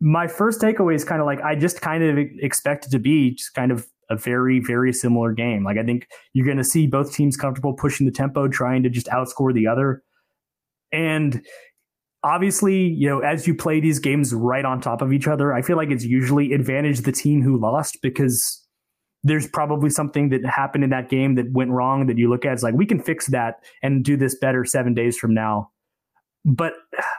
my 0.01 0.27
first 0.27 0.61
takeaway 0.61 0.95
is 0.95 1.05
kind 1.05 1.21
of 1.21 1.27
like 1.27 1.41
I 1.41 1.55
just 1.55 1.81
kind 1.81 2.05
of 2.05 2.19
expected 2.19 2.91
to 2.91 2.99
be 2.99 3.31
just 3.31 3.55
kind 3.55 3.73
of 3.73 3.87
a 4.11 4.17
very, 4.17 4.61
very 4.61 4.93
similar 4.93 5.33
game. 5.33 5.65
Like 5.65 5.79
I 5.79 5.85
think 5.85 6.09
you're 6.33 6.47
going 6.47 6.59
to 6.59 6.65
see 6.65 6.87
both 6.87 7.13
teams 7.13 7.37
comfortable 7.37 7.75
pushing 7.75 8.07
the 8.07 8.13
tempo, 8.13 8.49
trying 8.49 8.83
to 8.83 8.91
just 8.91 9.07
outscore 9.07 9.53
the 9.53 9.67
other. 9.67 10.03
And 10.93 11.45
obviously, 12.23 12.89
you 12.89 13.09
know, 13.09 13.21
as 13.21 13.47
you 13.47 13.55
play 13.55 13.81
these 13.81 13.99
games 13.99 14.33
right 14.35 14.65
on 14.65 14.81
top 14.81 15.03
of 15.03 15.13
each 15.13 15.27
other, 15.29 15.53
I 15.53 15.63
feel 15.63 15.77
like 15.77 15.91
it's 15.91 16.05
usually 16.05 16.53
advantage 16.53 17.01
the 17.01 17.13
team 17.13 17.43
who 17.43 17.59
lost 17.59 17.99
because 18.03 18.63
there's 19.25 19.49
probably 19.49 19.91
something 19.91 20.29
that 20.29 20.45
happened 20.45 20.85
in 20.85 20.91
that 20.91 21.09
game 21.09 21.35
that 21.35 21.51
went 21.53 21.71
wrong 21.71 22.07
that 22.07 22.17
you 22.17 22.31
look 22.31 22.45
at 22.45 22.53
it's 22.53 22.63
like 22.63 22.75
we 22.75 22.87
can 22.87 23.01
fix 23.01 23.27
that 23.27 23.57
and 23.83 24.05
do 24.05 24.17
this 24.17 24.37
better 24.39 24.65
seven 24.65 24.95
days 24.95 25.19
from 25.19 25.35
now 25.35 25.69
but 26.47 26.75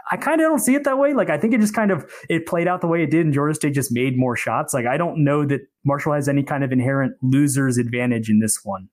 I 0.10 0.16
kind 0.16 0.40
of 0.40 0.48
don't 0.48 0.60
see 0.60 0.74
it 0.74 0.86
that 0.86 0.98
way. 0.98 1.14
Like 1.14 1.30
I 1.30 1.38
think 1.38 1.54
it 1.54 1.60
just 1.60 1.76
kind 1.76 1.92
of 1.92 2.10
it 2.30 2.48
played 2.48 2.68
out 2.68 2.80
the 2.80 2.88
way 2.88 3.04
it 3.04 3.12
did, 3.12 3.26
and 3.26 3.34
Georgia 3.34 3.54
State 3.54 3.74
just 3.74 3.92
made 3.92 4.18
more 4.18 4.38
shots. 4.38 4.74
Like 4.74 4.86
I 4.86 4.96
don't 4.98 5.24
know 5.24 5.46
that 5.46 5.62
Marshall 5.86 6.14
has 6.14 6.30
any 6.30 6.44
kind 6.44 6.64
of 6.64 6.72
inherent 6.72 7.16
loser's 7.22 7.78
advantage 7.78 8.30
in 8.30 8.40
this 8.40 8.62
one. 8.64 8.88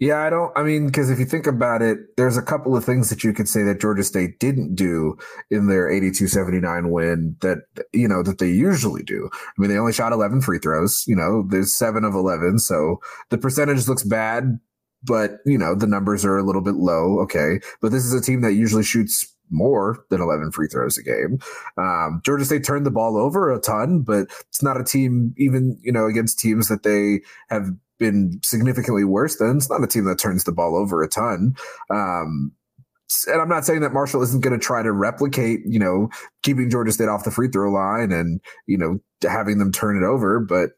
Yeah, 0.00 0.22
I 0.22 0.30
don't. 0.30 0.50
I 0.56 0.64
mean, 0.64 0.86
because 0.86 1.08
if 1.08 1.20
you 1.20 1.24
think 1.24 1.46
about 1.46 1.80
it, 1.80 1.98
there's 2.16 2.36
a 2.36 2.42
couple 2.42 2.76
of 2.76 2.84
things 2.84 3.10
that 3.10 3.22
you 3.22 3.32
could 3.32 3.48
say 3.48 3.62
that 3.62 3.80
Georgia 3.80 4.02
State 4.02 4.40
didn't 4.40 4.74
do 4.74 5.16
in 5.50 5.68
their 5.68 5.88
82-79 5.88 6.90
win 6.90 7.36
that 7.42 7.58
you 7.92 8.08
know 8.08 8.22
that 8.22 8.38
they 8.38 8.50
usually 8.50 9.02
do. 9.02 9.28
I 9.32 9.52
mean, 9.58 9.70
they 9.70 9.78
only 9.78 9.92
shot 9.92 10.12
11 10.12 10.40
free 10.40 10.58
throws. 10.58 11.04
You 11.06 11.14
know, 11.14 11.44
there's 11.48 11.76
seven 11.76 12.02
of 12.02 12.14
11, 12.14 12.58
so 12.58 12.96
the 13.30 13.38
percentage 13.38 13.86
looks 13.86 14.02
bad, 14.02 14.58
but 15.02 15.36
you 15.44 15.58
know 15.58 15.74
the 15.74 15.86
numbers 15.86 16.24
are 16.24 16.38
a 16.38 16.42
little 16.42 16.62
bit 16.62 16.74
low. 16.74 17.20
Okay, 17.20 17.60
but 17.80 17.92
this 17.92 18.04
is 18.04 18.14
a 18.14 18.22
team 18.22 18.40
that 18.40 18.54
usually 18.54 18.82
shoots 18.82 19.33
more 19.50 20.04
than 20.10 20.20
11 20.20 20.52
free 20.52 20.68
throws 20.68 20.98
a 20.98 21.02
game. 21.02 21.38
Um, 21.78 22.20
Georgia 22.24 22.44
State 22.44 22.64
turned 22.64 22.86
the 22.86 22.90
ball 22.90 23.16
over 23.16 23.52
a 23.52 23.60
ton, 23.60 24.00
but 24.00 24.28
it's 24.48 24.62
not 24.62 24.80
a 24.80 24.84
team, 24.84 25.34
even, 25.36 25.78
you 25.82 25.92
know, 25.92 26.06
against 26.06 26.38
teams 26.38 26.68
that 26.68 26.82
they 26.82 27.20
have 27.48 27.68
been 27.98 28.40
significantly 28.42 29.04
worse 29.04 29.36
than. 29.36 29.56
It's 29.56 29.70
not 29.70 29.82
a 29.82 29.86
team 29.86 30.04
that 30.04 30.18
turns 30.18 30.44
the 30.44 30.52
ball 30.52 30.76
over 30.76 31.02
a 31.02 31.08
ton. 31.08 31.54
Um, 31.90 32.52
and 33.28 33.40
I'm 33.40 33.48
not 33.48 33.64
saying 33.64 33.80
that 33.80 33.92
Marshall 33.92 34.22
isn't 34.22 34.42
going 34.42 34.58
to 34.58 34.64
try 34.64 34.82
to 34.82 34.92
replicate, 34.92 35.60
you 35.66 35.78
know, 35.78 36.08
keeping 36.42 36.70
Georgia 36.70 36.92
State 36.92 37.08
off 37.08 37.24
the 37.24 37.30
free 37.30 37.48
throw 37.48 37.70
line 37.70 38.12
and, 38.12 38.40
you 38.66 38.78
know, 38.78 38.98
having 39.28 39.58
them 39.58 39.72
turn 39.72 40.02
it 40.02 40.06
over, 40.06 40.40
but 40.40 40.70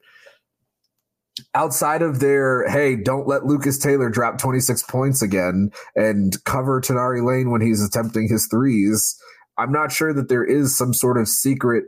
outside 1.54 2.02
of 2.02 2.20
their 2.20 2.68
hey 2.70 2.96
don't 2.96 3.28
let 3.28 3.44
lucas 3.44 3.78
taylor 3.78 4.08
drop 4.08 4.38
26 4.38 4.82
points 4.84 5.22
again 5.22 5.70
and 5.94 6.42
cover 6.44 6.80
Toneari 6.80 7.24
Lane 7.26 7.50
when 7.50 7.60
he's 7.60 7.84
attempting 7.84 8.28
his 8.28 8.46
threes 8.46 9.16
i'm 9.58 9.72
not 9.72 9.92
sure 9.92 10.14
that 10.14 10.28
there 10.28 10.44
is 10.44 10.76
some 10.76 10.94
sort 10.94 11.18
of 11.18 11.28
secret 11.28 11.84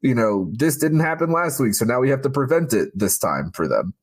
you 0.00 0.14
know 0.14 0.50
this 0.52 0.76
didn't 0.76 1.00
happen 1.00 1.30
last 1.30 1.60
week 1.60 1.74
so 1.74 1.84
now 1.84 2.00
we 2.00 2.08
have 2.08 2.22
to 2.22 2.30
prevent 2.30 2.72
it 2.72 2.88
this 2.94 3.18
time 3.18 3.50
for 3.52 3.68
them 3.68 3.94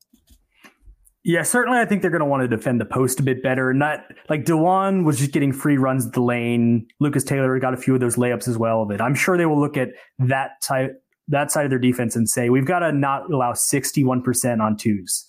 yeah, 1.26 1.42
certainly. 1.42 1.78
I 1.78 1.86
think 1.86 2.02
they're 2.02 2.10
going 2.10 2.20
to 2.20 2.26
want 2.26 2.42
to 2.42 2.48
defend 2.54 2.82
the 2.82 2.84
post 2.84 3.18
a 3.18 3.22
bit 3.22 3.42
better. 3.42 3.72
Not 3.72 4.04
like 4.28 4.44
Dajuan 4.44 5.04
was 5.04 5.18
just 5.18 5.32
getting 5.32 5.54
free 5.54 5.78
runs 5.78 6.06
at 6.06 6.12
the 6.12 6.20
lane. 6.20 6.86
Lucas 7.00 7.24
Taylor 7.24 7.58
got 7.58 7.72
a 7.72 7.78
few 7.78 7.94
of 7.94 8.00
those 8.00 8.16
layups 8.16 8.46
as 8.46 8.58
well. 8.58 8.84
But 8.84 9.00
I'm 9.00 9.14
sure 9.14 9.38
they 9.38 9.46
will 9.46 9.58
look 9.58 9.78
at 9.78 9.88
that 10.18 10.60
type 10.60 11.02
that 11.28 11.50
side 11.50 11.64
of 11.64 11.70
their 11.70 11.78
defense 11.78 12.16
and 12.16 12.28
say 12.28 12.50
we've 12.50 12.66
got 12.66 12.80
to 12.80 12.92
not 12.92 13.30
allow 13.30 13.52
61% 13.52 14.60
on 14.60 14.76
twos, 14.76 15.26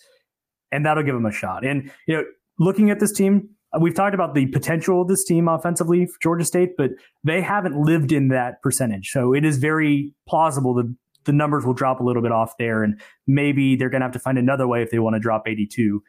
and 0.72 0.86
that'll 0.86 1.04
give 1.04 1.16
them 1.16 1.26
a 1.26 1.32
shot. 1.32 1.66
And 1.66 1.92
you 2.08 2.16
know, 2.16 2.24
looking 2.60 2.90
at 2.90 3.00
this 3.00 3.12
team, 3.12 3.50
uh, 3.74 3.80
we've 3.80 3.96
talked 3.96 4.16
about 4.16 4.36
the 4.36 4.48
potential 4.48 5.02
of 5.02 5.08
this 5.08 5.24
team 5.24 5.48
offensively, 5.48 6.06
for 6.06 6.18
Georgia 6.22 6.46
State, 6.46 6.78
but 6.78 6.92
they 7.24 7.42
haven't 7.42 7.80
lived 7.80 8.12
in 8.12 8.30
that 8.30 8.62
percentage. 8.62 9.10
So 9.10 9.34
it 9.34 9.46
is 9.46 9.58
very 9.58 10.14
plausible 10.28 10.74
that 10.76 10.94
the 11.26 11.34
numbers 11.34 11.66
will 11.66 11.74
drop 11.74 12.00
a 12.00 12.04
little 12.04 12.22
bit 12.22 12.32
off 12.32 12.54
there, 12.58 12.84
and 12.84 13.00
maybe 13.28 13.76
they're 13.76 13.90
going 13.90 14.02
to 14.02 14.06
have 14.06 14.14
to 14.14 14.20
find 14.20 14.38
another 14.38 14.68
way 14.68 14.82
if 14.82 14.92
they 14.92 15.00
want 15.00 15.16
to 15.16 15.20
drop 15.20 15.48
82. 15.48 16.04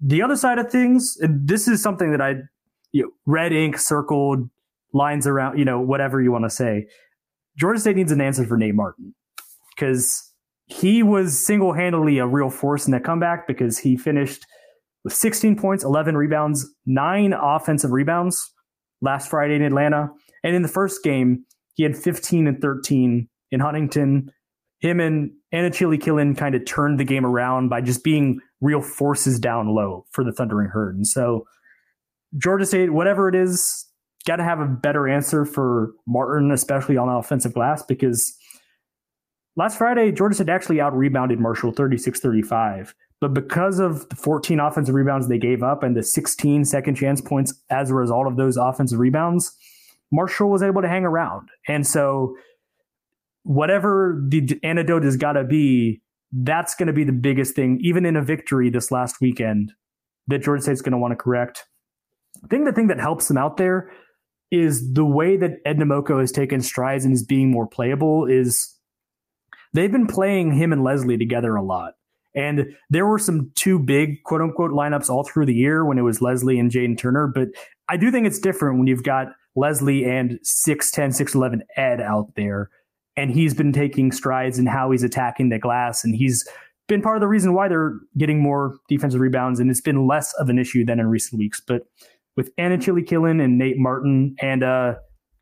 The 0.00 0.22
other 0.22 0.36
side 0.36 0.58
of 0.58 0.70
things, 0.70 1.18
this 1.20 1.66
is 1.66 1.82
something 1.82 2.12
that 2.12 2.20
I 2.20 2.36
you 2.92 3.02
know, 3.02 3.10
red 3.26 3.52
ink 3.52 3.78
circled 3.78 4.48
lines 4.92 5.26
around, 5.26 5.58
you 5.58 5.64
know, 5.64 5.80
whatever 5.80 6.20
you 6.20 6.32
want 6.32 6.44
to 6.44 6.50
say. 6.50 6.86
Georgia 7.58 7.80
State 7.80 7.96
needs 7.96 8.12
an 8.12 8.20
answer 8.20 8.44
for 8.46 8.56
Nate 8.56 8.74
Martin 8.74 9.14
because 9.74 10.32
he 10.66 11.02
was 11.02 11.38
single 11.38 11.72
handedly 11.72 12.18
a 12.18 12.26
real 12.26 12.50
force 12.50 12.86
in 12.86 12.92
that 12.92 13.04
comeback 13.04 13.46
because 13.46 13.78
he 13.78 13.96
finished 13.96 14.44
with 15.04 15.12
16 15.12 15.56
points, 15.56 15.84
11 15.84 16.16
rebounds, 16.16 16.66
nine 16.86 17.32
offensive 17.32 17.92
rebounds 17.92 18.52
last 19.00 19.30
Friday 19.30 19.54
in 19.54 19.62
Atlanta. 19.62 20.08
And 20.44 20.54
in 20.54 20.62
the 20.62 20.68
first 20.68 21.02
game, 21.02 21.44
he 21.74 21.82
had 21.82 21.96
15 21.96 22.46
and 22.46 22.60
13 22.60 23.28
in 23.50 23.60
Huntington 23.60 24.30
him 24.80 25.00
and 25.00 25.32
Anochili-Killen 25.52 26.36
kind 26.36 26.54
of 26.54 26.64
turned 26.64 27.00
the 27.00 27.04
game 27.04 27.26
around 27.26 27.68
by 27.68 27.80
just 27.80 28.04
being 28.04 28.40
real 28.60 28.80
forces 28.80 29.38
down 29.38 29.74
low 29.74 30.04
for 30.10 30.24
the 30.24 30.32
Thundering 30.32 30.68
Herd. 30.68 30.96
And 30.96 31.06
so 31.06 31.46
Georgia 32.36 32.66
State, 32.66 32.92
whatever 32.92 33.28
it 33.28 33.34
is, 33.34 33.86
got 34.28 34.36
to 34.36 34.44
have 34.44 34.60
a 34.60 34.66
better 34.66 35.08
answer 35.08 35.44
for 35.44 35.92
Martin, 36.06 36.52
especially 36.52 36.98
on 36.98 37.08
offensive 37.08 37.54
glass, 37.54 37.82
because 37.82 38.36
last 39.56 39.78
Friday, 39.78 40.12
Georgia 40.12 40.34
State 40.34 40.50
actually 40.50 40.80
out 40.80 40.96
rebounded 40.96 41.40
Marshall 41.40 41.72
36 41.72 42.20
35. 42.20 42.94
But 43.20 43.34
because 43.34 43.80
of 43.80 44.08
the 44.10 44.16
14 44.16 44.60
offensive 44.60 44.94
rebounds 44.94 45.26
they 45.26 45.38
gave 45.38 45.64
up 45.64 45.82
and 45.82 45.96
the 45.96 46.04
16 46.04 46.64
second 46.66 46.94
chance 46.94 47.20
points 47.20 47.52
as 47.68 47.90
a 47.90 47.94
result 47.94 48.28
of 48.28 48.36
those 48.36 48.56
offensive 48.56 49.00
rebounds, 49.00 49.56
Marshall 50.12 50.50
was 50.50 50.62
able 50.62 50.82
to 50.82 50.88
hang 50.88 51.04
around. 51.04 51.48
And 51.66 51.84
so 51.84 52.36
whatever 53.42 54.22
the 54.28 54.60
antidote 54.62 55.02
has 55.02 55.16
got 55.16 55.32
to 55.32 55.42
be, 55.42 56.00
that's 56.30 56.74
going 56.76 56.86
to 56.86 56.92
be 56.92 57.02
the 57.02 57.12
biggest 57.12 57.56
thing, 57.56 57.78
even 57.80 58.06
in 58.06 58.14
a 58.14 58.22
victory 58.22 58.70
this 58.70 58.92
last 58.92 59.20
weekend, 59.20 59.72
that 60.28 60.42
Georgia 60.42 60.62
State's 60.62 60.82
going 60.82 60.92
to 60.92 60.98
want 60.98 61.12
to 61.12 61.16
correct. 61.16 61.66
I 62.44 62.46
think 62.46 62.66
the 62.66 62.72
thing 62.72 62.88
that 62.88 63.00
helps 63.00 63.26
them 63.26 63.38
out 63.38 63.56
there 63.56 63.90
is 64.50 64.92
the 64.94 65.04
way 65.04 65.36
that 65.36 65.58
Ed 65.64 65.78
Nnamoko 65.78 66.20
has 66.20 66.32
taken 66.32 66.60
strides 66.60 67.04
and 67.04 67.14
is 67.14 67.24
being 67.24 67.50
more 67.50 67.66
playable 67.66 68.26
is 68.26 68.74
they've 69.72 69.92
been 69.92 70.06
playing 70.06 70.52
him 70.52 70.72
and 70.72 70.82
Leslie 70.82 71.18
together 71.18 71.54
a 71.56 71.62
lot. 71.62 71.94
And 72.34 72.74
there 72.90 73.06
were 73.06 73.18
some 73.18 73.50
two 73.54 73.78
big 73.78 74.22
quote 74.24 74.40
unquote 74.40 74.70
lineups 74.70 75.10
all 75.10 75.24
through 75.24 75.46
the 75.46 75.54
year 75.54 75.84
when 75.84 75.98
it 75.98 76.02
was 76.02 76.22
Leslie 76.22 76.58
and 76.58 76.70
Jaden 76.70 76.96
Turner. 76.96 77.26
But 77.26 77.48
I 77.88 77.96
do 77.96 78.10
think 78.10 78.26
it's 78.26 78.38
different 78.38 78.78
when 78.78 78.86
you've 78.86 79.02
got 79.02 79.28
Leslie 79.56 80.04
and 80.04 80.38
6'10, 80.44 81.20
6'11 81.20 81.60
Ed 81.76 82.00
out 82.00 82.34
there 82.36 82.70
and 83.18 83.32
he's 83.32 83.52
been 83.52 83.72
taking 83.72 84.12
strides 84.12 84.60
in 84.60 84.66
how 84.66 84.92
he's 84.92 85.02
attacking 85.02 85.48
the 85.48 85.58
glass, 85.58 86.04
and 86.04 86.14
he's 86.14 86.48
been 86.86 87.02
part 87.02 87.16
of 87.16 87.20
the 87.20 87.26
reason 87.26 87.52
why 87.52 87.66
they're 87.66 87.98
getting 88.16 88.40
more 88.40 88.76
defensive 88.88 89.20
rebounds, 89.20 89.58
and 89.58 89.68
it's 89.70 89.80
been 89.80 90.06
less 90.06 90.32
of 90.34 90.48
an 90.48 90.56
issue 90.56 90.84
than 90.84 91.00
in 91.00 91.08
recent 91.08 91.36
weeks. 91.36 91.60
But 91.60 91.82
with 92.38 92.54
Anochili-Killen 92.54 93.42
and 93.42 93.58
Nate 93.58 93.78
Martin 93.78 94.36
and 94.40 94.62
uh, 94.62 94.94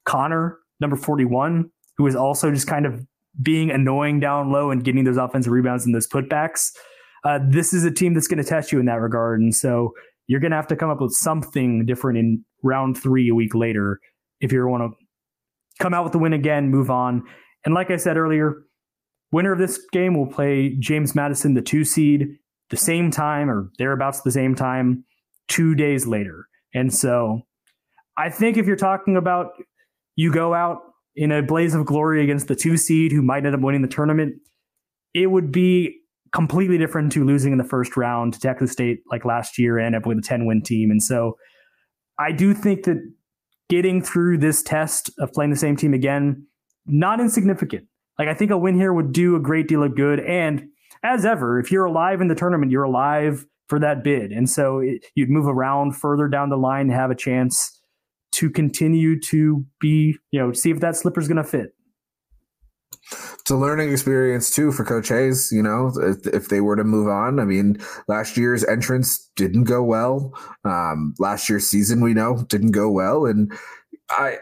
Connor, 0.07 0.57
number 0.81 0.97
41, 0.97 1.71
who 1.99 2.07
is 2.07 2.17
also 2.17 2.51
just 2.51 2.67
kind 2.67 2.87
of 2.87 3.07
being 3.43 3.71
annoying 3.71 4.19
down 4.19 4.51
low 4.51 4.71
and 4.71 4.83
getting 4.83 5.05
those 5.05 5.19
offensive 5.19 5.53
rebounds 5.53 5.85
and 5.85 5.95
those 5.95 6.09
putbacks, 6.09 6.73
uh, 7.23 7.39
this 7.51 7.75
is 7.75 7.85
a 7.85 7.91
team 7.91 8.15
that's 8.15 8.27
going 8.27 8.43
to 8.43 8.49
test 8.49 8.73
you 8.73 8.81
in 8.81 8.87
that 8.87 8.95
regard. 8.95 9.43
And 9.43 9.55
so 9.55 9.93
you're 10.27 10.41
going 10.41 10.53
to 10.53 10.57
have 10.57 10.69
to 10.69 10.77
come 10.77 10.89
up 10.89 11.03
with 11.03 11.13
something 11.13 11.85
different 11.85 12.19
in 12.19 12.43
round 12.63 12.97
three 12.97 13.29
a 13.29 13.35
week 13.35 13.55
later 13.55 14.01
if 14.41 14.51
you 14.51 14.67
want 14.67 14.83
to 14.91 14.97
come 15.79 15.93
out 15.93 16.03
with 16.03 16.15
the 16.15 16.19
win 16.19 16.33
again, 16.33 16.71
move 16.71 16.91
on. 16.91 17.23
And 17.67 17.75
like 17.75 17.91
I 17.91 17.97
said 17.97 18.17
earlier, 18.17 18.63
winner 19.33 19.53
of 19.53 19.59
this 19.59 19.79
game 19.93 20.17
will 20.17 20.29
play 20.29 20.77
James 20.79 21.15
Madison, 21.15 21.53
the 21.53 21.61
two 21.61 21.85
seed, 21.85 22.39
the 22.71 22.79
same 22.79 23.11
time 23.11 23.51
or 23.51 23.71
thereabouts 23.79 24.23
the 24.23 24.33
same 24.33 24.55
time, 24.55 25.05
two 25.47 25.75
days 25.75 26.07
later. 26.07 26.47
And 26.77 26.93
so 26.93 27.41
I 28.19 28.29
think 28.29 28.59
if 28.59 28.67
you're 28.67 28.77
talking 28.77 29.17
about 29.17 29.53
you 30.15 30.31
go 30.31 30.55
out 30.55 30.79
in 31.15 31.33
a 31.33 31.43
blaze 31.43 31.75
of 31.75 31.87
glory 31.87 32.23
against 32.23 32.49
the 32.49 32.55
two 32.55 32.77
seed 32.77 33.13
who 33.13 33.23
might 33.23 33.47
end 33.47 33.55
up 33.55 33.63
winning 33.63 33.81
the 33.81 33.89
tournament, 33.89 34.35
it 35.15 35.29
would 35.29 35.51
be 35.51 35.99
completely 36.33 36.77
different 36.77 37.11
to 37.13 37.25
losing 37.25 37.53
in 37.53 37.59
the 37.59 37.65
first 37.65 37.97
round 37.97 38.35
to 38.35 38.41
Texas 38.41 38.73
State 38.73 38.99
like 39.11 39.25
last 39.25 39.59
year 39.59 39.79
and 39.79 39.87
end 39.87 39.97
up 39.97 40.07
with 40.07 40.19
a 40.19 40.23
10 40.23 40.45
win 40.45 40.61
team. 40.63 40.91
And 40.91 41.03
so 41.03 41.39
I 42.19 42.33
do 42.33 42.53
think 42.53 42.85
that 42.85 42.99
getting 43.71 44.03
through 44.03 44.39
this 44.39 44.63
test 44.63 45.11
of 45.19 45.33
playing 45.33 45.51
the 45.51 45.57
same 45.57 45.77
team 45.77 45.95
again 45.95 46.47
not 46.87 47.21
insignificant. 47.21 47.87
Like 48.19 48.29
I 48.29 48.35
think 48.35 48.51
a 48.51 48.59
win 48.59 48.77
here 48.77 48.93
would 48.93 49.13
do 49.13 49.35
a 49.35 49.41
great 49.41 49.67
deal 49.67 49.83
of 49.83 49.97
good. 49.97 50.21
And 50.21 50.69
as 51.03 51.25
ever, 51.25 51.59
if 51.59 51.73
you're 51.73 51.87
alive 51.87 52.21
in 52.21 52.29
the 52.29 52.35
tournament, 52.35 52.71
you're 52.71 52.85
alive 52.85 53.47
for 53.69 53.79
that 53.81 54.05
bid. 54.05 54.33
And 54.33 54.49
so 54.49 54.79
it, 54.79 55.05
you'd 55.15 55.31
move 55.31 55.47
around 55.47 55.93
further 55.93 56.29
down 56.29 56.51
the 56.51 56.57
line, 56.57 56.89
to 56.89 56.95
have 56.95 57.11
a 57.11 57.15
chance 57.15 57.81
to 58.33 58.51
continue 58.51 59.19
to 59.21 59.65
be, 59.81 60.17
you 60.31 60.41
know, 60.41 60.53
see 60.53 60.71
if 60.71 60.81
that 60.81 60.97
slipper's 60.97 61.29
going 61.29 61.37
to 61.37 61.45
fit. 61.45 61.73
It's 63.41 63.51
a 63.51 63.57
learning 63.57 63.93
experience 63.93 64.51
too 64.51 64.73
for 64.73 64.85
Coach 64.85 65.09
Hayes. 65.09 65.53
You 65.53 65.63
know, 65.63 65.93
if, 65.97 66.27
if, 66.27 66.49
they 66.49 66.61
were 66.61 66.75
to 66.75 66.83
move 66.83 67.09
on, 67.09 67.39
I 67.39 67.45
mean, 67.45 67.79
last 68.09 68.37
year's 68.37 68.65
entrance 68.65 69.31
didn't 69.37 69.65
go 69.65 69.83
well. 69.83 70.35
Um, 70.65 71.15
last 71.21 71.49
year's 71.49 71.67
season, 71.67 72.01
we 72.01 72.15
know, 72.15 72.45
didn't 72.49 72.73
go 72.73 72.91
well, 72.91 73.25
and 73.25 73.53
I 74.11 74.39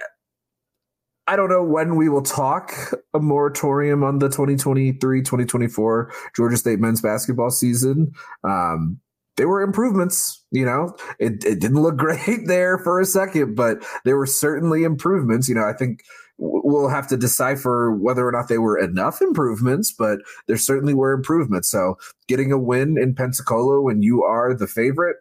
I 1.27 1.37
don't 1.37 1.49
know 1.49 1.63
when 1.63 1.97
we 1.97 2.09
will 2.09 2.23
talk 2.23 2.73
a 3.15 3.19
moratorium 3.19 4.05
on 4.05 4.19
the 4.19 4.29
2023-2024 4.29 6.11
Georgia 6.37 6.57
State 6.57 6.81
men's 6.81 7.01
basketball 7.01 7.51
season. 7.51 8.13
Um, 8.43 9.01
there 9.37 9.49
were 9.49 9.63
improvements, 9.63 10.45
you 10.51 10.65
know. 10.65 10.95
It, 11.19 11.45
it 11.45 11.61
didn't 11.61 11.83
look 11.83 11.97
great 11.99 12.47
there 12.47 12.79
for 12.79 13.01
a 13.01 13.05
second, 13.05 13.55
but 13.55 13.85
there 14.05 14.17
were 14.17 14.27
certainly 14.27 14.85
improvements. 14.85 15.49
You 15.49 15.57
know, 15.57 15.65
I 15.65 15.73
think 15.73 16.01
we'll 16.39 16.89
have 16.89 17.07
to 17.09 17.17
decipher 17.17 17.93
whether 17.93 18.27
or 18.27 18.33
not 18.33 18.49
they 18.49 18.59
were 18.59 18.79
enough 18.79 19.21
improvements, 19.21 19.93
but 19.97 20.19
there 20.49 20.57
certainly 20.57 20.95
were 20.95 21.13
improvements. 21.13 21.71
So 21.71 21.97
getting 22.29 22.53
a 22.53 22.59
win 22.59 22.97
in 22.99 23.15
Pensacola 23.15 23.81
when 23.81 24.03
you 24.03 24.23
are 24.23 24.55
the 24.55 24.67
favorite 24.67 25.17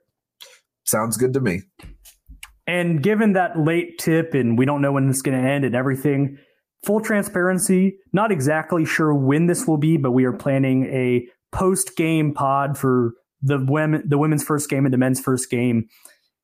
sounds 0.86 1.18
good 1.18 1.34
to 1.34 1.40
me. 1.40 1.62
And 2.66 3.04
given 3.04 3.34
that 3.34 3.60
late 3.60 3.98
tip 4.00 4.34
and 4.34 4.58
we 4.58 4.66
don't 4.66 4.82
know 4.82 4.94
when 4.94 5.10
it's 5.10 5.22
going 5.22 5.40
to 5.40 5.48
end 5.48 5.66
and 5.66 5.76
everything, 5.76 6.38
full 6.86 7.02
transparency, 7.02 7.98
not 8.14 8.32
exactly 8.32 8.86
sure 8.86 9.14
when 9.14 9.48
this 9.48 9.68
will 9.68 9.78
be, 9.78 9.98
but 9.98 10.12
we 10.12 10.24
are 10.26 10.34
planning 10.34 10.86
a 10.86 11.28
post 11.52 11.96
game 11.96 12.34
pod 12.34 12.78
for 12.78 13.14
the 13.44 13.64
women 13.68 14.04
the 14.08 14.18
women's 14.18 14.44
first 14.44 14.70
game 14.70 14.86
and 14.86 14.94
the 14.94 14.98
men's 14.98 15.20
first 15.20 15.50
game, 15.50 15.88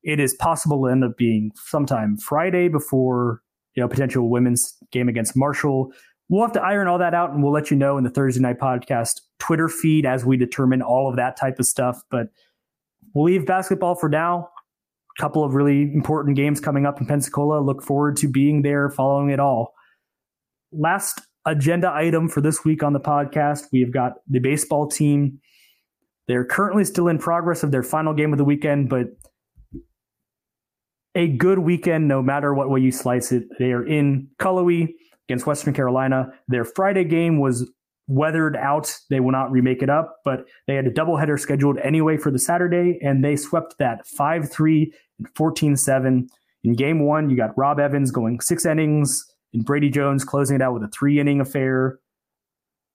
it 0.04 0.20
is 0.20 0.34
possible 0.36 0.84
to 0.84 0.92
end 0.92 1.04
up 1.04 1.18
being 1.18 1.52
sometime 1.56 2.18
Friday 2.18 2.68
before 2.68 3.42
you 3.76 3.82
know 3.82 3.88
potential 3.88 4.30
women's 4.30 4.78
game 4.92 5.10
against 5.10 5.36
Marshall. 5.36 5.92
We'll 6.28 6.44
have 6.44 6.54
to 6.54 6.62
iron 6.62 6.88
all 6.88 7.00
that 7.00 7.16
out, 7.16 7.32
and 7.32 7.42
we'll 7.42 7.54
let 7.54 7.72
you 7.72 7.78
know 7.78 7.98
in 7.98 8.04
the 8.04 8.10
Thursday 8.10 8.42
night 8.42 8.60
podcast 8.60 9.22
Twitter 9.40 9.68
feed 9.68 10.06
as 10.06 10.26
we 10.26 10.38
determine 10.38 10.82
all 10.82 11.10
of 11.10 11.16
that 11.16 11.38
type 11.38 11.58
of 11.58 11.66
stuff. 11.66 12.04
But 12.12 12.28
we'll 13.16 13.26
leave 13.26 13.46
basketball 13.48 13.96
for 13.96 14.10
now. 14.10 14.50
A 15.18 15.22
couple 15.22 15.44
of 15.44 15.56
really 15.56 15.82
important 15.82 16.36
games 16.36 16.60
coming 16.60 16.86
up 16.86 17.02
in 17.02 17.08
Pensacola. 17.08 17.62
Look 17.62 17.82
forward 17.82 18.16
to 18.18 18.28
being 18.28 18.62
there, 18.62 18.90
following 18.90 19.32
it 19.32 19.40
all. 19.40 19.74
Last 20.72 21.22
agenda 21.46 21.92
item 21.92 22.30
for 22.30 22.42
this 22.42 22.64
week 22.64 22.84
on 22.84 22.94
the 22.94 23.00
podcast, 23.00 23.66
we've 23.72 23.92
got 23.92 24.14
the 24.28 24.40
baseball 24.40 24.88
team. 24.88 25.40
They're 26.30 26.46
currently 26.46 26.86
still 26.86 27.08
in 27.08 27.18
progress 27.18 27.64
of 27.64 27.72
their 27.72 27.82
final 27.82 28.14
game 28.14 28.32
of 28.32 28.38
the 28.38 28.46
weekend, 28.46 28.88
but 28.88 29.08
a 31.16 31.28
good 31.28 31.58
weekend 31.58 32.08
no 32.08 32.22
matter 32.22 32.54
what 32.54 32.70
way 32.70 32.82
you 32.82 32.92
slice 32.92 33.32
it. 33.32 33.46
They 33.58 33.72
are 33.72 33.84
in 33.84 34.28
Cullowhee 34.40 34.94
against 35.28 35.48
Western 35.48 35.74
Carolina. 35.74 36.32
Their 36.48 36.66
Friday 36.66 37.04
game 37.04 37.40
was 37.40 37.68
weathered 38.08 38.56
out. 38.56 38.96
They 39.10 39.20
will 39.20 39.32
not 39.32 39.52
remake 39.52 39.82
it 39.82 39.90
up, 39.90 40.18
but 40.24 40.46
they 40.68 40.76
had 40.76 40.86
a 40.86 40.92
doubleheader 40.92 41.40
scheduled 41.40 41.80
anyway 41.80 42.16
for 42.16 42.30
the 42.30 42.38
Saturday, 42.38 43.00
and 43.02 43.26
they 43.26 43.36
swept 43.36 43.80
that 43.80 44.06
5 44.06 44.52
3 44.52 44.94
and 45.18 45.28
14 45.36 45.76
7. 45.76 46.30
In 46.64 46.76
game 46.76 47.04
one, 47.08 47.32
you 47.32 47.38
got 47.38 47.58
Rob 47.58 47.80
Evans 47.80 48.12
going 48.12 48.40
six 48.40 48.68
innings, 48.68 49.26
and 49.56 49.66
Brady 49.66 49.90
Jones 49.90 50.24
closing 50.24 50.58
it 50.58 50.62
out 50.62 50.76
with 50.76 50.84
a 50.84 50.90
three 50.90 51.20
inning 51.20 51.42
affair. 51.42 51.98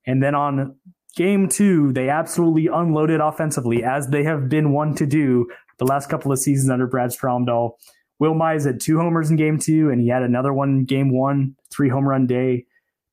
And 0.07 0.23
then 0.23 0.37
on 0.37 0.77
game 1.17 1.49
two, 1.49 1.93
they 1.93 2.09
absolutely 2.09 2.67
unloaded 2.67 3.21
offensively, 3.21 3.85
as 3.85 4.09
they 4.09 4.25
have 4.25 4.49
been 4.49 4.73
one 4.73 4.95
to 4.97 5.07
do 5.07 5.47
the 5.79 5.85
last 5.85 6.09
couple 6.09 6.33
of 6.33 6.39
seasons 6.39 6.71
under 6.71 6.87
Brad 6.87 7.11
Stromdahl. 7.11 7.73
Will 8.19 8.35
Mize 8.35 8.65
had 8.65 8.81
two 8.81 8.99
homers 8.99 9.31
in 9.31 9.37
game 9.37 9.59
two, 9.59 9.91
and 9.91 10.01
he 10.01 10.09
had 10.09 10.23
another 10.23 10.53
one 10.53 10.71
in 10.71 10.85
game 10.85 11.13
one, 11.13 11.57
three 11.73 11.89
home 11.89 12.09
run 12.09 12.27
day. 12.27 12.65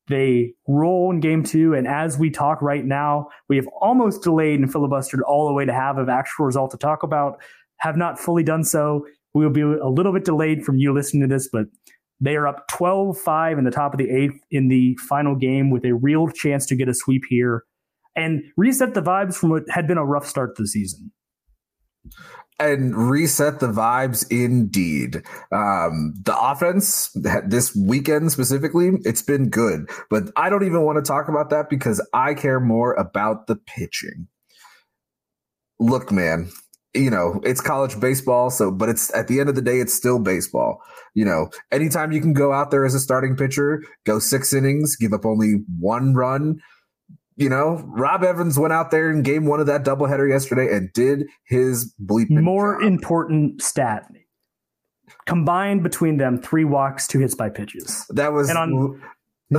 They 0.07 0.53
roll 0.67 1.11
in 1.11 1.19
game 1.19 1.43
two, 1.43 1.73
and 1.73 1.87
as 1.87 2.17
we 2.17 2.29
talk 2.29 2.61
right 2.61 2.85
now, 2.85 3.29
we 3.49 3.55
have 3.55 3.67
almost 3.79 4.23
delayed 4.23 4.59
and 4.59 4.71
filibustered 4.71 5.21
all 5.27 5.47
the 5.47 5.53
way 5.53 5.65
to 5.65 5.73
have 5.73 5.97
an 5.97 6.09
actual 6.09 6.45
result 6.45 6.71
to 6.71 6.77
talk 6.77 7.03
about. 7.03 7.41
Have 7.77 7.97
not 7.97 8.19
fully 8.19 8.43
done 8.43 8.63
so. 8.63 9.05
We 9.33 9.43
will 9.43 9.53
be 9.53 9.61
a 9.61 9.87
little 9.87 10.13
bit 10.13 10.25
delayed 10.25 10.63
from 10.63 10.77
you 10.77 10.93
listening 10.93 11.21
to 11.21 11.33
this, 11.33 11.49
but 11.51 11.65
they 12.19 12.35
are 12.35 12.47
up 12.47 12.67
12 12.71 13.17
5 13.17 13.57
in 13.57 13.63
the 13.63 13.71
top 13.71 13.93
of 13.93 13.97
the 13.97 14.09
eighth 14.09 14.39
in 14.51 14.67
the 14.67 14.95
final 15.07 15.35
game 15.35 15.71
with 15.71 15.85
a 15.85 15.93
real 15.93 16.27
chance 16.27 16.65
to 16.67 16.75
get 16.75 16.89
a 16.89 16.93
sweep 16.93 17.23
here 17.29 17.63
and 18.16 18.41
reset 18.57 18.93
the 18.93 19.01
vibes 19.01 19.36
from 19.36 19.49
what 19.49 19.64
had 19.70 19.88
been 19.88 19.97
a 19.97 20.05
rough 20.05 20.28
start 20.28 20.55
to 20.55 20.64
the 20.64 20.68
season 20.68 21.12
and 22.62 22.95
reset 22.95 23.59
the 23.59 23.68
vibes 23.68 24.26
indeed. 24.30 25.18
Um, 25.51 26.14
the 26.24 26.36
offense 26.39 27.09
this 27.45 27.76
weekend 27.76 28.32
specifically, 28.32 28.91
it's 29.03 29.24
been 29.24 29.49
good, 29.49 29.89
but 30.09 30.26
I 30.36 30.49
don't 30.49 30.64
even 30.64 30.84
want 30.84 31.03
to 31.03 31.07
talk 31.07 31.28
about 31.28 31.49
that 31.49 31.70
because 31.70 32.05
I 32.14 32.34
care 32.36 32.59
more 32.59 32.93
about 32.93 33.47
the 33.47 33.55
pitching. 33.55 34.28
Look, 35.80 36.12
man, 36.12 36.51
you 36.93 37.09
know, 37.09 37.41
it's 37.43 37.62
college 37.62 37.99
baseball. 37.99 38.51
So, 38.51 38.70
but 38.70 38.89
it's 38.89 39.14
at 39.16 39.28
the 39.28 39.39
end 39.39 39.49
of 39.49 39.55
the 39.55 39.62
day, 39.64 39.80
it's 39.80 39.93
still 39.93 40.20
baseball. 40.20 40.82
You 41.16 41.26
know, 41.26 41.49
anytime 41.72 42.12
you 42.12 42.22
can 42.22 42.34
go 42.34 42.53
out 42.53 42.70
there 42.70 42.86
as 42.86 42.93
a 42.93 42.99
starting 42.99 43.36
pitcher, 43.36 43.84
go 44.05 44.20
six 44.20 44.53
innings, 44.53 44.95
give 44.95 45.14
up 45.14 45.26
only 45.26 45.64
one 45.80 46.14
run, 46.14 46.62
you 47.41 47.49
know, 47.49 47.83
Rob 47.87 48.23
Evans 48.23 48.57
went 48.57 48.73
out 48.73 48.91
there 48.91 49.09
in 49.09 49.23
game 49.23 49.45
one 49.45 49.59
of 49.59 49.65
that 49.65 49.83
doubleheader 49.83 50.29
yesterday 50.29 50.75
and 50.75 50.91
did 50.93 51.27
his 51.45 51.93
bleeping. 52.01 52.41
More 52.41 52.79
job. 52.79 52.87
important 52.87 53.61
stat 53.61 54.05
combined 55.25 55.83
between 55.83 56.17
them, 56.17 56.41
three 56.41 56.65
walks, 56.65 57.07
two 57.07 57.19
hits 57.19 57.35
by 57.35 57.49
pitches. 57.49 58.05
That 58.09 58.33
was 58.33 58.49
and 58.49 58.57
on 58.57 59.01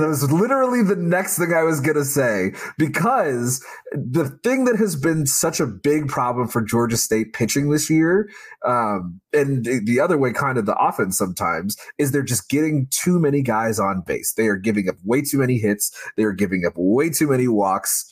that 0.01 0.07
was 0.07 0.31
literally 0.31 0.81
the 0.81 0.95
next 0.95 1.37
thing 1.37 1.53
I 1.53 1.63
was 1.63 1.79
going 1.79 1.95
to 1.95 2.05
say 2.05 2.53
because 2.77 3.63
the 3.91 4.27
thing 4.43 4.65
that 4.65 4.75
has 4.77 4.95
been 4.95 5.27
such 5.27 5.59
a 5.59 5.67
big 5.67 6.07
problem 6.07 6.47
for 6.47 6.61
Georgia 6.63 6.97
State 6.97 7.33
pitching 7.33 7.69
this 7.69 7.89
year, 7.89 8.29
um, 8.65 9.21
and 9.33 9.65
the 9.65 9.99
other 9.99 10.17
way, 10.17 10.33
kind 10.33 10.57
of 10.57 10.65
the 10.65 10.75
offense 10.77 11.17
sometimes, 11.17 11.77
is 11.99 12.11
they're 12.11 12.23
just 12.23 12.49
getting 12.49 12.87
too 12.89 13.19
many 13.19 13.43
guys 13.43 13.79
on 13.79 14.01
base. 14.01 14.33
They 14.33 14.47
are 14.47 14.57
giving 14.57 14.89
up 14.89 14.95
way 15.03 15.21
too 15.21 15.37
many 15.37 15.59
hits. 15.59 15.91
They 16.17 16.23
are 16.23 16.33
giving 16.33 16.65
up 16.65 16.73
way 16.75 17.09
too 17.09 17.27
many 17.27 17.47
walks. 17.47 18.05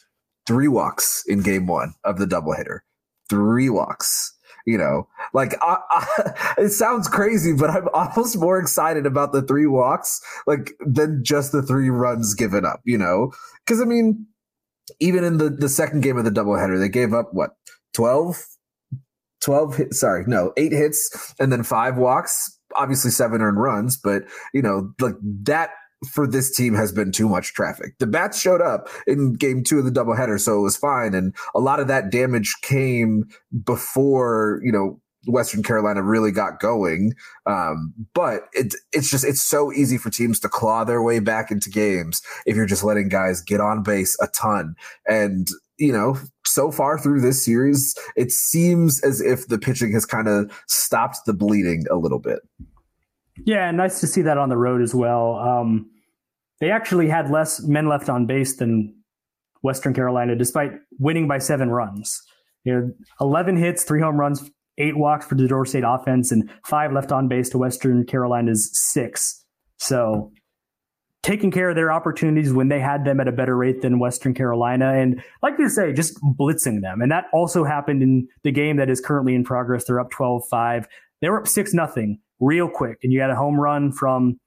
Three 0.48 0.68
walks 0.68 1.24
in 1.28 1.42
game 1.42 1.66
one 1.66 1.94
of 2.04 2.20
the 2.20 2.26
doubleheader. 2.26 2.80
Three 3.30 3.70
walks 3.70 4.34
you 4.66 4.78
know, 4.78 5.08
like 5.34 5.56
I, 5.62 5.78
I, 5.90 6.54
it 6.58 6.70
sounds 6.70 7.08
crazy, 7.08 7.54
but 7.54 7.70
I'm 7.70 7.88
almost 7.94 8.38
more 8.38 8.60
excited 8.60 9.06
about 9.06 9.32
the 9.34 9.42
three 9.42 9.68
walks 9.68 10.22
like 10.48 10.74
than 10.86 11.24
just 11.24 11.52
the 11.52 11.62
three 11.62 11.90
runs 11.90 12.34
given 12.34 12.66
up. 12.66 12.82
You 12.86 12.98
know, 12.98 13.32
because 13.66 13.82
I 13.82 13.86
mean, 13.86 14.26
even 15.00 15.24
in 15.24 15.38
the 15.38 15.50
the 15.50 15.70
second 15.70 16.02
game 16.02 16.18
of 16.18 16.26
the 16.26 16.32
doubleheader, 16.32 16.80
they 16.80 16.90
gave 16.90 17.14
up 17.14 17.30
what 17.34 17.52
12, 17.94 18.44
12 19.42 19.76
hits, 19.76 20.00
sorry, 20.00 20.24
no, 20.28 20.54
eight 20.58 20.72
hits 20.72 21.34
and 21.40 21.52
then 21.52 21.64
five 21.64 21.98
walks. 21.98 22.58
Obviously, 22.76 23.12
seven 23.12 23.42
earned 23.42 23.60
runs, 23.60 23.98
but 23.98 24.24
you 24.54 24.62
know, 24.62 24.94
like 25.00 25.16
that 25.44 25.72
for 26.10 26.28
this 26.28 26.56
team 26.56 26.74
has 26.74 26.92
been 26.92 27.12
too 27.12 27.30
much 27.30 27.54
traffic. 27.54 27.98
The 28.00 28.08
bats 28.08 28.40
showed 28.40 28.62
up 28.62 28.90
in 29.06 29.34
game 29.34 29.64
two 29.64 29.80
of 29.80 29.86
the 29.86 29.92
doubleheader, 29.92 30.40
so 30.40 30.58
it 30.58 30.64
was 30.64 30.78
fine. 30.78 31.14
And 31.14 31.36
a 31.54 31.60
lot 31.60 31.80
of 31.80 31.88
that 31.88 32.10
damage 32.10 32.56
came 32.62 33.26
before, 33.64 34.60
you 34.64 34.72
know, 34.72 35.00
Western 35.28 35.62
Carolina 35.62 36.02
really 36.02 36.32
got 36.32 36.60
going. 36.60 37.14
Um, 37.46 37.94
but 38.16 38.48
it, 38.54 38.74
it's 38.92 39.12
just, 39.12 39.24
it's 39.24 39.44
so 39.44 39.72
easy 39.72 40.00
for 40.00 40.10
teams 40.10 40.40
to 40.40 40.50
claw 40.50 40.84
their 40.84 41.04
way 41.04 41.20
back 41.20 41.52
into 41.52 41.70
games 41.70 42.24
if 42.48 42.56
you're 42.56 42.66
just 42.66 42.84
letting 42.84 43.08
guys 43.08 43.40
get 43.40 43.62
on 43.62 43.84
base 43.84 44.18
a 44.20 44.28
ton. 44.30 44.74
And, 45.08 45.48
you 45.78 45.94
know, 45.94 46.18
so 46.44 46.72
far 46.72 46.98
through 46.98 47.22
this 47.22 47.46
series, 47.46 47.96
it 48.16 48.32
seems 48.32 49.00
as 49.04 49.22
if 49.22 49.48
the 49.48 49.60
pitching 49.60 49.92
has 49.94 50.08
kind 50.08 50.28
of 50.28 50.52
stopped 50.68 51.20
the 51.28 51.34
bleeding 51.34 51.86
a 51.92 51.96
little 51.96 52.20
bit. 52.20 52.40
Yeah, 53.46 53.70
nice 53.70 54.00
to 54.00 54.08
see 54.08 54.24
that 54.24 54.40
on 54.40 54.50
the 54.50 54.58
road 54.58 54.82
as 54.82 54.96
well. 54.96 55.36
Um, 55.36 55.91
they 56.62 56.72
actually 56.72 57.10
had 57.10 57.30
less 57.30 57.62
men 57.64 57.90
left 57.90 58.08
on 58.08 58.26
base 58.26 58.56
than 58.56 58.96
Western 59.64 59.94
Carolina, 59.94 60.36
despite 60.36 60.72
winning 61.00 61.28
by 61.28 61.40
seven 61.40 61.70
runs. 61.70 62.22
You 62.64 62.74
know, 62.74 62.92
11 63.20 63.58
hits, 63.58 63.84
three 63.84 64.00
home 64.00 64.18
runs, 64.18 64.50
eight 64.78 64.96
walks 64.96 65.26
for 65.26 65.36
the 65.36 65.48
Georgia 65.48 65.70
State 65.70 65.84
offense, 65.86 66.32
and 66.32 66.50
five 66.66 66.94
left 66.94 67.12
on 67.12 67.28
base 67.28 67.50
to 67.50 67.58
Western 67.58 68.06
Carolina's 68.06 68.70
six. 68.74 69.44
So 69.78 70.32
taking 71.24 71.52
care 71.52 71.70
of 71.70 71.76
their 71.76 71.92
opportunities 71.92 72.54
when 72.54 72.70
they 72.70 72.80
had 72.80 73.06
them 73.06 73.20
at 73.20 73.28
a 73.28 73.32
better 73.32 73.58
rate 73.58 73.82
than 73.82 74.00
Western 74.00 74.34
Carolina. 74.34 74.94
And 74.94 75.24
like 75.42 75.56
you 75.58 75.70
say, 75.70 75.94
just 75.94 76.20
blitzing 76.22 76.82
them. 76.82 77.02
And 77.02 77.12
that 77.12 77.26
also 77.34 77.64
happened 77.64 78.02
in 78.02 78.28
the 78.44 78.52
game 78.52 78.78
that 78.78 78.90
is 78.90 79.02
currently 79.02 79.36
in 79.36 79.44
progress. 79.44 79.86
They're 79.86 80.00
up 80.00 80.12
12 80.12 80.44
5. 80.50 80.88
They 81.22 81.30
were 81.30 81.40
up 81.40 81.48
6 81.48 81.74
nothing 81.74 82.20
real 82.40 82.70
quick. 82.70 83.00
And 83.04 83.12
you 83.14 83.22
had 83.22 83.30
a 83.30 83.36
home 83.36 83.60
run 83.60 83.92
from 83.92 84.40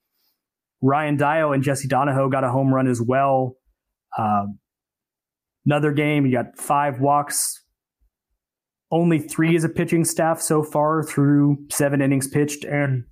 Ryan 0.84 1.16
Dio 1.16 1.52
and 1.52 1.62
Jesse 1.62 1.88
Donahoe 1.88 2.28
got 2.28 2.44
a 2.44 2.50
home 2.50 2.72
run 2.72 2.86
as 2.86 3.00
well. 3.00 3.56
Uh, 4.18 4.44
another 5.64 5.92
game, 5.92 6.26
you 6.26 6.32
got 6.32 6.58
five 6.58 7.00
walks. 7.00 7.62
Only 8.90 9.18
three 9.18 9.56
as 9.56 9.64
a 9.64 9.70
pitching 9.70 10.04
staff 10.04 10.42
so 10.42 10.62
far 10.62 11.02
through 11.02 11.56
seven 11.72 12.02
innings 12.02 12.28
pitched. 12.28 12.64
And 12.64 13.04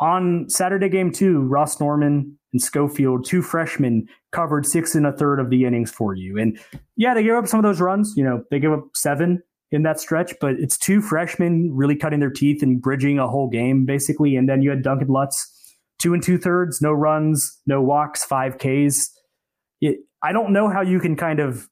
on 0.00 0.46
Saturday 0.48 0.88
game 0.88 1.12
two, 1.12 1.42
Ross 1.42 1.78
Norman 1.78 2.38
and 2.54 2.62
Schofield, 2.62 3.26
two 3.26 3.42
freshmen, 3.42 4.08
covered 4.32 4.64
six 4.64 4.94
and 4.94 5.06
a 5.06 5.12
third 5.12 5.40
of 5.40 5.50
the 5.50 5.66
innings 5.66 5.90
for 5.90 6.14
you. 6.14 6.38
And 6.38 6.58
yeah, 6.96 7.12
they 7.12 7.22
gave 7.22 7.34
up 7.34 7.46
some 7.46 7.60
of 7.60 7.64
those 7.64 7.82
runs. 7.82 8.14
You 8.16 8.24
know, 8.24 8.42
they 8.50 8.58
gave 8.58 8.72
up 8.72 8.84
seven 8.94 9.42
in 9.70 9.82
that 9.82 10.00
stretch, 10.00 10.32
but 10.40 10.52
it's 10.52 10.78
two 10.78 11.02
freshmen 11.02 11.70
really 11.70 11.96
cutting 11.96 12.20
their 12.20 12.30
teeth 12.30 12.62
and 12.62 12.80
bridging 12.80 13.18
a 13.18 13.28
whole 13.28 13.48
game 13.48 13.84
basically. 13.84 14.36
And 14.36 14.48
then 14.48 14.62
you 14.62 14.70
had 14.70 14.82
Duncan 14.82 15.08
Lutz, 15.08 15.50
two 16.04 16.12
and 16.12 16.22
two 16.22 16.36
thirds, 16.36 16.82
no 16.82 16.92
runs, 16.92 17.60
no 17.66 17.80
walks, 17.80 18.22
five 18.22 18.58
Ks. 18.58 19.10
It, 19.80 20.00
I 20.22 20.32
don't 20.32 20.52
know 20.52 20.68
how 20.68 20.82
you 20.82 21.00
can 21.00 21.16
kind 21.16 21.40
of 21.40 21.68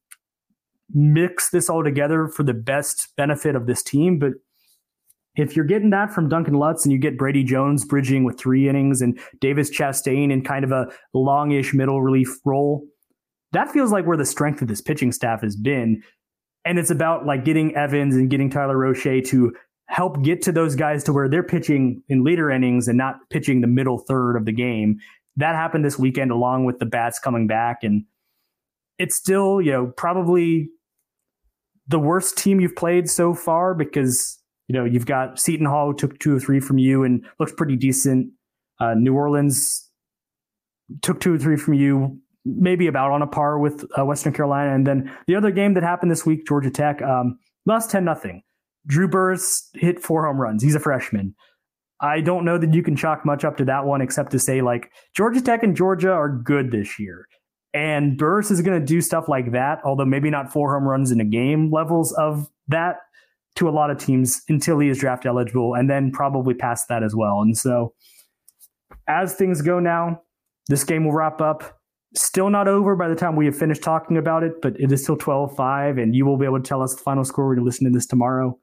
mix 0.94 1.50
this 1.50 1.68
all 1.68 1.84
together 1.84 2.28
for 2.28 2.42
the 2.42 2.54
best 2.54 3.08
benefit 3.16 3.54
of 3.54 3.66
this 3.66 3.82
team, 3.82 4.18
but 4.18 4.32
if 5.34 5.54
you're 5.54 5.66
getting 5.66 5.90
that 5.90 6.12
from 6.12 6.30
Duncan 6.30 6.54
Lutz 6.54 6.84
and 6.84 6.92
you 6.92 6.98
get 6.98 7.18
Brady 7.18 7.44
Jones 7.44 7.84
bridging 7.84 8.24
with 8.24 8.38
three 8.38 8.68
innings 8.68 9.02
and 9.02 9.18
Davis 9.40 9.70
Chastain 9.70 10.32
in 10.32 10.42
kind 10.42 10.64
of 10.64 10.72
a 10.72 10.88
longish 11.12 11.74
middle 11.74 12.00
relief 12.00 12.38
role, 12.44 12.86
that 13.52 13.70
feels 13.70 13.92
like 13.92 14.06
where 14.06 14.16
the 14.16 14.24
strength 14.24 14.62
of 14.62 14.68
this 14.68 14.80
pitching 14.80 15.12
staff 15.12 15.42
has 15.42 15.56
been. 15.56 16.02
And 16.64 16.78
it's 16.78 16.90
about 16.90 17.26
like 17.26 17.44
getting 17.44 17.74
Evans 17.74 18.14
and 18.14 18.30
getting 18.30 18.48
Tyler 18.48 18.78
Roche 18.78 19.24
to 19.26 19.54
help 19.92 20.22
get 20.22 20.40
to 20.40 20.50
those 20.50 20.74
guys 20.74 21.04
to 21.04 21.12
where 21.12 21.28
they're 21.28 21.42
pitching 21.42 22.02
in 22.08 22.24
later 22.24 22.50
innings 22.50 22.88
and 22.88 22.96
not 22.96 23.16
pitching 23.28 23.60
the 23.60 23.66
middle 23.66 23.98
third 23.98 24.36
of 24.36 24.46
the 24.46 24.52
game. 24.52 24.98
That 25.36 25.54
happened 25.54 25.84
this 25.84 25.98
weekend 25.98 26.30
along 26.30 26.64
with 26.64 26.78
the 26.78 26.86
bats 26.86 27.18
coming 27.18 27.46
back. 27.46 27.82
And 27.82 28.04
it's 28.98 29.14
still, 29.14 29.60
you 29.60 29.70
know, 29.70 29.92
probably 29.94 30.70
the 31.88 31.98
worst 31.98 32.38
team 32.38 32.58
you've 32.58 32.74
played 32.74 33.10
so 33.10 33.34
far 33.34 33.74
because 33.74 34.38
you 34.66 34.72
know 34.72 34.86
you've 34.86 35.04
got 35.04 35.38
Seton 35.38 35.66
Hall 35.66 35.92
took 35.92 36.18
two 36.18 36.36
or 36.36 36.40
three 36.40 36.60
from 36.60 36.78
you 36.78 37.04
and 37.04 37.22
looks 37.38 37.52
pretty 37.52 37.76
decent. 37.76 38.30
Uh, 38.80 38.94
New 38.94 39.14
Orleans 39.14 39.90
took 41.02 41.20
two 41.20 41.34
or 41.34 41.38
three 41.38 41.56
from 41.56 41.74
you, 41.74 42.18
maybe 42.46 42.86
about 42.86 43.10
on 43.10 43.20
a 43.20 43.26
par 43.26 43.58
with 43.58 43.84
uh, 43.98 44.06
Western 44.06 44.32
Carolina. 44.32 44.74
And 44.74 44.86
then 44.86 45.12
the 45.26 45.36
other 45.36 45.50
game 45.50 45.74
that 45.74 45.82
happened 45.82 46.10
this 46.10 46.24
week, 46.24 46.46
Georgia 46.46 46.70
Tech 46.70 47.02
um, 47.02 47.38
lost 47.66 47.90
ten 47.90 48.06
nothing. 48.06 48.42
Drew 48.86 49.08
Burress 49.08 49.68
hit 49.74 50.00
four 50.00 50.26
home 50.26 50.40
runs. 50.40 50.62
He's 50.62 50.74
a 50.74 50.80
freshman. 50.80 51.34
I 52.00 52.20
don't 52.20 52.44
know 52.44 52.58
that 52.58 52.74
you 52.74 52.82
can 52.82 52.96
chalk 52.96 53.24
much 53.24 53.44
up 53.44 53.56
to 53.58 53.64
that 53.66 53.84
one 53.84 54.00
except 54.00 54.32
to 54.32 54.38
say 54.38 54.60
like 54.60 54.90
Georgia 55.14 55.40
Tech 55.40 55.62
and 55.62 55.76
Georgia 55.76 56.10
are 56.10 56.28
good 56.28 56.72
this 56.72 56.98
year. 56.98 57.28
And 57.74 58.18
Burress 58.18 58.50
is 58.50 58.60
going 58.60 58.78
to 58.78 58.84
do 58.84 59.00
stuff 59.00 59.28
like 59.28 59.52
that, 59.52 59.80
although 59.84 60.04
maybe 60.04 60.28
not 60.28 60.52
four 60.52 60.74
home 60.74 60.86
runs 60.86 61.10
in 61.10 61.20
a 61.20 61.24
game 61.24 61.70
levels 61.70 62.12
of 62.12 62.50
that 62.68 62.96
to 63.54 63.68
a 63.68 63.70
lot 63.70 63.90
of 63.90 63.98
teams 63.98 64.42
until 64.48 64.78
he 64.78 64.88
is 64.88 64.98
draft 64.98 65.26
eligible 65.26 65.74
and 65.74 65.88
then 65.88 66.10
probably 66.10 66.54
past 66.54 66.88
that 66.88 67.02
as 67.02 67.14
well. 67.14 67.40
And 67.40 67.56
so 67.56 67.94
as 69.08 69.34
things 69.34 69.62
go 69.62 69.78
now, 69.78 70.22
this 70.68 70.84
game 70.84 71.04
will 71.04 71.12
wrap 71.12 71.40
up. 71.40 71.78
Still 72.14 72.50
not 72.50 72.68
over 72.68 72.94
by 72.94 73.08
the 73.08 73.14
time 73.14 73.36
we 73.36 73.46
have 73.46 73.56
finished 73.56 73.82
talking 73.82 74.18
about 74.18 74.42
it, 74.42 74.60
but 74.60 74.78
it 74.78 74.92
is 74.92 75.02
still 75.02 75.16
12 75.16 75.56
5, 75.56 75.96
and 75.96 76.14
you 76.14 76.26
will 76.26 76.36
be 76.36 76.44
able 76.44 76.60
to 76.60 76.68
tell 76.68 76.82
us 76.82 76.94
the 76.94 77.00
final 77.00 77.24
score 77.24 77.48
when 77.48 77.58
you 77.58 77.64
listen 77.64 77.86
to 77.86 77.90
this 77.90 78.06
tomorrow. 78.06 78.58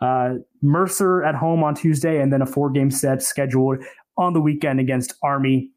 Uh, 0.00 0.34
Mercer 0.62 1.24
at 1.24 1.34
home 1.34 1.64
on 1.64 1.74
Tuesday, 1.74 2.20
and 2.20 2.32
then 2.32 2.42
a 2.42 2.46
four 2.46 2.70
game 2.70 2.90
set 2.90 3.22
scheduled 3.22 3.78
on 4.16 4.32
the 4.32 4.40
weekend 4.40 4.80
against 4.80 5.14
Army. 5.22 5.70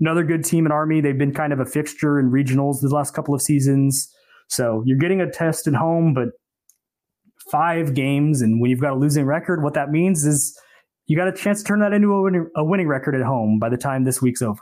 Another 0.00 0.24
good 0.24 0.44
team 0.44 0.66
in 0.66 0.72
Army. 0.72 1.00
They've 1.00 1.18
been 1.18 1.34
kind 1.34 1.52
of 1.52 1.60
a 1.60 1.64
fixture 1.64 2.18
in 2.18 2.30
regionals 2.30 2.80
the 2.80 2.88
last 2.88 3.14
couple 3.14 3.34
of 3.34 3.42
seasons. 3.42 4.12
So 4.48 4.82
you're 4.86 4.98
getting 4.98 5.20
a 5.20 5.30
test 5.30 5.66
at 5.66 5.74
home, 5.74 6.14
but 6.14 6.28
five 7.50 7.94
games, 7.94 8.40
and 8.40 8.60
when 8.60 8.70
you've 8.70 8.80
got 8.80 8.92
a 8.92 8.96
losing 8.96 9.26
record, 9.26 9.62
what 9.62 9.74
that 9.74 9.90
means 9.90 10.24
is 10.24 10.58
you 11.06 11.16
got 11.16 11.28
a 11.28 11.32
chance 11.32 11.62
to 11.62 11.68
turn 11.68 11.80
that 11.80 11.92
into 11.92 12.12
a 12.12 12.22
winning, 12.22 12.48
a 12.56 12.64
winning 12.64 12.86
record 12.88 13.14
at 13.14 13.22
home 13.22 13.58
by 13.58 13.68
the 13.68 13.76
time 13.76 14.04
this 14.04 14.22
week's 14.22 14.42
over. 14.42 14.60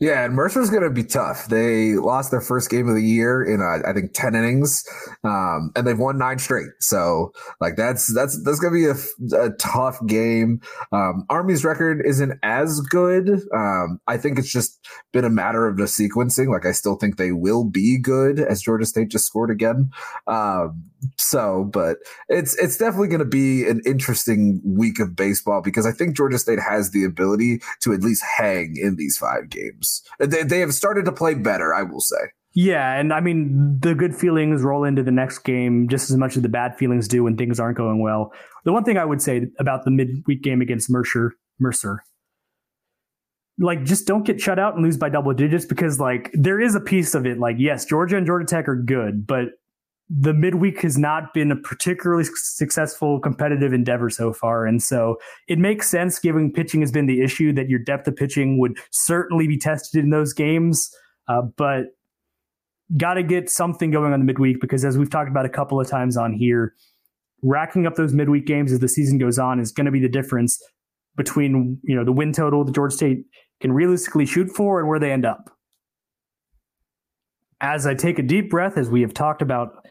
Yeah, 0.00 0.24
and 0.24 0.34
Mercer's 0.34 0.70
going 0.70 0.82
to 0.82 0.88
be 0.88 1.04
tough. 1.04 1.48
They 1.48 1.92
lost 1.92 2.30
their 2.30 2.40
first 2.40 2.70
game 2.70 2.88
of 2.88 2.94
the 2.94 3.02
year 3.02 3.44
in 3.44 3.60
uh, 3.60 3.86
I 3.86 3.92
think 3.92 4.14
ten 4.14 4.34
innings, 4.34 4.82
um, 5.24 5.72
and 5.76 5.86
they've 5.86 5.98
won 5.98 6.16
nine 6.16 6.38
straight. 6.38 6.70
So 6.80 7.32
like 7.60 7.76
that's 7.76 8.12
that's 8.14 8.42
that's 8.42 8.58
going 8.60 8.72
to 8.72 8.78
be 8.78 9.36
a, 9.36 9.44
a, 9.44 9.50
tough 9.58 9.98
game. 10.06 10.62
Um, 10.90 11.26
Army's 11.28 11.66
record 11.66 12.00
isn't 12.06 12.32
as 12.42 12.80
good. 12.80 13.42
Um, 13.54 14.00
I 14.06 14.16
think 14.16 14.38
it's 14.38 14.50
just 14.50 14.88
been 15.12 15.26
a 15.26 15.30
matter 15.30 15.68
of 15.68 15.76
the 15.76 15.84
sequencing. 15.84 16.48
Like 16.48 16.64
I 16.64 16.72
still 16.72 16.96
think 16.96 17.18
they 17.18 17.32
will 17.32 17.64
be 17.64 17.98
good, 17.98 18.40
as 18.40 18.62
Georgia 18.62 18.86
State 18.86 19.10
just 19.10 19.26
scored 19.26 19.50
again. 19.50 19.90
Um, 20.26 20.82
so, 21.16 21.68
but 21.72 21.98
it's 22.28 22.56
it's 22.56 22.76
definitely 22.76 23.08
going 23.08 23.20
to 23.20 23.24
be 23.24 23.66
an 23.68 23.80
interesting 23.84 24.60
week 24.64 24.98
of 24.98 25.16
baseball 25.16 25.60
because 25.62 25.84
I 25.84 25.92
think 25.92 26.16
Georgia 26.16 26.38
State 26.38 26.60
has 26.60 26.90
the 26.90 27.04
ability 27.04 27.60
to 27.82 27.92
at 27.92 28.00
least 28.00 28.22
hang 28.38 28.76
in 28.76 28.96
these 28.96 29.18
five 29.18 29.48
games. 29.48 29.89
They, 30.18 30.42
they 30.42 30.60
have 30.60 30.74
started 30.74 31.04
to 31.06 31.12
play 31.12 31.34
better, 31.34 31.74
I 31.74 31.82
will 31.82 32.00
say. 32.00 32.16
Yeah, 32.52 32.98
and 32.98 33.12
I 33.12 33.20
mean 33.20 33.78
the 33.80 33.94
good 33.94 34.14
feelings 34.14 34.62
roll 34.62 34.84
into 34.84 35.02
the 35.02 35.12
next 35.12 35.38
game 35.38 35.88
just 35.88 36.10
as 36.10 36.16
much 36.16 36.36
as 36.36 36.42
the 36.42 36.48
bad 36.48 36.76
feelings 36.76 37.06
do 37.06 37.22
when 37.24 37.36
things 37.36 37.60
aren't 37.60 37.76
going 37.76 38.00
well. 38.00 38.32
The 38.64 38.72
one 38.72 38.82
thing 38.82 38.98
I 38.98 39.04
would 39.04 39.22
say 39.22 39.46
about 39.58 39.84
the 39.84 39.90
midweek 39.92 40.42
game 40.42 40.60
against 40.60 40.90
Mercer, 40.90 41.34
Mercer, 41.60 42.02
like 43.58 43.84
just 43.84 44.06
don't 44.06 44.24
get 44.24 44.40
shut 44.40 44.58
out 44.58 44.74
and 44.74 44.82
lose 44.82 44.96
by 44.96 45.08
double 45.08 45.32
digits 45.32 45.64
because 45.64 46.00
like 46.00 46.30
there 46.32 46.60
is 46.60 46.74
a 46.74 46.80
piece 46.80 47.14
of 47.14 47.24
it. 47.24 47.38
Like 47.38 47.56
yes, 47.58 47.84
Georgia 47.84 48.16
and 48.16 48.26
Georgia 48.26 48.46
Tech 48.46 48.68
are 48.68 48.76
good, 48.76 49.26
but 49.26 49.59
the 50.12 50.34
midweek 50.34 50.80
has 50.80 50.98
not 50.98 51.32
been 51.32 51.52
a 51.52 51.56
particularly 51.56 52.24
successful 52.24 53.20
competitive 53.20 53.72
endeavor 53.72 54.10
so 54.10 54.32
far. 54.32 54.66
And 54.66 54.82
so 54.82 55.16
it 55.46 55.56
makes 55.56 55.88
sense, 55.88 56.18
given 56.18 56.52
pitching 56.52 56.80
has 56.80 56.90
been 56.90 57.06
the 57.06 57.22
issue, 57.22 57.52
that 57.52 57.68
your 57.68 57.78
depth 57.78 58.08
of 58.08 58.16
pitching 58.16 58.58
would 58.58 58.76
certainly 58.90 59.46
be 59.46 59.56
tested 59.56 60.02
in 60.02 60.10
those 60.10 60.32
games. 60.32 60.90
Uh, 61.28 61.42
but 61.56 61.84
got 62.96 63.14
to 63.14 63.22
get 63.22 63.48
something 63.48 63.92
going 63.92 64.12
on 64.12 64.18
the 64.18 64.26
midweek 64.26 64.60
because, 64.60 64.84
as 64.84 64.98
we've 64.98 65.10
talked 65.10 65.30
about 65.30 65.46
a 65.46 65.50
couple 65.50 65.80
of 65.80 65.88
times 65.88 66.16
on 66.16 66.32
here, 66.32 66.74
racking 67.42 67.86
up 67.86 67.94
those 67.94 68.12
midweek 68.12 68.46
games 68.46 68.72
as 68.72 68.80
the 68.80 68.88
season 68.88 69.16
goes 69.16 69.38
on 69.38 69.60
is 69.60 69.70
going 69.70 69.86
to 69.86 69.92
be 69.92 70.00
the 70.00 70.08
difference 70.08 70.60
between 71.16 71.78
you 71.84 71.94
know 71.94 72.04
the 72.04 72.12
win 72.12 72.32
total 72.32 72.64
that 72.64 72.74
Georgia 72.74 72.96
State 72.96 73.26
can 73.60 73.72
realistically 73.72 74.26
shoot 74.26 74.50
for 74.50 74.80
and 74.80 74.88
where 74.88 74.98
they 74.98 75.12
end 75.12 75.24
up. 75.24 75.50
As 77.60 77.86
I 77.86 77.94
take 77.94 78.18
a 78.18 78.22
deep 78.22 78.50
breath, 78.50 78.76
as 78.76 78.88
we 78.88 79.02
have 79.02 79.14
talked 79.14 79.42
about 79.42 79.86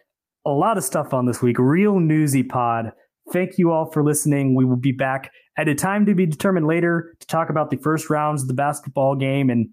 a 0.46 0.52
lot 0.52 0.78
of 0.78 0.84
stuff 0.84 1.14
on 1.14 1.26
this 1.26 1.42
week. 1.42 1.58
Real 1.60 2.00
newsy 2.00 2.44
pod. 2.44 2.92
Thank 3.32 3.58
you 3.58 3.72
all 3.72 3.92
for 3.92 4.04
listening. 4.04 4.56
We 4.56 4.66
will 4.66 4.76
be 4.76 4.92
back 4.92 5.32
at 5.58 5.68
a 5.68 5.76
time 5.76 6.06
to 6.06 6.16
be 6.16 6.26
determined 6.26 6.68
later 6.68 7.16
to 7.20 7.28
talk 7.28 7.50
about 7.50 7.70
the 7.70 7.78
first 7.78 8.10
rounds 8.10 8.42
of 8.42 8.48
the 8.48 8.54
basketball 8.54 9.16
game 9.16 9.50
and 9.50 9.70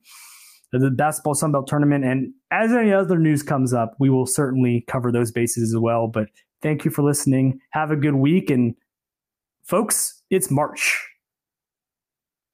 the 0.72 0.90
basketball 0.90 1.34
Sunbelt 1.34 1.66
tournament. 1.66 2.04
And 2.04 2.32
as 2.50 2.72
any 2.72 2.92
other 2.92 3.18
news 3.18 3.42
comes 3.42 3.72
up, 3.72 3.94
we 3.98 4.10
will 4.10 4.26
certainly 4.26 4.84
cover 4.88 5.10
those 5.10 5.32
bases 5.32 5.72
as 5.72 5.80
well. 5.80 6.08
But 6.08 6.28
thank 6.60 6.84
you 6.84 6.90
for 6.90 7.02
listening. 7.02 7.60
Have 7.70 7.90
a 7.90 7.96
good 7.96 8.16
week. 8.16 8.50
And 8.50 8.74
folks, 9.64 10.22
it's 10.28 10.50
March. 10.50 11.08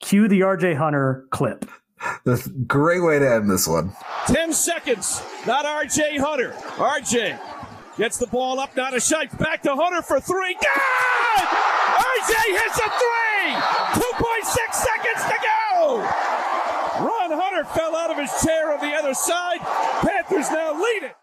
Cue 0.00 0.28
the 0.28 0.40
RJ 0.40 0.76
Hunter 0.76 1.26
clip. 1.30 1.64
That's 2.24 2.46
a 2.46 2.50
great 2.50 3.02
way 3.02 3.18
to 3.18 3.32
end 3.34 3.50
this 3.50 3.66
one. 3.66 3.92
10 4.26 4.52
seconds. 4.52 5.22
Not 5.46 5.64
RJ 5.64 6.18
Hunter. 6.18 6.52
RJ 6.76 7.61
Gets 7.96 8.16
the 8.16 8.26
ball 8.26 8.58
up, 8.58 8.74
not 8.74 8.96
a 8.96 9.00
shot. 9.00 9.36
Back 9.38 9.62
to 9.62 9.76
Hunter 9.76 10.00
for 10.00 10.18
three. 10.18 10.54
Good! 10.54 11.44
RJ 11.44 12.34
hits 12.56 12.78
a 12.78 12.88
three! 12.88 13.52
2.6 14.00 14.74
seconds 14.74 15.22
to 15.28 15.36
go! 15.42 15.98
Ron 17.04 17.38
Hunter 17.38 17.64
fell 17.64 17.94
out 17.94 18.10
of 18.10 18.16
his 18.16 18.30
chair 18.42 18.72
on 18.72 18.80
the 18.80 18.96
other 18.96 19.12
side. 19.12 19.60
Panthers 20.00 20.50
now 20.50 20.72
lead 20.72 21.02
it. 21.02 21.16